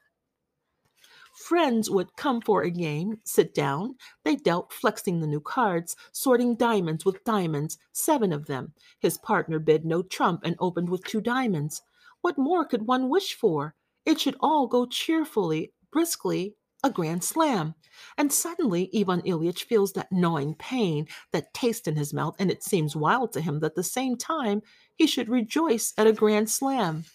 Friends 1.36 1.90
would 1.90 2.16
come 2.18 2.42
for 2.42 2.64
a 2.64 2.70
game, 2.70 3.22
sit 3.24 3.54
down. 3.54 3.96
They 4.26 4.36
dealt, 4.36 4.74
flexing 4.74 5.22
the 5.22 5.28
new 5.28 5.40
cards, 5.40 5.96
sorting 6.12 6.56
diamonds 6.56 7.06
with 7.06 7.24
diamonds, 7.24 7.78
seven 7.94 8.34
of 8.34 8.48
them. 8.48 8.74
His 9.00 9.18
partner 9.18 9.60
bid 9.60 9.86
no 9.86 10.02
trump 10.02 10.42
and 10.44 10.56
opened 10.60 10.90
with 10.90 11.04
two 11.06 11.22
diamonds. 11.22 11.82
What 12.22 12.38
more 12.38 12.66
could 12.66 12.88
one 12.88 13.08
wish 13.08 13.36
for? 13.36 13.76
It 14.06 14.20
should 14.20 14.36
all 14.42 14.68
go 14.68 14.86
cheerfully, 14.86 15.72
briskly, 15.92 16.56
a 16.84 16.89
grand 16.89 17.23
slam. 17.23 17.76
And 18.18 18.31
suddenly 18.31 18.89
Ivan 18.95 19.22
Ilyich 19.22 19.64
feels 19.64 19.93
that 19.93 20.11
gnawing 20.11 20.56
pain, 20.56 21.07
that 21.31 21.53
taste 21.53 21.88
in 21.88 21.95
his 21.95 22.14
mouth, 22.14 22.35
and 22.39 22.49
it 22.49 22.64
seems 22.64 22.95
wild 22.95 23.34
to 23.34 23.41
him 23.41 23.60
that 23.60 23.68
at 23.68 23.76
the 23.76 23.84
same 23.84 24.18
time 24.18 24.61
he 24.95 25.07
should 25.07 25.30
rejoice 25.30 25.93
at 25.97 26.07
a 26.07 26.14
grand 26.14 26.49
slam. 26.49 27.06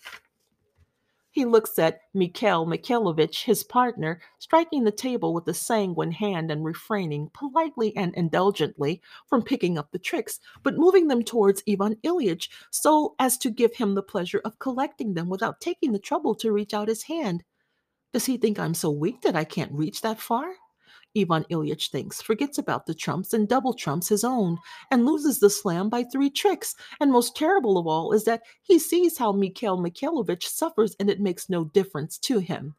He 1.34 1.44
looks 1.44 1.80
at 1.80 2.02
Mikhail 2.14 2.64
Mikhailovich, 2.64 3.42
his 3.42 3.64
partner, 3.64 4.20
striking 4.38 4.84
the 4.84 4.92
table 4.92 5.34
with 5.34 5.48
a 5.48 5.52
sanguine 5.52 6.12
hand 6.12 6.48
and 6.48 6.64
refraining, 6.64 7.30
politely 7.34 7.92
and 7.96 8.14
indulgently, 8.14 9.02
from 9.26 9.42
picking 9.42 9.76
up 9.76 9.90
the 9.90 9.98
tricks, 9.98 10.38
but 10.62 10.76
moving 10.76 11.08
them 11.08 11.24
towards 11.24 11.64
Ivan 11.68 11.96
Ilyich 12.04 12.48
so 12.70 13.16
as 13.18 13.36
to 13.38 13.50
give 13.50 13.74
him 13.74 13.96
the 13.96 14.02
pleasure 14.02 14.42
of 14.44 14.60
collecting 14.60 15.14
them 15.14 15.28
without 15.28 15.60
taking 15.60 15.90
the 15.90 15.98
trouble 15.98 16.36
to 16.36 16.52
reach 16.52 16.72
out 16.72 16.86
his 16.86 17.02
hand. 17.02 17.42
Does 18.14 18.26
he 18.26 18.36
think 18.36 18.60
I'm 18.60 18.74
so 18.74 18.92
weak 18.92 19.22
that 19.22 19.34
I 19.34 19.42
can't 19.42 19.72
reach 19.72 20.00
that 20.02 20.20
far? 20.20 20.46
Ivan 21.18 21.44
Ilyich 21.50 21.90
thinks, 21.90 22.22
forgets 22.22 22.58
about 22.58 22.86
the 22.86 22.94
trumps 22.94 23.32
and 23.32 23.48
double 23.48 23.74
trumps 23.74 24.08
his 24.08 24.22
own, 24.22 24.58
and 24.92 25.04
loses 25.04 25.40
the 25.40 25.50
slam 25.50 25.88
by 25.88 26.04
three 26.04 26.30
tricks. 26.30 26.76
And 27.00 27.10
most 27.10 27.34
terrible 27.34 27.76
of 27.76 27.88
all 27.88 28.12
is 28.12 28.22
that 28.22 28.42
he 28.62 28.78
sees 28.78 29.18
how 29.18 29.32
Mikhail 29.32 29.78
Mikhailovich 29.78 30.44
suffers 30.44 30.94
and 31.00 31.10
it 31.10 31.18
makes 31.18 31.50
no 31.50 31.64
difference 31.64 32.16
to 32.18 32.38
him. 32.38 32.76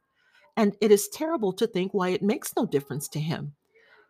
And 0.56 0.78
it 0.80 0.90
is 0.90 1.10
terrible 1.10 1.52
to 1.52 1.68
think 1.68 1.94
why 1.94 2.10
it 2.10 2.24
makes 2.24 2.56
no 2.56 2.66
difference 2.66 3.10
to 3.10 3.20
him. 3.20 3.56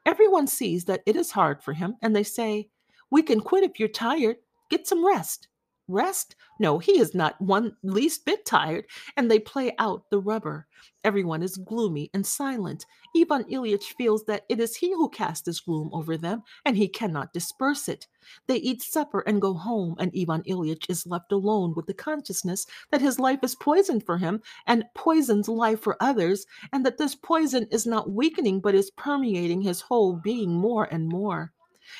Everyone 0.05 0.45
sees 0.45 0.85
that 0.85 1.01
it 1.07 1.15
is 1.15 1.31
hard 1.31 1.63
for 1.63 1.73
him, 1.73 1.95
and 2.03 2.15
they 2.15 2.21
say, 2.21 2.69
We 3.09 3.23
can 3.23 3.41
quit 3.41 3.63
if 3.63 3.79
you're 3.79 3.89
tired. 3.89 4.37
Get 4.69 4.85
some 4.87 5.03
rest. 5.03 5.47
Rest? 5.87 6.35
No, 6.59 6.79
he 6.79 6.99
is 6.99 7.13
not 7.13 7.39
one 7.39 7.75
least 7.83 8.25
bit 8.25 8.45
tired, 8.45 8.85
and 9.15 9.29
they 9.29 9.39
play 9.39 9.75
out 9.77 10.09
the 10.09 10.19
rubber. 10.19 10.67
Everyone 11.03 11.43
is 11.43 11.57
gloomy 11.57 12.09
and 12.13 12.25
silent. 12.25 12.85
Ivan 13.15 13.43
Ilyich 13.43 13.93
feels 13.95 14.25
that 14.25 14.45
it 14.49 14.59
is 14.59 14.75
he 14.75 14.91
who 14.91 15.09
casts 15.09 15.45
this 15.45 15.59
gloom 15.59 15.91
over 15.93 16.17
them, 16.17 16.41
and 16.65 16.75
he 16.75 16.87
cannot 16.87 17.33
disperse 17.33 17.87
it. 17.87 18.07
They 18.47 18.57
eat 18.57 18.81
supper 18.81 19.21
and 19.27 19.39
go 19.41 19.53
home, 19.53 19.95
and 19.99 20.11
Ivan 20.19 20.41
Ilyich 20.43 20.89
is 20.89 21.05
left 21.05 21.31
alone 21.31 21.73
with 21.75 21.85
the 21.85 21.93
consciousness 21.93 22.65
that 22.89 23.01
his 23.01 23.19
life 23.19 23.43
is 23.43 23.53
poisoned 23.53 24.03
for 24.03 24.17
him 24.17 24.41
and 24.65 24.85
poisons 24.95 25.47
life 25.47 25.81
for 25.81 25.97
others, 25.99 26.47
and 26.73 26.83
that 26.85 26.97
this 26.97 27.13
poison 27.13 27.67
is 27.69 27.85
not 27.85 28.09
weakening 28.09 28.59
but 28.59 28.73
is 28.73 28.89
permeating 28.91 29.61
his 29.61 29.81
whole 29.81 30.15
being 30.15 30.53
more 30.53 30.85
and 30.85 31.07
more. 31.07 31.53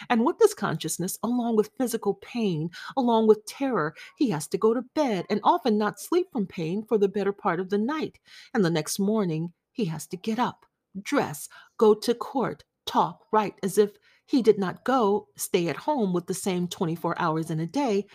And 0.10 0.26
with 0.26 0.40
this 0.40 0.54
consciousness, 0.54 1.18
along 1.24 1.56
with 1.56 1.72
physical 1.78 2.16
pain, 2.16 2.70
along 2.98 3.28
with 3.28 3.46
terror, 3.46 3.96
he 4.18 4.30
has 4.30 4.48
to 4.50 4.58
go 4.58 4.74
to 4.74 4.82
bed 4.82 5.26
and 5.30 5.40
often 5.44 5.78
not 5.78 6.00
sleep 6.00 6.28
from 6.32 6.48
pain 6.48 6.84
for 6.84 6.98
the 6.98 7.08
better 7.08 7.34
part 7.34 7.60
of 7.60 7.70
the 7.70 7.78
night. 7.78 8.20
And 8.54 8.64
the 8.64 8.70
next 8.70 9.00
morning, 9.00 9.54
he 9.72 9.86
has 9.86 10.08
to 10.08 10.18
get 10.18 10.40
up, 10.40 10.66
dress, 11.02 11.50
go 11.78 11.94
to 11.94 12.14
court, 12.14 12.64
talk, 12.86 13.26
write 13.32 13.56
as 13.62 13.78
if 13.78 13.92
he 14.26 14.42
did 14.42 14.58
not 14.58 14.84
go, 14.84 15.28
stay 15.36 15.68
at 15.68 15.76
home 15.76 16.14
with 16.14 16.28
the 16.28 16.34
same 16.34 16.68
24 16.68 17.20
hours 17.20 17.52
in 17.52 17.60
a 17.60 17.68
day, 17.68 18.06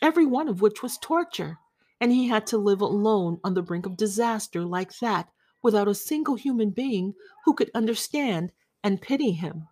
every 0.00 0.24
one 0.24 0.48
of 0.48 0.60
which 0.60 0.82
was 0.82 0.98
torture. 0.98 1.58
And 2.00 2.10
he 2.10 2.26
had 2.28 2.46
to 2.48 2.58
live 2.58 2.80
alone 2.80 3.38
on 3.44 3.54
the 3.54 3.62
brink 3.62 3.86
of 3.86 3.96
disaster 3.96 4.64
like 4.64 4.98
that 4.98 5.28
without 5.62 5.88
a 5.88 5.94
single 5.94 6.34
human 6.34 6.70
being 6.70 7.14
who 7.44 7.54
could 7.54 7.70
understand 7.74 8.52
and 8.82 9.00
pity 9.00 9.30
him. 9.32 9.68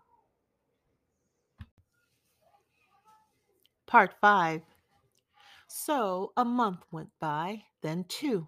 Part 3.91 4.15
5 4.21 4.62
So 5.67 6.33
a 6.37 6.45
month 6.45 6.85
went 6.93 7.11
by, 7.19 7.65
then 7.83 8.05
two. 8.05 8.47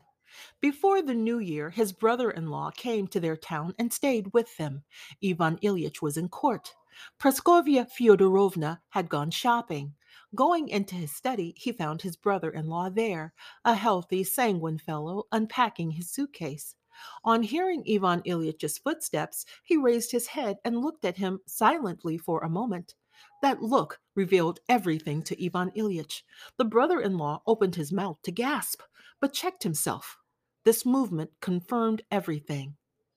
Before 0.60 1.02
the 1.02 1.16
new 1.16 1.40
year, 1.40 1.68
his 1.68 1.92
brother 1.92 2.30
in 2.30 2.46
law 2.46 2.70
came 2.70 3.08
to 3.08 3.18
their 3.18 3.36
town 3.36 3.74
and 3.76 3.92
stayed 3.92 4.32
with 4.32 4.56
them. 4.56 4.84
Ivan 5.20 5.56
Ilyich 5.56 6.00
was 6.00 6.16
in 6.16 6.28
court. 6.28 6.72
Praskovya 7.18 7.88
Fyodorovna 7.90 8.82
had 8.90 9.08
gone 9.08 9.32
shopping. 9.32 9.94
Going 10.32 10.68
into 10.68 10.94
his 10.94 11.10
study, 11.10 11.54
he 11.56 11.72
found 11.72 12.02
his 12.02 12.14
brother 12.14 12.50
in 12.52 12.68
law 12.68 12.88
there, 12.88 13.34
a 13.64 13.74
healthy, 13.74 14.22
sanguine 14.22 14.78
fellow, 14.78 15.24
unpacking 15.32 15.90
his 15.90 16.08
suitcase. 16.08 16.76
On 17.24 17.42
hearing 17.42 17.82
Ivan 17.90 18.22
Ilyich's 18.22 18.78
footsteps, 18.78 19.44
he 19.64 19.76
raised 19.76 20.12
his 20.12 20.28
head 20.28 20.58
and 20.64 20.82
looked 20.82 21.04
at 21.04 21.16
him 21.16 21.40
silently 21.46 22.16
for 22.16 22.44
a 22.44 22.48
moment. 22.48 22.94
That 23.42 23.60
look 23.60 23.98
revealed 24.14 24.60
everything 24.68 25.22
to 25.24 25.44
Ivan 25.44 25.72
Ilyich. 25.76 26.22
The 26.56 26.64
brother 26.64 27.00
in 27.00 27.18
law 27.18 27.42
opened 27.46 27.74
his 27.74 27.92
mouth 27.92 28.18
to 28.22 28.30
gasp, 28.30 28.80
but 29.20 29.32
checked 29.32 29.64
himself. 29.64 30.16
This 30.64 30.86
movement 30.86 31.30
confirmed 31.40 32.02
everything. 32.10 32.76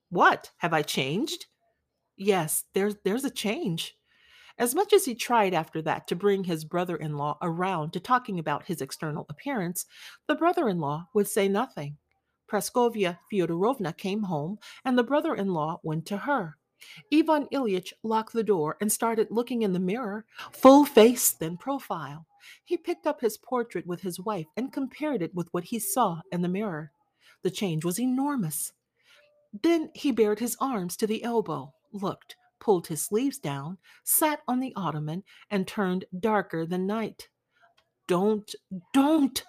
What? 0.10 0.52
Have 0.58 0.74
I 0.74 0.82
changed? 0.82 1.46
Yes, 2.18 2.64
there's, 2.74 2.96
there's 3.04 3.24
a 3.24 3.30
change. 3.30 3.96
As 4.58 4.74
much 4.74 4.94
as 4.94 5.06
he 5.06 5.14
tried 5.14 5.54
after 5.54 5.82
that 5.84 6.08
to 6.08 6.16
bring 6.16 6.46
his 6.46 6.66
brother 6.66 6.96
in 6.96 7.18
law 7.18 7.38
around 7.42 7.92
to 7.94 8.00
talking 8.00 8.40
about 8.40 8.66
his 8.66 8.82
external 8.82 9.26
appearance, 9.30 9.86
the 10.28 10.36
brother 10.36 10.70
in 10.70 10.80
law 10.80 11.08
would 11.14 11.28
say 11.28 11.48
nothing. 11.48 11.98
Praskovya 12.50 13.20
Fyodorovna 13.32 13.96
came 13.96 14.24
home, 14.24 14.58
and 14.84 14.98
the 14.98 15.04
brother 15.04 15.36
in 15.36 15.50
law 15.50 15.80
went 15.84 16.06
to 16.08 16.18
her. 16.20 16.58
Ivan 17.14 17.48
Ilyich 17.52 17.94
locked 18.04 18.34
the 18.34 18.44
door 18.44 18.78
and 18.82 18.92
started 18.92 19.28
looking 19.30 19.62
in 19.62 19.74
the 19.74 19.80
mirror, 19.80 20.26
full 20.52 20.86
face, 20.86 21.32
then 21.32 21.58
profile. 21.58 22.26
He 22.64 22.78
picked 22.78 23.08
up 23.08 23.22
his 23.22 23.38
portrait 23.38 23.88
with 23.88 24.02
his 24.02 24.20
wife 24.20 24.48
and 24.56 24.74
compared 24.74 25.22
it 25.22 25.34
with 25.34 25.48
what 25.52 25.66
he 25.66 25.80
saw 25.80 26.22
in 26.32 26.42
the 26.42 26.50
mirror. 26.50 26.92
The 27.44 27.52
change 27.52 27.86
was 27.86 28.00
enormous. 28.00 28.74
Then 29.64 29.90
he 29.94 30.12
bared 30.12 30.40
his 30.40 30.58
arms 30.60 30.98
to 30.98 31.08
the 31.08 31.24
elbow, 31.24 31.74
looked, 31.94 32.36
pulled 32.60 32.88
his 32.88 33.02
sleeves 33.02 33.38
down, 33.38 33.78
sat 34.04 34.42
on 34.48 34.60
the 34.60 34.74
ottoman, 34.76 35.24
and 35.50 35.68
turned 35.68 36.06
darker 36.20 36.66
than 36.66 36.88
night. 36.88 37.30
Don't, 38.08 38.54
don't, 38.94 39.44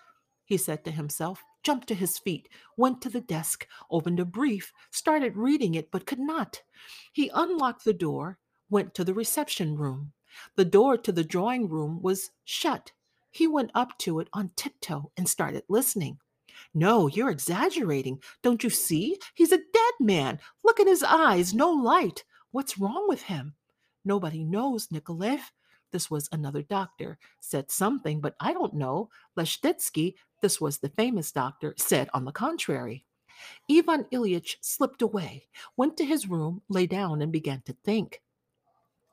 he 0.44 0.56
said 0.56 0.84
to 0.84 0.90
himself 0.90 1.42
jumped 1.66 1.88
to 1.88 1.96
his 1.96 2.16
feet, 2.16 2.48
went 2.76 3.02
to 3.02 3.08
the 3.10 3.20
desk, 3.20 3.66
opened 3.90 4.20
a 4.20 4.24
brief, 4.24 4.72
started 4.92 5.36
reading 5.36 5.74
it, 5.74 5.90
but 5.90 6.06
could 6.06 6.20
not. 6.20 6.62
He 7.12 7.28
unlocked 7.34 7.84
the 7.84 7.92
door, 7.92 8.38
went 8.70 8.94
to 8.94 9.02
the 9.02 9.12
reception 9.12 9.76
room. 9.76 10.12
The 10.54 10.64
door 10.64 10.96
to 10.98 11.10
the 11.10 11.24
drawing 11.24 11.68
room 11.68 12.00
was 12.00 12.30
shut. 12.44 12.92
He 13.32 13.48
went 13.48 13.72
up 13.74 13.98
to 13.98 14.20
it 14.20 14.28
on 14.32 14.52
tiptoe 14.54 15.10
and 15.16 15.28
started 15.28 15.64
listening. 15.68 16.20
No, 16.72 17.08
you're 17.08 17.30
exaggerating. 17.30 18.22
Don't 18.44 18.62
you 18.62 18.70
see? 18.70 19.18
He's 19.34 19.50
a 19.50 19.58
dead 19.58 19.94
man. 19.98 20.38
Look 20.62 20.78
at 20.78 20.86
his 20.86 21.02
eyes, 21.02 21.52
no 21.52 21.68
light. 21.72 22.22
What's 22.52 22.78
wrong 22.78 23.06
with 23.08 23.22
him? 23.22 23.54
Nobody 24.04 24.44
knows, 24.44 24.86
Nikolaev. 24.86 25.40
This 25.90 26.10
was 26.12 26.28
another 26.30 26.62
doctor, 26.62 27.18
said 27.40 27.72
something, 27.72 28.20
but 28.20 28.36
I 28.38 28.52
don't 28.52 28.74
know. 28.74 29.08
Leshchetitsky, 29.36 30.14
this 30.46 30.60
was 30.60 30.78
the 30.78 30.90
famous 30.90 31.32
doctor, 31.32 31.74
said 31.76 32.08
on 32.14 32.24
the 32.24 32.30
contrary. 32.30 33.04
Ivan 33.68 34.04
Ilyich 34.12 34.58
slipped 34.60 35.02
away, 35.02 35.48
went 35.76 35.96
to 35.96 36.04
his 36.04 36.28
room, 36.28 36.62
lay 36.68 36.86
down, 36.86 37.20
and 37.20 37.32
began 37.32 37.62
to 37.66 37.74
think. 37.84 38.22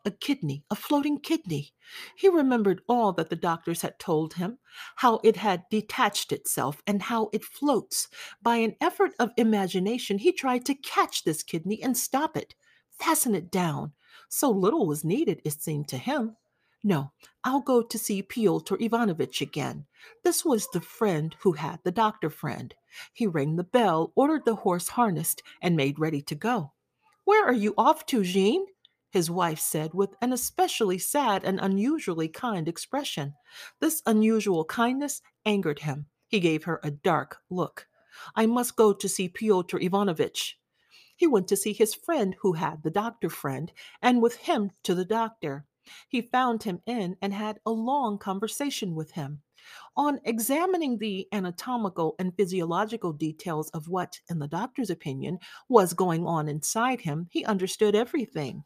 A 0.06 0.12
kidney, 0.12 0.64
a 0.70 0.76
floating 0.76 1.18
kidney. 1.20 1.74
He 2.16 2.30
remembered 2.30 2.84
all 2.88 3.14
that 3.14 3.32
the 3.32 3.36
doctors 3.36 3.82
had 3.82 3.98
told 3.98 4.36
him, 4.36 4.60
how 4.98 5.22
it 5.24 5.38
had 5.38 5.64
detached 5.72 6.32
itself 6.32 6.84
and 6.86 7.02
how 7.02 7.32
it 7.34 7.44
floats. 7.44 8.10
By 8.44 8.58
an 8.58 8.76
effort 8.80 9.14
of 9.18 9.32
imagination, 9.36 10.20
he 10.20 10.34
tried 10.34 10.66
to 10.66 10.76
catch 10.76 11.24
this 11.24 11.42
kidney 11.42 11.82
and 11.82 11.98
stop 11.98 12.38
it, 12.38 12.54
fasten 12.92 13.34
it 13.34 13.50
down. 13.50 13.94
So 14.30 14.52
little 14.52 14.86
was 14.86 15.04
needed, 15.04 15.42
it 15.44 15.60
seemed 15.60 15.88
to 15.88 15.98
him. 15.98 16.36
No, 16.84 17.12
I'll 17.46 17.62
go 17.62 17.82
to 17.82 17.98
see 17.98 18.22
Pyotr 18.22 18.78
Ivanovitch 18.80 19.42
again. 19.42 19.86
This 20.24 20.44
was 20.44 20.68
the 20.68 20.82
friend 20.82 21.34
who 21.40 21.54
had 21.54 21.80
the 21.84 21.92
doctor 21.92 22.30
friend. 22.30 22.76
He 23.14 23.26
rang 23.26 23.56
the 23.56 23.64
bell, 23.64 24.12
ordered 24.16 24.44
the 24.44 24.56
horse 24.56 24.90
harnessed, 24.90 25.42
and 25.62 25.78
made 25.78 25.98
ready 25.98 26.22
to 26.24 26.36
go. 26.36 26.74
Where 27.24 27.46
are 27.46 27.54
you 27.54 27.74
off 27.78 28.06
to, 28.08 28.24
Jean? 28.24 28.66
His 29.12 29.32
wife 29.32 29.60
said 29.60 29.94
with 29.94 30.16
an 30.22 30.34
especially 30.34 30.98
sad 30.98 31.46
and 31.46 31.60
unusually 31.60 32.28
kind 32.28 32.68
expression. 32.68 33.36
This 33.80 34.02
unusual 34.06 34.66
kindness 34.66 35.22
angered 35.46 35.80
him. 35.80 36.08
He 36.28 36.42
gave 36.42 36.66
her 36.66 36.82
a 36.84 36.92
dark 36.92 37.38
look. 37.50 37.88
I 38.36 38.46
must 38.46 38.76
go 38.76 38.92
to 38.92 39.08
see 39.08 39.30
Pyotr 39.30 39.80
Ivanovitch. 39.80 40.58
He 41.16 41.28
went 41.28 41.48
to 41.48 41.56
see 41.56 41.72
his 41.72 41.94
friend 41.94 42.36
who 42.42 42.54
had 42.54 42.84
the 42.84 42.92
doctor 42.92 43.30
friend, 43.30 43.72
and 44.02 44.22
with 44.22 44.36
him 44.36 44.72
to 44.84 44.94
the 44.96 45.06
doctor. 45.06 45.66
He 46.10 46.22
found 46.22 46.64
him 46.64 46.82
in 46.86 47.18
and 47.22 47.34
had 47.34 47.60
a 47.66 47.72
long 47.72 48.18
conversation 48.18 48.96
with 48.96 49.12
him. 49.12 49.42
On 49.96 50.20
examining 50.26 50.98
the 50.98 51.28
anatomical 51.32 52.16
and 52.20 52.36
physiological 52.36 53.14
details 53.14 53.70
of 53.70 53.88
what, 53.88 54.20
in 54.30 54.40
the 54.40 54.48
doctor's 54.48 54.90
opinion, 54.90 55.40
was 55.70 55.94
going 55.94 56.26
on 56.26 56.50
inside 56.50 57.00
him, 57.02 57.28
he 57.32 57.46
understood 57.46 57.96
everything. 57.96 58.64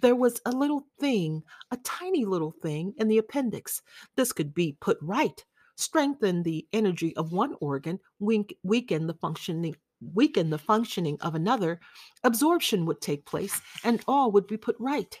There 0.00 0.16
was 0.16 0.40
a 0.46 0.52
little 0.52 0.86
thing, 0.98 1.42
a 1.70 1.76
tiny 1.78 2.24
little 2.24 2.52
thing, 2.52 2.94
in 2.96 3.08
the 3.08 3.18
appendix. 3.18 3.82
This 4.16 4.32
could 4.32 4.54
be 4.54 4.78
put 4.80 4.96
right, 5.02 5.44
strengthen 5.76 6.42
the 6.42 6.66
energy 6.72 7.14
of 7.16 7.32
one 7.32 7.54
organ, 7.60 8.00
weaken 8.18 9.06
the 9.06 9.16
functioning 9.20 9.76
weaken 10.14 10.48
the 10.48 10.58
functioning 10.58 11.18
of 11.20 11.34
another, 11.34 11.78
absorption 12.24 12.86
would 12.86 13.02
take 13.02 13.26
place, 13.26 13.60
and 13.84 14.02
all 14.08 14.32
would 14.32 14.46
be 14.46 14.56
put 14.56 14.76
right. 14.78 15.20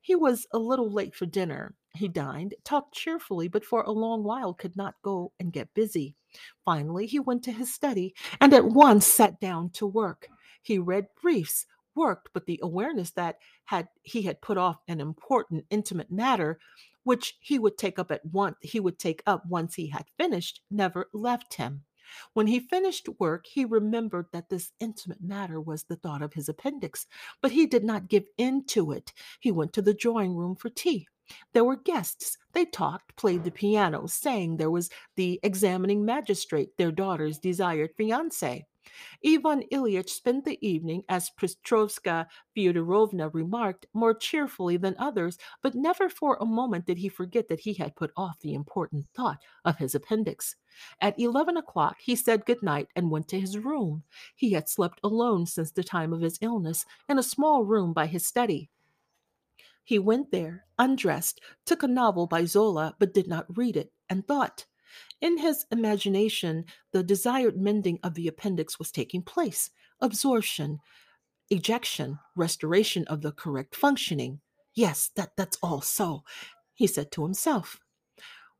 He 0.00 0.14
was 0.14 0.46
a 0.52 0.58
little 0.58 0.90
late 0.90 1.14
for 1.14 1.26
dinner. 1.26 1.74
He 1.94 2.08
dined, 2.08 2.54
talked 2.64 2.94
cheerfully, 2.94 3.48
but 3.48 3.64
for 3.64 3.82
a 3.82 3.90
long 3.90 4.22
while 4.22 4.54
could 4.54 4.76
not 4.76 4.94
go 5.02 5.32
and 5.38 5.52
get 5.52 5.74
busy. 5.74 6.14
Finally, 6.64 7.06
he 7.06 7.18
went 7.18 7.42
to 7.44 7.52
his 7.52 7.74
study 7.74 8.14
and 8.40 8.52
at 8.54 8.64
once 8.64 9.06
sat 9.06 9.40
down 9.40 9.70
to 9.70 9.86
work. 9.86 10.28
He 10.62 10.78
read 10.78 11.08
briefs, 11.20 11.66
worked, 11.94 12.30
but 12.32 12.46
the 12.46 12.60
awareness 12.62 13.10
that 13.12 13.38
had 13.64 13.88
he 14.02 14.22
had 14.22 14.40
put 14.40 14.56
off 14.56 14.78
an 14.88 15.00
important, 15.00 15.64
intimate 15.70 16.10
matter, 16.10 16.58
which 17.04 17.36
he 17.40 17.58
would 17.58 17.76
take 17.76 17.98
up 17.98 18.10
at 18.10 18.24
once 18.26 18.56
he 18.62 18.80
would 18.80 18.98
take 18.98 19.22
up 19.26 19.44
once 19.46 19.74
he 19.74 19.88
had 19.88 20.06
finished, 20.16 20.60
never 20.70 21.08
left 21.12 21.54
him. 21.54 21.84
When 22.32 22.46
he 22.46 22.60
finished 22.60 23.08
work, 23.18 23.46
he 23.46 23.64
remembered 23.64 24.26
that 24.32 24.48
this 24.48 24.72
intimate 24.80 25.22
matter 25.22 25.60
was 25.60 25.84
the 25.84 25.96
thought 25.96 26.22
of 26.22 26.34
his 26.34 26.48
appendix, 26.48 27.06
but 27.40 27.52
he 27.52 27.66
did 27.66 27.84
not 27.84 28.08
give 28.08 28.24
in 28.38 28.64
to 28.66 28.92
it. 28.92 29.12
He 29.40 29.50
went 29.50 29.72
to 29.74 29.82
the 29.82 29.94
drawing 29.94 30.34
room 30.34 30.56
for 30.56 30.70
tea. 30.70 31.06
There 31.52 31.64
were 31.64 31.76
guests. 31.76 32.36
They 32.52 32.64
talked, 32.64 33.16
played 33.16 33.44
the 33.44 33.50
piano, 33.50 34.06
sang. 34.06 34.56
There 34.56 34.70
was 34.70 34.90
the 35.16 35.38
examining 35.42 36.04
magistrate, 36.04 36.76
their 36.76 36.90
daughter's 36.90 37.38
desired 37.38 37.90
fiance. 37.96 38.66
Ivan 39.24 39.64
Ilyich 39.70 40.08
spent 40.08 40.44
the 40.44 40.58
evening, 40.66 41.04
as 41.08 41.30
Praskovya 41.30 42.26
Fyodorovna 42.56 43.32
remarked, 43.32 43.86
more 43.92 44.14
cheerfully 44.14 44.76
than 44.76 44.96
others, 44.98 45.38
but 45.62 45.74
never 45.74 46.08
for 46.08 46.38
a 46.40 46.46
moment 46.46 46.86
did 46.86 46.98
he 46.98 47.08
forget 47.08 47.48
that 47.48 47.60
he 47.60 47.74
had 47.74 47.96
put 47.96 48.10
off 48.16 48.40
the 48.40 48.54
important 48.54 49.06
thought 49.14 49.38
of 49.64 49.76
his 49.76 49.94
appendix. 49.94 50.56
At 51.00 51.18
eleven 51.18 51.56
o'clock 51.56 51.96
he 52.00 52.16
said 52.16 52.46
good 52.46 52.62
night 52.62 52.88
and 52.96 53.10
went 53.10 53.28
to 53.28 53.40
his 53.40 53.58
room. 53.58 54.02
He 54.34 54.52
had 54.52 54.68
slept 54.68 55.00
alone 55.04 55.46
since 55.46 55.70
the 55.70 55.84
time 55.84 56.12
of 56.12 56.22
his 56.22 56.38
illness, 56.40 56.86
in 57.08 57.18
a 57.18 57.22
small 57.22 57.64
room 57.64 57.92
by 57.92 58.06
his 58.06 58.26
study. 58.26 58.70
He 59.84 59.98
went 59.98 60.30
there, 60.30 60.64
undressed, 60.78 61.40
took 61.66 61.82
a 61.82 61.88
novel 61.88 62.26
by 62.26 62.44
Zola, 62.44 62.94
but 62.98 63.12
did 63.12 63.26
not 63.26 63.56
read 63.56 63.76
it, 63.76 63.92
and 64.08 64.26
thought. 64.26 64.66
In 65.20 65.38
his 65.38 65.66
imagination, 65.70 66.64
the 66.92 67.02
desired 67.02 67.56
mending 67.56 67.98
of 68.02 68.14
the 68.14 68.28
appendix 68.28 68.78
was 68.78 68.90
taking 68.90 69.22
place 69.22 69.70
absorption, 70.00 70.78
ejection, 71.50 72.18
restoration 72.36 73.04
of 73.06 73.20
the 73.20 73.32
correct 73.32 73.74
functioning. 73.74 74.40
Yes, 74.74 75.10
that, 75.16 75.30
that's 75.36 75.58
all 75.62 75.80
so, 75.80 76.24
he 76.74 76.86
said 76.86 77.12
to 77.12 77.24
himself. 77.24 77.80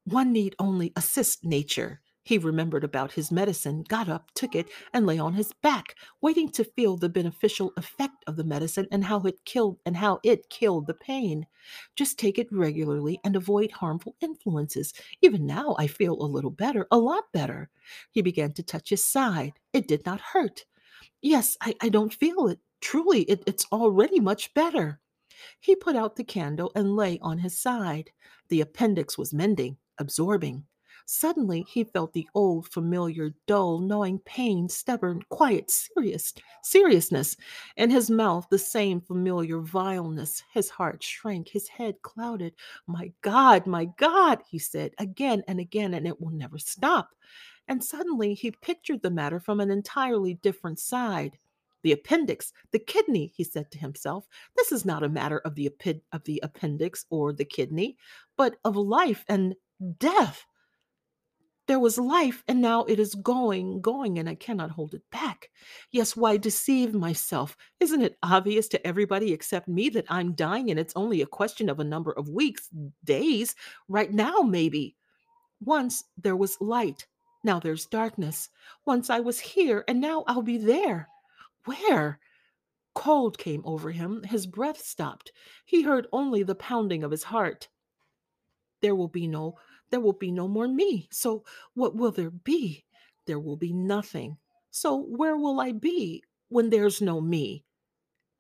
One 0.05 0.33
need 0.33 0.55
only 0.59 0.93
assist 0.97 1.45
nature. 1.45 2.01
He 2.23 2.37
remembered 2.39 2.85
about 2.85 3.13
his 3.13 3.33
medicine, 3.33 3.83
got 3.89 4.09
up, 4.09 4.31
took 4.35 4.55
it, 4.55 4.69
and 4.93 5.07
lay 5.07 5.19
on 5.19 5.35
his 5.35 5.53
back, 5.63 5.97
waiting 6.21 6.51
to 6.51 6.65
feel 6.65 6.97
the 6.97 7.09
beneficial 7.09 7.73
effect 7.77 8.23
of 8.27 8.37
the 8.37 8.45
medicine 8.45 8.87
and 8.93 9.05
how 9.05 9.21
it 9.23 9.45
killed 9.45 9.79
and 9.87 9.97
how 9.97 10.21
it 10.23 10.51
killed 10.51 10.87
the 10.87 10.95
pain. 10.95 11.47
Just 11.97 12.19
take 12.19 12.39
it 12.39 12.53
regularly 12.53 13.19
and 13.25 13.37
avoid 13.37 13.71
harmful 13.73 14.17
influences. 14.21 14.93
Even 15.23 15.47
now 15.47 15.75
I 15.79 15.87
feel 15.87 16.15
a 16.21 16.25
little 16.25 16.51
better, 16.51 16.87
a 16.91 16.99
lot 16.99 17.25
better. 17.33 17.71
He 18.11 18.23
began 18.23 18.53
to 18.53 18.63
touch 18.63 18.91
his 18.91 19.05
side. 19.05 19.55
It 19.73 19.89
did 19.89 20.05
not 20.05 20.21
hurt. 20.21 20.67
Yes, 21.23 21.57
I, 21.61 21.75
I 21.81 21.89
don't 21.89 22.13
feel 22.13 22.49
it. 22.49 22.59
Truly, 22.81 23.23
it, 23.23 23.43
it's 23.47 23.67
already 23.73 24.21
much 24.21 24.53
better. 24.55 25.01
He 25.59 25.75
put 25.75 25.97
out 25.97 26.17
the 26.17 26.25
candle 26.25 26.71
and 26.75 26.97
lay 26.97 27.19
on 27.23 27.39
his 27.39 27.59
side. 27.59 28.11
The 28.49 28.61
appendix 28.61 29.17
was 29.17 29.33
mending 29.33 29.79
absorbing. 29.99 30.65
Suddenly, 31.13 31.67
he 31.69 31.83
felt 31.83 32.13
the 32.13 32.29
old, 32.37 32.69
familiar, 32.69 33.35
dull, 33.49 33.81
gnawing 33.81 34.21
pain, 34.21 34.69
stubborn, 34.69 35.21
quiet, 35.29 35.69
serious 35.69 36.33
seriousness. 36.63 37.37
In 37.77 37.91
his 37.91 38.13
mouth, 38.13 38.47
the 38.49 38.61
same 38.61 39.01
familiar 39.01 39.59
vileness. 39.59 40.45
His 40.55 40.71
heart 40.71 41.03
shrank, 41.03 41.49
his 41.49 41.67
head 41.67 41.97
clouded. 42.03 42.55
My 42.87 43.11
God, 43.23 43.67
my 43.67 43.87
God, 43.97 44.39
he 44.49 44.61
said 44.61 44.93
again 44.99 45.43
and 45.49 45.59
again, 45.59 45.95
and 45.95 46.07
it 46.07 46.21
will 46.21 46.31
never 46.31 46.59
stop. 46.59 47.11
And 47.67 47.83
suddenly, 47.83 48.35
he 48.35 48.53
pictured 48.53 49.03
the 49.03 49.11
matter 49.11 49.41
from 49.41 49.59
an 49.59 49.73
entirely 49.73 50.35
different 50.35 50.79
side. 50.79 51.37
The 51.83 51.91
appendix, 51.91 52.53
the 52.71 52.79
kidney, 52.79 53.33
he 53.35 53.43
said 53.43 53.69
to 53.73 53.79
himself. 53.79 54.29
This 54.57 54.71
is 54.71 54.85
not 54.85 55.03
a 55.03 55.09
matter 55.09 55.41
of 55.41 55.57
the, 55.57 55.73
of 56.13 56.23
the 56.23 56.41
appendix 56.45 57.05
or 57.11 57.33
the 57.33 57.45
kidney, 57.45 57.97
but 58.37 58.59
of 58.65 58.77
life 58.77 59.25
and 59.29 59.57
death. 59.99 60.47
There 61.71 61.79
was 61.79 61.99
life, 61.99 62.43
and 62.49 62.61
now 62.61 62.83
it 62.87 62.99
is 62.99 63.15
going, 63.15 63.81
going, 63.81 64.19
and 64.19 64.29
I 64.29 64.35
cannot 64.35 64.73
hold 64.73 64.93
it 64.93 65.09
back. 65.13 65.51
Yes, 65.93 66.17
why 66.17 66.37
deceive 66.37 66.95
myself? 66.95 67.57
Isn't 67.79 68.03
it 68.03 68.19
obvious 68.25 68.67
to 68.71 68.85
everybody 68.85 69.33
except 69.33 69.69
me 69.69 69.89
that 69.91 70.07
I'm 70.09 70.33
dying 70.33 70.73
and 70.73 70.81
it's 70.81 70.97
only 70.97 71.23
a 71.23 71.27
question 71.27 71.69
of 71.69 71.79
a 71.79 71.85
number 71.85 72.11
of 72.11 72.29
weeks, 72.29 72.69
days, 73.05 73.55
right 73.87 74.13
now, 74.13 74.41
maybe? 74.41 74.97
Once 75.61 76.03
there 76.21 76.35
was 76.35 76.61
light, 76.61 77.07
now 77.45 77.61
there's 77.61 77.87
darkness. 77.87 78.49
Once 78.85 79.09
I 79.09 79.21
was 79.21 79.39
here, 79.39 79.85
and 79.87 80.01
now 80.01 80.25
I'll 80.27 80.43
be 80.43 80.59
there. 80.59 81.07
Where? 81.67 82.19
Cold 82.97 83.39
came 83.39 83.63
over 83.65 83.93
him. 83.93 84.25
His 84.25 84.45
breath 84.45 84.85
stopped. 84.85 85.31
He 85.67 85.83
heard 85.83 86.09
only 86.13 86.43
the 86.43 86.57
pounding 86.57 87.05
of 87.05 87.13
his 87.13 87.23
heart. 87.23 87.69
There 88.83 88.97
will 88.97 89.07
be 89.07 89.29
no 89.29 89.57
there 89.91 90.01
will 90.01 90.15
be 90.15 90.31
no 90.31 90.49
more 90.49 90.69
me. 90.69 91.09
So 91.11 91.45
what 91.75 91.95
will 91.97 92.13
there 92.13 92.31
be? 92.31 92.85
There 93.27 93.41
will 93.41 93.57
be 93.57 93.73
nothing. 93.73 94.39
So 94.71 94.97
where 94.97 95.37
will 95.37 95.61
I 95.61 95.73
be 95.73 96.23
when 96.49 96.71
there's 96.71 97.01
no 97.01 97.21
me? 97.21 97.65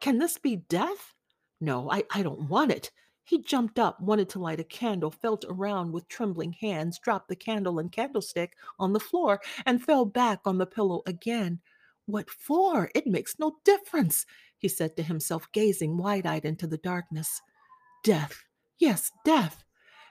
Can 0.00 0.18
this 0.18 0.38
be 0.38 0.56
death? 0.56 1.14
No, 1.60 1.90
I, 1.90 2.04
I 2.10 2.22
don't 2.22 2.48
want 2.48 2.70
it. 2.70 2.90
He 3.24 3.42
jumped 3.42 3.78
up, 3.78 4.00
wanted 4.00 4.28
to 4.30 4.40
light 4.40 4.60
a 4.60 4.64
candle, 4.64 5.10
felt 5.10 5.44
around 5.48 5.92
with 5.92 6.08
trembling 6.08 6.52
hands, 6.54 6.98
dropped 6.98 7.28
the 7.28 7.36
candle 7.36 7.78
and 7.78 7.92
candlestick 7.92 8.56
on 8.78 8.92
the 8.92 9.00
floor, 9.00 9.40
and 9.66 9.84
fell 9.84 10.04
back 10.04 10.40
on 10.44 10.58
the 10.58 10.66
pillow 10.66 11.02
again. 11.06 11.60
What 12.06 12.30
for? 12.30 12.90
It 12.94 13.06
makes 13.06 13.38
no 13.38 13.58
difference, 13.64 14.26
he 14.58 14.68
said 14.68 14.96
to 14.96 15.02
himself, 15.02 15.46
gazing 15.52 15.96
wide 15.96 16.26
eyed 16.26 16.44
into 16.44 16.66
the 16.66 16.78
darkness. 16.78 17.40
Death. 18.02 18.42
Yes, 18.78 19.12
death 19.24 19.62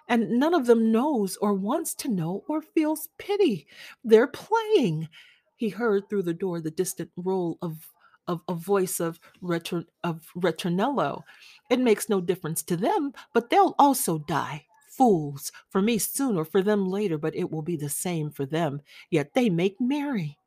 and 0.09 0.31
none 0.31 0.53
of 0.53 0.65
them 0.65 0.91
knows 0.91 1.37
or 1.37 1.53
wants 1.53 1.95
to 1.95 2.09
know 2.09 2.43
or 2.49 2.61
feels 2.61 3.09
pity. 3.17 3.67
They're 4.03 4.27
playing. 4.27 5.07
He 5.55 5.69
heard 5.69 6.09
through 6.09 6.23
the 6.23 6.33
door 6.33 6.59
the 6.61 6.71
distant 6.71 7.11
roll 7.15 7.57
of 7.61 7.87
of 8.27 8.41
a 8.47 8.53
voice 8.53 8.99
of 8.99 9.19
Retor- 9.41 9.87
of 10.03 10.27
ritornello. 10.35 11.23
It 11.69 11.79
makes 11.79 12.09
no 12.09 12.21
difference 12.21 12.61
to 12.63 12.77
them, 12.77 13.13
but 13.33 13.49
they'll 13.49 13.75
also 13.79 14.19
die. 14.19 14.65
Fools, 14.89 15.51
for 15.69 15.81
me 15.81 15.97
soon 15.97 16.37
or 16.37 16.45
for 16.45 16.61
them 16.61 16.89
later, 16.89 17.17
but 17.17 17.35
it 17.35 17.49
will 17.51 17.63
be 17.63 17.77
the 17.77 17.89
same 17.89 18.29
for 18.29 18.45
them. 18.45 18.81
Yet 19.09 19.33
they 19.33 19.49
make 19.49 19.81
merry. 19.81 20.37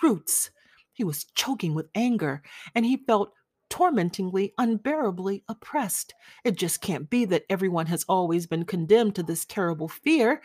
Brutes. 0.00 0.50
He 0.92 1.04
was 1.04 1.24
choking 1.34 1.74
with 1.74 1.88
anger, 1.94 2.42
and 2.74 2.84
he 2.84 2.96
felt 2.96 3.32
tormentingly, 3.70 4.54
unbearably 4.58 5.44
oppressed. 5.48 6.14
It 6.44 6.56
just 6.56 6.80
can't 6.80 7.08
be 7.08 7.24
that 7.26 7.44
everyone 7.48 7.86
has 7.86 8.04
always 8.08 8.46
been 8.46 8.64
condemned 8.64 9.14
to 9.16 9.22
this 9.22 9.44
terrible 9.44 9.88
fear. 9.88 10.42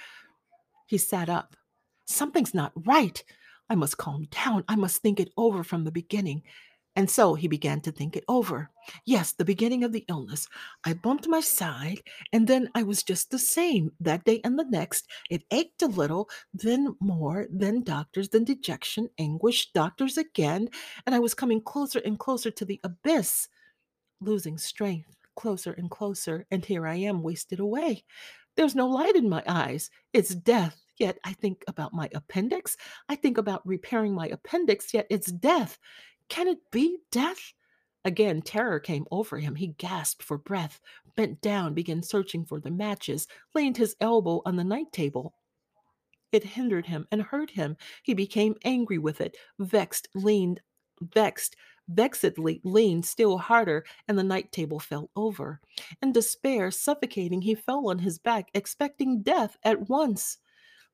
He 0.87 0.97
sat 0.97 1.29
up. 1.29 1.55
Something's 2.05 2.53
not 2.53 2.73
right. 2.85 3.23
I 3.69 3.75
must 3.75 3.97
calm 3.97 4.27
down. 4.29 4.63
I 4.67 4.75
must 4.75 5.01
think 5.01 5.19
it 5.19 5.31
over 5.37 5.63
from 5.63 5.83
the 5.83 5.91
beginning. 5.91 6.43
And 6.95 7.09
so 7.09 7.33
he 7.33 7.47
began 7.47 7.81
to 7.81 7.91
think 7.91 8.15
it 8.15 8.23
over. 8.27 8.69
Yes, 9.05 9.31
the 9.31 9.45
beginning 9.45 9.83
of 9.83 9.91
the 9.91 10.05
illness. 10.09 10.47
I 10.83 10.93
bumped 10.93 11.27
my 11.27 11.39
side, 11.39 12.01
and 12.31 12.47
then 12.47 12.69
I 12.75 12.83
was 12.83 13.01
just 13.01 13.31
the 13.31 13.39
same 13.39 13.91
that 13.99 14.25
day 14.25 14.41
and 14.43 14.59
the 14.59 14.65
next. 14.65 15.07
It 15.29 15.43
ached 15.49 15.81
a 15.81 15.87
little, 15.87 16.29
then 16.53 16.95
more, 16.99 17.47
then 17.49 17.83
doctors, 17.83 18.29
then 18.29 18.43
dejection, 18.43 19.09
anguish, 19.17 19.71
doctors 19.71 20.17
again, 20.19 20.69
and 21.05 21.15
I 21.15 21.19
was 21.19 21.33
coming 21.33 21.61
closer 21.61 21.99
and 22.05 22.19
closer 22.19 22.51
to 22.51 22.65
the 22.65 22.79
abyss, 22.83 23.47
losing 24.21 24.59
strength, 24.59 25.15
closer 25.35 25.71
and 25.71 25.89
closer, 25.89 26.45
and 26.51 26.63
here 26.63 26.85
I 26.85 26.95
am 26.95 27.23
wasted 27.23 27.59
away. 27.59 28.03
There's 28.55 28.75
no 28.75 28.87
light 28.87 29.15
in 29.15 29.29
my 29.29 29.43
eyes. 29.47 29.89
It's 30.13 30.35
death. 30.35 30.79
Yet 30.99 31.17
I 31.25 31.33
think 31.33 31.63
about 31.67 31.91
my 31.91 32.07
appendix. 32.13 32.77
I 33.09 33.15
think 33.15 33.39
about 33.39 33.65
repairing 33.65 34.13
my 34.13 34.27
appendix, 34.27 34.93
yet 34.93 35.07
it's 35.09 35.31
death. 35.31 35.79
Can 36.29 36.47
it 36.47 36.59
be 36.71 36.99
death? 37.11 37.53
Again, 38.05 38.41
terror 38.41 38.79
came 38.79 39.05
over 39.11 39.39
him. 39.39 39.55
He 39.55 39.67
gasped 39.67 40.23
for 40.23 40.37
breath, 40.37 40.81
bent 41.15 41.41
down, 41.41 41.73
began 41.73 42.03
searching 42.03 42.45
for 42.45 42.59
the 42.59 42.71
matches, 42.71 43.27
leaned 43.55 43.77
his 43.77 43.95
elbow 44.01 44.41
on 44.45 44.55
the 44.55 44.63
night 44.63 44.91
table. 44.91 45.35
It 46.31 46.43
hindered 46.43 46.87
him 46.87 47.07
and 47.11 47.21
hurt 47.21 47.51
him. 47.51 47.77
He 48.01 48.13
became 48.13 48.55
angry 48.65 48.97
with 48.97 49.21
it, 49.21 49.37
vexed, 49.59 50.09
leaned, 50.15 50.61
vexed, 50.99 51.55
vexedly 51.91 52.59
leaned 52.63 53.05
still 53.05 53.37
harder, 53.37 53.85
and 54.07 54.17
the 54.17 54.23
night 54.23 54.51
table 54.51 54.79
fell 54.79 55.09
over. 55.15 55.61
In 56.01 56.11
despair, 56.11 56.71
suffocating, 56.71 57.41
he 57.41 57.55
fell 57.55 57.87
on 57.89 57.99
his 57.99 58.17
back, 58.19 58.49
expecting 58.53 59.21
death 59.21 59.57
at 59.63 59.89
once. 59.89 60.39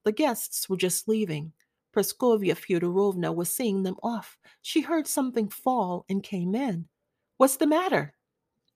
The 0.03 0.11
guests 0.11 0.69
were 0.69 0.77
just 0.77 1.07
leaving. 1.07 1.53
Praskovya 1.93 2.55
Fyodorovna 2.55 3.33
was 3.33 3.53
seeing 3.53 3.83
them 3.83 3.95
off. 4.03 4.37
She 4.61 4.81
heard 4.81 5.07
something 5.07 5.49
fall 5.49 6.05
and 6.09 6.23
came 6.23 6.55
in. 6.55 6.87
What's 7.37 7.57
the 7.57 7.67
matter? 7.67 8.13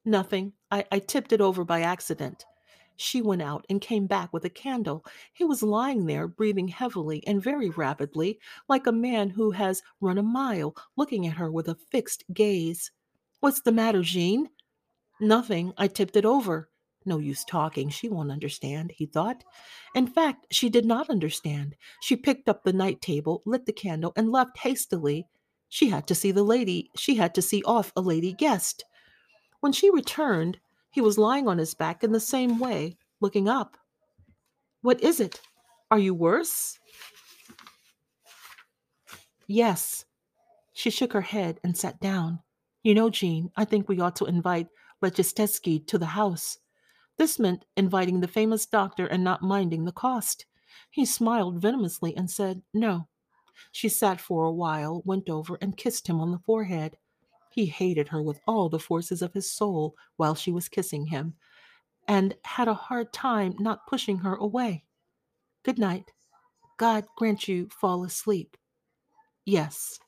Nothing. 0.06 0.54
I, 0.72 0.86
I 0.92 1.00
tipped 1.00 1.32
it 1.32 1.42
over 1.42 1.64
by 1.64 1.82
accident. 1.82 2.46
She 2.96 3.22
went 3.22 3.42
out 3.42 3.66
and 3.70 3.82
came 3.82 4.06
back 4.06 4.32
with 4.32 4.46
a 4.46 4.50
candle. 4.50 5.06
He 5.34 5.44
was 5.44 5.64
lying 5.64 6.06
there, 6.06 6.28
breathing 6.28 6.68
heavily 6.68 7.26
and 7.26 7.42
very 7.42 7.70
rapidly, 7.70 8.40
like 8.70 8.86
a 8.86 8.92
man 8.92 9.30
who 9.30 9.52
has 9.52 9.82
run 10.00 10.18
a 10.18 10.24
mile, 10.24 10.76
looking 10.96 11.26
at 11.26 11.38
her 11.38 11.52
with 11.52 11.68
a 11.68 11.78
fixed 11.92 12.24
gaze. 12.34 12.92
What's 13.40 13.62
the 13.62 13.72
matter, 13.72 14.02
Jean? 14.02 14.50
Nothing. 15.20 15.74
I 15.78 15.88
tipped 15.88 16.16
it 16.16 16.26
over. 16.26 16.70
No 17.06 17.18
use 17.18 17.44
talking. 17.44 17.90
She 17.90 18.10
won't 18.10 18.32
understand, 18.32 18.92
he 18.96 19.06
thought. 19.06 19.44
In 19.96 20.08
fact, 20.08 20.48
she 20.52 20.70
did 20.70 20.86
not 20.86 21.10
understand. 21.10 21.76
She 22.02 22.16
picked 22.16 22.50
up 22.50 22.64
the 22.64 22.74
night 22.74 23.02
table, 23.02 23.42
lit 23.46 23.66
the 23.66 23.74
candle, 23.74 24.14
and 24.16 24.32
left 24.32 24.58
hastily. 24.58 25.28
She 25.70 25.90
had 25.90 26.08
to 26.08 26.16
see 26.16 26.32
the 26.32 26.44
lady. 26.44 26.90
She 26.96 27.16
had 27.16 27.36
to 27.36 27.42
see 27.42 27.64
off 27.64 27.92
a 27.96 28.02
lady 28.02 28.34
guest. 28.34 28.86
When 29.60 29.74
she 29.74 29.90
returned, 29.90 30.60
he 30.92 31.02
was 31.02 31.18
lying 31.18 31.48
on 31.48 31.58
his 31.58 31.74
back 31.74 32.04
in 32.04 32.12
the 32.12 32.20
same 32.20 32.60
way, 32.60 32.98
looking 33.22 33.50
up. 33.50 33.78
What 34.82 35.02
is 35.02 35.20
it? 35.20 35.42
Are 35.90 36.00
you 36.00 36.14
worse? 36.14 36.78
Yes. 39.48 40.06
She 40.74 40.90
shook 40.90 41.14
her 41.14 41.22
head 41.22 41.60
and 41.64 41.78
sat 41.78 42.00
down. 42.00 42.40
You 42.84 42.94
know, 42.94 43.10
Jean, 43.10 43.50
I 43.56 43.66
think 43.66 43.88
we 43.88 44.00
ought 44.00 44.16
to 44.18 44.26
invite 44.26 44.68
Leshchetitsky 45.02 45.88
to 45.88 45.98
the 45.98 46.06
house. 46.06 46.58
This 47.18 47.40
meant 47.40 47.66
inviting 47.78 48.20
the 48.20 48.28
famous 48.28 48.66
doctor 48.66 49.06
and 49.06 49.24
not 49.24 49.42
minding 49.42 49.86
the 49.86 49.92
cost. 49.92 50.46
He 50.90 51.06
smiled 51.06 51.62
venomously 51.62 52.16
and 52.16 52.30
said, 52.30 52.62
No. 52.74 53.08
She 53.72 53.90
sat 53.90 54.20
for 54.20 54.46
a 54.46 54.52
while, 54.52 55.02
went 55.06 55.30
over 55.30 55.58
and 55.62 55.78
kissed 55.78 56.08
him 56.08 56.20
on 56.20 56.32
the 56.32 56.40
forehead. 56.40 56.98
He 57.52 57.68
hated 57.68 58.08
her 58.10 58.22
with 58.22 58.40
all 58.48 58.68
the 58.68 58.80
forces 58.80 59.22
of 59.22 59.34
his 59.34 59.50
soul 59.50 59.96
while 60.18 60.34
she 60.34 60.52
was 60.52 60.68
kissing 60.68 61.06
him, 61.06 61.36
and 62.08 62.36
had 62.44 62.68
a 62.68 62.74
hard 62.74 63.14
time 63.14 63.56
not 63.60 63.86
pushing 63.88 64.18
her 64.20 64.36
away. 64.36 64.84
Good 65.64 65.78
night. 65.78 66.12
God 66.78 67.06
grant 67.16 67.48
you 67.48 67.70
fall 67.70 68.04
asleep. 68.04 68.58
Yes. 69.46 70.00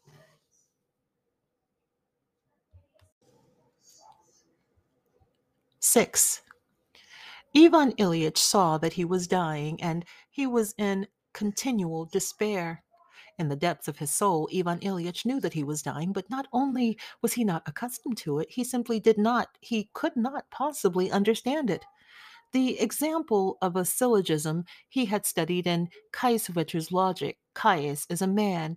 Six. 5.80 6.42
Ivan 7.58 7.94
Ilyich 7.94 8.38
saw 8.38 8.78
that 8.80 8.94
he 8.94 9.06
was 9.06 9.30
dying, 9.30 9.82
and 9.82 10.04
he 10.30 10.46
was 10.46 10.76
in 10.78 11.08
continual 11.34 12.04
despair. 12.04 12.84
In 13.40 13.48
the 13.48 13.56
depths 13.56 13.88
of 13.88 13.98
his 13.98 14.12
soul, 14.12 14.50
Ivan 14.54 14.80
Ilyich 14.80 15.26
knew 15.26 15.40
that 15.40 15.54
he 15.54 15.64
was 15.64 15.82
dying, 15.82 16.12
but 16.12 16.30
not 16.30 16.48
only 16.52 16.98
was 17.22 17.34
he 17.34 17.46
not 17.46 17.64
accustomed 17.66 18.18
to 18.18 18.40
it, 18.40 18.52
he 18.52 18.66
simply 18.66 19.00
did 19.00 19.18
not, 19.18 19.58
he 19.62 19.90
could 19.94 20.18
not 20.18 20.50
possibly 20.52 21.10
understand 21.10 21.70
it. 21.70 21.86
The 22.52 22.78
example 22.80 23.58
of 23.62 23.78
a 23.78 23.86
syllogism 23.86 24.66
he 24.90 25.06
had 25.06 25.26
studied 25.26 25.66
in 25.66 25.90
Kiesewetter's 26.12 26.92
logic 26.92 27.38
Caius 27.54 28.06
is 28.10 28.22
a 28.22 28.28
man 28.28 28.76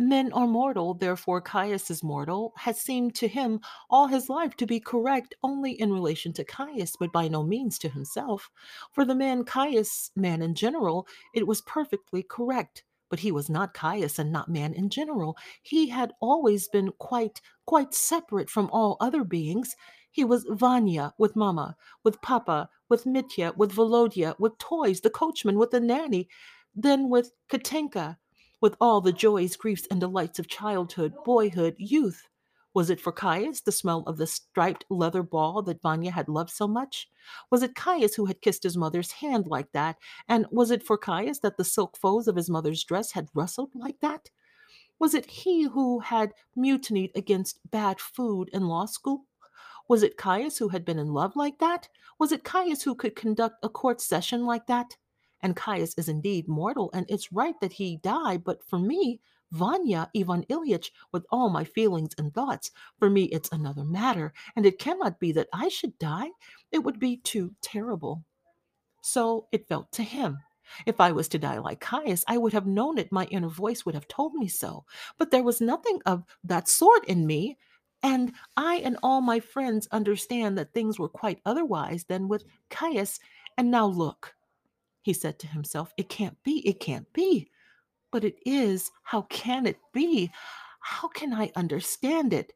Men 0.00 0.32
are 0.32 0.46
mortal, 0.46 0.94
therefore 0.94 1.40
Caius 1.40 1.90
is 1.90 2.04
mortal, 2.04 2.52
has 2.56 2.80
seemed 2.80 3.16
to 3.16 3.26
him 3.26 3.60
all 3.90 4.06
his 4.06 4.28
life 4.28 4.54
to 4.58 4.66
be 4.66 4.78
correct 4.78 5.34
only 5.42 5.72
in 5.72 5.92
relation 5.92 6.32
to 6.34 6.44
Caius, 6.44 6.94
but 6.94 7.10
by 7.10 7.26
no 7.26 7.42
means 7.42 7.80
to 7.80 7.88
himself. 7.88 8.48
For 8.92 9.04
the 9.04 9.16
man 9.16 9.42
Caius, 9.42 10.12
man 10.14 10.40
in 10.40 10.54
general, 10.54 11.08
it 11.34 11.48
was 11.48 11.62
perfectly 11.62 12.22
correct. 12.22 12.84
But 13.10 13.18
he 13.18 13.32
was 13.32 13.50
not 13.50 13.74
Caius 13.74 14.20
and 14.20 14.30
not 14.30 14.48
man 14.48 14.72
in 14.72 14.88
general. 14.88 15.36
He 15.62 15.88
had 15.88 16.12
always 16.20 16.68
been 16.68 16.92
quite, 16.98 17.40
quite 17.66 17.92
separate 17.92 18.50
from 18.50 18.70
all 18.70 18.98
other 19.00 19.24
beings. 19.24 19.74
He 20.12 20.24
was 20.24 20.46
Vanya 20.48 21.12
with 21.18 21.34
Mama, 21.34 21.76
with 22.04 22.22
Papa, 22.22 22.68
with 22.88 23.04
Mitya, 23.04 23.54
with 23.56 23.72
Volodya, 23.72 24.36
with 24.38 24.58
toys, 24.58 25.00
the 25.00 25.10
coachman, 25.10 25.58
with 25.58 25.70
the 25.70 25.80
nanny, 25.80 26.28
then 26.74 27.08
with 27.08 27.32
Katenka 27.50 28.18
with 28.60 28.76
all 28.80 29.00
the 29.00 29.12
joys, 29.12 29.56
griefs, 29.56 29.86
and 29.90 30.00
delights 30.00 30.38
of 30.38 30.48
childhood, 30.48 31.14
boyhood, 31.24 31.74
youth. 31.78 32.28
Was 32.74 32.90
it 32.90 33.00
for 33.00 33.12
Caius 33.12 33.60
the 33.60 33.72
smell 33.72 34.04
of 34.06 34.18
the 34.18 34.26
striped 34.26 34.84
leather 34.88 35.22
ball 35.22 35.62
that 35.62 35.82
Vanya 35.82 36.10
had 36.10 36.28
loved 36.28 36.50
so 36.50 36.68
much? 36.68 37.08
Was 37.50 37.62
it 37.62 37.74
Caius 37.74 38.14
who 38.14 38.26
had 38.26 38.40
kissed 38.40 38.62
his 38.62 38.76
mother's 38.76 39.10
hand 39.10 39.46
like 39.46 39.72
that? 39.72 39.96
And 40.28 40.46
was 40.50 40.70
it 40.70 40.82
for 40.82 40.96
Caius 40.96 41.40
that 41.40 41.56
the 41.56 41.64
silk 41.64 41.96
folds 41.96 42.28
of 42.28 42.36
his 42.36 42.50
mother's 42.50 42.84
dress 42.84 43.12
had 43.12 43.28
rustled 43.34 43.74
like 43.74 43.98
that? 44.00 44.30
Was 44.98 45.14
it 45.14 45.26
he 45.26 45.64
who 45.64 46.00
had 46.00 46.34
mutinied 46.56 47.12
against 47.14 47.60
bad 47.70 48.00
food 48.00 48.50
in 48.52 48.68
law 48.68 48.86
school? 48.86 49.24
Was 49.88 50.02
it 50.02 50.16
Caius 50.16 50.58
who 50.58 50.68
had 50.68 50.84
been 50.84 50.98
in 50.98 51.14
love 51.14 51.34
like 51.36 51.58
that? 51.58 51.88
Was 52.18 52.32
it 52.32 52.44
Caius 52.44 52.82
who 52.82 52.94
could 52.94 53.16
conduct 53.16 53.56
a 53.62 53.68
court 53.68 54.00
session 54.00 54.44
like 54.44 54.66
that? 54.66 54.96
And 55.42 55.56
Caius 55.56 55.94
is 55.96 56.08
indeed 56.08 56.48
mortal, 56.48 56.90
and 56.92 57.06
it's 57.08 57.32
right 57.32 57.58
that 57.60 57.72
he 57.72 57.96
die. 57.98 58.36
But 58.38 58.64
for 58.64 58.78
me, 58.78 59.20
Vanya 59.52 60.10
Ivan 60.14 60.44
Ilyich, 60.50 60.90
with 61.12 61.24
all 61.30 61.48
my 61.48 61.64
feelings 61.64 62.14
and 62.18 62.34
thoughts, 62.34 62.70
for 62.98 63.08
me 63.08 63.24
it's 63.24 63.50
another 63.50 63.84
matter, 63.84 64.32
and 64.56 64.66
it 64.66 64.78
cannot 64.78 65.18
be 65.18 65.32
that 65.32 65.48
I 65.52 65.68
should 65.68 65.98
die. 65.98 66.28
It 66.72 66.78
would 66.78 66.98
be 66.98 67.18
too 67.18 67.54
terrible. 67.60 68.24
So 69.00 69.46
it 69.52 69.68
felt 69.68 69.90
to 69.92 70.02
him. 70.02 70.38
If 70.84 71.00
I 71.00 71.12
was 71.12 71.28
to 71.28 71.38
die 71.38 71.58
like 71.58 71.80
Caius, 71.80 72.24
I 72.28 72.36
would 72.36 72.52
have 72.52 72.66
known 72.66 72.98
it. 72.98 73.10
My 73.10 73.24
inner 73.26 73.48
voice 73.48 73.86
would 73.86 73.94
have 73.94 74.08
told 74.08 74.34
me 74.34 74.48
so. 74.48 74.84
But 75.16 75.30
there 75.30 75.42
was 75.42 75.62
nothing 75.62 76.00
of 76.04 76.24
that 76.44 76.68
sort 76.68 77.06
in 77.06 77.26
me. 77.26 77.56
And 78.02 78.32
I 78.56 78.76
and 78.84 78.98
all 79.02 79.22
my 79.22 79.40
friends 79.40 79.88
understand 79.92 80.58
that 80.58 80.74
things 80.74 80.98
were 80.98 81.08
quite 81.08 81.40
otherwise 81.46 82.04
than 82.04 82.28
with 82.28 82.44
Caius. 82.68 83.18
And 83.56 83.70
now 83.70 83.86
look, 83.86 84.34
he 85.02 85.12
said 85.12 85.38
to 85.40 85.46
himself. 85.46 85.92
It 85.96 86.08
can't 86.08 86.36
be, 86.42 86.66
it 86.66 86.80
can't 86.80 87.10
be. 87.12 87.50
But 88.10 88.24
it 88.24 88.36
is. 88.46 88.90
How 89.02 89.22
can 89.22 89.66
it 89.66 89.78
be? 89.92 90.30
How 90.80 91.08
can 91.08 91.32
I 91.32 91.52
understand 91.56 92.32
it? 92.32 92.52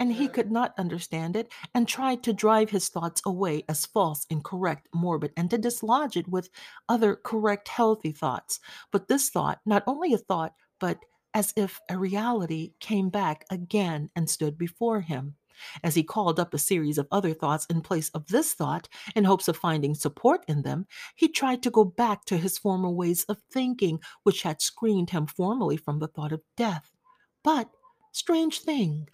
And 0.00 0.12
he 0.12 0.28
could 0.28 0.50
not 0.50 0.74
understand 0.76 1.36
it 1.36 1.52
and 1.74 1.86
tried 1.86 2.22
to 2.24 2.32
drive 2.32 2.68
his 2.70 2.88
thoughts 2.88 3.22
away 3.24 3.64
as 3.68 3.86
false, 3.86 4.26
incorrect, 4.28 4.88
morbid, 4.92 5.32
and 5.36 5.48
to 5.50 5.58
dislodge 5.58 6.16
it 6.16 6.28
with 6.28 6.50
other 6.88 7.16
correct, 7.16 7.68
healthy 7.68 8.12
thoughts. 8.12 8.60
But 8.90 9.08
this 9.08 9.30
thought, 9.30 9.60
not 9.64 9.84
only 9.86 10.12
a 10.12 10.18
thought, 10.18 10.54
but 10.80 10.98
as 11.32 11.52
if 11.56 11.80
a 11.88 11.96
reality 11.96 12.74
came 12.80 13.08
back 13.08 13.44
again 13.50 14.10
and 14.14 14.28
stood 14.28 14.58
before 14.58 15.00
him. 15.00 15.36
As 15.82 15.94
he 15.94 16.02
called 16.02 16.40
up 16.40 16.54
a 16.54 16.58
series 16.58 16.98
of 16.98 17.08
other 17.10 17.34
thoughts 17.34 17.66
in 17.66 17.80
place 17.80 18.08
of 18.10 18.26
this 18.28 18.54
thought, 18.54 18.88
in 19.14 19.24
hopes 19.24 19.48
of 19.48 19.56
finding 19.56 19.94
support 19.94 20.44
in 20.48 20.62
them, 20.62 20.86
he 21.14 21.28
tried 21.28 21.62
to 21.62 21.70
go 21.70 21.84
back 21.84 22.24
to 22.26 22.38
his 22.38 22.58
former 22.58 22.90
ways 22.90 23.24
of 23.24 23.40
thinking, 23.50 24.00
which 24.22 24.42
had 24.42 24.60
screened 24.60 25.10
him 25.10 25.26
formerly 25.26 25.76
from 25.76 25.98
the 25.98 26.08
thought 26.08 26.32
of 26.32 26.42
death. 26.56 26.92
But, 27.42 27.70
strange 28.12 28.60
thing, 28.60 29.08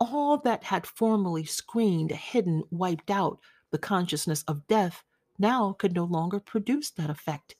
all 0.00 0.38
that 0.38 0.64
had 0.64 0.86
formerly 0.86 1.44
screened, 1.44 2.10
hidden, 2.10 2.62
wiped 2.70 3.10
out 3.10 3.40
the 3.70 3.78
consciousness 3.78 4.42
of 4.44 4.66
death 4.66 5.04
now 5.38 5.72
could 5.72 5.94
no 5.94 6.04
longer 6.04 6.40
produce 6.40 6.90
that 6.90 7.10
effect. 7.10 7.54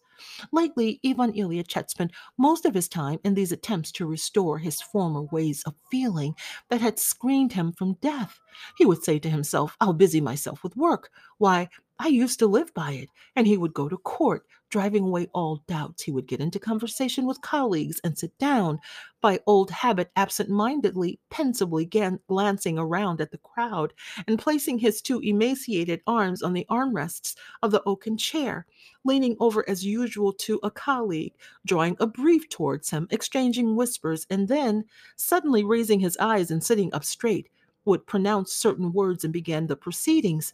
Lately, 0.53 1.01
Ivan 1.05 1.32
Ilyich 1.32 1.73
had 1.73 1.90
spent 1.90 2.12
most 2.39 2.65
of 2.65 2.74
his 2.74 2.89
time 2.89 3.19
in 3.24 3.35
these 3.35 3.53
attempts 3.53 3.93
to 3.93 4.07
restore 4.07 4.59
his 4.59 4.81
former 4.81 5.23
ways 5.23 5.62
of 5.66 5.74
feeling 5.90 6.35
that 6.69 6.81
had 6.81 6.99
screened 6.99 7.53
him 7.53 7.73
from 7.73 7.95
death. 8.01 8.40
He 8.77 8.86
would 8.86 9.05
say 9.05 9.19
to 9.19 9.31
himself, 9.31 9.77
I'll 9.81 9.93
busy 9.93 10.20
myself 10.20 10.62
with 10.62 10.77
work. 10.77 11.11
Why, 11.39 11.69
I 11.99 12.09
used 12.09 12.39
to 12.39 12.47
live 12.47 12.73
by 12.74 12.93
it. 12.93 13.09
And 13.36 13.47
he 13.47 13.57
would 13.57 13.74
go 13.74 13.89
to 13.89 13.97
court, 13.99 14.45
driving 14.70 15.05
away 15.05 15.28
all 15.32 15.62
doubts. 15.66 16.03
He 16.03 16.12
would 16.12 16.27
get 16.27 16.40
into 16.40 16.59
conversation 16.59 17.27
with 17.27 17.40
colleagues 17.40 18.01
and 18.05 18.19
sit 18.19 18.36
down, 18.39 18.81
by 19.20 19.40
old 19.47 19.70
habit 19.70 20.11
absent 20.16 20.49
mindedly, 20.49 21.19
pensively 21.31 21.85
glancing 22.28 22.78
around 22.78 23.20
at 23.20 23.31
the 23.32 23.39
crowd 23.39 23.93
and 24.27 24.39
placing 24.39 24.78
his 24.78 25.03
two 25.03 25.20
emaciated 25.20 26.01
arms 26.07 26.43
on 26.43 26.53
the 26.53 26.66
armrests 26.70 27.35
of 27.62 27.70
the 27.70 27.82
oaken 27.85 28.16
chair, 28.16 28.66
leaning 29.05 29.36
over 29.40 29.69
as 29.69 29.85
usual 29.85 30.32
to 30.32 30.61
a 30.62 30.70
colleague, 30.70 31.35
drawing 31.66 31.97
a 31.99 32.07
brief 32.07 32.49
towards 32.49 32.90
him, 32.90 33.09
exchanging 33.11 33.74
whispers, 33.74 34.27
and 34.31 34.47
then, 34.49 34.85
suddenly 35.16 35.65
raising 35.65 35.99
his 35.99 36.16
eyes 36.19 36.51
and 36.51 36.62
sitting 36.62 36.93
up 36.95 37.05
straight, 37.05 37.49
would 37.85 38.07
pronounce 38.07 38.53
certain 38.53 38.93
words 38.93 39.24
and 39.24 39.32
begin 39.32 39.66
the 39.66 39.77
proceedings. 39.77 40.53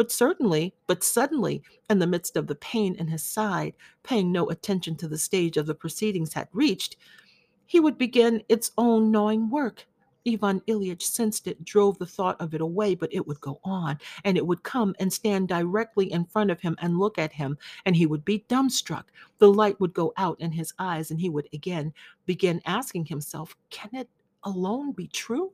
But 0.00 0.10
certainly, 0.10 0.72
but 0.86 1.04
suddenly, 1.04 1.62
in 1.90 1.98
the 1.98 2.06
midst 2.06 2.34
of 2.34 2.46
the 2.46 2.54
pain 2.54 2.94
in 2.94 3.08
his 3.08 3.22
side, 3.22 3.74
paying 4.02 4.32
no 4.32 4.48
attention 4.48 4.96
to 4.96 5.08
the 5.08 5.18
stage 5.18 5.58
of 5.58 5.66
the 5.66 5.74
proceedings 5.74 6.32
had 6.32 6.48
reached, 6.54 6.96
he 7.66 7.80
would 7.80 7.98
begin 7.98 8.42
its 8.48 8.72
own 8.78 9.10
gnawing 9.10 9.50
work. 9.50 9.86
Ivan 10.26 10.62
Ilyich 10.62 11.02
sensed 11.02 11.46
it, 11.46 11.66
drove 11.66 11.98
the 11.98 12.06
thought 12.06 12.40
of 12.40 12.54
it 12.54 12.62
away, 12.62 12.94
but 12.94 13.12
it 13.12 13.26
would 13.26 13.42
go 13.42 13.60
on, 13.62 13.98
and 14.24 14.38
it 14.38 14.46
would 14.46 14.62
come 14.62 14.94
and 14.98 15.12
stand 15.12 15.48
directly 15.48 16.10
in 16.10 16.24
front 16.24 16.50
of 16.50 16.62
him 16.62 16.76
and 16.80 16.98
look 16.98 17.18
at 17.18 17.34
him, 17.34 17.58
and 17.84 17.94
he 17.94 18.06
would 18.06 18.24
be 18.24 18.46
dumbstruck. 18.48 19.04
The 19.36 19.52
light 19.52 19.78
would 19.80 19.92
go 19.92 20.14
out 20.16 20.40
in 20.40 20.50
his 20.50 20.72
eyes, 20.78 21.10
and 21.10 21.20
he 21.20 21.28
would 21.28 21.50
again 21.52 21.92
begin 22.24 22.62
asking 22.64 23.04
himself, 23.04 23.54
Can 23.68 23.90
it 23.92 24.08
alone 24.44 24.92
be 24.92 25.08
true? 25.08 25.52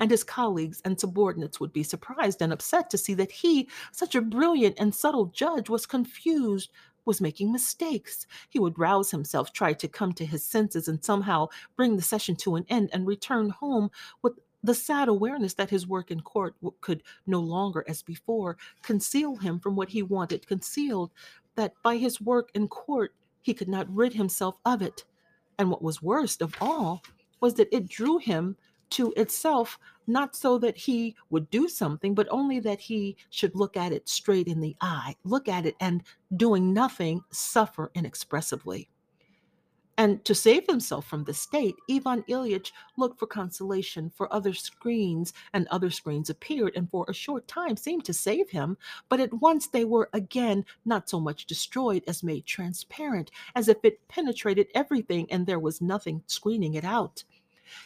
And 0.00 0.10
his 0.10 0.24
colleagues 0.24 0.80
and 0.84 0.98
subordinates 0.98 1.60
would 1.60 1.72
be 1.72 1.82
surprised 1.82 2.42
and 2.42 2.52
upset 2.52 2.90
to 2.90 2.98
see 2.98 3.14
that 3.14 3.30
he, 3.30 3.68
such 3.92 4.14
a 4.14 4.22
brilliant 4.22 4.76
and 4.80 4.94
subtle 4.94 5.26
judge, 5.26 5.68
was 5.68 5.86
confused, 5.86 6.72
was 7.04 7.20
making 7.20 7.52
mistakes. 7.52 8.26
He 8.48 8.58
would 8.58 8.78
rouse 8.78 9.10
himself, 9.10 9.52
try 9.52 9.74
to 9.74 9.88
come 9.88 10.12
to 10.14 10.26
his 10.26 10.42
senses, 10.42 10.88
and 10.88 11.04
somehow 11.04 11.48
bring 11.76 11.96
the 11.96 12.02
session 12.02 12.34
to 12.36 12.56
an 12.56 12.64
end 12.68 12.90
and 12.92 13.06
return 13.06 13.50
home 13.50 13.90
with 14.22 14.32
the 14.62 14.74
sad 14.74 15.08
awareness 15.08 15.54
that 15.54 15.70
his 15.70 15.86
work 15.86 16.10
in 16.10 16.20
court 16.20 16.54
could 16.80 17.02
no 17.26 17.40
longer, 17.40 17.84
as 17.86 18.02
before, 18.02 18.56
conceal 18.82 19.36
him 19.36 19.60
from 19.60 19.76
what 19.76 19.90
he 19.90 20.02
wanted 20.02 20.46
concealed, 20.46 21.10
that 21.56 21.74
by 21.82 21.96
his 21.96 22.20
work 22.20 22.50
in 22.54 22.68
court 22.68 23.14
he 23.42 23.54
could 23.54 23.68
not 23.68 23.94
rid 23.94 24.14
himself 24.14 24.56
of 24.64 24.82
it. 24.82 25.04
And 25.58 25.70
what 25.70 25.82
was 25.82 26.02
worst 26.02 26.42
of 26.42 26.54
all 26.60 27.02
was 27.40 27.54
that 27.54 27.74
it 27.74 27.88
drew 27.88 28.18
him 28.18 28.56
to 28.90 29.12
itself, 29.16 29.78
not 30.06 30.34
so 30.34 30.58
that 30.58 30.76
he 30.76 31.14
would 31.30 31.50
do 31.50 31.68
something, 31.68 32.14
but 32.14 32.28
only 32.30 32.60
that 32.60 32.80
he 32.80 33.16
should 33.30 33.54
look 33.54 33.76
at 33.76 33.92
it 33.92 34.08
straight 34.08 34.48
in 34.48 34.60
the 34.60 34.76
eye, 34.80 35.16
look 35.24 35.48
at 35.48 35.66
it 35.66 35.76
and 35.80 36.02
doing 36.36 36.72
nothing, 36.72 37.22
suffer 37.30 37.90
inexpressibly. 37.94 38.88
And 40.00 40.24
to 40.24 40.34
save 40.34 40.66
himself 40.66 41.06
from 41.06 41.24
the 41.24 41.34
state, 41.34 41.74
Ivan 41.90 42.22
Ilyich 42.22 42.72
looked 42.96 43.18
for 43.18 43.26
consolation 43.26 44.08
for 44.08 44.32
other 44.32 44.54
screens, 44.54 45.34
and 45.52 45.68
other 45.68 45.90
screens 45.90 46.30
appeared 46.30 46.72
and 46.74 46.90
for 46.90 47.04
a 47.06 47.12
short 47.12 47.46
time 47.46 47.76
seemed 47.76 48.06
to 48.06 48.14
save 48.14 48.48
him. 48.48 48.78
But 49.10 49.20
at 49.20 49.42
once 49.42 49.66
they 49.66 49.84
were 49.84 50.08
again 50.14 50.64
not 50.86 51.10
so 51.10 51.20
much 51.20 51.44
destroyed 51.44 52.02
as 52.08 52.22
made 52.22 52.46
transparent, 52.46 53.30
as 53.54 53.68
if 53.68 53.76
it 53.84 54.08
penetrated 54.08 54.68
everything 54.74 55.30
and 55.30 55.46
there 55.46 55.60
was 55.60 55.82
nothing 55.82 56.22
screening 56.26 56.72
it 56.72 56.84
out. 56.84 57.24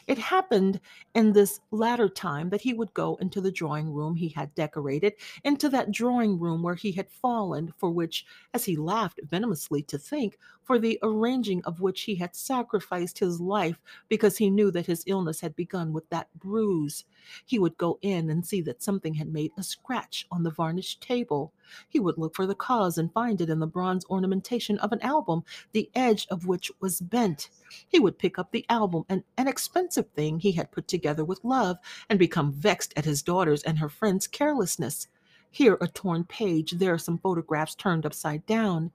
It 0.06 0.18
happened 0.18 0.80
in 1.14 1.32
this 1.32 1.60
latter 1.70 2.08
time 2.08 2.50
that 2.50 2.60
he 2.60 2.74
would 2.74 2.94
go 2.94 3.16
into 3.16 3.40
the 3.40 3.52
drawing 3.52 3.92
room 3.92 4.14
he 4.14 4.28
had 4.28 4.54
decorated, 4.54 5.14
into 5.44 5.68
that 5.70 5.90
drawing 5.90 6.38
room 6.38 6.62
where 6.62 6.74
he 6.74 6.92
had 6.92 7.10
fallen, 7.10 7.72
for 7.76 7.90
which, 7.90 8.26
as 8.52 8.64
he 8.64 8.76
laughed 8.76 9.20
venomously 9.28 9.82
to 9.82 9.98
think, 9.98 10.38
for 10.64 10.78
the 10.78 10.98
arranging 11.02 11.62
of 11.64 11.80
which 11.80 12.02
he 12.02 12.14
had 12.14 12.34
sacrificed 12.34 13.18
his 13.18 13.40
life 13.40 13.80
because 14.08 14.38
he 14.38 14.50
knew 14.50 14.70
that 14.70 14.86
his 14.86 15.04
illness 15.06 15.40
had 15.40 15.54
begun 15.54 15.92
with 15.92 16.08
that 16.08 16.28
bruise. 16.38 17.04
He 17.44 17.58
would 17.58 17.76
go 17.76 17.98
in 18.02 18.30
and 18.30 18.44
see 18.44 18.60
that 18.62 18.82
something 18.82 19.14
had 19.14 19.32
made 19.32 19.52
a 19.56 19.62
scratch 19.62 20.26
on 20.30 20.42
the 20.42 20.50
varnished 20.50 21.00
table. 21.00 21.52
He 21.88 22.00
would 22.00 22.18
look 22.18 22.34
for 22.34 22.46
the 22.46 22.54
cause 22.54 22.98
and 22.98 23.12
find 23.12 23.40
it 23.40 23.50
in 23.50 23.58
the 23.58 23.66
bronze 23.66 24.04
ornamentation 24.10 24.78
of 24.78 24.92
an 24.92 25.00
album, 25.02 25.44
the 25.72 25.90
edge 25.94 26.26
of 26.30 26.46
which 26.46 26.70
was 26.80 27.00
bent. 27.00 27.50
He 27.88 27.98
would 27.98 28.18
pick 28.18 28.38
up 28.38 28.50
the 28.50 28.66
album, 28.68 29.04
and 29.08 29.22
an 29.36 29.48
expensive 29.74 30.08
thing 30.12 30.38
he 30.38 30.52
had 30.52 30.70
put 30.70 30.86
together 30.86 31.24
with 31.24 31.42
love, 31.42 31.78
and 32.08 32.16
become 32.16 32.52
vexed 32.52 32.92
at 32.96 33.04
his 33.04 33.22
daughter's 33.22 33.64
and 33.64 33.80
her 33.80 33.88
friend's 33.88 34.28
carelessness. 34.28 35.08
Here 35.50 35.76
a 35.80 35.88
torn 35.88 36.24
page, 36.24 36.72
there 36.72 36.96
some 36.96 37.18
photographs 37.18 37.74
turned 37.74 38.06
upside 38.06 38.46
down 38.46 38.92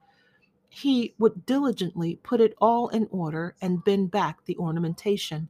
he 0.72 1.14
would 1.18 1.44
diligently 1.44 2.16
put 2.22 2.40
it 2.40 2.54
all 2.58 2.88
in 2.88 3.08
order 3.10 3.56
and 3.60 3.84
bend 3.84 4.10
back 4.10 4.44
the 4.44 4.56
ornamentation. 4.56 5.48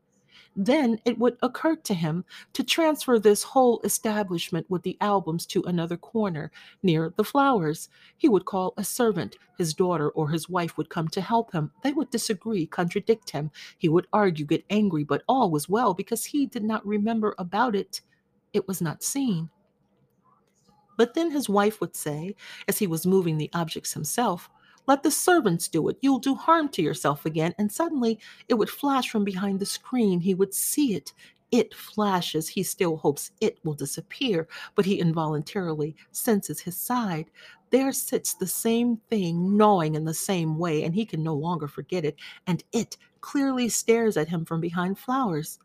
Then 0.62 1.00
it 1.06 1.18
would 1.18 1.38
occur 1.40 1.74
to 1.76 1.94
him 1.94 2.22
to 2.52 2.62
transfer 2.62 3.18
this 3.18 3.42
whole 3.42 3.80
establishment 3.82 4.66
with 4.68 4.82
the 4.82 4.98
albums 5.00 5.46
to 5.46 5.62
another 5.62 5.96
corner 5.96 6.52
near 6.82 7.14
the 7.16 7.24
flowers. 7.24 7.88
He 8.18 8.28
would 8.28 8.44
call 8.44 8.74
a 8.76 8.84
servant. 8.84 9.38
His 9.56 9.72
daughter 9.72 10.10
or 10.10 10.28
his 10.28 10.50
wife 10.50 10.76
would 10.76 10.90
come 10.90 11.08
to 11.08 11.22
help 11.22 11.50
him. 11.50 11.70
They 11.82 11.94
would 11.94 12.10
disagree, 12.10 12.66
contradict 12.66 13.30
him. 13.30 13.50
He 13.78 13.88
would 13.88 14.06
argue, 14.12 14.44
get 14.44 14.66
angry, 14.68 15.02
but 15.02 15.22
all 15.26 15.50
was 15.50 15.66
well 15.66 15.94
because 15.94 16.26
he 16.26 16.44
did 16.44 16.62
not 16.62 16.86
remember 16.86 17.34
about 17.38 17.74
it. 17.74 18.02
It 18.52 18.68
was 18.68 18.82
not 18.82 19.02
seen. 19.02 19.48
But 20.98 21.14
then 21.14 21.30
his 21.30 21.48
wife 21.48 21.80
would 21.80 21.96
say, 21.96 22.36
as 22.68 22.76
he 22.76 22.86
was 22.86 23.06
moving 23.06 23.38
the 23.38 23.48
objects 23.54 23.94
himself, 23.94 24.50
let 24.86 25.02
the 25.02 25.10
servants 25.10 25.68
do 25.68 25.88
it. 25.88 25.98
You'll 26.00 26.18
do 26.18 26.34
harm 26.34 26.68
to 26.70 26.82
yourself 26.82 27.26
again. 27.26 27.54
And 27.58 27.70
suddenly 27.70 28.18
it 28.48 28.54
would 28.54 28.70
flash 28.70 29.10
from 29.10 29.24
behind 29.24 29.60
the 29.60 29.66
screen. 29.66 30.20
He 30.20 30.34
would 30.34 30.54
see 30.54 30.94
it. 30.94 31.12
It 31.50 31.74
flashes. 31.74 32.48
He 32.48 32.62
still 32.62 32.96
hopes 32.96 33.32
it 33.40 33.58
will 33.64 33.74
disappear, 33.74 34.46
but 34.74 34.84
he 34.84 35.00
involuntarily 35.00 35.96
senses 36.12 36.60
his 36.60 36.76
side. 36.76 37.26
There 37.70 37.92
sits 37.92 38.34
the 38.34 38.46
same 38.46 38.96
thing, 39.08 39.56
gnawing 39.56 39.94
in 39.94 40.04
the 40.04 40.14
same 40.14 40.58
way, 40.58 40.84
and 40.84 40.94
he 40.94 41.04
can 41.04 41.22
no 41.22 41.34
longer 41.34 41.68
forget 41.68 42.04
it. 42.04 42.16
And 42.46 42.62
it 42.72 42.96
clearly 43.20 43.68
stares 43.68 44.16
at 44.16 44.28
him 44.28 44.44
from 44.44 44.60
behind 44.60 44.98
flowers. 44.98 45.58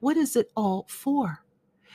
What 0.00 0.16
is 0.16 0.36
it 0.36 0.50
all 0.56 0.86
for? 0.88 1.44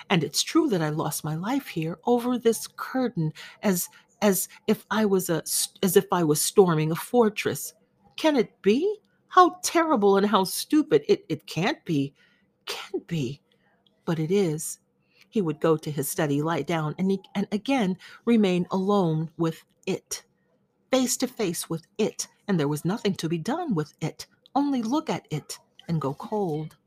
And 0.09 0.23
it's 0.23 0.41
true 0.41 0.69
that 0.69 0.81
I 0.81 0.89
lost 0.89 1.23
my 1.23 1.35
life 1.35 1.67
here 1.67 1.99
over 2.05 2.37
this 2.37 2.67
curtain 2.75 3.33
as 3.61 3.89
as 4.21 4.47
if 4.67 4.85
I 4.91 5.05
was 5.05 5.29
a 5.29 5.43
as 5.83 5.95
if 5.95 6.05
I 6.11 6.23
was 6.23 6.41
storming 6.41 6.91
a 6.91 6.95
fortress. 6.95 7.73
Can 8.15 8.35
it 8.35 8.61
be? 8.61 8.97
How 9.27 9.57
terrible 9.63 10.17
and 10.17 10.25
how 10.25 10.43
stupid. 10.43 11.03
It 11.07 11.25
it 11.29 11.45
can't 11.45 11.83
be. 11.85 12.13
Can't 12.65 13.05
be. 13.07 13.41
But 14.05 14.19
it 14.19 14.31
is. 14.31 14.79
He 15.29 15.41
would 15.41 15.59
go 15.59 15.77
to 15.77 15.91
his 15.91 16.09
study, 16.09 16.41
lie 16.41 16.63
down, 16.63 16.95
and, 16.97 17.11
he, 17.11 17.21
and 17.35 17.47
again 17.51 17.97
remain 18.25 18.65
alone 18.71 19.29
with 19.37 19.63
it, 19.85 20.23
face 20.91 21.15
to 21.17 21.27
face 21.27 21.69
with 21.69 21.85
it, 21.99 22.27
and 22.47 22.59
there 22.59 22.67
was 22.67 22.83
nothing 22.83 23.13
to 23.15 23.29
be 23.29 23.37
done 23.37 23.75
with 23.75 23.93
it. 24.01 24.25
Only 24.55 24.81
look 24.81 25.09
at 25.09 25.27
it 25.29 25.59
and 25.87 26.01
go 26.01 26.15
cold. 26.15 26.77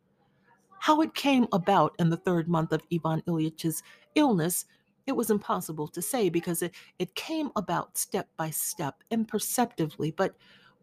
How 0.81 1.01
it 1.03 1.15
came 1.15 1.47
about 1.53 1.95
in 2.01 2.11
the 2.11 2.17
third 2.17 2.49
month 2.49 2.73
of 2.73 2.83
Ivan 2.93 3.23
Ilyich's 3.29 3.85
illness 4.17 4.65
it 5.07 5.13
was 5.13 5.31
impossible 5.31 5.89
to 5.89 6.03
say 6.03 6.29
because 6.29 6.63
it, 6.63 6.75
it 6.99 7.15
came 7.15 7.51
about 7.57 7.99
step 7.99 8.29
by 8.37 8.51
step, 8.51 9.03
imperceptibly. 9.11 10.11
But 10.11 10.35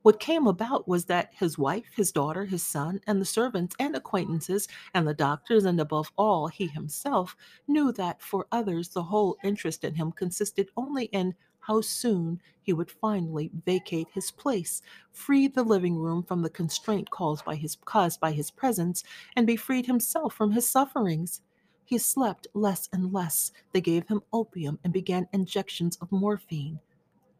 what 0.02 0.20
came 0.20 0.48
about 0.48 0.88
was 0.88 1.06
that 1.06 1.34
his 1.34 1.58
wife, 1.58 1.92
his 1.96 2.12
daughter, 2.12 2.46
his 2.46 2.64
son, 2.64 3.02
and 3.06 3.20
the 3.20 3.26
servants 3.26 3.76
and 3.80 3.96
acquaintances, 3.96 4.68
and 4.94 5.06
the 5.08 5.14
doctors, 5.14 5.66
and 5.66 5.80
above 5.80 6.12
all, 6.18 6.48
he 6.48 6.68
himself, 6.68 7.36
knew 7.68 7.92
that 7.94 8.22
for 8.22 8.48
others 8.52 8.90
the 8.90 9.04
whole 9.04 9.38
interest 9.44 9.84
in 9.84 9.96
him 9.96 10.12
consisted 10.14 10.70
only 10.78 11.06
in 11.06 11.36
how 11.60 11.82
soon 11.82 12.42
he 12.62 12.72
would 12.72 12.90
finally 12.90 13.52
vacate 13.66 14.08
his 14.14 14.32
place, 14.32 14.82
free 15.12 15.48
the 15.48 15.64
living 15.64 15.98
room 15.98 16.24
from 16.24 16.42
the 16.42 16.50
constraint 16.50 17.10
caused 17.10 17.44
by 17.44 17.56
his, 17.56 17.76
caused 17.84 18.20
by 18.22 18.32
his 18.32 18.50
presence, 18.50 19.04
and 19.36 19.46
be 19.46 19.58
freed 19.58 19.86
himself 19.86 20.34
from 20.34 20.52
his 20.52 20.68
sufferings. 20.68 21.42
He 21.90 21.98
slept 21.98 22.46
less 22.54 22.88
and 22.94 23.12
less. 23.12 23.52
They 23.72 23.82
gave 23.82 24.08
him 24.08 24.22
opium 24.32 24.78
and 24.84 24.94
began 24.94 25.28
injections 25.34 25.98
of 26.02 26.12
morphine. 26.12 26.80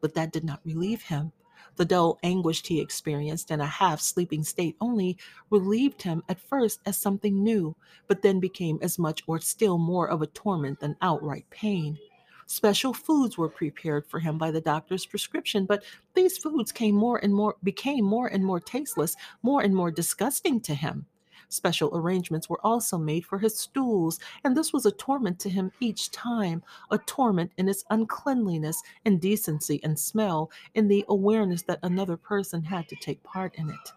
But 0.02 0.16
that 0.16 0.32
did 0.32 0.44
not 0.44 0.60
relieve 0.66 1.04
him. 1.04 1.32
The 1.76 1.86
dull 1.86 2.18
anguish 2.24 2.66
he 2.66 2.82
experienced 2.82 3.52
in 3.52 3.62
a 3.62 3.68
half 3.68 4.02
sleeping 4.02 4.44
state 4.44 4.76
only 4.82 5.20
relieved 5.52 6.02
him 6.02 6.24
at 6.30 6.40
first 6.40 6.80
as 6.88 6.98
something 6.98 7.44
new, 7.44 7.76
but 8.08 8.24
then 8.24 8.40
became 8.40 8.80
as 8.82 8.98
much 8.98 9.22
or 9.28 9.40
still 9.40 9.78
more 9.78 10.10
of 10.10 10.24
a 10.24 10.28
torment 10.28 10.80
than 10.80 10.98
outright 11.00 11.46
pain. 11.52 12.00
Special 12.48 12.92
foods 12.92 13.38
were 13.38 13.50
prepared 13.50 14.08
for 14.08 14.20
him 14.20 14.40
by 14.40 14.50
the 14.50 14.62
doctor's 14.62 15.06
prescription, 15.06 15.68
but 15.68 15.84
these 16.16 16.40
foods 16.40 16.72
came 16.72 16.96
more 16.96 17.18
and 17.18 17.36
more 17.36 17.56
became 17.64 18.04
more 18.04 18.26
and 18.26 18.44
more 18.44 18.60
tasteless, 18.60 19.16
more 19.44 19.62
and 19.62 19.76
more 19.76 19.92
disgusting 19.92 20.60
to 20.62 20.74
him. 20.74 21.06
Special 21.50 21.90
arrangements 21.98 22.48
were 22.48 22.64
also 22.64 22.98
made 22.98 23.26
for 23.26 23.40
his 23.40 23.58
stools, 23.58 24.20
and 24.44 24.56
this 24.56 24.72
was 24.72 24.86
a 24.86 24.92
torment 24.92 25.40
to 25.40 25.50
him 25.50 25.72
each 25.80 26.12
time, 26.12 26.62
a 26.92 27.00
torment 27.00 27.52
in 27.58 27.68
its 27.68 27.84
uncleanliness, 27.90 28.82
indecency, 29.06 29.80
and 29.84 30.00
smell, 30.00 30.52
in 30.76 30.88
the 30.88 31.04
awareness 31.10 31.64
that 31.64 31.80
another 31.82 32.18
person 32.18 32.64
had 32.64 32.88
to 32.88 32.96
take 32.98 33.22
part 33.24 33.56
in 33.56 33.68
it. 33.70 33.92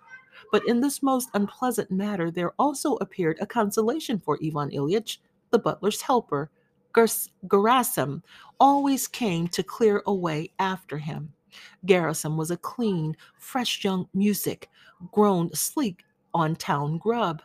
But 0.50 0.66
in 0.66 0.80
this 0.80 1.02
most 1.02 1.28
unpleasant 1.34 1.90
matter, 1.90 2.30
there 2.30 2.52
also 2.58 2.96
appeared 2.96 3.36
a 3.40 3.46
consolation 3.46 4.18
for 4.18 4.38
Ivan 4.42 4.70
Ilyich, 4.70 5.18
the 5.50 5.58
butler's 5.58 6.00
helper. 6.00 6.50
Gerasim 6.94 8.22
always 8.60 9.06
came 9.06 9.46
to 9.48 9.62
clear 9.62 10.02
away 10.06 10.52
after 10.58 10.96
him. 10.98 11.32
Gerasim 11.86 12.36
was 12.36 12.50
a 12.50 12.56
clean, 12.56 13.14
fresh 13.38 13.84
young 13.84 14.08
muzhik, 14.14 14.64
grown 15.10 15.52
sleek 15.54 16.04
on 16.34 16.56
town 16.56 16.98
grub. 16.98 17.42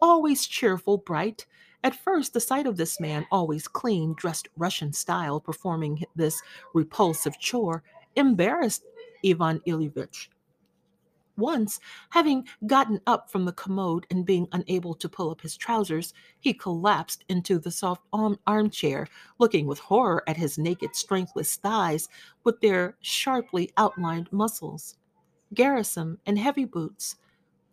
Always 0.00 0.46
cheerful, 0.46 0.98
bright. 0.98 1.46
At 1.84 1.94
first, 1.94 2.32
the 2.32 2.40
sight 2.40 2.66
of 2.66 2.76
this 2.76 2.98
man, 2.98 3.26
always 3.30 3.68
clean, 3.68 4.14
dressed 4.14 4.48
Russian 4.56 4.92
style, 4.92 5.40
performing 5.40 6.04
this 6.16 6.40
repulsive 6.74 7.38
chore, 7.38 7.82
embarrassed 8.16 8.84
Ivan 9.24 9.60
Ilyich. 9.66 10.28
Once, 11.36 11.80
having 12.10 12.48
gotten 12.66 12.98
up 13.06 13.30
from 13.30 13.44
the 13.44 13.52
commode 13.52 14.06
and 14.10 14.24
being 14.24 14.48
unable 14.52 14.94
to 14.94 15.08
pull 15.08 15.30
up 15.30 15.42
his 15.42 15.56
trousers, 15.56 16.14
he 16.40 16.54
collapsed 16.54 17.24
into 17.28 17.58
the 17.58 17.70
soft 17.70 18.02
arm- 18.12 18.38
armchair, 18.46 19.06
looking 19.38 19.66
with 19.66 19.78
horror 19.78 20.22
at 20.26 20.36
his 20.36 20.56
naked, 20.56 20.96
strengthless 20.96 21.56
thighs 21.56 22.08
with 22.44 22.58
their 22.60 22.96
sharply 23.02 23.70
outlined 23.76 24.32
muscles. 24.32 24.96
Gerasim 25.54 26.16
in 26.26 26.36
heavy 26.36 26.64
boots, 26.64 27.16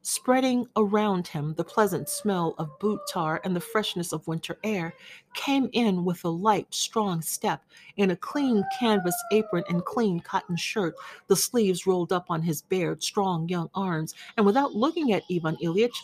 Spreading 0.05 0.67
around 0.75 1.27
him 1.27 1.53
the 1.53 1.63
pleasant 1.63 2.09
smell 2.09 2.55
of 2.57 2.77
boot 2.79 2.99
tar 3.09 3.39
and 3.45 3.55
the 3.55 3.61
freshness 3.61 4.11
of 4.11 4.27
winter 4.27 4.59
air, 4.61 4.93
came 5.33 5.69
in 5.71 6.03
with 6.03 6.25
a 6.25 6.29
light, 6.29 6.67
strong 6.73 7.21
step, 7.21 7.63
in 7.95 8.11
a 8.11 8.15
clean 8.17 8.65
canvas 8.77 9.15
apron 9.31 9.63
and 9.69 9.85
clean 9.85 10.19
cotton 10.19 10.57
shirt, 10.57 10.93
the 11.27 11.37
sleeves 11.37 11.87
rolled 11.87 12.11
up 12.11 12.25
on 12.29 12.41
his 12.41 12.63
bared, 12.63 13.01
strong 13.01 13.47
young 13.47 13.69
arms, 13.73 14.13
and 14.35 14.45
without 14.45 14.75
looking 14.75 15.13
at 15.13 15.23
Ivan 15.31 15.55
Ilyich, 15.63 15.95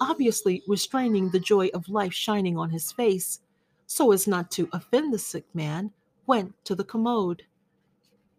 obviously 0.00 0.64
restraining 0.66 1.30
the 1.30 1.38
joy 1.38 1.68
of 1.74 1.88
life 1.88 2.12
shining 2.12 2.58
on 2.58 2.70
his 2.70 2.90
face, 2.90 3.38
so 3.86 4.10
as 4.10 4.26
not 4.26 4.50
to 4.50 4.68
offend 4.72 5.14
the 5.14 5.18
sick 5.18 5.44
man, 5.54 5.92
went 6.26 6.52
to 6.64 6.74
the 6.74 6.82
commode. 6.82 7.44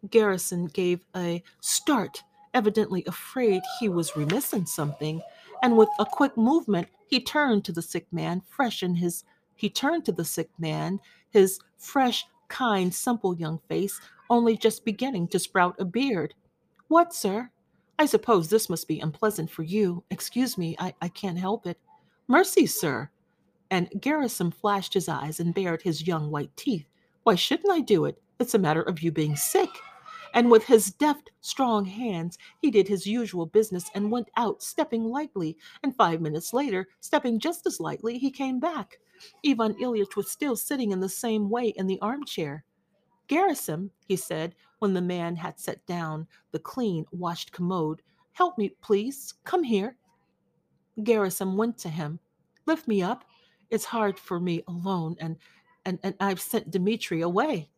Gerasim 0.07 0.73
gave 0.73 1.05
a 1.15 1.41
start 1.61 2.21
evidently 2.53 3.03
afraid 3.05 3.61
he 3.79 3.89
was 3.89 4.15
remiss 4.15 4.53
in 4.53 4.65
something, 4.65 5.21
and 5.61 5.77
with 5.77 5.89
a 5.99 6.05
quick 6.05 6.35
movement 6.37 6.87
he 7.07 7.19
turned 7.19 7.65
to 7.65 7.71
the 7.71 7.81
sick 7.81 8.07
man, 8.11 8.41
fresh 8.47 8.83
in 8.83 8.95
his 8.95 9.23
he 9.55 9.69
turned 9.69 10.05
to 10.05 10.11
the 10.11 10.23
sick 10.23 10.49
man, 10.57 10.99
his 11.31 11.59
fresh, 11.77 12.25
kind, 12.47 12.93
simple 12.93 13.35
young 13.35 13.59
face 13.67 13.99
only 14.29 14.55
just 14.55 14.85
beginning 14.85 15.27
to 15.27 15.39
sprout 15.39 15.75
a 15.79 15.85
beard. 15.85 16.33
What, 16.87 17.13
sir? 17.13 17.51
I 17.97 18.05
suppose 18.05 18.49
this 18.49 18.69
must 18.69 18.87
be 18.87 18.99
unpleasant 18.99 19.51
for 19.51 19.63
you. 19.63 20.03
Excuse 20.09 20.57
me, 20.57 20.75
I, 20.79 20.93
I 21.01 21.09
can't 21.09 21.37
help 21.37 21.67
it. 21.67 21.77
Mercy, 22.27 22.65
sir. 22.65 23.09
And 23.71 23.89
Gerasim 23.97 24.53
flashed 24.53 24.93
his 24.93 25.09
eyes 25.09 25.39
and 25.39 25.53
bared 25.53 25.81
his 25.81 26.07
young 26.07 26.31
white 26.31 26.55
teeth. 26.55 26.85
Why 27.23 27.35
shouldn't 27.35 27.71
I 27.71 27.81
do 27.81 28.05
it? 28.05 28.21
It's 28.39 28.53
a 28.53 28.59
matter 28.59 28.81
of 28.81 29.01
you 29.01 29.11
being 29.11 29.35
sick. 29.35 29.69
And 30.33 30.51
with 30.51 30.63
his 30.63 30.91
deft, 30.91 31.31
strong 31.41 31.85
hands, 31.85 32.37
he 32.61 32.69
did 32.69 32.87
his 32.87 33.05
usual 33.05 33.45
business 33.45 33.89
and 33.95 34.11
went 34.11 34.29
out, 34.37 34.61
stepping 34.61 35.05
lightly. 35.05 35.57
And 35.83 35.95
five 35.95 36.21
minutes 36.21 36.53
later, 36.53 36.87
stepping 36.99 37.39
just 37.39 37.65
as 37.65 37.79
lightly, 37.79 38.17
he 38.17 38.31
came 38.31 38.59
back. 38.59 38.99
Ivan 39.45 39.73
Ilyich 39.75 40.15
was 40.15 40.31
still 40.31 40.55
sitting 40.55 40.91
in 40.91 40.99
the 40.99 41.09
same 41.09 41.49
way 41.49 41.69
in 41.75 41.87
the 41.87 41.99
armchair. 42.01 42.63
Gerasim, 43.27 43.89
he 44.07 44.15
said, 44.15 44.55
when 44.79 44.93
the 44.93 45.01
man 45.01 45.35
had 45.35 45.59
set 45.59 45.85
down 45.85 46.27
the 46.51 46.59
clean, 46.59 47.05
washed 47.11 47.51
commode, 47.51 48.01
help 48.33 48.57
me, 48.57 48.69
please. 48.81 49.33
Come 49.43 49.63
here. 49.63 49.97
Gerasim 50.99 51.55
went 51.55 51.77
to 51.79 51.89
him. 51.89 52.19
Lift 52.65 52.87
me 52.87 53.01
up. 53.01 53.25
It's 53.69 53.85
hard 53.85 54.17
for 54.17 54.39
me 54.39 54.63
alone, 54.67 55.15
and 55.19 55.37
and, 55.85 55.99
and 56.03 56.15
I've 56.19 56.41
sent 56.41 56.71
Dmitri 56.71 57.21
away. 57.21 57.69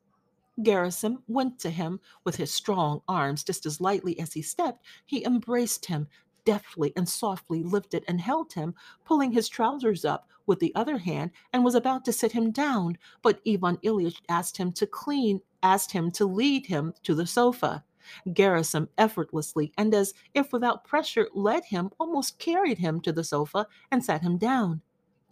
Gerasim 0.59 1.21
went 1.27 1.59
to 1.59 1.69
him 1.69 1.99
with 2.23 2.35
his 2.35 2.53
strong 2.53 3.01
arms 3.07 3.43
just 3.43 3.65
as 3.65 3.81
lightly 3.81 4.19
as 4.19 4.33
he 4.33 4.41
stepped. 4.41 4.83
He 5.05 5.23
embraced 5.25 5.85
him, 5.85 6.07
deftly 6.45 6.93
and 6.95 7.07
softly 7.07 7.63
lifted 7.63 8.03
and 8.07 8.19
held 8.19 8.53
him, 8.53 8.73
pulling 9.05 9.31
his 9.31 9.49
trousers 9.49 10.05
up 10.05 10.27
with 10.45 10.59
the 10.59 10.73
other 10.75 10.97
hand, 10.97 11.31
and 11.53 11.63
was 11.63 11.75
about 11.75 12.03
to 12.05 12.13
sit 12.13 12.31
him 12.31 12.51
down. 12.51 12.97
But 13.21 13.39
Ivan 13.47 13.77
Ilyich 13.77 14.21
asked 14.27 14.57
him 14.57 14.71
to 14.73 14.87
clean, 14.87 15.39
asked 15.63 15.91
him 15.91 16.11
to 16.11 16.25
lead 16.25 16.65
him 16.65 16.93
to 17.03 17.15
the 17.15 17.27
sofa. 17.27 17.83
Gerasim 18.27 18.87
effortlessly 18.97 19.71
and 19.77 19.93
as 19.93 20.13
if 20.33 20.51
without 20.51 20.83
pressure 20.83 21.29
led 21.33 21.63
him, 21.65 21.91
almost 21.99 22.39
carried 22.39 22.79
him 22.79 22.99
to 23.01 23.11
the 23.11 23.23
sofa 23.23 23.67
and 23.91 24.03
sat 24.03 24.21
him 24.21 24.37
down. 24.37 24.81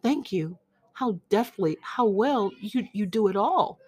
Thank 0.02 0.32
you. 0.32 0.58
How 0.94 1.20
deftly, 1.30 1.78
how 1.82 2.06
well 2.06 2.52
you, 2.60 2.88
you 2.94 3.06
do 3.06 3.28
it 3.28 3.36
all. 3.36 3.80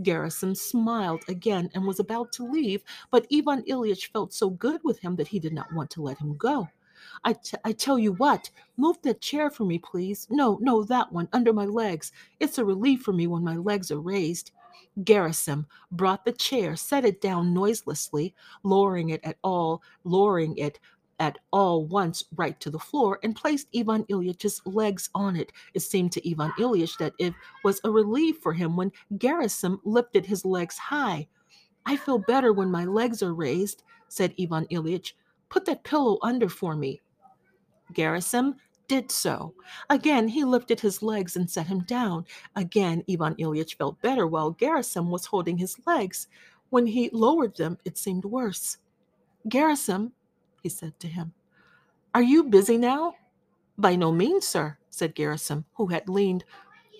Gerasim 0.00 0.56
smiled 0.56 1.22
again 1.28 1.70
and 1.74 1.86
was 1.86 2.00
about 2.00 2.32
to 2.32 2.44
leave, 2.44 2.82
but 3.10 3.26
Ivan 3.32 3.62
Ilyich 3.62 4.10
felt 4.12 4.32
so 4.32 4.50
good 4.50 4.80
with 4.84 4.98
him 5.00 5.16
that 5.16 5.28
he 5.28 5.38
did 5.38 5.52
not 5.52 5.72
want 5.72 5.90
to 5.90 6.02
let 6.02 6.18
him 6.18 6.36
go. 6.36 6.68
I, 7.24 7.32
t- 7.34 7.56
I 7.64 7.72
tell 7.72 7.98
you 7.98 8.12
what, 8.14 8.50
move 8.76 9.00
that 9.02 9.20
chair 9.20 9.50
for 9.50 9.64
me, 9.64 9.78
please. 9.78 10.26
No, 10.30 10.58
no, 10.60 10.82
that 10.84 11.12
one, 11.12 11.28
under 11.32 11.52
my 11.52 11.64
legs. 11.64 12.12
It's 12.40 12.58
a 12.58 12.64
relief 12.64 13.02
for 13.02 13.12
me 13.12 13.26
when 13.26 13.44
my 13.44 13.56
legs 13.56 13.90
are 13.90 14.00
raised. 14.00 14.52
Gerasim 15.00 15.66
brought 15.92 16.24
the 16.24 16.32
chair, 16.32 16.76
set 16.76 17.04
it 17.04 17.20
down 17.20 17.54
noiselessly, 17.54 18.34
lowering 18.62 19.10
it 19.10 19.20
at 19.24 19.38
all, 19.42 19.82
lowering 20.04 20.56
it 20.56 20.80
at 21.18 21.38
all 21.52 21.86
once 21.86 22.24
right 22.36 22.58
to 22.60 22.70
the 22.70 22.78
floor 22.78 23.18
and 23.22 23.34
placed 23.34 23.68
Ivan 23.76 24.04
Ilyich's 24.04 24.60
legs 24.64 25.10
on 25.14 25.36
it. 25.36 25.52
It 25.74 25.80
seemed 25.80 26.12
to 26.12 26.30
Ivan 26.30 26.52
Ilyich 26.58 26.96
that 26.98 27.14
it 27.18 27.34
was 27.64 27.80
a 27.84 27.90
relief 27.90 28.38
for 28.38 28.52
him 28.52 28.76
when 28.76 28.92
Gerasim 29.14 29.80
lifted 29.84 30.26
his 30.26 30.44
legs 30.44 30.78
high. 30.78 31.28
I 31.86 31.96
feel 31.96 32.18
better 32.18 32.52
when 32.52 32.70
my 32.70 32.84
legs 32.84 33.22
are 33.22 33.34
raised, 33.34 33.82
said 34.08 34.34
Ivan 34.40 34.66
Ilyich. 34.66 35.12
Put 35.48 35.64
that 35.66 35.84
pillow 35.84 36.18
under 36.22 36.48
for 36.48 36.76
me. 36.76 37.00
Gerasim 37.94 38.54
did 38.88 39.10
so. 39.10 39.54
Again, 39.90 40.28
he 40.28 40.44
lifted 40.44 40.80
his 40.80 41.02
legs 41.02 41.36
and 41.36 41.48
set 41.48 41.66
him 41.66 41.80
down. 41.80 42.24
Again, 42.56 43.04
Ivan 43.08 43.34
Ilyich 43.36 43.76
felt 43.76 44.00
better 44.02 44.26
while 44.26 44.54
Gerasim 44.54 45.10
was 45.10 45.26
holding 45.26 45.58
his 45.58 45.76
legs. 45.86 46.28
When 46.70 46.86
he 46.86 47.10
lowered 47.12 47.56
them, 47.56 47.78
it 47.84 47.96
seemed 47.96 48.24
worse. 48.24 48.78
Gerasim, 49.48 50.12
he 50.62 50.68
said 50.68 50.98
to 51.00 51.08
him. 51.08 51.32
Are 52.14 52.22
you 52.22 52.44
busy 52.44 52.76
now? 52.76 53.14
By 53.76 53.94
no 53.96 54.10
means, 54.10 54.46
sir, 54.46 54.76
said 54.90 55.14
Gerasim, 55.14 55.64
who 55.74 55.86
had 55.86 56.08
leaned, 56.08 56.44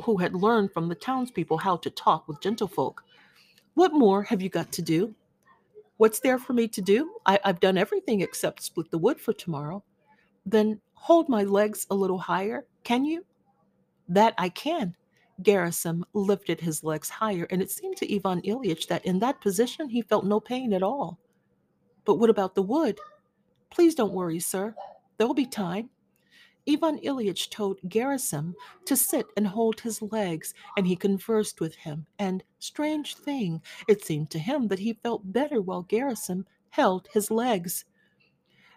who 0.04 0.16
had 0.18 0.34
learned 0.34 0.72
from 0.72 0.88
the 0.88 0.94
townspeople 0.94 1.58
how 1.58 1.76
to 1.78 1.90
talk 1.90 2.28
with 2.28 2.40
gentlefolk. 2.40 2.98
What 3.74 3.92
more 3.92 4.22
have 4.22 4.42
you 4.42 4.48
got 4.48 4.70
to 4.72 4.82
do? 4.82 5.14
What's 5.96 6.20
there 6.20 6.38
for 6.38 6.52
me 6.52 6.68
to 6.68 6.80
do? 6.80 7.16
I, 7.26 7.40
I've 7.44 7.60
done 7.60 7.76
everything 7.76 8.20
except 8.20 8.62
split 8.62 8.90
the 8.90 8.98
wood 8.98 9.20
for 9.20 9.32
tomorrow. 9.32 9.82
Then 10.46 10.80
hold 10.94 11.28
my 11.28 11.42
legs 11.42 11.86
a 11.90 11.94
little 11.94 12.18
higher, 12.18 12.64
can 12.84 13.04
you? 13.04 13.24
That 14.08 14.34
I 14.38 14.48
can. 14.48 14.94
Gerasim 15.42 16.02
lifted 16.14 16.60
his 16.60 16.82
legs 16.82 17.08
higher, 17.08 17.46
and 17.50 17.62
it 17.62 17.70
seemed 17.70 17.96
to 17.98 18.14
Ivan 18.14 18.42
Ilyich 18.42 18.86
that 18.88 19.04
in 19.04 19.18
that 19.20 19.40
position 19.40 19.88
he 19.88 20.02
felt 20.02 20.24
no 20.24 20.40
pain 20.40 20.72
at 20.72 20.82
all. 20.82 21.18
But 22.04 22.16
what 22.16 22.30
about 22.30 22.54
the 22.54 22.62
wood? 22.62 22.98
Please 23.70 23.94
don't 23.94 24.12
worry, 24.12 24.40
sir. 24.40 24.74
There 25.16 25.26
will 25.26 25.34
be 25.34 25.46
time. 25.46 25.90
Ivan 26.68 26.98
Ilyich 26.98 27.48
told 27.50 27.80
Gerasim 27.88 28.54
to 28.84 28.94
sit 28.94 29.26
and 29.36 29.46
hold 29.46 29.80
his 29.80 30.02
legs, 30.02 30.52
and 30.76 30.86
he 30.86 30.96
conversed 30.96 31.60
with 31.60 31.74
him. 31.74 32.06
And, 32.18 32.44
strange 32.58 33.16
thing, 33.16 33.62
it 33.88 34.04
seemed 34.04 34.30
to 34.30 34.38
him 34.38 34.68
that 34.68 34.78
he 34.78 34.92
felt 34.92 35.32
better 35.32 35.62
while 35.62 35.84
Gerasim 35.84 36.44
held 36.70 37.08
his 37.12 37.30
legs. 37.30 37.86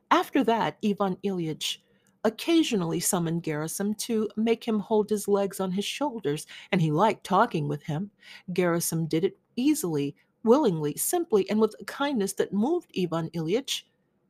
After 0.09 0.43
that, 0.45 0.77
Ivan 0.85 1.17
Ilyich 1.23 1.79
occasionally 2.23 2.99
summoned 2.99 3.43
Gerasim 3.43 3.97
to 3.97 4.29
make 4.37 4.63
him 4.65 4.79
hold 4.79 5.09
his 5.09 5.27
legs 5.27 5.59
on 5.59 5.71
his 5.71 5.85
shoulders, 5.85 6.47
and 6.71 6.81
he 6.81 6.91
liked 6.91 7.23
talking 7.25 7.67
with 7.67 7.83
him. 7.83 8.11
Gerasim 8.51 9.09
did 9.09 9.25
it 9.25 9.37
easily, 9.55 10.15
willingly, 10.43 10.95
simply, 10.95 11.49
and 11.49 11.59
with 11.59 11.75
a 11.79 11.85
kindness 11.85 12.33
that 12.33 12.53
moved 12.53 12.91
Ivan 12.97 13.29
Ilyich. 13.31 13.83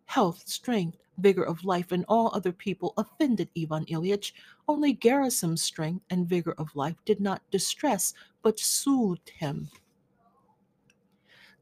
Health, 0.05 0.47
strength, 0.47 0.97
vigor 1.17 1.43
of 1.43 1.63
life, 1.63 1.91
and 1.91 2.05
all 2.07 2.31
other 2.33 2.51
people 2.51 2.93
offended 2.97 3.49
Ivan 3.57 3.85
Ilyich. 3.85 4.33
Only 4.67 4.93
Gerasim's 4.95 5.61
strength 5.61 6.05
and 6.09 6.27
vigor 6.27 6.53
of 6.57 6.75
life 6.75 6.97
did 7.05 7.19
not 7.19 7.41
distress, 7.51 8.13
but 8.41 8.59
soothed 8.59 9.29
him. 9.29 9.69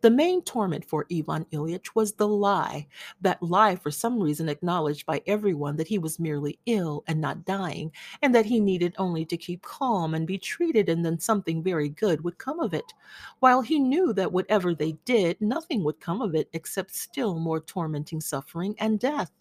The 0.01 0.09
main 0.09 0.41
torment 0.43 0.85
for 0.85 1.05
Ivan 1.11 1.45
Ilyich 1.51 1.93
was 1.93 2.13
the 2.13 2.27
lie. 2.27 2.88
That 3.19 3.43
lie, 3.43 3.76
for 3.76 3.91
some 3.91 4.17
reason, 4.19 4.47
acknowledged 4.47 5.05
by 5.05 5.21
everyone 5.27 5.76
that 5.76 5.89
he 5.89 5.97
was 5.97 6.19
merely 6.19 6.57
ill 6.65 7.03
and 7.07 7.19
not 7.19 7.43
dying, 7.43 7.91
and 8.21 8.34
that 8.34 8.45
he 8.45 8.61
needed 8.61 8.95
only 8.97 9.26
to 9.26 9.35
keep 9.35 9.61
calm 9.61 10.13
and 10.13 10.26
be 10.26 10.38
treated, 10.38 10.88
and 10.88 11.05
then 11.05 11.19
something 11.19 11.61
very 11.61 11.89
good 11.89 12.23
would 12.23 12.38
come 12.38 12.61
of 12.61 12.73
it. 12.73 12.93
While 13.39 13.61
he 13.61 13.77
knew 13.77 14.13
that 14.13 14.31
whatever 14.31 14.73
they 14.73 14.93
did, 15.03 15.41
nothing 15.41 15.84
would 15.84 15.99
come 15.99 16.21
of 16.21 16.34
it 16.34 16.49
except 16.53 16.95
still 16.95 17.38
more 17.38 17.59
tormenting 17.59 18.21
suffering 18.21 18.76
and 18.80 18.99
death. 18.99 19.31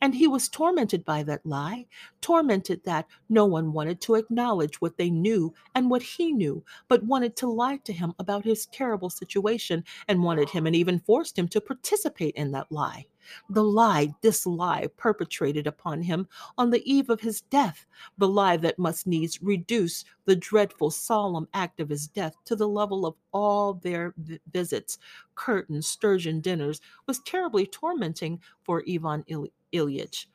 And 0.00 0.14
he 0.14 0.26
was 0.26 0.48
tormented 0.48 1.04
by 1.04 1.22
that 1.24 1.44
lie, 1.44 1.86
tormented 2.20 2.84
that 2.84 3.06
no 3.28 3.44
one 3.44 3.72
wanted 3.72 4.00
to 4.02 4.14
acknowledge 4.14 4.80
what 4.80 4.96
they 4.96 5.10
knew 5.10 5.54
and 5.74 5.90
what 5.90 6.02
he 6.02 6.32
knew, 6.32 6.64
but 6.88 7.04
wanted 7.04 7.36
to 7.36 7.48
lie 7.48 7.78
to 7.78 7.92
him 7.92 8.14
about 8.18 8.44
his 8.44 8.66
terrible 8.66 9.10
situation 9.10 9.84
and 10.08 10.22
wanted 10.22 10.50
him 10.50 10.66
and 10.66 10.76
even 10.76 11.00
forced 11.00 11.38
him 11.38 11.48
to 11.48 11.60
participate 11.60 12.34
in 12.34 12.52
that 12.52 12.70
lie. 12.70 13.06
The 13.48 13.62
lie, 13.62 14.14
this 14.22 14.46
lie 14.46 14.88
perpetrated 14.96 15.66
upon 15.66 16.02
him 16.02 16.26
on 16.58 16.70
the 16.70 16.82
eve 16.90 17.10
of 17.10 17.20
his 17.20 17.42
death, 17.42 17.86
the 18.18 18.26
lie 18.28 18.56
that 18.56 18.78
must 18.78 19.06
needs 19.06 19.42
reduce 19.42 20.04
the 20.24 20.34
dreadful, 20.34 20.90
solemn 20.90 21.46
act 21.54 21.80
of 21.80 21.90
his 21.90 22.08
death 22.08 22.34
to 22.46 22.56
the 22.56 22.68
level 22.68 23.06
of 23.06 23.14
all 23.32 23.74
their 23.74 24.14
visits, 24.50 24.98
curtains, 25.34 25.86
sturgeon 25.86 26.40
dinners, 26.40 26.80
was 27.06 27.20
terribly 27.20 27.66
tormenting 27.66 28.40
for 28.64 28.82
Ivan 28.88 29.24
Il- 29.28 29.48
Ilyich. 29.72 30.26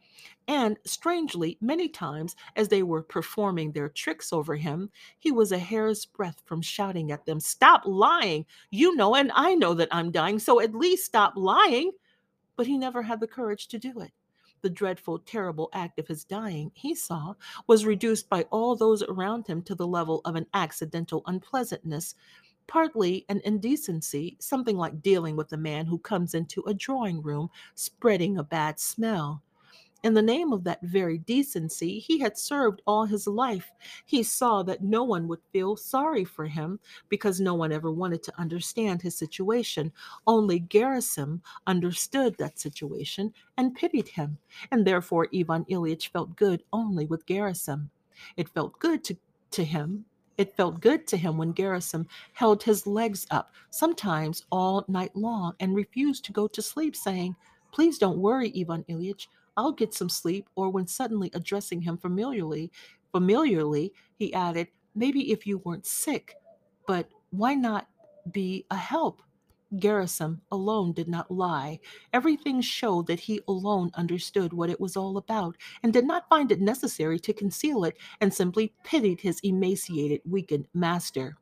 And 0.48 0.78
strangely, 0.86 1.58
many 1.60 1.90
times 1.90 2.36
as 2.56 2.68
they 2.68 2.84
were 2.84 3.02
performing 3.02 3.72
their 3.72 3.90
tricks 3.90 4.32
over 4.32 4.56
him, 4.56 4.92
he 5.20 5.32
was 5.32 5.52
a 5.52 5.58
hair's 5.58 6.06
breadth 6.06 6.42
from 6.46 6.62
shouting 6.62 7.12
at 7.12 7.26
them, 7.26 7.40
Stop 7.40 7.82
lying! 7.86 8.46
You 8.70 8.96
know, 8.96 9.16
and 9.16 9.32
I 9.34 9.56
know 9.56 9.74
that 9.74 9.90
I'm 9.92 10.12
dying, 10.12 10.38
so 10.38 10.62
at 10.62 10.76
least 10.76 11.06
stop 11.06 11.34
lying. 11.36 11.92
But 12.56 12.68
he 12.68 12.78
never 12.78 13.02
had 13.02 13.20
the 13.20 13.28
courage 13.28 13.68
to 13.70 13.80
do 13.80 14.00
it. 14.00 14.12
The 14.62 14.70
dreadful, 14.70 15.20
terrible 15.20 15.70
act 15.74 16.00
of 16.00 16.08
his 16.08 16.24
dying, 16.24 16.72
he 16.74 16.96
saw, 16.96 17.34
was 17.68 17.86
reduced 17.86 18.30
by 18.30 18.44
all 18.44 18.76
those 18.76 19.04
around 19.04 19.48
him 19.48 19.62
to 19.64 19.76
the 19.76 19.88
level 19.88 20.22
of 20.26 20.36
an 20.36 20.48
accidental 20.54 21.24
unpleasantness 21.26 22.16
partly 22.68 23.26
an 23.30 23.42
indecency, 23.46 24.38
something 24.40 24.78
like 24.78 25.02
dealing 25.02 25.36
with 25.36 25.52
a 25.54 25.58
man 25.58 25.86
who 25.86 26.00
comes 26.00 26.34
into 26.34 26.64
a 26.68 26.74
drawing 26.74 27.22
room 27.22 27.50
spreading 27.76 28.38
a 28.38 28.44
bad 28.44 28.80
smell. 28.80 29.42
In 30.06 30.14
the 30.14 30.22
name 30.22 30.54
of 30.54 30.64
that 30.66 30.84
very 30.84 31.18
decency 31.18 31.98
he 31.98 32.20
had 32.20 32.38
served 32.38 32.84
all 32.86 33.06
his 33.06 33.26
life. 33.26 33.72
He 34.06 34.22
saw 34.22 34.62
that 34.62 34.84
no 34.84 35.04
one 35.04 35.28
would 35.28 35.42
feel 35.52 35.76
sorry 35.76 36.24
for 36.24 36.46
him 36.46 36.80
because 37.10 37.40
no 37.40 37.56
one 37.56 37.72
ever 37.72 37.92
wanted 37.92 38.22
to 38.22 38.40
understand 38.40 39.02
his 39.02 39.18
situation. 39.18 39.92
Only 40.28 40.60
Gerasim 40.60 41.42
understood 41.66 42.38
that 42.38 42.60
situation 42.60 43.34
and 43.58 43.74
pitied 43.74 44.10
him, 44.10 44.38
and 44.70 44.86
therefore 44.86 45.28
Ivan 45.34 45.66
Ilyich 45.66 46.10
felt 46.10 46.36
good 46.36 46.62
only 46.72 47.08
with 47.08 47.26
Gerasim. 47.26 47.90
It 48.38 48.50
felt 48.50 48.78
good 48.78 49.04
to, 49.06 49.18
to 49.52 49.64
him 49.64 50.06
it 50.38 50.56
felt 50.56 50.82
good 50.82 51.08
to 51.08 51.18
him 51.18 51.38
when 51.38 51.54
Gerasim 51.54 52.06
held 52.34 52.64
his 52.64 52.86
legs 52.86 53.26
up, 53.32 53.52
sometimes 53.70 54.46
all 54.52 54.86
night 54.88 55.16
long, 55.16 55.54
and 55.60 55.76
refused 55.76 56.26
to 56.26 56.32
go 56.32 56.48
to 56.48 56.62
sleep, 56.62 56.96
saying, 56.96 57.36
Please 57.72 57.98
don't 57.98 58.20
worry, 58.20 58.54
Ivan 58.58 58.84
Ilyich. 58.90 59.28
I'll 59.58 59.72
get 59.72 59.94
some 59.94 60.10
sleep. 60.10 60.50
Or 60.56 60.70
when 60.70 60.88
suddenly 60.88 61.32
addressing 61.34 61.82
him 61.82 61.98
familiarly, 61.98 62.72
familiarly, 63.12 63.94
he 64.18 64.34
added, 64.34 64.68
Maybe 64.96 65.32
if 65.32 65.46
you 65.46 65.58
weren't 65.60 65.86
sick, 65.86 66.36
but 66.88 67.10
why 67.32 67.54
not 67.54 67.88
be 68.32 68.66
a 68.72 68.78
help? 68.78 69.22
Gerasim 69.80 70.42
alone 70.52 70.94
did 70.94 71.08
not 71.08 71.32
lie. 71.32 71.80
Everything 72.14 72.62
showed 72.62 73.08
that 73.08 73.20
he 73.20 73.42
alone 73.48 73.92
understood 73.94 74.54
what 74.54 74.70
it 74.70 74.80
was 74.80 74.96
all 74.96 75.18
about 75.18 75.58
and 75.84 75.92
did 75.92 76.06
not 76.06 76.30
find 76.30 76.52
it 76.52 76.62
necessary 76.62 77.20
to 77.20 77.34
conceal 77.34 77.84
it 77.84 77.98
and 78.22 78.34
simply 78.34 78.74
pitied 78.84 79.22
his 79.22 79.40
emaciated, 79.42 80.22
weakened 80.26 80.68
master. 80.74 81.38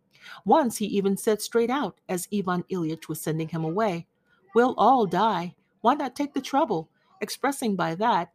Once 0.45 0.77
he 0.77 0.85
even 0.85 1.17
said 1.17 1.41
straight 1.41 1.69
out, 1.69 1.99
as 2.07 2.27
Ivan 2.33 2.63
Ilyich 2.71 3.07
was 3.07 3.21
sending 3.21 3.49
him 3.49 3.63
away, 3.63 4.07
We'll 4.53 4.75
all 4.77 5.05
die. 5.05 5.55
Why 5.81 5.95
not 5.95 6.15
take 6.15 6.33
the 6.33 6.41
trouble? 6.41 6.89
Expressing 7.21 7.75
by 7.75 7.95
that 7.95 8.31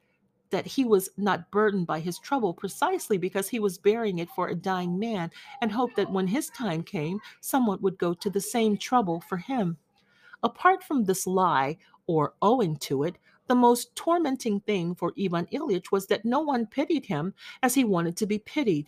that 0.51 0.67
he 0.67 0.85
was 0.85 1.11
not 1.17 1.51
burdened 1.51 1.87
by 1.87 2.01
his 2.01 2.19
trouble 2.19 2.55
precisely 2.55 3.19
because 3.19 3.49
he 3.49 3.61
was 3.61 3.79
bearing 3.79 4.19
it 4.19 4.31
for 4.31 4.49
a 4.49 4.55
dying 4.55 4.99
man 4.99 5.31
and 5.61 5.71
hoped 5.71 5.97
that 5.97 6.11
when 6.11 6.27
his 6.27 6.49
time 6.51 6.83
came, 6.83 7.21
someone 7.41 7.79
would 7.83 7.99
go 7.99 8.15
to 8.15 8.31
the 8.31 8.41
same 8.41 8.77
trouble 8.77 9.21
for 9.29 9.37
him. 9.37 9.77
Apart 10.43 10.83
from 10.85 11.05
this 11.05 11.27
lie, 11.27 11.77
or 12.07 12.35
owing 12.43 12.77
to 12.77 13.03
it, 13.03 13.17
the 13.49 13.55
most 13.55 13.95
tormenting 13.97 14.61
thing 14.61 14.95
for 14.95 15.13
Ivan 15.19 15.47
Ilyich 15.47 15.91
was 15.91 16.07
that 16.07 16.25
no 16.25 16.41
one 16.41 16.67
pitied 16.67 17.07
him 17.07 17.35
as 17.63 17.75
he 17.75 17.85
wanted 17.85 18.17
to 18.19 18.27
be 18.27 18.39
pitied. 18.39 18.87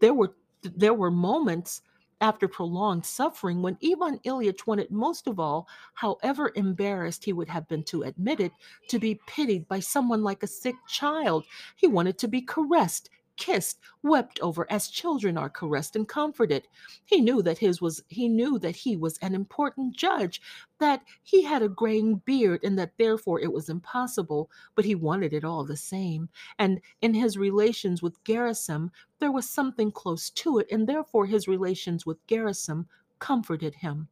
There 0.00 0.14
were 0.14 0.34
there 0.62 0.94
were 0.94 1.10
moments 1.10 1.82
after 2.20 2.48
prolonged 2.48 3.04
suffering 3.04 3.62
when 3.62 3.78
Ivan 3.84 4.18
Ilyich 4.20 4.66
wanted 4.66 4.90
most 4.90 5.26
of 5.26 5.38
all, 5.38 5.68
however 5.94 6.50
embarrassed 6.56 7.24
he 7.24 7.32
would 7.32 7.48
have 7.48 7.68
been 7.68 7.84
to 7.84 8.02
admit 8.02 8.40
it, 8.40 8.52
to 8.88 8.98
be 8.98 9.20
pitied 9.26 9.68
by 9.68 9.80
someone 9.80 10.22
like 10.22 10.42
a 10.42 10.48
sick 10.48 10.74
child. 10.88 11.44
He 11.76 11.86
wanted 11.86 12.18
to 12.18 12.28
be 12.28 12.40
caressed, 12.40 13.10
kissed, 13.36 13.78
wept 14.02 14.40
over 14.40 14.66
as 14.70 14.88
children 14.88 15.36
are 15.36 15.50
caressed 15.50 15.96
and 15.96 16.08
comforted. 16.08 16.66
He 17.04 17.20
knew 17.20 17.42
that 17.42 17.58
his 17.58 17.80
was 17.80 18.02
he 18.08 18.28
knew 18.28 18.58
that 18.58 18.76
he 18.76 18.96
was 18.96 19.18
an 19.18 19.34
important 19.34 19.96
judge, 19.96 20.40
that 20.78 21.02
he 21.22 21.42
had 21.42 21.62
a 21.62 21.68
graying 21.68 22.16
beard 22.24 22.60
and 22.64 22.78
that 22.78 22.96
therefore 22.98 23.40
it 23.40 23.52
was 23.52 23.68
impossible, 23.68 24.50
but 24.74 24.84
he 24.84 24.94
wanted 24.94 25.32
it 25.32 25.44
all 25.44 25.64
the 25.64 25.76
same. 25.76 26.28
And 26.58 26.80
in 27.02 27.14
his 27.14 27.36
relations 27.36 28.02
with 28.02 28.22
Gerasim, 28.24 28.90
there 29.18 29.32
was 29.32 29.48
something 29.48 29.90
close 29.90 30.30
to 30.30 30.58
it, 30.58 30.66
and 30.70 30.86
therefore 30.86 31.26
his 31.26 31.48
relations 31.48 32.04
with 32.04 32.26
Gerasim 32.26 32.86
comforted 33.18 33.74
him. 33.74 34.08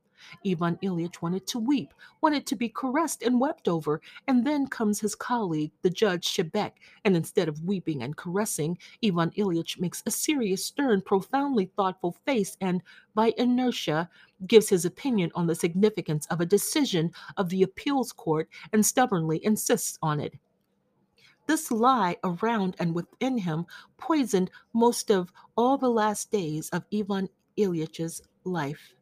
Ivan 0.46 0.76
Ilyich 0.82 1.22
wanted 1.22 1.46
to 1.48 1.58
weep, 1.58 1.94
wanted 2.20 2.46
to 2.46 2.56
be 2.56 2.68
caressed 2.68 3.22
and 3.22 3.40
wept 3.40 3.68
over, 3.68 4.00
and 4.26 4.46
then 4.46 4.66
comes 4.66 5.00
his 5.00 5.14
colleague, 5.14 5.72
the 5.82 5.90
judge 5.90 6.26
Shebek, 6.26 6.72
and 7.04 7.16
instead 7.16 7.48
of 7.48 7.64
weeping 7.64 8.02
and 8.02 8.16
caressing, 8.16 8.78
Ivan 9.04 9.30
Ilyich 9.30 9.80
makes 9.80 10.02
a 10.06 10.10
serious, 10.10 10.64
stern, 10.64 11.02
profoundly 11.02 11.66
thoughtful 11.76 12.16
face 12.24 12.56
and, 12.60 12.82
by 13.14 13.32
inertia, 13.36 14.08
gives 14.46 14.68
his 14.68 14.84
opinion 14.84 15.30
on 15.34 15.46
the 15.46 15.54
significance 15.54 16.26
of 16.26 16.40
a 16.40 16.46
decision 16.46 17.12
of 17.36 17.48
the 17.48 17.62
appeals 17.62 18.12
court 18.12 18.48
and 18.72 18.84
stubbornly 18.84 19.44
insists 19.44 19.98
on 20.02 20.20
it. 20.20 20.34
This 21.46 21.70
lie 21.70 22.16
around 22.24 22.74
and 22.78 22.94
within 22.94 23.36
him 23.36 23.66
poisoned 23.98 24.50
most 24.72 25.10
of 25.10 25.30
all 25.56 25.76
the 25.76 25.90
last 25.90 26.30
days 26.30 26.70
of 26.70 26.84
Ivan 26.92 27.28
Ilyich's 27.58 28.22
life. 28.44 28.93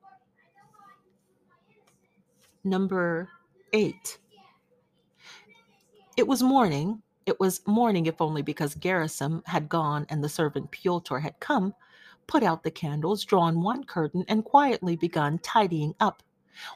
Number 2.64 3.28
eight. 3.72 4.18
It 6.16 6.28
was 6.28 6.42
morning. 6.42 7.02
It 7.26 7.40
was 7.40 7.66
morning, 7.66 8.06
if 8.06 8.20
only 8.20 8.42
because 8.42 8.74
Gerasim 8.74 9.46
had 9.46 9.68
gone 9.68 10.06
and 10.08 10.22
the 10.22 10.28
servant 10.28 10.70
Pyotr 10.70 11.18
had 11.18 11.38
come, 11.40 11.74
put 12.26 12.42
out 12.42 12.62
the 12.62 12.70
candles, 12.70 13.24
drawn 13.24 13.62
one 13.62 13.84
curtain, 13.84 14.24
and 14.28 14.44
quietly 14.44 14.96
begun 14.96 15.38
tidying 15.38 15.94
up. 15.98 16.22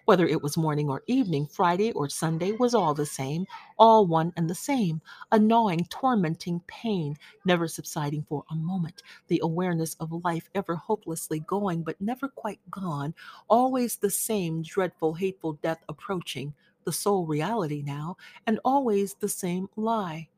Whether 0.05 0.27
it 0.27 0.43
was 0.43 0.57
morning 0.57 0.89
or 0.89 1.03
evening, 1.07 1.47
Friday 1.47 1.93
or 1.93 2.09
Sunday 2.09 2.53
was 2.53 2.75
all 2.75 2.95
the 2.95 3.07
same, 3.07 3.47
all 3.79 4.07
one 4.07 4.33
and 4.37 4.49
the 4.49 4.55
same, 4.55 5.01
a 5.33 5.39
gnawing, 5.39 5.87
tormenting 5.91 6.61
pain, 6.67 7.17
never 7.45 7.69
subsiding 7.69 8.25
for 8.29 8.45
a 8.51 8.55
moment, 8.55 9.03
the 9.29 9.41
awareness 9.43 9.95
of 9.95 10.25
life 10.25 10.49
ever 10.55 10.77
hopelessly 10.77 11.41
going 11.41 11.83
but 11.83 12.01
never 12.01 12.29
quite 12.29 12.61
gone, 12.71 13.15
always 13.49 13.97
the 13.97 14.11
same 14.11 14.63
dreadful, 14.63 15.15
hateful 15.15 15.55
death 15.63 15.83
approaching, 15.89 16.55
the 16.85 16.93
sole 16.93 17.27
reality 17.27 17.83
now, 17.83 18.17
and 18.47 18.61
always 18.65 19.15
the 19.15 19.29
same 19.29 19.69
lie. 19.77 20.29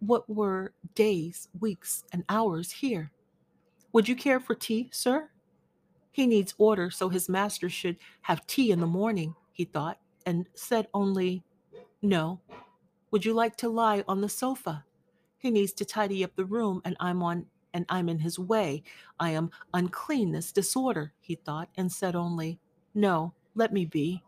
What 0.00 0.28
were 0.28 0.72
days, 0.94 1.48
weeks, 1.58 2.04
and 2.12 2.24
hours 2.28 2.70
here? 2.70 3.10
Would 3.92 4.08
you 4.08 4.16
care 4.16 4.40
for 4.40 4.54
tea, 4.54 4.90
sir? 4.92 5.30
He 6.16 6.26
needs 6.26 6.54
order, 6.56 6.88
so 6.88 7.10
his 7.10 7.28
master 7.28 7.68
should 7.68 7.98
have 8.22 8.46
tea 8.46 8.70
in 8.70 8.80
the 8.80 8.86
morning, 8.86 9.34
he 9.52 9.66
thought, 9.66 9.98
and 10.24 10.48
said 10.54 10.88
only, 10.94 11.44
No. 12.00 12.40
Would 13.10 13.26
you 13.26 13.34
like 13.34 13.54
to 13.56 13.68
lie 13.68 14.02
on 14.08 14.22
the 14.22 14.28
sofa? 14.30 14.86
He 15.36 15.50
needs 15.50 15.74
to 15.74 15.84
tidy 15.84 16.24
up 16.24 16.34
the 16.34 16.46
room, 16.46 16.80
and 16.86 16.96
I'm 17.00 17.22
on 17.22 17.44
and 17.74 17.84
I'm 17.90 18.08
in 18.08 18.18
his 18.18 18.38
way. 18.38 18.82
I 19.20 19.32
am 19.32 19.50
uncleanness, 19.74 20.52
disorder, 20.52 21.12
he 21.20 21.34
thought, 21.34 21.68
and 21.76 21.92
said 21.92 22.16
only, 22.16 22.60
No, 22.94 23.34
let 23.54 23.74
me 23.74 23.84
be. 23.84 24.22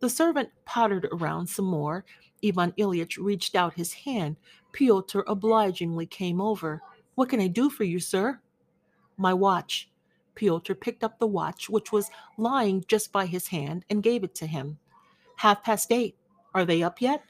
The 0.00 0.08
servant 0.08 0.48
pottered 0.64 1.08
around 1.12 1.46
some 1.46 1.66
more. 1.66 2.06
Ivan 2.42 2.72
Ilyich 2.78 3.18
reached 3.22 3.54
out 3.54 3.74
his 3.74 3.92
hand. 3.92 4.36
Pyotr 4.72 5.24
obligingly 5.26 6.06
came 6.06 6.40
over. 6.40 6.80
What 7.16 7.28
can 7.28 7.38
I 7.38 7.48
do 7.48 7.68
for 7.68 7.84
you, 7.84 8.00
sir? 8.00 8.40
My 9.18 9.34
watch. 9.34 9.90
Pyotr 10.38 10.76
picked 10.76 11.02
up 11.02 11.18
the 11.18 11.26
watch, 11.26 11.68
which 11.68 11.90
was 11.90 12.10
lying 12.36 12.84
just 12.86 13.10
by 13.10 13.26
his 13.26 13.48
hand, 13.48 13.84
and 13.90 14.04
gave 14.04 14.22
it 14.22 14.36
to 14.36 14.46
him. 14.46 14.78
Half 15.34 15.64
past 15.64 15.90
eight. 15.90 16.16
Are 16.54 16.64
they 16.64 16.80
up 16.80 17.00
yet? 17.00 17.24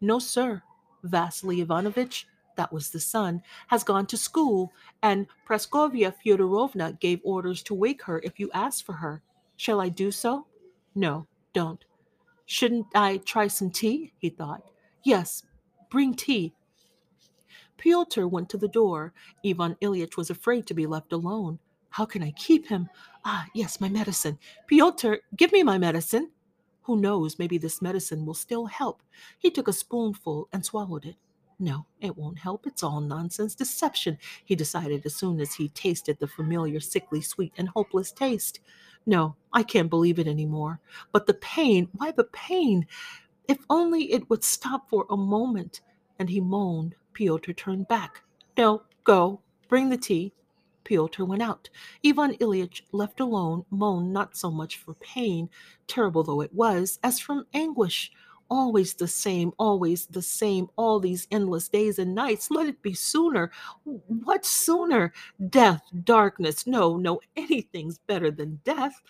No, 0.00 0.18
sir. 0.18 0.60
Vasily 1.04 1.60
Ivanovitch, 1.60 2.26
that 2.56 2.72
was 2.72 2.90
the 2.90 2.98
son, 2.98 3.40
has 3.68 3.84
gone 3.84 4.06
to 4.06 4.16
school, 4.16 4.72
and 5.00 5.28
Praskovya 5.46 6.12
Fyodorovna 6.12 6.98
gave 6.98 7.20
orders 7.22 7.62
to 7.62 7.74
wake 7.74 8.02
her 8.02 8.20
if 8.24 8.40
you 8.40 8.50
ask 8.52 8.84
for 8.84 8.94
her. 8.94 9.22
Shall 9.56 9.80
I 9.80 9.88
do 9.88 10.10
so? 10.10 10.48
No, 10.96 11.28
don't. 11.52 11.84
Shouldn't 12.46 12.86
I 12.96 13.18
try 13.18 13.46
some 13.46 13.70
tea? 13.70 14.12
he 14.18 14.28
thought. 14.28 14.64
Yes, 15.04 15.44
bring 15.88 16.14
tea. 16.14 16.52
Pyotr 17.76 18.26
went 18.26 18.48
to 18.48 18.58
the 18.58 18.66
door. 18.66 19.12
Ivan 19.46 19.76
Ilyich 19.80 20.16
was 20.16 20.30
afraid 20.30 20.66
to 20.66 20.74
be 20.74 20.86
left 20.86 21.12
alone. 21.12 21.60
How 21.94 22.04
can 22.04 22.24
I 22.24 22.32
keep 22.32 22.66
him? 22.66 22.88
Ah, 23.24 23.46
yes, 23.54 23.80
my 23.80 23.88
medicine. 23.88 24.36
Pyotr, 24.66 25.20
give 25.36 25.52
me 25.52 25.62
my 25.62 25.78
medicine. 25.78 26.32
Who 26.82 26.96
knows, 26.96 27.38
maybe 27.38 27.56
this 27.56 27.80
medicine 27.80 28.26
will 28.26 28.34
still 28.34 28.66
help. 28.66 29.00
He 29.38 29.48
took 29.48 29.68
a 29.68 29.72
spoonful 29.72 30.48
and 30.52 30.64
swallowed 30.64 31.04
it. 31.04 31.14
No, 31.60 31.86
it 32.00 32.16
won't 32.16 32.36
help. 32.36 32.66
It's 32.66 32.82
all 32.82 33.00
nonsense, 33.00 33.54
deception, 33.54 34.18
he 34.44 34.56
decided 34.56 35.06
as 35.06 35.14
soon 35.14 35.38
as 35.38 35.54
he 35.54 35.68
tasted 35.68 36.18
the 36.18 36.26
familiar, 36.26 36.80
sickly, 36.80 37.20
sweet, 37.20 37.52
and 37.58 37.68
hopeless 37.68 38.10
taste. 38.10 38.58
No, 39.06 39.36
I 39.52 39.62
can't 39.62 39.88
believe 39.88 40.18
it 40.18 40.26
anymore. 40.26 40.80
But 41.12 41.26
the 41.26 41.34
pain, 41.34 41.86
why 41.92 42.10
the 42.10 42.24
pain? 42.24 42.88
If 43.46 43.58
only 43.70 44.10
it 44.10 44.28
would 44.28 44.42
stop 44.42 44.90
for 44.90 45.06
a 45.10 45.16
moment. 45.16 45.82
And 46.18 46.28
he 46.28 46.40
moaned. 46.40 46.96
Pyotr 47.12 47.52
turned 47.52 47.86
back. 47.86 48.20
No, 48.58 48.82
go. 49.04 49.42
Bring 49.68 49.90
the 49.90 49.96
tea. 49.96 50.32
Pyotr 50.84 51.24
went 51.24 51.42
out. 51.42 51.68
Ivan 52.04 52.34
Ilyich, 52.34 52.82
left 52.92 53.20
alone, 53.20 53.64
moaned 53.70 54.12
not 54.12 54.36
so 54.36 54.50
much 54.50 54.76
for 54.78 54.94
pain, 54.94 55.48
terrible 55.86 56.22
though 56.22 56.40
it 56.40 56.54
was, 56.54 56.98
as 57.02 57.18
from 57.18 57.46
anguish. 57.54 58.12
Always 58.50 58.94
the 58.94 59.08
same, 59.08 59.52
always 59.58 60.06
the 60.06 60.22
same, 60.22 60.68
all 60.76 61.00
these 61.00 61.26
endless 61.30 61.68
days 61.68 61.98
and 61.98 62.14
nights. 62.14 62.50
Let 62.50 62.68
it 62.68 62.82
be 62.82 62.92
sooner. 62.92 63.50
What 63.84 64.44
sooner? 64.44 65.12
Death, 65.48 65.82
darkness. 66.04 66.66
No, 66.66 66.96
no, 66.96 67.20
anything's 67.36 67.98
better 67.98 68.30
than 68.30 68.60
death. 68.64 69.00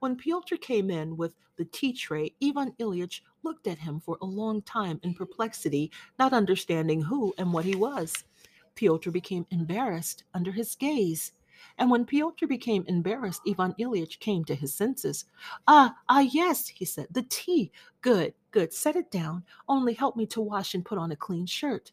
When 0.00 0.16
Pyotr 0.16 0.56
came 0.56 0.90
in 0.90 1.16
with 1.16 1.34
the 1.56 1.64
tea 1.66 1.92
tray, 1.92 2.34
Ivan 2.42 2.72
Ilyich 2.80 3.20
looked 3.42 3.66
at 3.66 3.78
him 3.78 4.00
for 4.00 4.18
a 4.20 4.26
long 4.26 4.62
time 4.62 4.98
in 5.02 5.14
perplexity, 5.14 5.92
not 6.18 6.32
understanding 6.32 7.02
who 7.02 7.32
and 7.38 7.52
what 7.52 7.64
he 7.64 7.76
was. 7.76 8.24
Pyotr 8.74 9.10
became 9.10 9.46
embarrassed 9.50 10.24
under 10.34 10.52
his 10.52 10.74
gaze. 10.74 11.32
And 11.78 11.90
when 11.90 12.06
Pyotr 12.06 12.46
became 12.46 12.84
embarrassed, 12.88 13.42
Ivan 13.46 13.74
Ilyich 13.78 14.18
came 14.18 14.44
to 14.46 14.54
his 14.54 14.74
senses. 14.74 15.26
Ah, 15.66 15.96
ah, 16.08 16.20
yes, 16.20 16.68
he 16.68 16.84
said, 16.84 17.06
the 17.10 17.24
tea. 17.28 17.70
Good, 18.00 18.34
good. 18.50 18.72
Set 18.72 18.96
it 18.96 19.10
down. 19.10 19.44
Only 19.68 19.94
help 19.94 20.16
me 20.16 20.26
to 20.26 20.40
wash 20.40 20.74
and 20.74 20.84
put 20.84 20.98
on 20.98 21.12
a 21.12 21.16
clean 21.16 21.46
shirt. 21.46 21.92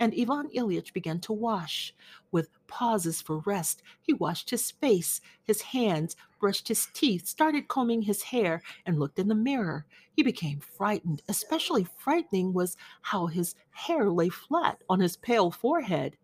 And 0.00 0.12
Ivan 0.18 0.48
Ilyich 0.54 0.92
began 0.92 1.20
to 1.20 1.32
wash. 1.32 1.94
With 2.30 2.50
pauses 2.66 3.20
for 3.20 3.38
rest, 3.40 3.82
he 4.00 4.12
washed 4.12 4.50
his 4.50 4.70
face, 4.70 5.20
his 5.44 5.62
hands, 5.62 6.16
brushed 6.40 6.68
his 6.68 6.86
teeth, 6.92 7.26
started 7.26 7.68
combing 7.68 8.02
his 8.02 8.22
hair, 8.22 8.62
and 8.86 8.98
looked 8.98 9.18
in 9.18 9.28
the 9.28 9.34
mirror. 9.34 9.86
He 10.14 10.22
became 10.22 10.60
frightened. 10.60 11.22
Especially 11.28 11.86
frightening 11.98 12.52
was 12.52 12.76
how 13.02 13.26
his 13.26 13.54
hair 13.70 14.10
lay 14.10 14.28
flat 14.28 14.82
on 14.88 15.00
his 15.00 15.16
pale 15.16 15.50
forehead. 15.50 16.16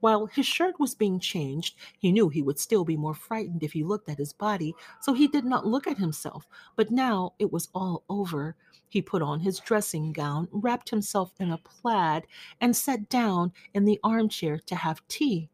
While 0.00 0.26
his 0.26 0.46
shirt 0.46 0.78
was 0.78 0.94
being 0.94 1.18
changed, 1.18 1.76
he 1.98 2.12
knew 2.12 2.28
he 2.28 2.42
would 2.42 2.58
still 2.58 2.84
be 2.84 2.96
more 2.96 3.14
frightened 3.14 3.62
if 3.64 3.72
he 3.72 3.82
looked 3.82 4.08
at 4.08 4.18
his 4.18 4.32
body, 4.32 4.74
so 5.00 5.12
he 5.12 5.26
did 5.26 5.44
not 5.44 5.66
look 5.66 5.86
at 5.88 5.98
himself. 5.98 6.46
But 6.76 6.92
now 6.92 7.34
it 7.38 7.52
was 7.52 7.68
all 7.74 8.04
over. 8.08 8.54
He 8.88 9.02
put 9.02 9.22
on 9.22 9.40
his 9.40 9.60
dressing 9.60 10.12
gown, 10.12 10.48
wrapped 10.50 10.90
himself 10.90 11.32
in 11.38 11.50
a 11.50 11.58
plaid, 11.58 12.26
and 12.60 12.74
sat 12.74 13.08
down 13.08 13.52
in 13.74 13.84
the 13.84 14.00
armchair 14.02 14.58
to 14.66 14.74
have 14.74 15.06
tea. 15.08 15.50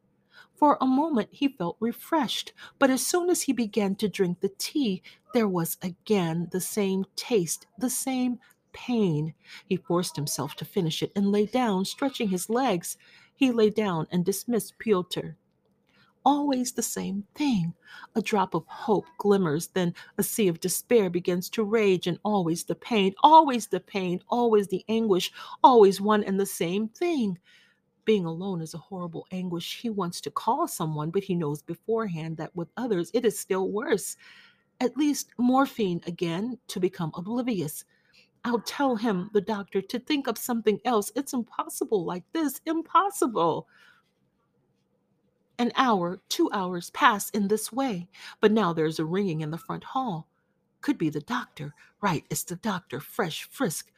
For 0.55 0.79
a 0.81 0.87
moment 0.87 1.31
he 1.33 1.49
felt 1.49 1.77
refreshed, 1.81 2.53
but 2.79 2.91
as 2.91 3.05
soon 3.05 3.29
as 3.29 3.43
he 3.43 3.53
began 3.53 3.97
to 3.97 4.09
drink 4.09 4.41
the 4.41 4.53
tea, 4.57 5.03
there 5.33 5.49
was 5.49 5.77
again 5.83 6.49
the 6.53 6.61
same 6.61 7.05
taste, 7.17 7.67
the 7.77 7.91
same 7.91 8.39
pain. 8.73 9.35
He 9.69 9.77
forced 9.77 10.17
himself 10.17 10.55
to 10.57 10.65
finish 10.65 11.03
it 11.03 11.13
and 11.17 11.33
lay 11.33 11.47
down, 11.47 11.85
stretching 11.85 12.29
his 12.29 12.49
legs. 12.49 12.97
He 13.35 13.51
lay 13.51 13.71
down 13.71 14.07
and 14.11 14.25
dismissed 14.25 14.79
Pyotr. 14.79 15.37
Always 16.25 16.73
the 16.73 16.83
same 16.83 17.25
thing. 17.35 17.75
A 18.15 18.23
drop 18.23 18.55
of 18.55 18.65
hope 18.67 19.05
glimmers, 19.19 19.69
then 19.69 19.95
a 20.17 20.23
sea 20.23 20.49
of 20.49 20.61
despair 20.61 21.11
begins 21.11 21.51
to 21.51 21.65
rage, 21.65 22.07
and 22.07 22.19
always 22.25 22.65
the 22.65 22.75
pain, 22.75 23.15
always 23.23 23.67
the 23.67 23.81
pain, 23.81 24.21
always 24.29 24.69
the 24.69 24.85
anguish, 24.89 25.31
always 25.63 26.01
one 26.01 26.25
and 26.25 26.41
the 26.41 26.47
same 26.47 26.89
thing. 26.89 27.39
Being 28.07 28.25
alone 28.25 28.61
is 28.61 28.75
a 28.75 28.79
horrible 28.79 29.27
anguish. 29.33 29.81
He 29.81 29.91
wants 29.91 30.21
to 30.23 30.31
call 30.31 30.67
someone, 30.69 31.11
but 31.11 31.25
he 31.25 31.35
knows 31.35 31.63
beforehand 31.63 32.37
that 32.39 32.55
with 32.57 32.69
others 32.77 33.11
it 33.15 33.25
is 33.25 33.39
still 33.39 33.71
worse. 33.71 34.17
At 34.81 34.97
least 34.97 35.31
morphine 35.39 36.01
again 36.07 36.59
to 36.69 36.81
become 36.81 37.13
oblivious. 37.15 37.85
I'll 38.45 38.61
tell 38.61 38.97
him, 38.97 39.31
the 39.33 39.41
doctor, 39.41 39.81
to 39.81 39.99
think 39.99 40.27
of 40.27 40.37
something 40.37 40.79
else. 40.85 41.11
It's 41.17 41.33
impossible 41.33 42.05
like 42.05 42.25
this. 42.33 42.61
Impossible. 42.67 43.67
An 45.59 45.71
hour, 45.77 46.21
two 46.29 46.51
hours 46.53 46.91
pass 46.91 47.31
in 47.31 47.47
this 47.47 47.73
way, 47.73 48.09
but 48.41 48.51
now 48.51 48.73
there's 48.73 48.99
a 48.99 49.05
ringing 49.05 49.41
in 49.41 49.51
the 49.51 49.59
front 49.59 49.85
hall. 49.85 50.29
Could 50.81 50.99
be 50.99 51.11
the 51.11 51.21
doctor. 51.21 51.75
Right, 52.01 52.25
it's 52.29 52.45
the 52.45 52.57
doctor, 52.57 53.01
fresh, 53.01 53.49
frisk, 53.51 53.93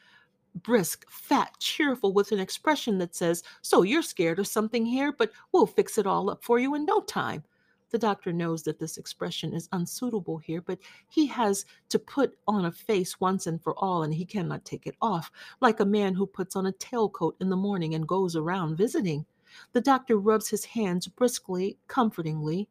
brisk, 0.54 1.06
fat, 1.10 1.52
cheerful, 1.58 2.12
with 2.12 2.32
an 2.32 2.40
expression 2.40 2.98
that 2.98 3.14
says, 3.14 3.42
So 3.62 3.82
you're 3.82 4.02
scared 4.02 4.38
of 4.38 4.46
something 4.46 4.84
here, 4.84 5.12
but 5.12 5.32
we'll 5.52 5.66
fix 5.66 5.96
it 5.98 6.06
all 6.06 6.28
up 6.30 6.44
for 6.44 6.58
you 6.58 6.74
in 6.74 6.84
no 6.84 7.00
time. 7.00 7.42
The 7.90 7.98
doctor 7.98 8.32
knows 8.32 8.62
that 8.64 8.78
this 8.78 8.98
expression 8.98 9.54
is 9.54 9.68
unsuitable 9.72 10.38
here, 10.38 10.60
but 10.60 10.78
he 11.08 11.26
has 11.26 11.64
to 11.88 11.98
put 11.98 12.36
on 12.46 12.66
a 12.66 12.72
face 12.72 13.18
once 13.20 13.46
and 13.46 13.62
for 13.62 13.74
all, 13.78 14.02
and 14.02 14.12
he 14.12 14.26
cannot 14.26 14.64
take 14.64 14.86
it 14.86 14.96
off, 15.00 15.30
like 15.60 15.80
a 15.80 15.86
man 15.86 16.14
who 16.14 16.26
puts 16.26 16.56
on 16.56 16.66
a 16.66 16.72
tailcoat 16.72 17.34
in 17.40 17.48
the 17.48 17.56
morning 17.56 17.94
and 17.94 18.06
goes 18.06 18.36
around 18.36 18.76
visiting. 18.76 19.24
The 19.72 19.80
doctor 19.80 20.16
rubs 20.16 20.48
his 20.48 20.64
hands 20.64 21.06
briskly, 21.06 21.78
comfortingly. 21.88 22.68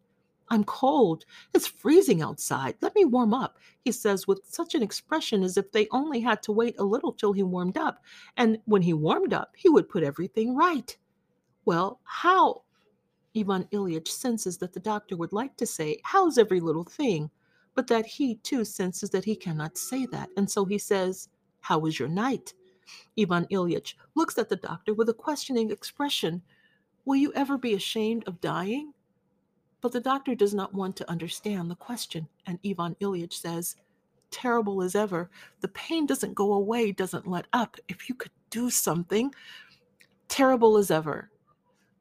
I'm 0.50 0.64
cold. 0.64 1.26
It's 1.54 1.68
freezing 1.68 2.22
outside. 2.22 2.76
Let 2.82 2.96
me 2.96 3.06
warm 3.06 3.34
up, 3.34 3.58
he 3.84 3.92
says 3.92 4.28
with 4.28 4.42
such 4.46 4.76
an 4.76 4.84
expression 4.84 5.44
as 5.44 5.58
if 5.58 5.72
they 5.72 5.88
only 5.92 6.20
had 6.20 6.44
to 6.44 6.52
wait 6.52 6.76
a 6.78 6.84
little 6.84 7.14
till 7.14 7.34
he 7.34 7.44
warmed 7.44 7.78
up. 7.78 8.04
And 8.38 8.60
when 8.66 8.84
he 8.84 8.94
warmed 8.94 9.34
up, 9.34 9.54
he 9.56 9.70
would 9.70 9.90
put 9.90 10.04
everything 10.04 10.56
right. 10.56 10.96
Well, 11.66 12.00
how 12.04 12.62
Ivan 13.36 13.66
Ilyich 13.74 14.08
senses 14.08 14.58
that 14.60 14.72
the 14.72 14.80
doctor 14.80 15.18
would 15.18 15.34
like 15.34 15.58
to 15.58 15.66
say, 15.66 16.00
How's 16.04 16.38
every 16.38 16.60
little 16.60 16.84
thing? 16.84 17.30
But 17.74 17.88
that 17.88 18.06
he 18.06 18.36
too 18.36 18.64
senses 18.64 19.10
that 19.10 19.26
he 19.26 19.36
cannot 19.36 19.78
say 19.78 20.06
that. 20.08 20.30
And 20.38 20.50
so 20.50 20.64
he 20.64 20.78
says, 20.78 21.30
How 21.60 21.80
was 21.80 22.00
your 22.00 22.08
night? 22.08 22.54
Ivan 23.20 23.48
Ilyich 23.48 23.96
looks 24.14 24.38
at 24.38 24.48
the 24.48 24.56
doctor 24.56 24.94
with 24.94 25.10
a 25.10 25.14
questioning 25.14 25.72
expression. 25.72 26.42
Will 27.06 27.16
you 27.16 27.32
ever 27.34 27.58
be 27.58 27.74
ashamed 27.74 28.24
of 28.28 28.42
dying? 28.42 28.94
But 29.82 29.92
the 29.92 30.02
doctor 30.02 30.34
does 30.34 30.54
not 30.54 30.74
want 30.74 30.96
to 30.98 31.10
understand 31.10 31.70
the 31.70 31.76
question, 31.76 32.28
and 32.48 32.60
Ivan 32.66 32.96
Ilyich 33.02 33.34
says, 33.34 33.76
Terrible 34.32 34.82
as 34.82 34.96
ever. 34.96 35.30
The 35.62 35.68
pain 35.70 36.08
doesn't 36.08 36.34
go 36.34 36.54
away, 36.54 36.92
doesn't 36.92 37.28
let 37.28 37.46
up. 37.54 37.78
If 37.88 38.10
you 38.10 38.16
could 38.16 38.32
do 38.50 38.70
something, 38.70 39.34
terrible 40.28 40.78
as 40.78 40.90
ever. 40.90 41.30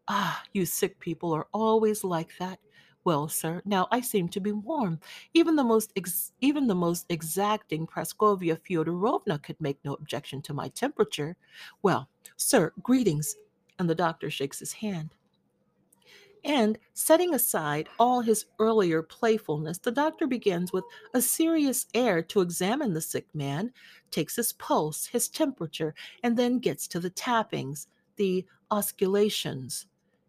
Ah, 0.09 0.43
you 0.53 0.65
sick 0.65 0.99
people 0.99 1.33
are 1.33 1.47
always 1.53 2.03
like 2.03 2.31
that. 2.39 2.59
Well, 3.05 3.29
sir, 3.29 3.61
now 3.67 3.87
I 3.91 4.01
seem 4.01 4.29
to 4.31 4.41
be 4.41 4.53
warm. 4.53 4.99
Even 5.35 5.57
the 5.57 5.65
most 5.65 5.93
ex- 5.95 6.33
even 6.41 6.67
the 6.67 6.75
most 6.75 7.05
exacting 7.11 7.87
Praskovya 7.87 8.59
Fyodorovna 8.59 9.43
could 9.43 9.61
make 9.61 9.79
no 9.85 9.93
objection 9.93 10.41
to 10.43 10.55
my 10.55 10.69
temperature. 10.69 11.37
Well, 11.83 12.09
sir, 12.37 12.73
greetings. 12.83 13.37
And 13.79 13.89
the 13.89 13.95
doctor 13.95 14.31
shakes 14.31 14.59
his 14.61 14.73
hand. 14.73 15.15
And 16.45 16.79
setting 16.93 17.33
aside 17.33 17.89
all 17.99 18.21
his 18.21 18.45
earlier 18.59 19.03
playfulness, 19.03 19.79
the 19.79 19.91
doctor 19.91 20.27
begins 20.27 20.73
with 20.73 20.85
a 21.15 21.23
serious 21.23 21.87
air 21.95 22.23
to 22.25 22.43
examine 22.43 22.93
the 22.93 23.01
sick 23.01 23.27
man, 23.35 23.73
takes 24.11 24.37
his 24.37 24.53
pulse, 24.53 25.07
his 25.07 25.29
temperature, 25.29 25.95
and 26.23 26.37
then 26.37 26.59
gets 26.59 26.87
to 26.89 27.01
the 27.01 27.09
tappings, 27.09 27.89
the 28.17 28.45
auscultations. 28.71 29.87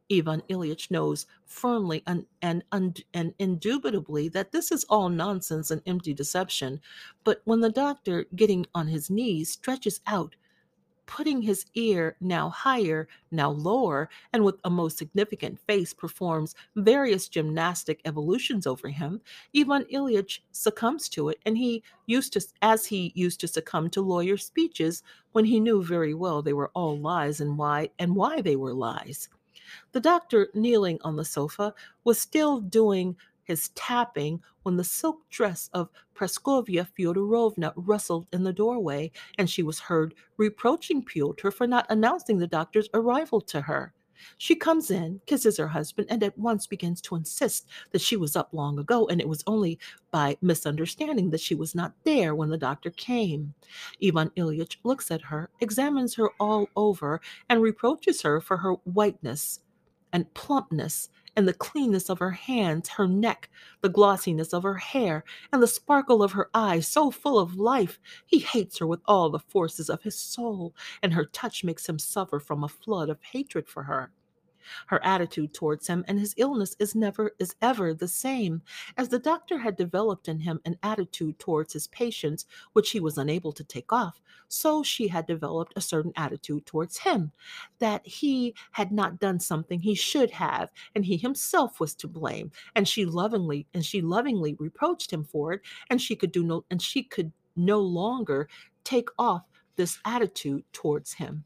Ivan 0.09 0.41
Ilyich 0.49 0.91
knows 0.91 1.25
firmly 1.45 2.03
and, 2.05 2.25
and, 2.41 2.63
and 2.71 3.33
indubitably 3.39 4.29
that 4.29 4.51
this 4.51 4.71
is 4.71 4.85
all 4.85 5.09
nonsense 5.09 5.71
and 5.71 5.81
empty 5.85 6.13
deception. 6.13 6.79
But 7.23 7.41
when 7.45 7.59
the 7.59 7.71
doctor, 7.71 8.25
getting 8.35 8.67
on 8.73 8.87
his 8.87 9.09
knees, 9.09 9.49
stretches 9.49 10.01
out, 10.05 10.35
putting 11.05 11.41
his 11.41 11.65
ear 11.75 12.15
now 12.19 12.49
higher, 12.49 13.07
now 13.31 13.49
lower, 13.51 14.09
and 14.33 14.43
with 14.43 14.55
a 14.63 14.69
most 14.69 14.97
significant 14.97 15.59
face 15.59 15.93
performs 15.93 16.55
various 16.75 17.27
gymnastic 17.27 18.01
evolutions 18.05 18.67
over 18.67 18.89
him, 18.89 19.21
Ivan 19.55 19.85
Ilyich 19.85 20.39
succumbs 20.51 21.09
to 21.09 21.29
it, 21.29 21.39
and 21.45 21.57
he 21.57 21.83
used 22.05 22.33
to, 22.33 22.45
as 22.61 22.85
he 22.85 23.11
used 23.15 23.39
to 23.41 23.47
succumb 23.47 23.89
to 23.91 24.01
lawyer 24.01 24.37
speeches 24.37 25.03
when 25.31 25.45
he 25.45 25.59
knew 25.59 25.83
very 25.83 26.13
well 26.13 26.41
they 26.41 26.53
were 26.53 26.71
all 26.73 26.97
lies 26.97 27.41
and 27.41 27.57
why 27.57 27.89
and 27.99 28.15
why 28.15 28.41
they 28.41 28.55
were 28.55 28.73
lies. 28.73 29.29
The 29.93 29.99
doctor, 29.99 30.49
kneeling 30.53 30.99
on 31.01 31.15
the 31.15 31.25
sofa, 31.25 31.73
was 32.03 32.19
still 32.19 32.59
doing 32.59 33.15
his 33.45 33.69
tapping 33.69 34.41
when 34.63 34.75
the 34.75 34.83
silk 34.83 35.29
dress 35.29 35.69
of 35.73 35.89
Praskovya 36.15 36.87
Fyodorovna 36.97 37.71
rustled 37.75 38.27
in 38.33 38.43
the 38.43 38.51
doorway, 38.53 39.11
and 39.37 39.49
she 39.49 39.63
was 39.63 39.79
heard 39.79 40.13
reproaching 40.37 41.03
Pyotr 41.03 41.51
for 41.51 41.67
not 41.67 41.85
announcing 41.89 42.37
the 42.37 42.47
doctor's 42.47 42.89
arrival 42.93 43.39
to 43.41 43.61
her. 43.61 43.93
She 44.37 44.55
comes 44.55 44.91
in, 44.91 45.21
kisses 45.25 45.57
her 45.57 45.67
husband, 45.67 46.07
and 46.09 46.23
at 46.23 46.37
once 46.37 46.67
begins 46.67 47.01
to 47.01 47.15
insist 47.15 47.67
that 47.91 48.01
she 48.01 48.15
was 48.15 48.35
up 48.35 48.49
long 48.53 48.79
ago, 48.79 49.07
and 49.07 49.19
it 49.19 49.27
was 49.27 49.43
only 49.45 49.77
by 50.11 50.37
misunderstanding 50.41 51.29
that 51.31 51.41
she 51.41 51.53
was 51.55 51.75
not 51.75 51.93
there 52.03 52.33
when 52.33 52.49
the 52.49 52.57
doctor 52.57 52.89
came. 52.91 53.53
Ivan 54.03 54.29
Ilyich 54.31 54.77
looks 54.83 55.11
at 55.11 55.21
her, 55.21 55.49
examines 55.59 56.15
her 56.15 56.29
all 56.39 56.67
over, 56.75 57.21
and 57.49 57.61
reproaches 57.61 58.21
her 58.21 58.39
for 58.41 58.57
her 58.57 58.73
whiteness 58.85 59.59
and 60.13 60.33
plumpness 60.33 61.09
and 61.35 61.47
the 61.47 61.53
cleanness 61.53 62.09
of 62.09 62.19
her 62.19 62.31
hands, 62.31 62.89
her 62.89 63.07
neck, 63.07 63.49
the 63.81 63.89
glossiness 63.89 64.53
of 64.53 64.63
her 64.63 64.75
hair, 64.77 65.23
and 65.51 65.61
the 65.61 65.67
sparkle 65.67 66.23
of 66.23 66.31
her 66.33 66.49
eyes, 66.53 66.87
so 66.87 67.11
full 67.11 67.39
of 67.39 67.55
life. 67.57 67.99
He 68.25 68.39
hates 68.39 68.77
her 68.79 68.87
with 68.87 69.01
all 69.05 69.29
the 69.29 69.39
forces 69.39 69.89
of 69.89 70.03
his 70.03 70.17
soul, 70.17 70.75
and 71.01 71.13
her 71.13 71.25
touch 71.25 71.63
makes 71.63 71.87
him 71.87 71.99
suffer 71.99 72.39
from 72.39 72.63
a 72.63 72.69
flood 72.69 73.09
of 73.09 73.21
hatred 73.21 73.67
for 73.67 73.83
her. 73.83 74.11
Her 74.87 75.03
attitude 75.03 75.53
towards 75.53 75.87
him 75.87 76.03
and 76.07 76.19
his 76.19 76.33
illness 76.37 76.75
is 76.79 76.95
never 76.95 77.31
is 77.39 77.55
ever 77.61 77.93
the 77.93 78.07
same. 78.07 78.61
As 78.97 79.09
the 79.09 79.19
doctor 79.19 79.57
had 79.59 79.75
developed 79.75 80.27
in 80.27 80.39
him 80.39 80.59
an 80.65 80.77
attitude 80.83 81.39
towards 81.39 81.73
his 81.73 81.87
patients 81.87 82.45
which 82.73 82.91
he 82.91 82.99
was 82.99 83.17
unable 83.17 83.51
to 83.53 83.63
take 83.63 83.91
off, 83.91 84.21
so 84.47 84.83
she 84.83 85.07
had 85.07 85.25
developed 85.25 85.73
a 85.75 85.81
certain 85.81 86.13
attitude 86.15 86.65
towards 86.65 86.99
him 86.99 87.31
that 87.79 88.05
he 88.05 88.53
had 88.71 88.91
not 88.91 89.19
done 89.19 89.39
something 89.39 89.79
he 89.79 89.95
should 89.95 90.31
have 90.31 90.69
and 90.95 91.05
he 91.05 91.17
himself 91.17 91.79
was 91.79 91.95
to 91.95 92.07
blame 92.07 92.51
and 92.75 92.87
she 92.87 93.05
lovingly 93.05 93.67
and 93.73 93.85
she 93.85 94.01
lovingly 94.01 94.55
reproached 94.59 95.11
him 95.11 95.23
for 95.23 95.53
it 95.53 95.61
and 95.89 96.01
she 96.01 96.15
could 96.15 96.31
do 96.31 96.43
no 96.43 96.63
and 96.69 96.81
she 96.81 97.03
could 97.03 97.31
no 97.55 97.79
longer 97.79 98.47
take 98.83 99.09
off 99.17 99.43
this 99.75 99.99
attitude 100.05 100.63
towards 100.71 101.13
him. 101.13 101.43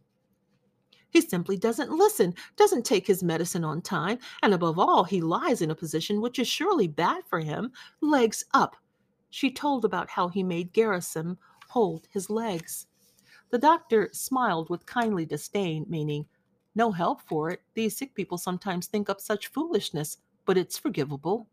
He 1.10 1.22
simply 1.22 1.58
doesn't 1.58 1.92
listen, 1.92 2.36
doesn't 2.56 2.86
take 2.86 3.08
his 3.08 3.24
medicine 3.24 3.64
on 3.64 3.82
time, 3.82 4.20
and 4.44 4.54
above 4.54 4.78
all, 4.78 5.04
he 5.04 5.22
lies 5.22 5.62
in 5.62 5.72
a 5.72 5.76
position 5.76 6.22
which 6.22 6.40
is 6.40 6.48
surely 6.48 6.88
bad 6.88 7.24
for 7.28 7.40
him, 7.40 7.72
legs 8.02 8.46
up. 8.54 8.76
She 9.30 9.52
told 9.52 9.86
about 9.86 10.10
how 10.10 10.28
he 10.28 10.44
made 10.44 10.74
Gerasim 10.74 11.38
hold 11.68 12.08
his 12.12 12.30
legs. 12.30 12.88
The 13.50 13.58
doctor 13.58 14.10
smiled 14.12 14.70
with 14.70 14.86
kindly 14.86 15.26
disdain, 15.26 15.86
meaning, 15.90 16.26
no 16.76 16.92
help 16.92 17.22
for 17.22 17.50
it. 17.50 17.62
These 17.74 17.98
sick 17.98 18.14
people 18.14 18.38
sometimes 18.38 18.88
think 18.88 19.10
up 19.10 19.20
such 19.20 19.48
foolishness, 19.48 20.18
but 20.46 20.58
it's 20.58 20.78
forgivable. 20.78 21.48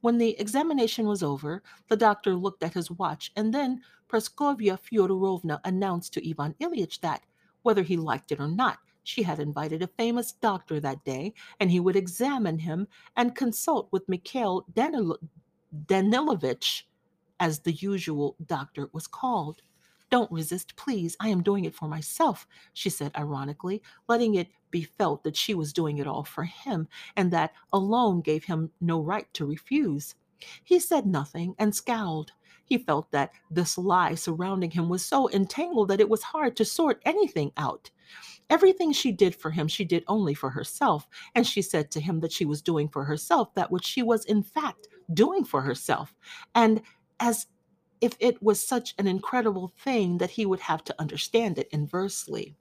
When 0.00 0.18
the 0.18 0.38
examination 0.40 1.06
was 1.06 1.22
over, 1.22 1.62
the 1.88 1.96
doctor 1.96 2.34
looked 2.34 2.62
at 2.62 2.74
his 2.74 2.90
watch, 2.90 3.30
and 3.36 3.52
then 3.52 3.82
Praskovya 4.08 4.78
Fyodorovna 4.78 5.60
announced 5.64 6.14
to 6.14 6.28
Ivan 6.28 6.54
Ilyich 6.60 7.00
that, 7.00 7.22
whether 7.66 7.82
he 7.82 7.96
liked 7.96 8.30
it 8.30 8.38
or 8.38 8.46
not, 8.46 8.78
she 9.02 9.24
had 9.24 9.40
invited 9.40 9.82
a 9.82 9.88
famous 9.88 10.30
doctor 10.30 10.78
that 10.78 11.04
day, 11.04 11.34
and 11.58 11.68
he 11.68 11.80
would 11.80 11.96
examine 11.96 12.60
him 12.60 12.86
and 13.16 13.34
consult 13.34 13.88
with 13.90 14.08
Mikhail 14.08 14.64
Danil- 14.74 15.18
Danilovich, 15.86 16.84
as 17.40 17.58
the 17.58 17.72
usual 17.72 18.36
doctor 18.46 18.88
was 18.92 19.08
called. 19.08 19.62
Don't 20.10 20.30
resist, 20.30 20.76
please. 20.76 21.16
I 21.18 21.28
am 21.28 21.42
doing 21.42 21.64
it 21.64 21.74
for 21.74 21.88
myself, 21.88 22.46
she 22.72 22.88
said 22.88 23.10
ironically, 23.18 23.82
letting 24.06 24.36
it 24.36 24.46
be 24.70 24.84
felt 24.84 25.24
that 25.24 25.36
she 25.36 25.52
was 25.52 25.72
doing 25.72 25.98
it 25.98 26.06
all 26.06 26.22
for 26.22 26.44
him, 26.44 26.86
and 27.16 27.32
that 27.32 27.52
alone 27.72 28.20
gave 28.20 28.44
him 28.44 28.70
no 28.80 29.00
right 29.00 29.26
to 29.34 29.44
refuse. 29.44 30.14
He 30.62 30.78
said 30.78 31.04
nothing 31.04 31.56
and 31.58 31.74
scowled. 31.74 32.30
He 32.66 32.78
felt 32.78 33.10
that 33.12 33.32
this 33.50 33.78
lie 33.78 34.14
surrounding 34.14 34.70
him 34.70 34.88
was 34.88 35.04
so 35.04 35.30
entangled 35.30 35.88
that 35.88 36.00
it 36.00 36.08
was 36.08 36.22
hard 36.22 36.56
to 36.56 36.64
sort 36.64 37.00
anything 37.06 37.52
out. 37.56 37.90
Everything 38.50 38.92
she 38.92 39.10
did 39.10 39.34
for 39.34 39.50
him, 39.50 39.66
she 39.66 39.84
did 39.84 40.04
only 40.06 40.34
for 40.34 40.50
herself, 40.50 41.08
and 41.34 41.46
she 41.46 41.62
said 41.62 41.90
to 41.92 42.00
him 42.00 42.20
that 42.20 42.32
she 42.32 42.44
was 42.44 42.62
doing 42.62 42.88
for 42.88 43.04
herself 43.04 43.54
that 43.54 43.70
which 43.70 43.84
she 43.84 44.02
was, 44.02 44.24
in 44.24 44.42
fact, 44.42 44.88
doing 45.14 45.44
for 45.44 45.62
herself. 45.62 46.14
And 46.54 46.82
as 47.18 47.46
if 48.00 48.14
it 48.20 48.42
was 48.42 48.60
such 48.60 48.94
an 48.98 49.06
incredible 49.06 49.72
thing 49.78 50.18
that 50.18 50.30
he 50.30 50.46
would 50.46 50.60
have 50.60 50.84
to 50.84 50.94
understand 51.00 51.58
it 51.58 51.68
inversely. 51.72 52.56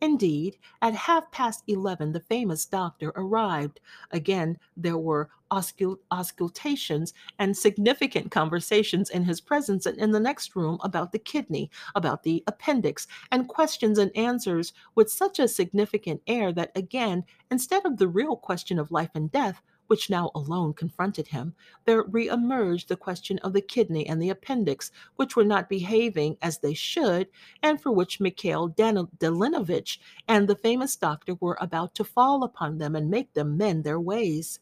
Indeed, 0.00 0.56
at 0.80 0.94
half 0.94 1.30
past 1.30 1.62
eleven, 1.66 2.12
the 2.12 2.20
famous 2.20 2.64
doctor 2.64 3.12
arrived. 3.16 3.80
Again, 4.10 4.58
there 4.76 4.96
were 4.96 5.28
auscultations 5.50 7.12
and 7.38 7.56
significant 7.56 8.30
conversations 8.30 9.10
in 9.10 9.24
his 9.24 9.40
presence 9.40 9.84
and 9.84 9.98
in 9.98 10.12
the 10.12 10.20
next 10.20 10.56
room 10.56 10.78
about 10.82 11.12
the 11.12 11.18
kidney, 11.18 11.70
about 11.94 12.22
the 12.22 12.42
appendix, 12.46 13.06
and 13.30 13.48
questions 13.48 13.98
and 13.98 14.16
answers 14.16 14.72
with 14.94 15.10
such 15.10 15.38
a 15.38 15.48
significant 15.48 16.22
air 16.26 16.52
that, 16.52 16.72
again, 16.74 17.24
instead 17.50 17.84
of 17.84 17.98
the 17.98 18.08
real 18.08 18.36
question 18.36 18.78
of 18.78 18.92
life 18.92 19.10
and 19.14 19.30
death, 19.32 19.60
which 19.90 20.08
now 20.08 20.30
alone 20.36 20.72
confronted 20.72 21.26
him, 21.26 21.52
there 21.84 22.04
re-emerged 22.04 22.88
the 22.88 22.96
question 22.96 23.40
of 23.40 23.52
the 23.52 23.60
kidney 23.60 24.06
and 24.06 24.22
the 24.22 24.30
appendix, 24.30 24.92
which 25.16 25.34
were 25.34 25.42
not 25.42 25.68
behaving 25.68 26.36
as 26.42 26.58
they 26.58 26.74
should, 26.74 27.26
and 27.60 27.82
for 27.82 27.90
which 27.90 28.20
Mikhail 28.20 28.68
Danilovich 28.68 29.98
and 30.28 30.46
the 30.46 30.54
famous 30.54 30.94
doctor 30.94 31.34
were 31.40 31.58
about 31.60 31.92
to 31.96 32.04
fall 32.04 32.44
upon 32.44 32.78
them 32.78 32.94
and 32.94 33.10
make 33.10 33.32
them 33.32 33.56
mend 33.56 33.82
their 33.82 33.98
ways. 33.98 34.60